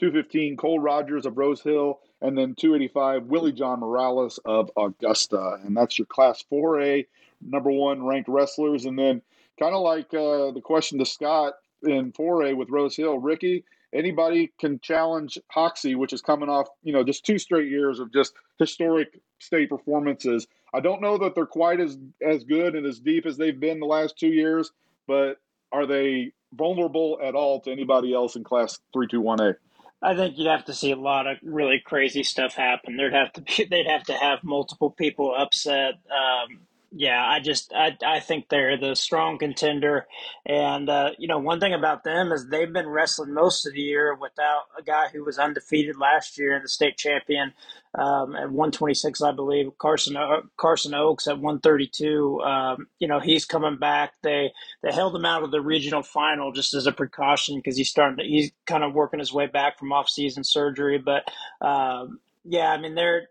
215, 0.00 0.56
Cole 0.56 0.78
Rogers 0.78 1.26
of 1.26 1.36
Rose 1.36 1.60
Hill. 1.60 2.00
And 2.20 2.36
then 2.36 2.54
285, 2.54 3.24
Willie 3.24 3.52
John 3.52 3.80
Morales 3.80 4.38
of 4.44 4.70
Augusta. 4.76 5.58
And 5.64 5.76
that's 5.76 5.98
your 5.98 6.06
Class 6.06 6.42
4A 6.50 7.06
number 7.40 7.70
one 7.70 8.04
ranked 8.04 8.28
wrestlers. 8.28 8.84
And 8.84 8.98
then, 8.98 9.22
kind 9.58 9.74
of 9.74 9.82
like 9.82 10.12
uh, 10.14 10.50
the 10.52 10.62
question 10.62 10.98
to 10.98 11.06
Scott 11.06 11.54
in 11.82 12.12
4A 12.12 12.56
with 12.56 12.70
Rose 12.70 12.96
Hill, 12.96 13.18
Ricky, 13.18 13.64
anybody 13.92 14.52
can 14.58 14.80
challenge 14.80 15.38
Hoxie, 15.50 15.94
which 15.94 16.12
is 16.12 16.20
coming 16.20 16.48
off, 16.48 16.68
you 16.82 16.92
know, 16.92 17.04
just 17.04 17.24
two 17.24 17.38
straight 17.38 17.70
years 17.70 18.00
of 18.00 18.12
just 18.12 18.32
historic 18.58 19.20
state 19.38 19.68
performances. 19.68 20.46
I 20.74 20.80
don't 20.80 21.00
know 21.00 21.18
that 21.18 21.34
they're 21.34 21.46
quite 21.46 21.80
as 21.80 21.98
as 22.26 22.44
good 22.44 22.74
and 22.74 22.86
as 22.86 23.00
deep 23.00 23.26
as 23.26 23.36
they've 23.36 23.58
been 23.58 23.80
the 23.80 23.86
last 23.86 24.18
two 24.18 24.28
years, 24.28 24.70
but 25.06 25.38
are 25.72 25.86
they 25.86 26.32
vulnerable 26.52 27.18
at 27.22 27.34
all 27.34 27.60
to 27.60 27.72
anybody 27.72 28.14
else 28.14 28.36
in 28.36 28.44
class 28.44 28.78
321A? 28.94 29.54
I 30.00 30.14
think 30.14 30.38
you'd 30.38 30.46
have 30.46 30.66
to 30.66 30.74
see 30.74 30.92
a 30.92 30.96
lot 30.96 31.26
of 31.26 31.38
really 31.42 31.82
crazy 31.84 32.22
stuff 32.22 32.54
happen. 32.54 32.96
There'd 32.96 33.12
have 33.12 33.32
to 33.32 33.40
be, 33.40 33.64
they'd 33.70 33.88
have 33.88 34.04
to 34.04 34.14
have 34.14 34.44
multiple 34.44 34.90
people 34.90 35.34
upset. 35.36 35.94
Um, 36.10 36.60
yeah, 36.90 37.22
I 37.26 37.40
just 37.40 37.72
I 37.74 37.96
I 38.06 38.20
think 38.20 38.48
they're 38.48 38.78
the 38.78 38.96
strong 38.96 39.38
contender, 39.38 40.06
and 40.46 40.88
uh, 40.88 41.10
you 41.18 41.28
know 41.28 41.38
one 41.38 41.60
thing 41.60 41.74
about 41.74 42.04
them 42.04 42.32
is 42.32 42.48
they've 42.48 42.72
been 42.72 42.88
wrestling 42.88 43.34
most 43.34 43.66
of 43.66 43.74
the 43.74 43.80
year 43.80 44.14
without 44.14 44.62
a 44.78 44.82
guy 44.82 45.08
who 45.12 45.24
was 45.24 45.38
undefeated 45.38 45.98
last 45.98 46.38
year 46.38 46.54
and 46.56 46.64
the 46.64 46.68
state 46.68 46.96
champion 46.96 47.52
um, 47.94 48.34
at 48.36 48.50
126, 48.50 49.20
I 49.20 49.32
believe. 49.32 49.76
Carson 49.78 50.16
Carson 50.56 50.94
Oaks 50.94 51.28
at 51.28 51.36
132. 51.36 52.40
Um, 52.40 52.86
you 52.98 53.08
know 53.08 53.20
he's 53.20 53.44
coming 53.44 53.76
back. 53.76 54.14
They 54.22 54.52
they 54.82 54.92
held 54.92 55.14
him 55.14 55.26
out 55.26 55.42
of 55.42 55.50
the 55.50 55.60
regional 55.60 56.02
final 56.02 56.52
just 56.52 56.72
as 56.72 56.86
a 56.86 56.92
precaution 56.92 57.58
because 57.58 57.76
he's 57.76 57.90
starting 57.90 58.16
to, 58.18 58.24
he's 58.24 58.52
kind 58.66 58.82
of 58.82 58.94
working 58.94 59.20
his 59.20 59.32
way 59.32 59.46
back 59.46 59.78
from 59.78 59.92
off 59.92 60.08
season 60.08 60.44
surgery, 60.44 60.98
but. 60.98 61.24
Um, 61.60 62.20
yeah, 62.44 62.72
I 62.72 62.78
mean 62.80 62.94
they're 62.94 63.28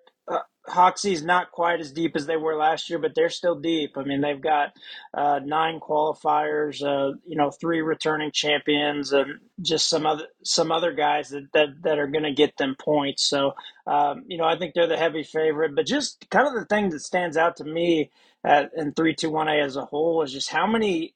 Hoxie's 0.67 1.23
not 1.23 1.51
quite 1.51 1.79
as 1.79 1.91
deep 1.91 2.15
as 2.15 2.25
they 2.25 2.37
were 2.37 2.55
last 2.55 2.89
year, 2.89 2.99
but 2.99 3.15
they're 3.15 3.29
still 3.29 3.55
deep. 3.55 3.97
I 3.97 4.03
mean, 4.03 4.21
they've 4.21 4.41
got 4.41 4.73
uh, 5.13 5.39
nine 5.43 5.79
qualifiers, 5.79 6.83
uh, 6.83 7.17
you 7.25 7.37
know, 7.37 7.51
three 7.51 7.81
returning 7.81 8.31
champions, 8.31 9.13
and 9.13 9.39
just 9.61 9.89
some 9.89 10.05
other 10.05 10.25
some 10.43 10.71
other 10.71 10.93
guys 10.93 11.29
that 11.29 11.47
that, 11.53 11.67
that 11.83 11.99
are 11.99 12.07
going 12.07 12.23
to 12.25 12.33
get 12.33 12.57
them 12.57 12.75
points. 12.79 13.23
So, 13.23 13.53
um, 13.85 14.23
you 14.27 14.37
know, 14.37 14.45
I 14.45 14.57
think 14.57 14.73
they're 14.73 14.87
the 14.87 14.97
heavy 14.97 15.23
favorite. 15.23 15.75
But 15.75 15.87
just 15.87 16.29
kind 16.29 16.47
of 16.47 16.53
the 16.53 16.65
thing 16.65 16.89
that 16.89 17.01
stands 17.01 17.37
out 17.37 17.55
to 17.57 17.63
me 17.63 18.11
at, 18.43 18.71
in 18.75 18.93
three 18.93 19.15
two 19.15 19.29
one 19.29 19.47
A 19.47 19.59
as 19.61 19.75
a 19.75 19.85
whole 19.85 20.21
is 20.23 20.33
just 20.33 20.49
how 20.49 20.67
many 20.67 21.13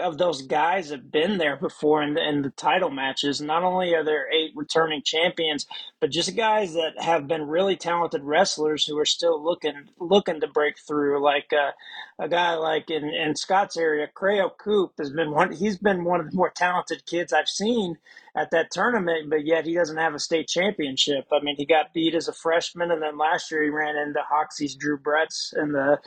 of 0.00 0.18
those 0.18 0.42
guys 0.42 0.90
have 0.90 1.10
been 1.10 1.38
there 1.38 1.56
before 1.56 2.02
in 2.02 2.14
the, 2.14 2.28
in 2.28 2.42
the 2.42 2.50
title 2.50 2.90
matches. 2.90 3.40
Not 3.40 3.62
only 3.62 3.94
are 3.94 4.04
there 4.04 4.26
eight 4.32 4.52
returning 4.56 5.02
champions, 5.04 5.66
but 6.00 6.10
just 6.10 6.36
guys 6.36 6.74
that 6.74 7.00
have 7.00 7.28
been 7.28 7.46
really 7.46 7.76
talented 7.76 8.22
wrestlers 8.24 8.84
who 8.84 8.98
are 8.98 9.06
still 9.06 9.42
looking 9.42 9.88
looking 10.00 10.40
to 10.40 10.48
break 10.48 10.78
through. 10.78 11.22
Like 11.22 11.52
uh, 11.52 11.72
a 12.18 12.28
guy 12.28 12.54
like 12.54 12.90
in, 12.90 13.04
in 13.04 13.36
Scott's 13.36 13.76
area, 13.76 14.08
Creo 14.14 14.50
Coop 14.56 14.92
has 14.98 15.10
been 15.10 15.30
one. 15.30 15.52
He's 15.52 15.78
been 15.78 16.04
one 16.04 16.20
of 16.20 16.30
the 16.30 16.36
more 16.36 16.50
talented 16.50 17.06
kids 17.06 17.32
I've 17.32 17.48
seen 17.48 17.98
at 18.36 18.50
that 18.50 18.70
tournament, 18.70 19.30
but 19.30 19.44
yet 19.44 19.64
he 19.64 19.74
doesn't 19.74 19.96
have 19.96 20.14
a 20.14 20.18
state 20.20 20.48
championship. 20.48 21.26
I 21.32 21.42
mean, 21.42 21.56
he 21.56 21.66
got 21.66 21.92
beat 21.94 22.14
as 22.14 22.28
a 22.28 22.32
freshman, 22.32 22.90
and 22.90 23.02
then 23.02 23.18
last 23.18 23.50
year 23.50 23.62
he 23.62 23.70
ran 23.70 23.96
into 23.96 24.20
Hoxie's 24.28 24.74
Drew 24.74 24.98
Bretts 24.98 25.56
in 25.56 25.72
the 25.72 25.98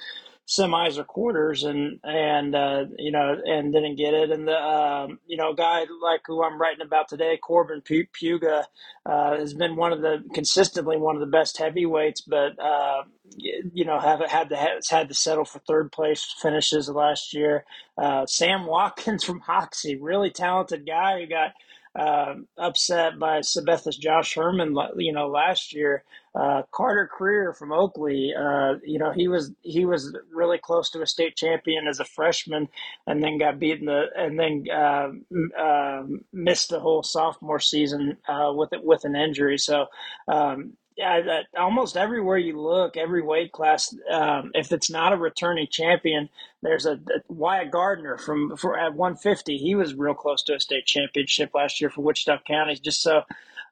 semis 0.51 0.97
or 0.97 1.05
quarters 1.05 1.63
and 1.63 1.99
and 2.03 2.55
uh, 2.55 2.85
you 2.99 3.11
know 3.11 3.37
and 3.45 3.73
didn't 3.73 3.95
get 3.95 4.13
it 4.13 4.31
and 4.31 4.47
the 4.47 4.57
um, 4.57 5.19
you 5.27 5.37
know 5.37 5.53
guy 5.53 5.85
like 6.03 6.21
who 6.27 6.43
I'm 6.43 6.61
writing 6.61 6.85
about 6.85 7.07
today 7.09 7.37
Corbin 7.37 7.81
Puga 7.81 8.65
uh, 9.05 9.37
has 9.37 9.53
been 9.53 9.77
one 9.77 9.93
of 9.93 10.01
the 10.01 10.23
consistently 10.33 10.97
one 10.97 11.15
of 11.15 11.21
the 11.21 11.27
best 11.27 11.57
heavyweights 11.57 12.21
but 12.21 12.59
uh, 12.59 13.03
you 13.37 13.85
know 13.85 13.99
have 13.99 14.19
had 14.29 14.49
to 14.49 14.57
has 14.57 14.89
had 14.89 15.07
to 15.09 15.15
settle 15.15 15.45
for 15.45 15.59
third 15.59 15.91
place 15.93 16.35
finishes 16.41 16.89
last 16.89 17.33
year 17.33 17.65
uh, 17.97 18.25
Sam 18.25 18.65
Watkins 18.67 19.23
from 19.25 19.39
Hoxie 19.39 19.95
really 19.95 20.31
talented 20.31 20.85
guy 20.85 21.21
who 21.21 21.27
got 21.27 21.53
uh, 21.95 22.35
upset 22.57 23.19
by 23.19 23.39
Sabetha's 23.39 23.97
Josh 23.97 24.35
Herman, 24.35 24.75
you 24.97 25.13
know, 25.13 25.27
last 25.29 25.73
year. 25.73 26.03
Uh, 26.33 26.61
Carter 26.71 27.09
Creer 27.13 27.53
from 27.53 27.73
Oakley, 27.73 28.33
uh, 28.37 28.75
you 28.85 28.99
know, 28.99 29.11
he 29.11 29.27
was 29.27 29.51
he 29.61 29.83
was 29.83 30.15
really 30.33 30.57
close 30.57 30.89
to 30.91 31.01
a 31.01 31.07
state 31.07 31.35
champion 31.35 31.87
as 31.87 31.99
a 31.99 32.05
freshman, 32.05 32.69
and 33.05 33.21
then 33.21 33.37
got 33.37 33.59
beaten 33.59 33.85
the 33.85 34.05
and 34.15 34.39
then 34.39 34.65
uh, 34.73 35.09
uh, 35.61 36.03
missed 36.31 36.69
the 36.69 36.79
whole 36.79 37.03
sophomore 37.03 37.59
season 37.59 38.17
uh, 38.29 38.51
with 38.55 38.71
it 38.71 38.81
with 38.81 39.03
an 39.03 39.15
injury. 39.15 39.57
So, 39.57 39.87
um, 40.29 40.77
yeah, 40.95 41.21
that 41.21 41.45
almost 41.57 41.97
everywhere 41.97 42.37
you 42.37 42.61
look, 42.61 42.95
every 42.95 43.21
weight 43.21 43.51
class, 43.51 43.93
um, 44.09 44.51
if 44.53 44.71
it's 44.71 44.89
not 44.89 45.11
a 45.13 45.17
returning 45.17 45.67
champion, 45.69 46.29
there's 46.61 46.85
a, 46.85 46.93
a 46.93 47.21
Wyatt 47.27 47.71
Gardner 47.71 48.17
from 48.17 48.55
for, 48.55 48.77
at 48.77 48.93
150. 48.93 49.57
He 49.57 49.75
was 49.75 49.95
real 49.95 50.13
close 50.13 50.43
to 50.43 50.55
a 50.55 50.59
state 50.61 50.85
championship 50.85 51.51
last 51.53 51.81
year 51.81 51.89
for 51.89 52.01
Wichita 52.01 52.39
County. 52.47 52.75
Just 52.75 53.01
so 53.01 53.23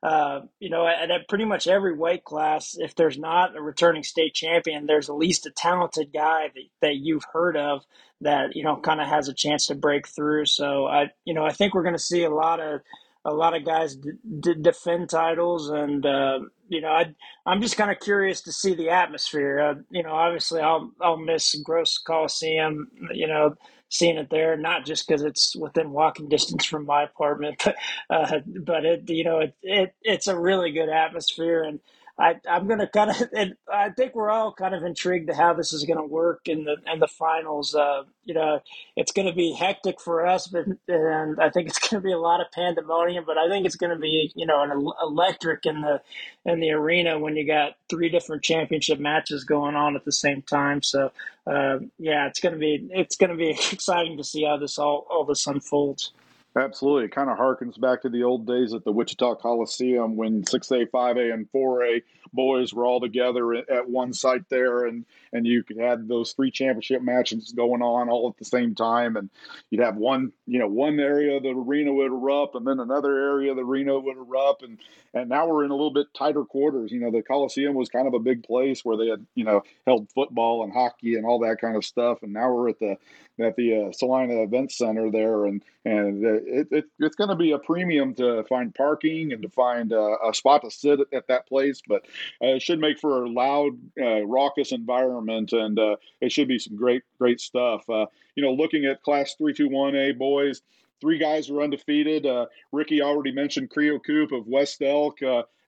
uh, 0.02 0.42
you 0.60 0.70
know, 0.70 0.88
at, 0.88 1.12
at, 1.12 1.28
pretty 1.28 1.46
much 1.46 1.68
every 1.68 1.94
weight 1.94 2.24
class, 2.24 2.76
if 2.78 2.96
there's 2.96 3.18
not 3.18 3.58
a 3.58 3.62
returning 3.62 4.04
state 4.04 4.34
champion, 4.34 4.86
there's 4.86 5.10
at 5.10 5.16
least 5.16 5.46
a 5.46 5.52
talented 5.52 6.14
guy 6.14 6.50
that, 6.54 6.64
that 6.82 6.96
you've 6.96 7.26
heard 7.34 7.58
of 7.58 7.84
that 8.22 8.56
you 8.56 8.64
know 8.64 8.78
kind 8.78 9.02
of 9.02 9.08
has 9.08 9.28
a 9.28 9.34
chance 9.34 9.68
to 9.68 9.76
break 9.76 10.08
through. 10.08 10.46
So 10.46 10.86
I, 10.86 11.12
you 11.26 11.34
know, 11.34 11.46
I 11.46 11.52
think 11.52 11.74
we're 11.74 11.84
going 11.84 11.96
to 11.96 12.00
see 12.00 12.24
a 12.24 12.30
lot 12.30 12.60
of 12.60 12.82
a 13.26 13.34
lot 13.34 13.56
of 13.56 13.66
guys 13.66 13.96
d- 13.96 14.12
d- 14.40 14.56
defend 14.62 15.10
titles, 15.10 15.70
and 15.70 16.06
uh, 16.06 16.40
you 16.70 16.82
know, 16.82 16.90
I 16.90 17.14
I'm 17.46 17.62
just 17.62 17.78
kind 17.78 17.92
of 17.92 18.00
curious 18.00 18.42
to 18.42 18.52
see 18.52 18.76
the 18.76 18.90
atmosphere. 18.90 19.60
Uh, 19.60 19.82
you 19.90 20.04
know, 20.04 20.14
obviously 20.14 20.62
I'll 20.62 20.92
I'll 21.02 21.18
miss 21.18 21.56
Gross 21.64 21.98
Coliseum. 21.98 22.90
You 23.12 23.28
know, 23.28 23.56
seeing 23.90 24.18
it 24.18 24.30
there, 24.30 24.56
not 24.58 24.86
just 24.86 25.08
because 25.08 25.24
it's 25.24 25.56
within 25.56 25.92
walking 25.92 26.30
distance 26.30 26.66
from 26.66 26.86
my 26.86 27.04
apartment, 27.04 27.62
but 27.66 27.76
uh, 28.10 28.40
but 28.64 28.86
it 28.86 29.10
you 29.10 29.24
know 29.24 29.40
it, 29.40 29.56
it 29.64 29.96
it's 30.02 30.28
a 30.28 30.38
really 30.38 30.72
good 30.72 30.90
atmosphere 30.90 31.64
and 31.64 31.80
I, 32.20 32.36
I'm 32.50 32.68
going 32.68 32.80
to 32.80 32.88
kind 32.88 33.12
of, 33.12 33.18
and 33.36 33.56
I 33.74 33.92
think 33.92 34.16
we're 34.16 34.32
all 34.32 34.54
kind 34.54 34.76
of 34.76 34.84
intrigued 34.84 35.30
to 35.30 35.36
how 35.36 35.54
this 35.54 35.74
is 35.74 35.86
going 35.86 35.98
to 36.00 36.06
work 36.06 36.48
in 36.48 36.66
the 36.66 36.78
in 36.92 37.00
the 37.00 37.08
finals. 37.08 37.76
Uh, 37.76 38.04
you 38.26 38.36
know, 38.36 38.62
it's 38.98 39.14
going 39.14 39.28
to 39.28 39.34
be 39.34 39.54
hectic 39.54 40.02
for 40.02 40.28
us, 40.28 40.48
but 40.48 40.66
and 40.90 41.40
I 41.40 41.50
think 41.50 41.70
it's 41.70 41.80
going 41.90 42.02
to 42.04 42.08
be 42.08 42.14
a 42.14 42.20
lot 42.20 42.42
of 42.42 42.52
pandemonium. 42.52 43.26
But 43.26 43.38
I 43.40 43.50
think 43.50 43.66
it's 43.66 43.78
going 43.78 43.94
to 43.94 44.00
be 44.00 44.32
you 44.36 44.46
know 44.48 44.62
an 44.64 44.72
electric 45.02 45.66
in 45.66 45.82
the 45.82 46.02
in 46.46 46.60
the 46.62 46.72
arena 46.72 47.20
when 47.20 47.38
you 47.38 47.48
got 47.48 47.74
three 47.90 48.10
different 48.10 48.44
championship 48.44 49.00
matches 49.00 49.46
going 49.46 49.76
on 49.76 49.96
at 49.96 50.06
the 50.06 50.14
same 50.14 50.44
time. 50.44 50.84
So 50.84 51.12
uh, 51.48 51.80
yeah, 52.00 52.28
it's 52.28 52.42
going 52.42 52.54
to 52.54 52.60
be 52.60 52.90
it's 52.92 53.18
going 53.18 53.32
to 53.32 53.38
be 53.38 53.52
exciting 53.72 54.18
to 54.18 54.26
see 54.26 54.46
how 54.46 54.58
this 54.58 54.78
all 54.80 55.08
all 55.10 55.26
this 55.26 55.48
unfolds. 55.48 56.14
Absolutely. 56.60 57.06
It 57.06 57.16
kind 57.16 57.30
of 57.30 57.38
harkens 57.38 57.80
back 57.80 58.02
to 58.02 58.10
the 58.10 58.24
old 58.24 58.46
days 58.46 58.74
at 58.74 58.84
the 58.84 58.92
Wichita 58.92 59.36
Coliseum 59.36 60.18
when 60.18 60.44
6A, 60.44 60.90
5A, 60.90 61.34
and 61.34 61.50
4A 61.52 62.02
boys 62.34 62.74
were 62.74 62.86
all 62.86 63.00
together 63.00 63.54
at 63.54 63.90
one 63.90 64.14
site 64.14 64.48
there, 64.50 64.86
and, 64.86 65.06
and 65.32 65.48
you 65.48 65.64
could 65.64 65.78
have 65.78 66.08
those 66.08 66.34
three 66.34 66.52
championship 66.52 67.02
matches 67.02 67.54
going 67.56 67.82
on 67.82 68.10
all 68.10 68.30
at 68.30 68.38
the 68.38 68.46
same 68.46 68.76
time. 68.76 69.16
And 69.16 69.30
you'd 69.70 69.82
have 69.82 69.96
one, 69.96 70.34
you 70.48 70.60
know, 70.60 70.68
one 70.68 71.00
area 71.00 71.38
of 71.38 71.44
the 71.44 71.50
arena 71.50 71.94
would 71.94 72.12
erupt, 72.12 72.56
and 72.56 72.68
then 72.68 72.80
another 72.80 73.16
area 73.16 73.52
of 73.52 73.58
the 73.58 73.64
arena 73.64 73.98
would 73.98 74.18
erupt. 74.18 74.64
And, 74.64 74.80
and 75.14 75.30
now 75.30 75.48
we're 75.48 75.64
in 75.64 75.72
a 75.72 75.76
little 75.76 75.94
bit 75.94 76.08
tighter 76.14 76.44
quarters. 76.44 76.92
You 76.92 77.00
know, 77.00 77.12
the 77.12 77.22
Coliseum 77.22 77.74
was 77.74 77.90
kind 77.90 78.08
of 78.08 78.14
a 78.14 78.20
big 78.20 78.44
place 78.44 78.84
where 78.84 78.98
they 78.98 79.08
had, 79.08 79.26
you 79.34 79.46
know, 79.46 79.64
held 79.88 80.10
football 80.12 80.64
and 80.64 80.74
hockey 80.74 81.16
and 81.16 81.26
all 81.26 81.40
that 81.40 81.62
kind 81.62 81.78
of 81.78 81.86
stuff. 81.86 82.22
And 82.22 82.34
now 82.34 82.52
we're 82.52 82.70
at 82.70 82.80
the 82.80 82.98
at 83.42 83.56
the 83.56 83.88
uh, 83.88 83.92
Salina 83.92 84.42
Event 84.44 84.72
Center 84.72 85.12
there, 85.12 85.46
and 85.46 85.62
and 85.86 86.24
it, 86.24 86.68
it 86.72 86.86
it's 87.00 87.16
going 87.16 87.30
to 87.30 87.36
be 87.36 87.52
a 87.52 87.60
premium 87.60 88.14
to 88.16 88.44
find 88.44 88.74
parking 88.74 89.32
and 89.34 89.42
to 89.42 89.50
find 89.50 89.94
uh, 89.94 90.18
a 90.28 90.34
spot 90.34 90.62
to 90.62 90.72
sit 90.72 91.00
at 91.14 91.28
that 91.28 91.48
place. 91.48 91.82
But 91.88 92.06
uh, 92.42 92.56
it 92.56 92.62
should 92.62 92.80
make 92.80 93.00
for 93.00 93.24
a 93.24 93.30
loud, 93.30 93.78
uh, 94.00 94.26
raucous 94.26 94.72
environment, 94.72 95.54
and 95.54 95.78
uh, 95.80 95.96
it 96.22 96.32
should 96.32 96.48
be 96.48 96.60
some 96.60 96.76
great 96.76 97.04
great 97.18 97.40
stuff. 97.40 97.90
Uh, 97.90 98.06
you 98.36 98.44
know, 98.44 98.54
looking 98.54 98.86
at 98.86 99.04
Class 99.04 99.36
Three 99.38 99.54
Two 99.54 99.70
One 99.70 99.96
A 99.96 100.12
boys. 100.12 100.62
Three 101.02 101.18
guys 101.18 101.50
are 101.50 101.62
undefeated. 101.62 102.28
Ricky 102.74 103.02
already 103.02 103.32
mentioned 103.32 103.70
Creo 103.70 104.04
Coop 104.06 104.34
of 104.34 104.48
West 104.48 104.82
Elk, 104.82 105.20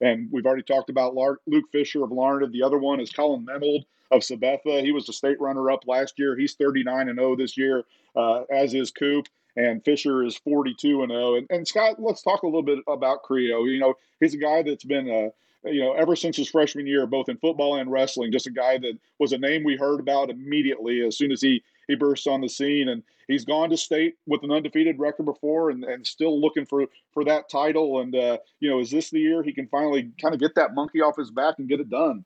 and 0.01 0.27
we've 0.29 0.45
already 0.45 0.63
talked 0.63 0.89
about 0.89 1.15
Luke 1.15 1.69
Fisher 1.71 2.03
of 2.03 2.11
Larned. 2.11 2.51
The 2.51 2.63
other 2.63 2.77
one 2.77 2.99
is 2.99 3.11
Colin 3.11 3.45
Menold 3.45 3.85
of 4.11 4.21
Sabetha. 4.21 4.83
He 4.83 4.91
was 4.91 5.05
the 5.05 5.13
state 5.13 5.39
runner 5.39 5.71
up 5.71 5.87
last 5.87 6.19
year. 6.19 6.35
He's 6.37 6.53
39 6.53 7.09
and 7.09 7.17
0 7.17 7.35
this 7.35 7.57
year, 7.57 7.83
uh, 8.15 8.43
as 8.51 8.73
is 8.73 8.91
Coop. 8.91 9.27
And 9.57 9.83
Fisher 9.83 10.23
is 10.23 10.37
42 10.37 11.03
and 11.03 11.11
0. 11.11 11.35
And, 11.35 11.47
and 11.49 11.67
Scott, 11.67 11.95
let's 11.99 12.21
talk 12.21 12.43
a 12.43 12.47
little 12.47 12.63
bit 12.63 12.79
about 12.87 13.23
Creo. 13.23 13.69
You 13.69 13.79
know, 13.79 13.95
he's 14.19 14.33
a 14.33 14.37
guy 14.37 14.63
that's 14.63 14.85
been 14.85 15.09
uh, 15.09 15.29
you 15.63 15.81
know, 15.81 15.93
ever 15.93 16.15
since 16.15 16.37
his 16.37 16.49
freshman 16.49 16.87
year, 16.87 17.05
both 17.05 17.29
in 17.29 17.37
football 17.37 17.75
and 17.75 17.91
wrestling, 17.91 18.31
just 18.31 18.47
a 18.47 18.51
guy 18.51 18.77
that 18.79 18.97
was 19.19 19.31
a 19.31 19.37
name 19.37 19.63
we 19.63 19.75
heard 19.75 19.99
about 19.99 20.29
immediately 20.29 21.05
as 21.05 21.17
soon 21.17 21.31
as 21.31 21.41
he 21.41 21.63
he 21.87 21.95
burst 21.95 22.27
on 22.27 22.41
the 22.41 22.49
scene. 22.49 22.89
And 22.89 23.03
he's 23.27 23.45
gone 23.45 23.69
to 23.69 23.77
state 23.77 24.15
with 24.25 24.43
an 24.43 24.51
undefeated 24.51 24.97
record 24.99 25.25
before, 25.25 25.69
and, 25.69 25.83
and 25.83 26.05
still 26.05 26.39
looking 26.39 26.65
for 26.65 26.85
for 27.13 27.23
that 27.25 27.49
title. 27.49 28.01
And 28.01 28.15
uh, 28.15 28.37
you 28.59 28.69
know, 28.69 28.79
is 28.79 28.89
this 28.89 29.11
the 29.11 29.19
year 29.19 29.43
he 29.43 29.53
can 29.53 29.67
finally 29.67 30.11
kind 30.19 30.33
of 30.33 30.39
get 30.39 30.55
that 30.55 30.73
monkey 30.73 31.01
off 31.01 31.17
his 31.17 31.31
back 31.31 31.55
and 31.59 31.69
get 31.69 31.79
it 31.79 31.89
done? 31.89 32.25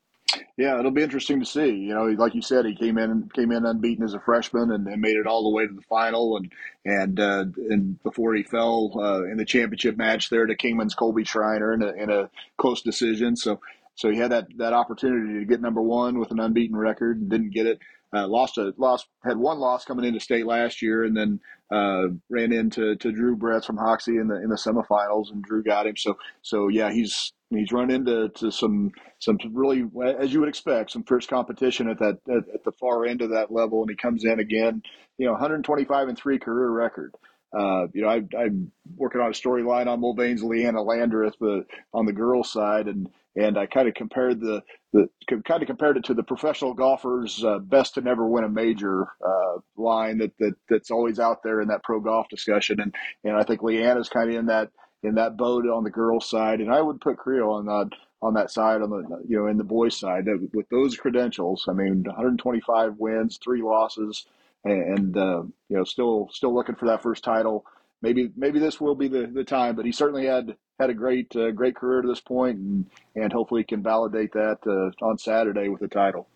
Yeah, 0.57 0.80
it'll 0.80 0.91
be 0.91 1.03
interesting 1.03 1.40
to 1.40 1.45
see. 1.45 1.70
You 1.70 1.94
know, 1.94 2.06
like 2.06 2.36
you 2.36 2.41
said, 2.41 2.66
he 2.66 2.76
came 2.76 2.98
in 2.98 3.30
came 3.34 3.52
in 3.52 3.66
unbeaten 3.66 4.03
as 4.03 4.14
a 4.14 4.20
freshman 4.20 4.72
and, 4.72 4.88
and 4.88 5.02
made 5.02 5.18
it 5.18 5.28
all 5.28 5.44
the 5.44 5.56
way 5.56 5.68
to 5.68 5.74
the 5.74 5.82
final, 5.82 6.38
and 6.38 6.52
and 6.86 7.20
uh, 7.20 7.45
and 7.70 8.02
before 8.03 8.34
he 8.36 8.44
fell 8.44 8.91
uh, 8.98 9.24
in 9.24 9.38
the 9.38 9.45
championship 9.45 9.98
match 9.98 10.30
there 10.30 10.45
to 10.45 10.56
Kingman's 10.56 10.95
Colby 10.95 11.24
Schreiner 11.24 11.74
in 11.74 11.82
a, 11.82 11.91
in 11.94 12.10
a 12.10 12.30
close 12.57 12.82
decision. 12.82 13.36
So 13.36 13.60
so 13.95 14.10
he 14.10 14.18
had 14.18 14.32
that 14.32 14.48
that 14.57 14.74
opportunity 14.74 15.40
to 15.40 15.45
get 15.45 15.62
number 15.62 15.82
one 15.82 16.20
with 16.20 16.32
an 16.32 16.40
unbeaten 16.40 16.76
record 16.78 17.20
and 17.20 17.30
didn't 17.30 17.53
get 17.53 17.66
it. 17.68 17.80
Uh, 18.14 18.28
lost 18.28 18.57
a 18.57 18.74
lost 18.78 19.07
had 19.26 19.38
one 19.38 19.60
loss 19.60 19.84
coming 19.84 20.06
into 20.06 20.20
state 20.20 20.45
last 20.45 20.82
year, 20.82 21.03
and 21.03 21.18
then 21.18 21.40
uh, 21.72 22.07
ran 22.30 22.53
into 22.53 22.95
to 22.95 23.12
Drew 23.12 23.36
Bretz 23.36 23.66
from 23.66 23.78
Hoxie 23.78 24.18
in 24.18 24.28
the 24.28 24.36
in 24.36 24.49
the 24.49 24.56
semifinals, 24.56 25.32
and 25.32 25.44
Drew 25.44 25.64
got 25.64 25.88
him. 25.88 25.98
So 25.98 26.18
so 26.41 26.70
yeah, 26.70 26.91
he's 26.91 27.34
he's 27.57 27.72
run 27.72 27.91
into 27.91 28.30
to 28.30 28.52
some 28.52 28.91
some 29.19 29.38
really 29.52 29.86
as 30.18 30.34
you 30.34 30.40
would 30.40 30.49
expect 30.49 30.91
some 30.91 31.03
fierce 31.03 31.27
competition 31.27 31.90
at 31.90 31.99
that 31.99 32.19
at, 32.27 32.53
at, 32.53 32.64
the 32.64 32.72
far 32.73 33.06
end 33.06 33.22
of 33.22 33.30
that 33.32 33.52
level, 33.52 33.82
and 33.82 33.90
he 33.90 33.95
comes 33.95 34.26
in 34.26 34.40
again, 34.40 34.82
you 35.18 35.26
know, 35.26 35.34
125 35.34 36.07
and 36.07 36.18
three 36.18 36.40
career 36.40 36.69
record. 36.69 37.14
Uh, 37.57 37.88
you 37.94 38.02
know, 38.02 38.10
I, 38.10 38.22
I'm 38.38 38.72
working 38.98 39.22
on 39.22 39.27
a 39.27 39.34
storyline 39.34 39.88
on 39.88 40.02
Mulvane's 40.02 40.44
Leanna 40.44 40.82
Landreth 40.82 41.36
the, 41.40 41.65
on 41.94 42.06
the 42.06 42.11
girls' 42.11 42.52
side, 42.52 42.88
and 42.88 43.10
and 43.38 43.57
I 43.57 43.65
kind 43.65 43.88
of 43.88 43.94
compared 43.94 44.40
the 44.40 44.61
the 44.94 45.07
kind 45.27 45.61
of 45.61 45.68
compared 45.68 45.98
it 45.98 46.06
to 46.06 46.14
the 46.14 46.23
professional 46.23 46.73
golfers' 46.73 47.44
uh, 47.44 47.60
best 47.60 47.94
to 47.95 48.02
never 48.02 48.27
win 48.27 48.44
a 48.44 48.49
major 48.49 49.07
uh, 49.26 49.60
line 49.77 50.18
that 50.18 50.38
that 50.40 50.56
that's 50.69 50.91
always 50.91 51.19
out 51.19 51.44
there 51.44 51.61
in 51.61 51.69
that 51.69 51.84
pro 51.84 51.99
golf 51.99 52.27
discussion, 52.30 52.80
and 52.82 52.94
and 53.23 53.38
I 53.38 53.44
think 53.44 53.61
Leanna's 53.61 54.10
kind 54.10 54.30
of 54.30 54.36
in 54.36 54.45
that 54.48 54.72
in 55.06 55.15
that 55.15 55.38
boat 55.38 55.68
on 55.68 55.84
the 55.84 55.90
girls' 55.90 56.30
side, 56.30 56.60
and 56.60 56.72
I 56.72 56.82
would 56.82 57.02
put 57.02 57.18
Creo 57.18 57.52
on 57.52 57.65
that 57.65 57.90
on 58.22 58.34
that 58.34 58.49
side 58.49 58.82
on 58.82 58.90
the 58.90 59.22
you 59.27 59.38
know 59.38 59.48
in 59.48 59.57
the 59.57 59.64
boys' 59.64 59.98
side 59.98 60.26
with 60.53 60.68
those 60.69 60.98
credentials. 60.98 61.65
I 61.69 61.73
mean, 61.73 62.03
125 62.03 62.98
wins, 62.98 63.38
three 63.38 63.61
losses, 63.61 64.26
and 64.64 65.15
uh, 65.18 65.44
you 65.69 65.77
know 65.77 65.84
still 65.84 66.30
still 66.32 66.53
looking 66.53 66.76
for 66.76 66.88
that 66.88 67.03
first 67.03 67.23
title. 67.23 67.65
Maybe 68.02 68.32
maybe 68.36 68.60
this 68.60 68.82
will 68.82 68.95
be 68.95 69.07
the, 69.07 69.27
the 69.27 69.44
time, 69.44 69.76
but 69.76 69.86
he 69.86 69.91
certainly 69.91 70.26
had 70.26 70.56
had 70.80 70.90
a 70.90 70.94
great 70.94 71.36
uh, 71.36 71.52
great 71.52 71.76
career 71.76 72.02
to 72.02 72.07
this 72.07 72.22
point, 72.22 72.57
and 72.57 72.86
and 73.15 73.32
hopefully 73.32 73.64
can 73.64 73.84
validate 73.84 74.34
that 74.34 74.60
uh, 74.65 75.06
on 75.06 75.18
Saturday 75.18 75.69
with 75.69 75.82
the 75.82 75.88
title. 75.88 76.27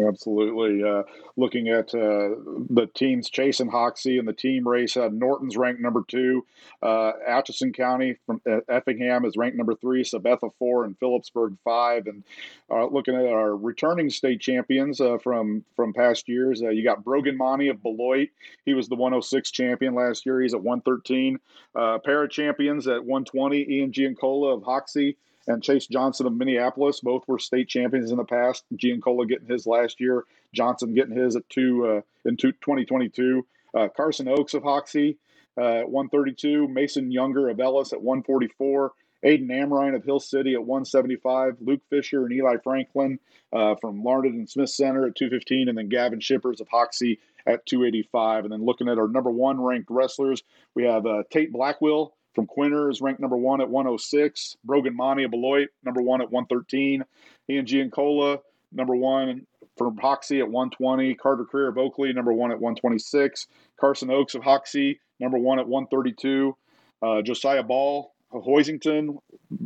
Absolutely. 0.00 0.82
Uh, 0.82 1.04
looking 1.36 1.68
at 1.68 1.94
uh, 1.94 2.34
the 2.68 2.88
teams 2.94 3.30
chasing 3.30 3.68
Hoxie 3.68 4.18
and 4.18 4.26
the 4.26 4.32
team 4.32 4.66
race, 4.66 4.96
uh, 4.96 5.08
Norton's 5.12 5.56
ranked 5.56 5.80
number 5.80 6.02
two. 6.06 6.44
Uh, 6.82 7.12
Atchison 7.26 7.72
County 7.72 8.16
from 8.26 8.40
uh, 8.50 8.58
Effingham 8.68 9.24
is 9.24 9.36
ranked 9.36 9.56
number 9.56 9.74
three, 9.76 10.02
Sabetha 10.02 10.50
four, 10.58 10.84
and 10.84 10.98
Phillipsburg 10.98 11.56
five. 11.64 12.08
And 12.08 12.24
uh, 12.70 12.86
looking 12.86 13.14
at 13.14 13.24
our 13.24 13.56
returning 13.56 14.10
state 14.10 14.40
champions 14.40 15.00
from 15.22 15.64
from 15.76 15.92
past 15.92 16.28
years, 16.28 16.60
you 16.60 16.82
got 16.82 17.04
Brogan 17.04 17.36
Monty 17.36 17.68
of 17.68 17.82
Beloit. 17.82 18.30
He 18.64 18.74
was 18.74 18.88
the 18.88 18.96
106 18.96 19.50
champion 19.52 19.94
last 19.94 20.26
year. 20.26 20.40
He's 20.40 20.54
at 20.54 20.62
113. 20.62 21.38
para 21.74 22.28
champions 22.28 22.88
at 22.88 23.04
120. 23.04 23.74
Ian 23.74 23.92
Giancola 23.92 24.56
of 24.56 24.64
Hoxie 24.64 25.16
and 25.46 25.62
Chase 25.62 25.86
Johnson 25.86 26.26
of 26.26 26.34
Minneapolis. 26.34 27.00
Both 27.00 27.26
were 27.26 27.38
state 27.38 27.68
champions 27.68 28.10
in 28.10 28.16
the 28.16 28.24
past. 28.24 28.64
Giancola 28.76 29.26
getting 29.26 29.48
his 29.48 29.66
last 29.66 30.00
year, 30.00 30.24
Johnson 30.54 30.94
getting 30.94 31.16
his 31.16 31.36
at 31.36 31.48
two 31.48 31.86
uh, 31.86 32.28
in 32.28 32.36
two, 32.36 32.52
2022. 32.52 33.46
Uh, 33.74 33.88
Carson 33.88 34.28
Oaks 34.28 34.54
of 34.54 34.62
Hoxie 34.62 35.18
uh, 35.58 35.80
at 35.80 35.90
132. 35.90 36.68
Mason 36.68 37.10
Younger 37.10 37.48
of 37.48 37.60
Ellis 37.60 37.92
at 37.92 38.02
144. 38.02 38.92
Aiden 39.24 39.48
Amrine 39.48 39.96
of 39.96 40.04
Hill 40.04 40.20
City 40.20 40.54
at 40.54 40.60
175. 40.60 41.56
Luke 41.60 41.80
Fisher 41.88 42.24
and 42.24 42.32
Eli 42.32 42.56
Franklin 42.62 43.18
uh, 43.52 43.74
from 43.80 44.04
Larned 44.04 44.34
and 44.34 44.48
Smith 44.48 44.70
Center 44.70 45.06
at 45.06 45.16
215. 45.16 45.68
And 45.68 45.78
then 45.78 45.88
Gavin 45.88 46.20
Shippers 46.20 46.60
of 46.60 46.68
Hoxie 46.68 47.18
at 47.46 47.64
285. 47.66 48.44
And 48.44 48.52
then 48.52 48.64
looking 48.64 48.88
at 48.88 48.98
our 48.98 49.08
number 49.08 49.30
one 49.30 49.60
ranked 49.60 49.90
wrestlers, 49.90 50.42
we 50.74 50.84
have 50.84 51.06
uh, 51.06 51.22
Tate 51.30 51.52
Blackwell 51.52 52.14
from 52.34 52.46
Quinter 52.46 52.90
is 52.90 53.00
ranked 53.00 53.20
number 53.20 53.36
one 53.36 53.60
at 53.60 53.68
106. 53.68 54.56
Brogan 54.64 54.96
Monty 54.96 55.24
of 55.24 55.30
Beloit, 55.30 55.68
number 55.84 56.02
one 56.02 56.20
at 56.20 56.30
113. 56.30 57.04
Ian 57.48 57.66
Giancola, 57.66 58.38
number 58.72 58.94
one 58.94 59.46
from 59.76 59.96
Hoxie 59.96 60.40
at 60.40 60.50
120. 60.50 61.14
Carter 61.14 61.44
Career 61.44 61.68
of 61.68 61.78
Oakley, 61.78 62.12
number 62.12 62.32
one 62.32 62.50
at 62.50 62.60
126. 62.60 63.46
Carson 63.78 64.10
Oaks 64.10 64.34
of 64.34 64.42
Hoxie, 64.42 65.00
number 65.20 65.38
one 65.38 65.58
at 65.58 65.68
132. 65.68 66.56
Uh, 67.02 67.22
Josiah 67.22 67.62
Ball 67.62 68.12
of 68.32 68.42
Hoisington, 68.44 69.18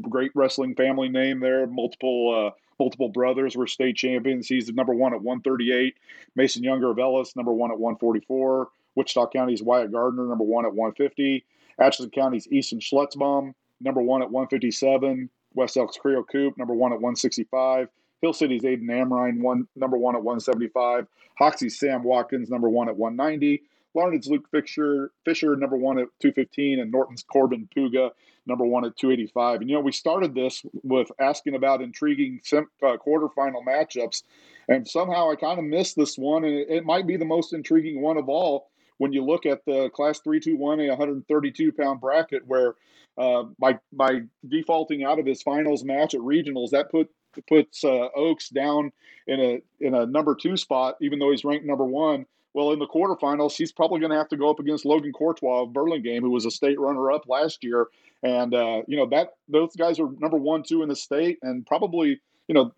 great 0.02 0.32
wrestling 0.34 0.74
family 0.74 1.08
name 1.08 1.40
there. 1.40 1.66
Multiple 1.66 2.52
uh, 2.52 2.58
multiple 2.78 3.08
brothers 3.08 3.56
were 3.56 3.66
state 3.66 3.96
champions. 3.96 4.46
He's 4.46 4.68
number 4.70 4.94
one 4.94 5.14
at 5.14 5.22
138. 5.22 5.94
Mason 6.36 6.62
Younger 6.62 6.90
of 6.90 6.98
Ellis, 6.98 7.34
number 7.36 7.52
one 7.52 7.70
at 7.70 7.78
144. 7.78 8.68
Wichita 8.94 9.28
County's 9.28 9.62
Wyatt 9.62 9.92
Gardner, 9.92 10.26
number 10.26 10.44
one 10.44 10.66
at 10.66 10.74
150. 10.74 11.44
Atchison 11.78 12.10
County's 12.10 12.48
Easton 12.48 12.80
Schletzbaum, 12.80 13.55
number 13.80 14.02
one 14.02 14.22
at 14.22 14.30
157. 14.30 15.30
West 15.55 15.76
Elks 15.76 15.96
Creo 15.96 16.24
Coop, 16.30 16.56
number 16.59 16.74
one 16.74 16.92
at 16.92 17.00
165. 17.00 17.88
Hill 18.20 18.32
City's 18.32 18.62
Aiden 18.62 18.84
Amrine, 18.84 19.40
one 19.40 19.66
number 19.76 19.96
one 19.96 20.16
at 20.16 20.22
175. 20.22 21.06
Hoxie's 21.38 21.78
Sam 21.78 22.02
Watkins, 22.02 22.50
number 22.50 22.68
one 22.68 22.88
at 22.88 22.96
190. 22.96 23.62
Larned's 23.94 24.28
Luke 24.28 24.48
Fisher, 24.50 25.10
Fisher, 25.24 25.56
number 25.56 25.76
one 25.76 25.98
at 25.98 26.09
215, 26.20 26.80
and 26.80 26.92
Norton's 26.92 27.22
Corbin 27.22 27.68
Puga, 27.74 28.10
number 28.46 28.64
one 28.64 28.84
at 28.84 28.96
285. 28.96 29.60
And 29.60 29.70
you 29.70 29.76
know, 29.76 29.80
we 29.80 29.92
started 29.92 30.34
this 30.34 30.62
with 30.82 31.10
asking 31.18 31.55
about 31.55 31.80
intriguing 31.80 32.40
uh, 32.52 32.62
quarterfinal 32.82 33.64
matchups, 33.66 34.24
and 34.68 34.86
somehow 34.86 35.30
I 35.30 35.36
kind 35.36 35.59
of 35.59 35.64
missed 35.64 35.96
this 35.96 36.18
one, 36.18 36.44
and 36.44 36.55
it, 36.55 36.68
it 36.68 36.84
might 36.84 37.06
be 37.06 37.16
the 37.16 37.24
most 37.24 37.52
intriguing 37.52 38.00
one 38.02 38.18
of 38.18 38.28
all 38.28 38.68
when 38.98 39.12
you 39.12 39.24
look 39.24 39.46
at 39.46 39.64
the 39.64 39.88
Class 39.90 40.20
321, 40.20 40.80
a 40.80 40.88
132 40.88 41.72
pound 41.72 42.00
bracket, 42.00 42.42
where 42.46 42.74
uh, 43.16 43.44
by 43.58 43.78
by 43.92 44.20
defaulting 44.46 45.04
out 45.04 45.18
of 45.18 45.26
his 45.26 45.42
finals 45.42 45.84
match 45.84 46.14
at 46.14 46.20
regionals, 46.20 46.70
that 46.70 46.90
put 46.90 47.08
puts 47.48 47.84
uh, 47.84 48.08
Oaks 48.14 48.48
down 48.48 48.92
in 49.26 49.40
a 49.40 49.62
in 49.80 49.94
a 49.94 50.06
number 50.06 50.34
two 50.34 50.56
spot, 50.56 50.96
even 51.00 51.18
though 51.18 51.30
he's 51.30 51.44
ranked 51.44 51.66
number 51.66 51.84
one. 51.84 52.26
Well, 52.54 52.72
in 52.72 52.78
the 52.78 52.86
quarterfinals, 52.86 53.52
he's 53.52 53.72
probably 53.72 54.00
going 54.00 54.10
to 54.10 54.16
have 54.16 54.30
to 54.30 54.36
go 54.36 54.50
up 54.50 54.58
against 54.58 54.86
Logan 54.86 55.12
Courtois 55.12 55.62
of 55.62 55.72
Burlingame, 55.72 56.22
who 56.22 56.30
was 56.30 56.46
a 56.46 56.50
state 56.50 56.80
runner-up 56.80 57.28
last 57.28 57.62
year. 57.62 57.88
And 58.22 58.54
uh, 58.54 58.82
you 58.88 58.96
know 58.96 59.06
that 59.10 59.34
those 59.48 59.76
guys 59.76 60.00
are 60.00 60.08
number 60.18 60.38
one, 60.38 60.62
two 60.62 60.82
in 60.82 60.88
the 60.88 60.96
state, 60.96 61.38
and 61.42 61.66
probably 61.66 62.20
you 62.48 62.54
know 62.54 62.72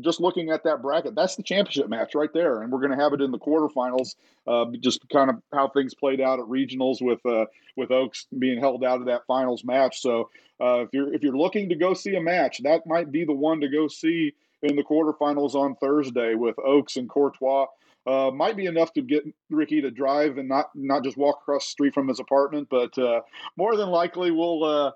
just 0.00 0.20
looking 0.20 0.50
at 0.50 0.64
that 0.64 0.80
bracket, 0.80 1.14
that's 1.14 1.36
the 1.36 1.42
championship 1.42 1.88
match 1.88 2.14
right 2.14 2.32
there, 2.32 2.62
and 2.62 2.72
we're 2.72 2.80
going 2.80 2.96
to 2.96 3.02
have 3.02 3.12
it 3.12 3.20
in 3.20 3.30
the 3.30 3.38
quarterfinals. 3.38 4.14
Uh, 4.46 4.66
just 4.80 5.06
kind 5.10 5.30
of 5.30 5.36
how 5.52 5.68
things 5.68 5.94
played 5.94 6.20
out 6.20 6.38
at 6.38 6.46
regionals 6.46 7.02
with 7.02 7.24
uh, 7.26 7.44
with 7.76 7.90
Oaks 7.90 8.26
being 8.38 8.58
held 8.58 8.84
out 8.84 9.00
of 9.00 9.06
that 9.06 9.26
finals 9.26 9.64
match. 9.64 10.00
So 10.00 10.30
uh, 10.60 10.80
if 10.80 10.88
you're 10.92 11.12
if 11.12 11.22
you're 11.22 11.36
looking 11.36 11.68
to 11.68 11.74
go 11.74 11.94
see 11.94 12.16
a 12.16 12.20
match, 12.20 12.62
that 12.62 12.86
might 12.86 13.12
be 13.12 13.24
the 13.24 13.34
one 13.34 13.60
to 13.60 13.68
go 13.68 13.88
see 13.88 14.32
in 14.62 14.76
the 14.76 14.82
quarterfinals 14.82 15.54
on 15.54 15.76
Thursday 15.76 16.34
with 16.34 16.58
Oaks 16.58 16.96
and 16.96 17.08
Courtois. 17.08 17.66
Uh, 18.04 18.30
might 18.32 18.56
be 18.56 18.66
enough 18.66 18.92
to 18.94 19.02
get 19.02 19.22
Ricky 19.48 19.80
to 19.80 19.90
drive 19.90 20.38
and 20.38 20.48
not 20.48 20.70
not 20.74 21.04
just 21.04 21.16
walk 21.16 21.40
across 21.42 21.66
the 21.66 21.70
street 21.70 21.94
from 21.94 22.08
his 22.08 22.18
apartment, 22.18 22.68
but 22.70 22.96
uh, 22.98 23.20
more 23.56 23.76
than 23.76 23.90
likely 23.90 24.30
we'll 24.30 24.64
uh, 24.64 24.92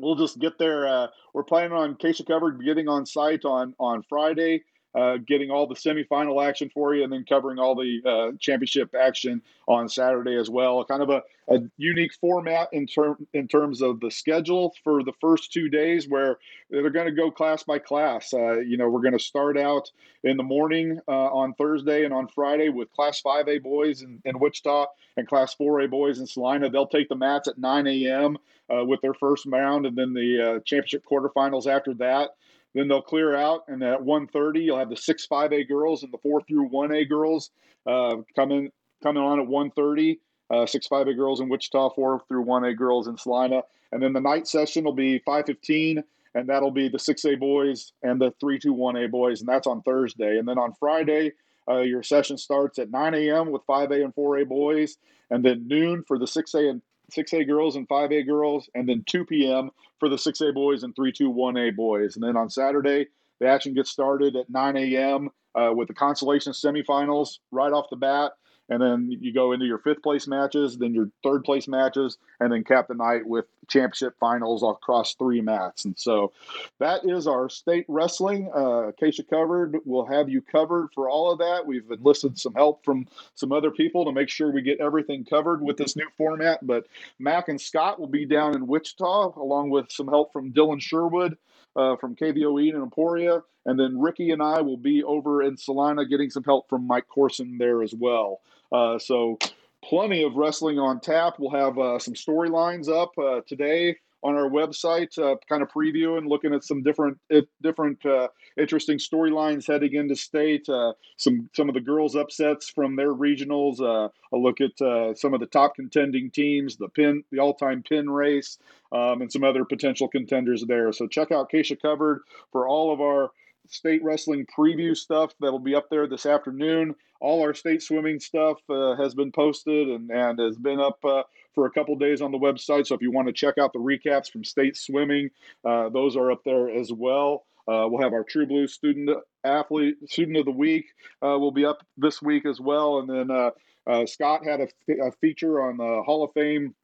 we'll 0.00 0.16
just 0.16 0.38
get 0.38 0.58
there. 0.58 0.86
Uh, 0.86 1.06
we're 1.34 1.44
planning 1.44 1.72
on 1.72 1.96
KSHSAA 1.96 2.26
Covered 2.26 2.64
getting 2.64 2.88
on 2.88 3.06
site 3.06 3.44
on 3.44 3.74
on 3.78 4.02
Friday, 4.08 4.64
uh, 4.94 5.18
getting 5.26 5.50
all 5.50 5.66
the 5.66 5.74
semifinal 5.74 6.44
action 6.44 6.70
for 6.72 6.94
you, 6.94 7.04
and 7.04 7.12
then 7.12 7.24
covering 7.28 7.58
all 7.58 7.74
the 7.74 8.00
uh, 8.04 8.36
championship 8.38 8.94
action 8.94 9.42
on 9.66 9.88
Saturday 9.88 10.36
as 10.36 10.48
well. 10.48 10.82
Kind 10.84 11.02
of 11.02 11.10
a, 11.10 11.22
a 11.48 11.60
unique 11.76 12.14
format 12.14 12.68
in 12.72 12.86
term 12.86 13.26
in 13.32 13.48
terms 13.48 13.82
of 13.82 14.00
the 14.00 14.10
schedule 14.10 14.74
for 14.84 15.02
the 15.02 15.12
first 15.20 15.52
two 15.52 15.68
days, 15.68 16.08
where 16.08 16.38
they're 16.70 16.90
going 16.90 17.06
to 17.06 17.12
go 17.12 17.30
class 17.30 17.62
by 17.62 17.78
class. 17.78 18.32
Uh, 18.32 18.58
you 18.60 18.76
know, 18.76 18.88
we're 18.88 19.02
going 19.02 19.16
to 19.16 19.18
start 19.18 19.58
out 19.58 19.90
in 20.24 20.36
the 20.36 20.42
morning 20.42 21.00
uh, 21.06 21.12
on 21.12 21.54
Thursday 21.54 22.04
and 22.04 22.12
on 22.12 22.28
Friday 22.28 22.68
with 22.68 22.92
Class 22.92 23.22
5A 23.22 23.62
boys 23.62 24.02
in, 24.02 24.20
in 24.24 24.38
Wichita 24.38 24.86
and 25.16 25.28
Class 25.28 25.54
4A 25.54 25.90
boys 25.90 26.18
in 26.18 26.26
Salina. 26.26 26.70
They'll 26.70 26.86
take 26.86 27.08
the 27.08 27.14
mats 27.14 27.46
at 27.48 27.58
9 27.58 27.86
a.m 27.86 28.38
uh, 28.70 28.84
with 28.84 29.00
their 29.00 29.14
first 29.14 29.46
round, 29.46 29.86
and 29.86 29.96
then 29.96 30.14
the 30.14 30.42
uh, 30.42 30.60
championship 30.60 31.04
quarterfinals 31.10 31.66
after 31.66 31.94
that. 31.94 32.30
Then 32.74 32.88
they'll 32.88 33.02
clear 33.02 33.34
out, 33.34 33.64
and 33.68 33.82
at 33.82 34.00
1:30 34.00 34.60
you'll 34.62 34.78
have 34.78 34.90
the 34.90 34.96
six 34.96 35.26
5A 35.26 35.68
girls 35.68 36.02
and 36.02 36.12
the 36.12 36.18
four 36.18 36.42
through 36.42 36.68
1A 36.68 37.08
girls 37.08 37.50
uh, 37.86 38.16
coming 38.36 38.70
coming 39.02 39.22
on 39.22 39.40
at 39.40 39.46
1:30. 39.46 40.18
Uh, 40.50 40.64
six 40.64 40.88
5A 40.88 41.14
girls 41.14 41.40
in 41.40 41.48
Wichita, 41.50 41.90
four 41.90 42.22
through 42.26 42.44
1A 42.44 42.76
girls 42.76 43.06
in 43.06 43.18
Salina, 43.18 43.62
and 43.92 44.02
then 44.02 44.14
the 44.14 44.20
night 44.20 44.46
session 44.46 44.84
will 44.84 44.94
be 44.94 45.20
5:15 45.20 46.02
and 46.34 46.48
that'll 46.48 46.70
be 46.70 46.88
the 46.88 46.98
6A 46.98 47.38
boys 47.38 47.92
and 48.02 48.20
the 48.20 48.32
321A 48.42 49.10
boys, 49.10 49.40
and 49.40 49.48
that's 49.48 49.66
on 49.66 49.82
Thursday. 49.82 50.38
And 50.38 50.46
then 50.46 50.58
on 50.58 50.72
Friday, 50.74 51.32
uh, 51.68 51.80
your 51.80 52.02
session 52.02 52.38
starts 52.38 52.78
at 52.78 52.90
9 52.90 53.14
a.m. 53.14 53.50
with 53.50 53.66
5A 53.66 54.04
and 54.04 54.14
4A 54.14 54.48
boys, 54.48 54.96
and 55.30 55.44
then 55.44 55.66
noon 55.66 56.04
for 56.06 56.18
the 56.18 56.26
6A 56.26 56.70
and 56.70 56.82
6A 57.12 57.46
girls 57.46 57.76
and 57.76 57.88
5A 57.88 58.26
girls, 58.26 58.68
and 58.74 58.88
then 58.88 59.04
2 59.06 59.24
p.m. 59.24 59.70
for 59.98 60.08
the 60.08 60.16
6A 60.16 60.54
boys 60.54 60.82
and 60.82 60.94
321A 60.94 61.74
boys. 61.74 62.16
And 62.16 62.24
then 62.24 62.36
on 62.36 62.50
Saturday, 62.50 63.06
the 63.40 63.48
action 63.48 63.74
gets 63.74 63.90
started 63.90 64.36
at 64.36 64.50
9 64.50 64.76
a.m. 64.76 65.30
Uh, 65.54 65.72
with 65.74 65.88
the 65.88 65.94
consolation 65.94 66.52
semifinals 66.52 67.38
right 67.50 67.72
off 67.72 67.90
the 67.90 67.96
bat 67.96 68.32
and 68.68 68.82
then 68.82 69.08
you 69.10 69.32
go 69.32 69.52
into 69.52 69.66
your 69.66 69.78
fifth 69.78 70.02
place 70.02 70.26
matches, 70.26 70.76
then 70.76 70.94
your 70.94 71.10
third 71.22 71.44
place 71.44 71.66
matches, 71.68 72.18
and 72.40 72.52
then 72.52 72.64
cap 72.64 72.88
the 72.88 72.94
night 72.94 73.26
with 73.26 73.46
championship 73.68 74.14
finals 74.18 74.62
across 74.62 75.14
three 75.14 75.40
mats. 75.40 75.84
And 75.84 75.98
so 75.98 76.32
that 76.78 77.00
is 77.04 77.26
our 77.26 77.48
state 77.48 77.84
wrestling. 77.88 78.50
Uh, 78.54 78.92
KSHSAA 79.00 79.28
covered. 79.30 79.76
We'll 79.84 80.06
have 80.06 80.28
you 80.28 80.42
covered 80.42 80.88
for 80.94 81.08
all 81.08 81.30
of 81.30 81.38
that. 81.38 81.66
We've 81.66 81.90
enlisted 81.90 82.38
some 82.38 82.54
help 82.54 82.84
from 82.84 83.06
some 83.34 83.52
other 83.52 83.70
people 83.70 84.04
to 84.04 84.12
make 84.12 84.28
sure 84.28 84.50
we 84.50 84.62
get 84.62 84.80
everything 84.80 85.24
covered 85.24 85.62
with 85.62 85.76
this 85.76 85.96
new 85.96 86.08
format. 86.16 86.66
But 86.66 86.86
Mac 87.18 87.48
and 87.48 87.60
Scott 87.60 87.98
will 87.98 88.08
be 88.08 88.26
down 88.26 88.54
in 88.54 88.66
Wichita 88.66 89.34
along 89.36 89.70
with 89.70 89.90
some 89.90 90.08
help 90.08 90.32
from 90.32 90.52
Dylan 90.52 90.80
Sherwood 90.80 91.36
uh, 91.76 91.96
from 91.96 92.16
KVOE 92.16 92.74
and 92.74 92.82
Emporia. 92.82 93.42
And 93.66 93.78
then 93.78 94.00
Ricky 94.00 94.30
and 94.30 94.42
I 94.42 94.60
will 94.62 94.76
be 94.76 95.04
over 95.04 95.42
in 95.42 95.56
Salina 95.56 96.06
getting 96.06 96.30
some 96.30 96.44
help 96.44 96.68
from 96.68 96.86
Mike 96.86 97.06
Corson 97.08 97.58
there 97.58 97.82
as 97.82 97.94
well. 97.94 98.40
Uh, 98.72 98.98
so 98.98 99.38
plenty 99.82 100.22
of 100.22 100.34
wrestling 100.34 100.78
on 100.78 101.00
tap. 101.00 101.34
We'll 101.38 101.50
have 101.50 101.78
uh, 101.78 101.98
some 101.98 102.14
storylines 102.14 102.88
up 102.88 103.12
uh, 103.18 103.40
today 103.46 103.96
on 104.24 104.34
our 104.34 104.50
website, 104.50 105.16
uh, 105.16 105.36
kind 105.48 105.62
of 105.62 105.68
previewing, 105.68 106.28
looking 106.28 106.52
at 106.52 106.64
some 106.64 106.82
different 106.82 107.18
different 107.62 108.04
uh, 108.04 108.26
interesting 108.58 108.98
storylines 108.98 109.66
heading 109.66 109.94
into 109.94 110.16
state. 110.16 110.68
Uh, 110.68 110.92
some 111.16 111.48
some 111.54 111.68
of 111.68 111.74
the 111.74 111.80
girls' 111.80 112.16
upsets 112.16 112.68
from 112.68 112.96
their 112.96 113.14
regionals. 113.14 113.78
A 113.80 114.36
look 114.36 114.60
at 114.60 115.16
some 115.16 115.34
of 115.34 115.40
the 115.40 115.46
top 115.46 115.76
contending 115.76 116.30
teams, 116.32 116.76
the 116.76 116.88
pin, 116.88 117.22
the 117.30 117.38
all-time 117.38 117.84
pin 117.88 118.10
race, 118.10 118.58
um, 118.90 119.22
and 119.22 119.30
some 119.30 119.44
other 119.44 119.64
potential 119.64 120.08
contenders 120.08 120.64
there. 120.66 120.92
So 120.92 121.06
check 121.06 121.30
out 121.30 121.50
KSHSAA 121.52 121.80
Covered 121.80 122.22
for 122.50 122.66
all 122.66 122.92
of 122.92 123.00
our 123.00 123.30
state 123.68 124.02
wrestling 124.02 124.46
preview 124.46 124.96
stuff 124.96 125.32
that'll 125.40 125.58
be 125.58 125.74
up 125.74 125.88
there 125.90 126.06
this 126.06 126.26
afternoon. 126.26 126.94
All 127.20 127.42
our 127.42 127.54
state 127.54 127.82
swimming 127.82 128.20
stuff 128.20 128.58
uh, 128.68 128.96
has 128.96 129.14
been 129.14 129.32
posted 129.32 129.88
and, 129.88 130.10
and 130.10 130.38
has 130.38 130.56
been 130.56 130.80
up 130.80 130.98
uh, 131.04 131.22
for 131.54 131.66
a 131.66 131.70
couple 131.70 131.96
days 131.96 132.22
on 132.22 132.30
the 132.30 132.38
website. 132.38 132.86
So 132.86 132.94
if 132.94 133.02
you 133.02 133.10
want 133.10 133.26
to 133.28 133.32
check 133.32 133.58
out 133.58 133.72
the 133.72 133.78
recaps 133.78 134.30
from 134.30 134.44
state 134.44 134.76
swimming, 134.76 135.30
uh, 135.64 135.88
those 135.88 136.16
are 136.16 136.30
up 136.30 136.42
there 136.44 136.70
as 136.70 136.92
well. 136.92 137.44
Uh, 137.66 137.86
we'll 137.88 138.02
have 138.02 138.14
our 138.14 138.24
True 138.24 138.46
Blue 138.46 138.66
student 138.66 139.10
athlete 139.44 139.96
student 140.08 140.38
of 140.38 140.46
the 140.46 140.50
week 140.50 140.86
uh, 141.22 141.38
will 141.38 141.52
be 141.52 141.64
up 141.64 141.86
this 141.96 142.22
week 142.22 142.46
as 142.46 142.60
well. 142.60 143.00
And 143.00 143.10
then 143.10 143.30
uh, 143.30 144.06
Scott 144.06 144.44
had 144.44 144.60
a, 144.60 144.68
a 145.06 145.12
feature 145.20 145.60
on 145.60 145.76
the 145.76 146.02
Hall 146.04 146.24
of 146.24 146.32
Fame 146.32 146.74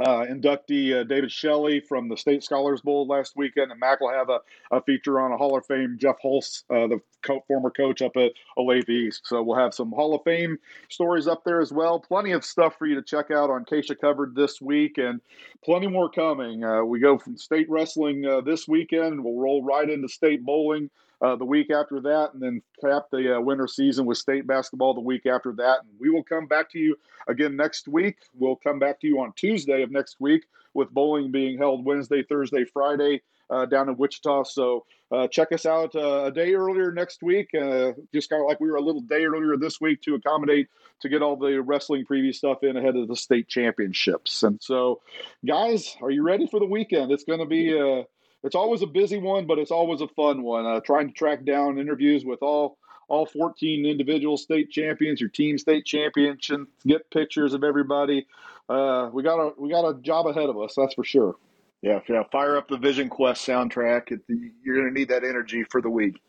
uh, 0.00 0.24
inductee 0.28 1.00
uh, 1.00 1.04
David 1.04 1.30
Shelley 1.30 1.80
from 1.80 2.08
the 2.08 2.16
State 2.16 2.42
Scholars 2.42 2.80
Bowl 2.80 3.06
last 3.06 3.36
weekend, 3.36 3.70
and 3.70 3.80
Mac 3.80 4.00
will 4.00 4.12
have 4.12 4.28
a, 4.28 4.40
a 4.70 4.82
feature 4.82 5.20
on 5.20 5.32
a 5.32 5.36
Hall 5.36 5.56
of 5.56 5.66
Fame 5.66 5.96
Jeff 6.00 6.16
Hulse, 6.24 6.64
uh, 6.70 6.86
the 6.86 7.00
co- 7.22 7.44
former 7.46 7.70
coach 7.70 8.02
up 8.02 8.16
at 8.16 8.32
Olathe 8.58 8.88
East. 8.88 9.22
So 9.24 9.42
we'll 9.42 9.58
have 9.58 9.74
some 9.74 9.90
Hall 9.92 10.14
of 10.14 10.22
Fame 10.24 10.58
stories 10.88 11.26
up 11.26 11.44
there 11.44 11.60
as 11.60 11.72
well. 11.72 12.00
Plenty 12.00 12.32
of 12.32 12.44
stuff 12.44 12.76
for 12.78 12.86
you 12.86 12.94
to 12.94 13.02
check 13.02 13.30
out 13.30 13.50
on 13.50 13.64
KSHSAA 13.64 14.00
Covered 14.00 14.34
this 14.34 14.60
week, 14.60 14.98
and 14.98 15.20
plenty 15.64 15.86
more 15.86 16.10
coming. 16.10 16.64
Uh, 16.64 16.82
we 16.84 16.98
go 16.98 17.18
from 17.18 17.36
state 17.36 17.68
wrestling 17.68 18.24
uh, 18.26 18.40
this 18.40 18.66
weekend. 18.66 19.22
We'll 19.22 19.38
roll 19.38 19.62
right 19.62 19.88
into 19.88 20.08
state 20.08 20.44
bowling 20.44 20.90
uh, 21.22 21.36
the 21.36 21.44
week 21.44 21.70
after 21.70 22.00
that, 22.00 22.30
and 22.34 22.42
then 22.42 22.62
cap 22.80 23.04
the 23.12 23.36
uh, 23.36 23.40
winter 23.40 23.68
season 23.68 24.04
with 24.04 24.18
state 24.18 24.46
basketball 24.46 24.92
the 24.92 25.00
week 25.00 25.24
after 25.26 25.52
that. 25.52 25.80
And 25.82 25.90
we 25.98 26.10
will 26.10 26.24
come 26.24 26.46
back 26.46 26.70
to 26.72 26.78
you 26.78 26.96
again 27.28 27.56
next 27.56 27.86
week. 27.86 28.16
We'll 28.34 28.56
come 28.56 28.78
back 28.78 29.00
to 29.00 29.06
you 29.06 29.20
on 29.20 29.32
Tuesday 29.34 29.82
of 29.82 29.90
next 29.90 30.16
week 30.18 30.44
with 30.74 30.90
bowling 30.90 31.30
being 31.30 31.58
held 31.58 31.84
Wednesday, 31.84 32.22
Thursday, 32.22 32.64
Friday 32.64 33.22
uh, 33.50 33.66
down 33.66 33.88
in 33.88 33.96
Wichita. 33.96 34.44
So 34.44 34.84
uh, 35.12 35.28
check 35.28 35.52
us 35.52 35.66
out 35.66 35.94
uh, 35.94 36.24
a 36.24 36.30
day 36.32 36.54
earlier 36.54 36.90
next 36.90 37.22
week, 37.22 37.50
uh, 37.54 37.92
just 38.12 38.30
kind 38.30 38.40
of 38.40 38.48
like 38.48 38.60
we 38.60 38.70
were 38.70 38.76
a 38.76 38.82
little 38.82 39.02
day 39.02 39.24
earlier 39.24 39.56
this 39.56 39.80
week 39.80 40.00
to 40.02 40.14
accommodate 40.14 40.68
to 41.00 41.08
get 41.08 41.22
all 41.22 41.36
the 41.36 41.62
wrestling 41.62 42.04
preview 42.04 42.34
stuff 42.34 42.62
in 42.62 42.76
ahead 42.76 42.96
of 42.96 43.08
the 43.08 43.16
state 43.16 43.46
championships. 43.46 44.42
And 44.42 44.58
so, 44.62 45.02
guys, 45.46 45.94
are 46.00 46.10
you 46.10 46.22
ready 46.22 46.46
for 46.46 46.58
the 46.58 46.66
weekend? 46.66 47.12
It's 47.12 47.24
going 47.24 47.40
to 47.40 47.46
be 47.46 47.78
a 47.78 48.06
it's 48.42 48.54
always 48.54 48.82
a 48.82 48.86
busy 48.86 49.18
one, 49.18 49.46
but 49.46 49.58
it's 49.58 49.70
always 49.70 50.00
a 50.00 50.08
fun 50.08 50.42
one. 50.42 50.66
Uh, 50.66 50.80
trying 50.80 51.08
to 51.08 51.14
track 51.14 51.44
down 51.44 51.78
interviews 51.78 52.24
with 52.24 52.42
all 52.42 52.78
all 53.08 53.26
14 53.26 53.84
individual 53.84 54.38
state 54.38 54.70
champions, 54.70 55.20
your 55.20 55.28
team 55.28 55.58
state 55.58 55.84
champions, 55.84 56.48
and 56.50 56.66
get 56.86 57.10
pictures 57.10 57.52
of 57.52 57.62
everybody. 57.62 58.26
Uh, 58.68 59.10
we 59.12 59.22
got 59.22 59.38
a 59.38 59.52
we 59.58 59.70
got 59.70 59.88
a 59.88 59.94
job 60.00 60.26
ahead 60.26 60.48
of 60.48 60.58
us, 60.58 60.74
that's 60.76 60.94
for 60.94 61.04
sure. 61.04 61.36
Yeah, 61.82 62.00
yeah. 62.08 62.22
Fire 62.30 62.56
up 62.56 62.68
the 62.68 62.78
Vision 62.78 63.08
Quest 63.08 63.46
soundtrack. 63.46 64.18
You're 64.62 64.76
going 64.76 64.88
to 64.88 64.98
need 64.98 65.08
that 65.08 65.24
energy 65.24 65.64
for 65.64 65.82
the 65.82 65.90
week. 65.90 66.20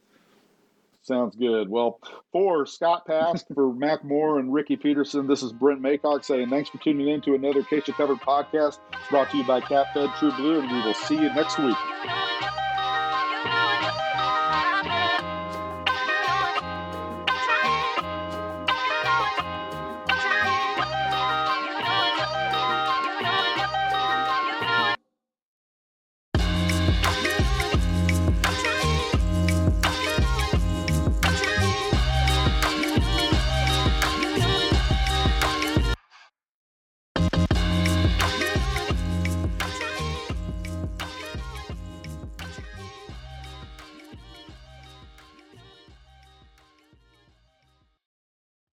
Sounds 1.04 1.36
good. 1.36 1.68
Well, 1.68 2.00
for 2.32 2.66
Scott 2.66 3.06
Paske, 3.06 3.54
for 3.54 3.74
Mac 3.74 4.06
Moore 4.06 4.40
and 4.40 4.54
Ricky 4.54 4.78
Peterson, 4.78 5.28
this 5.28 5.44
is 5.44 5.52
Brent 5.52 5.82
Maycock 5.82 6.24
saying 6.24 6.50
thanks 6.50 6.70
for 6.70 6.78
tuning 6.78 7.10
in 7.10 7.20
to 7.24 7.36
another 7.36 7.62
KSHSAA 7.62 7.94
Covered 7.96 8.22
podcast 8.22 8.80
brought 9.10 9.30
to 9.32 9.38
you 9.38 9.44
by 9.44 9.60
CapFed 9.60 10.18
True 10.18 10.32
Blue, 10.32 10.62
and 10.62 10.72
we 10.72 10.82
will 10.82 10.94
see 10.94 11.16
you 11.16 11.34
next 11.34 11.60
week. 11.60 11.76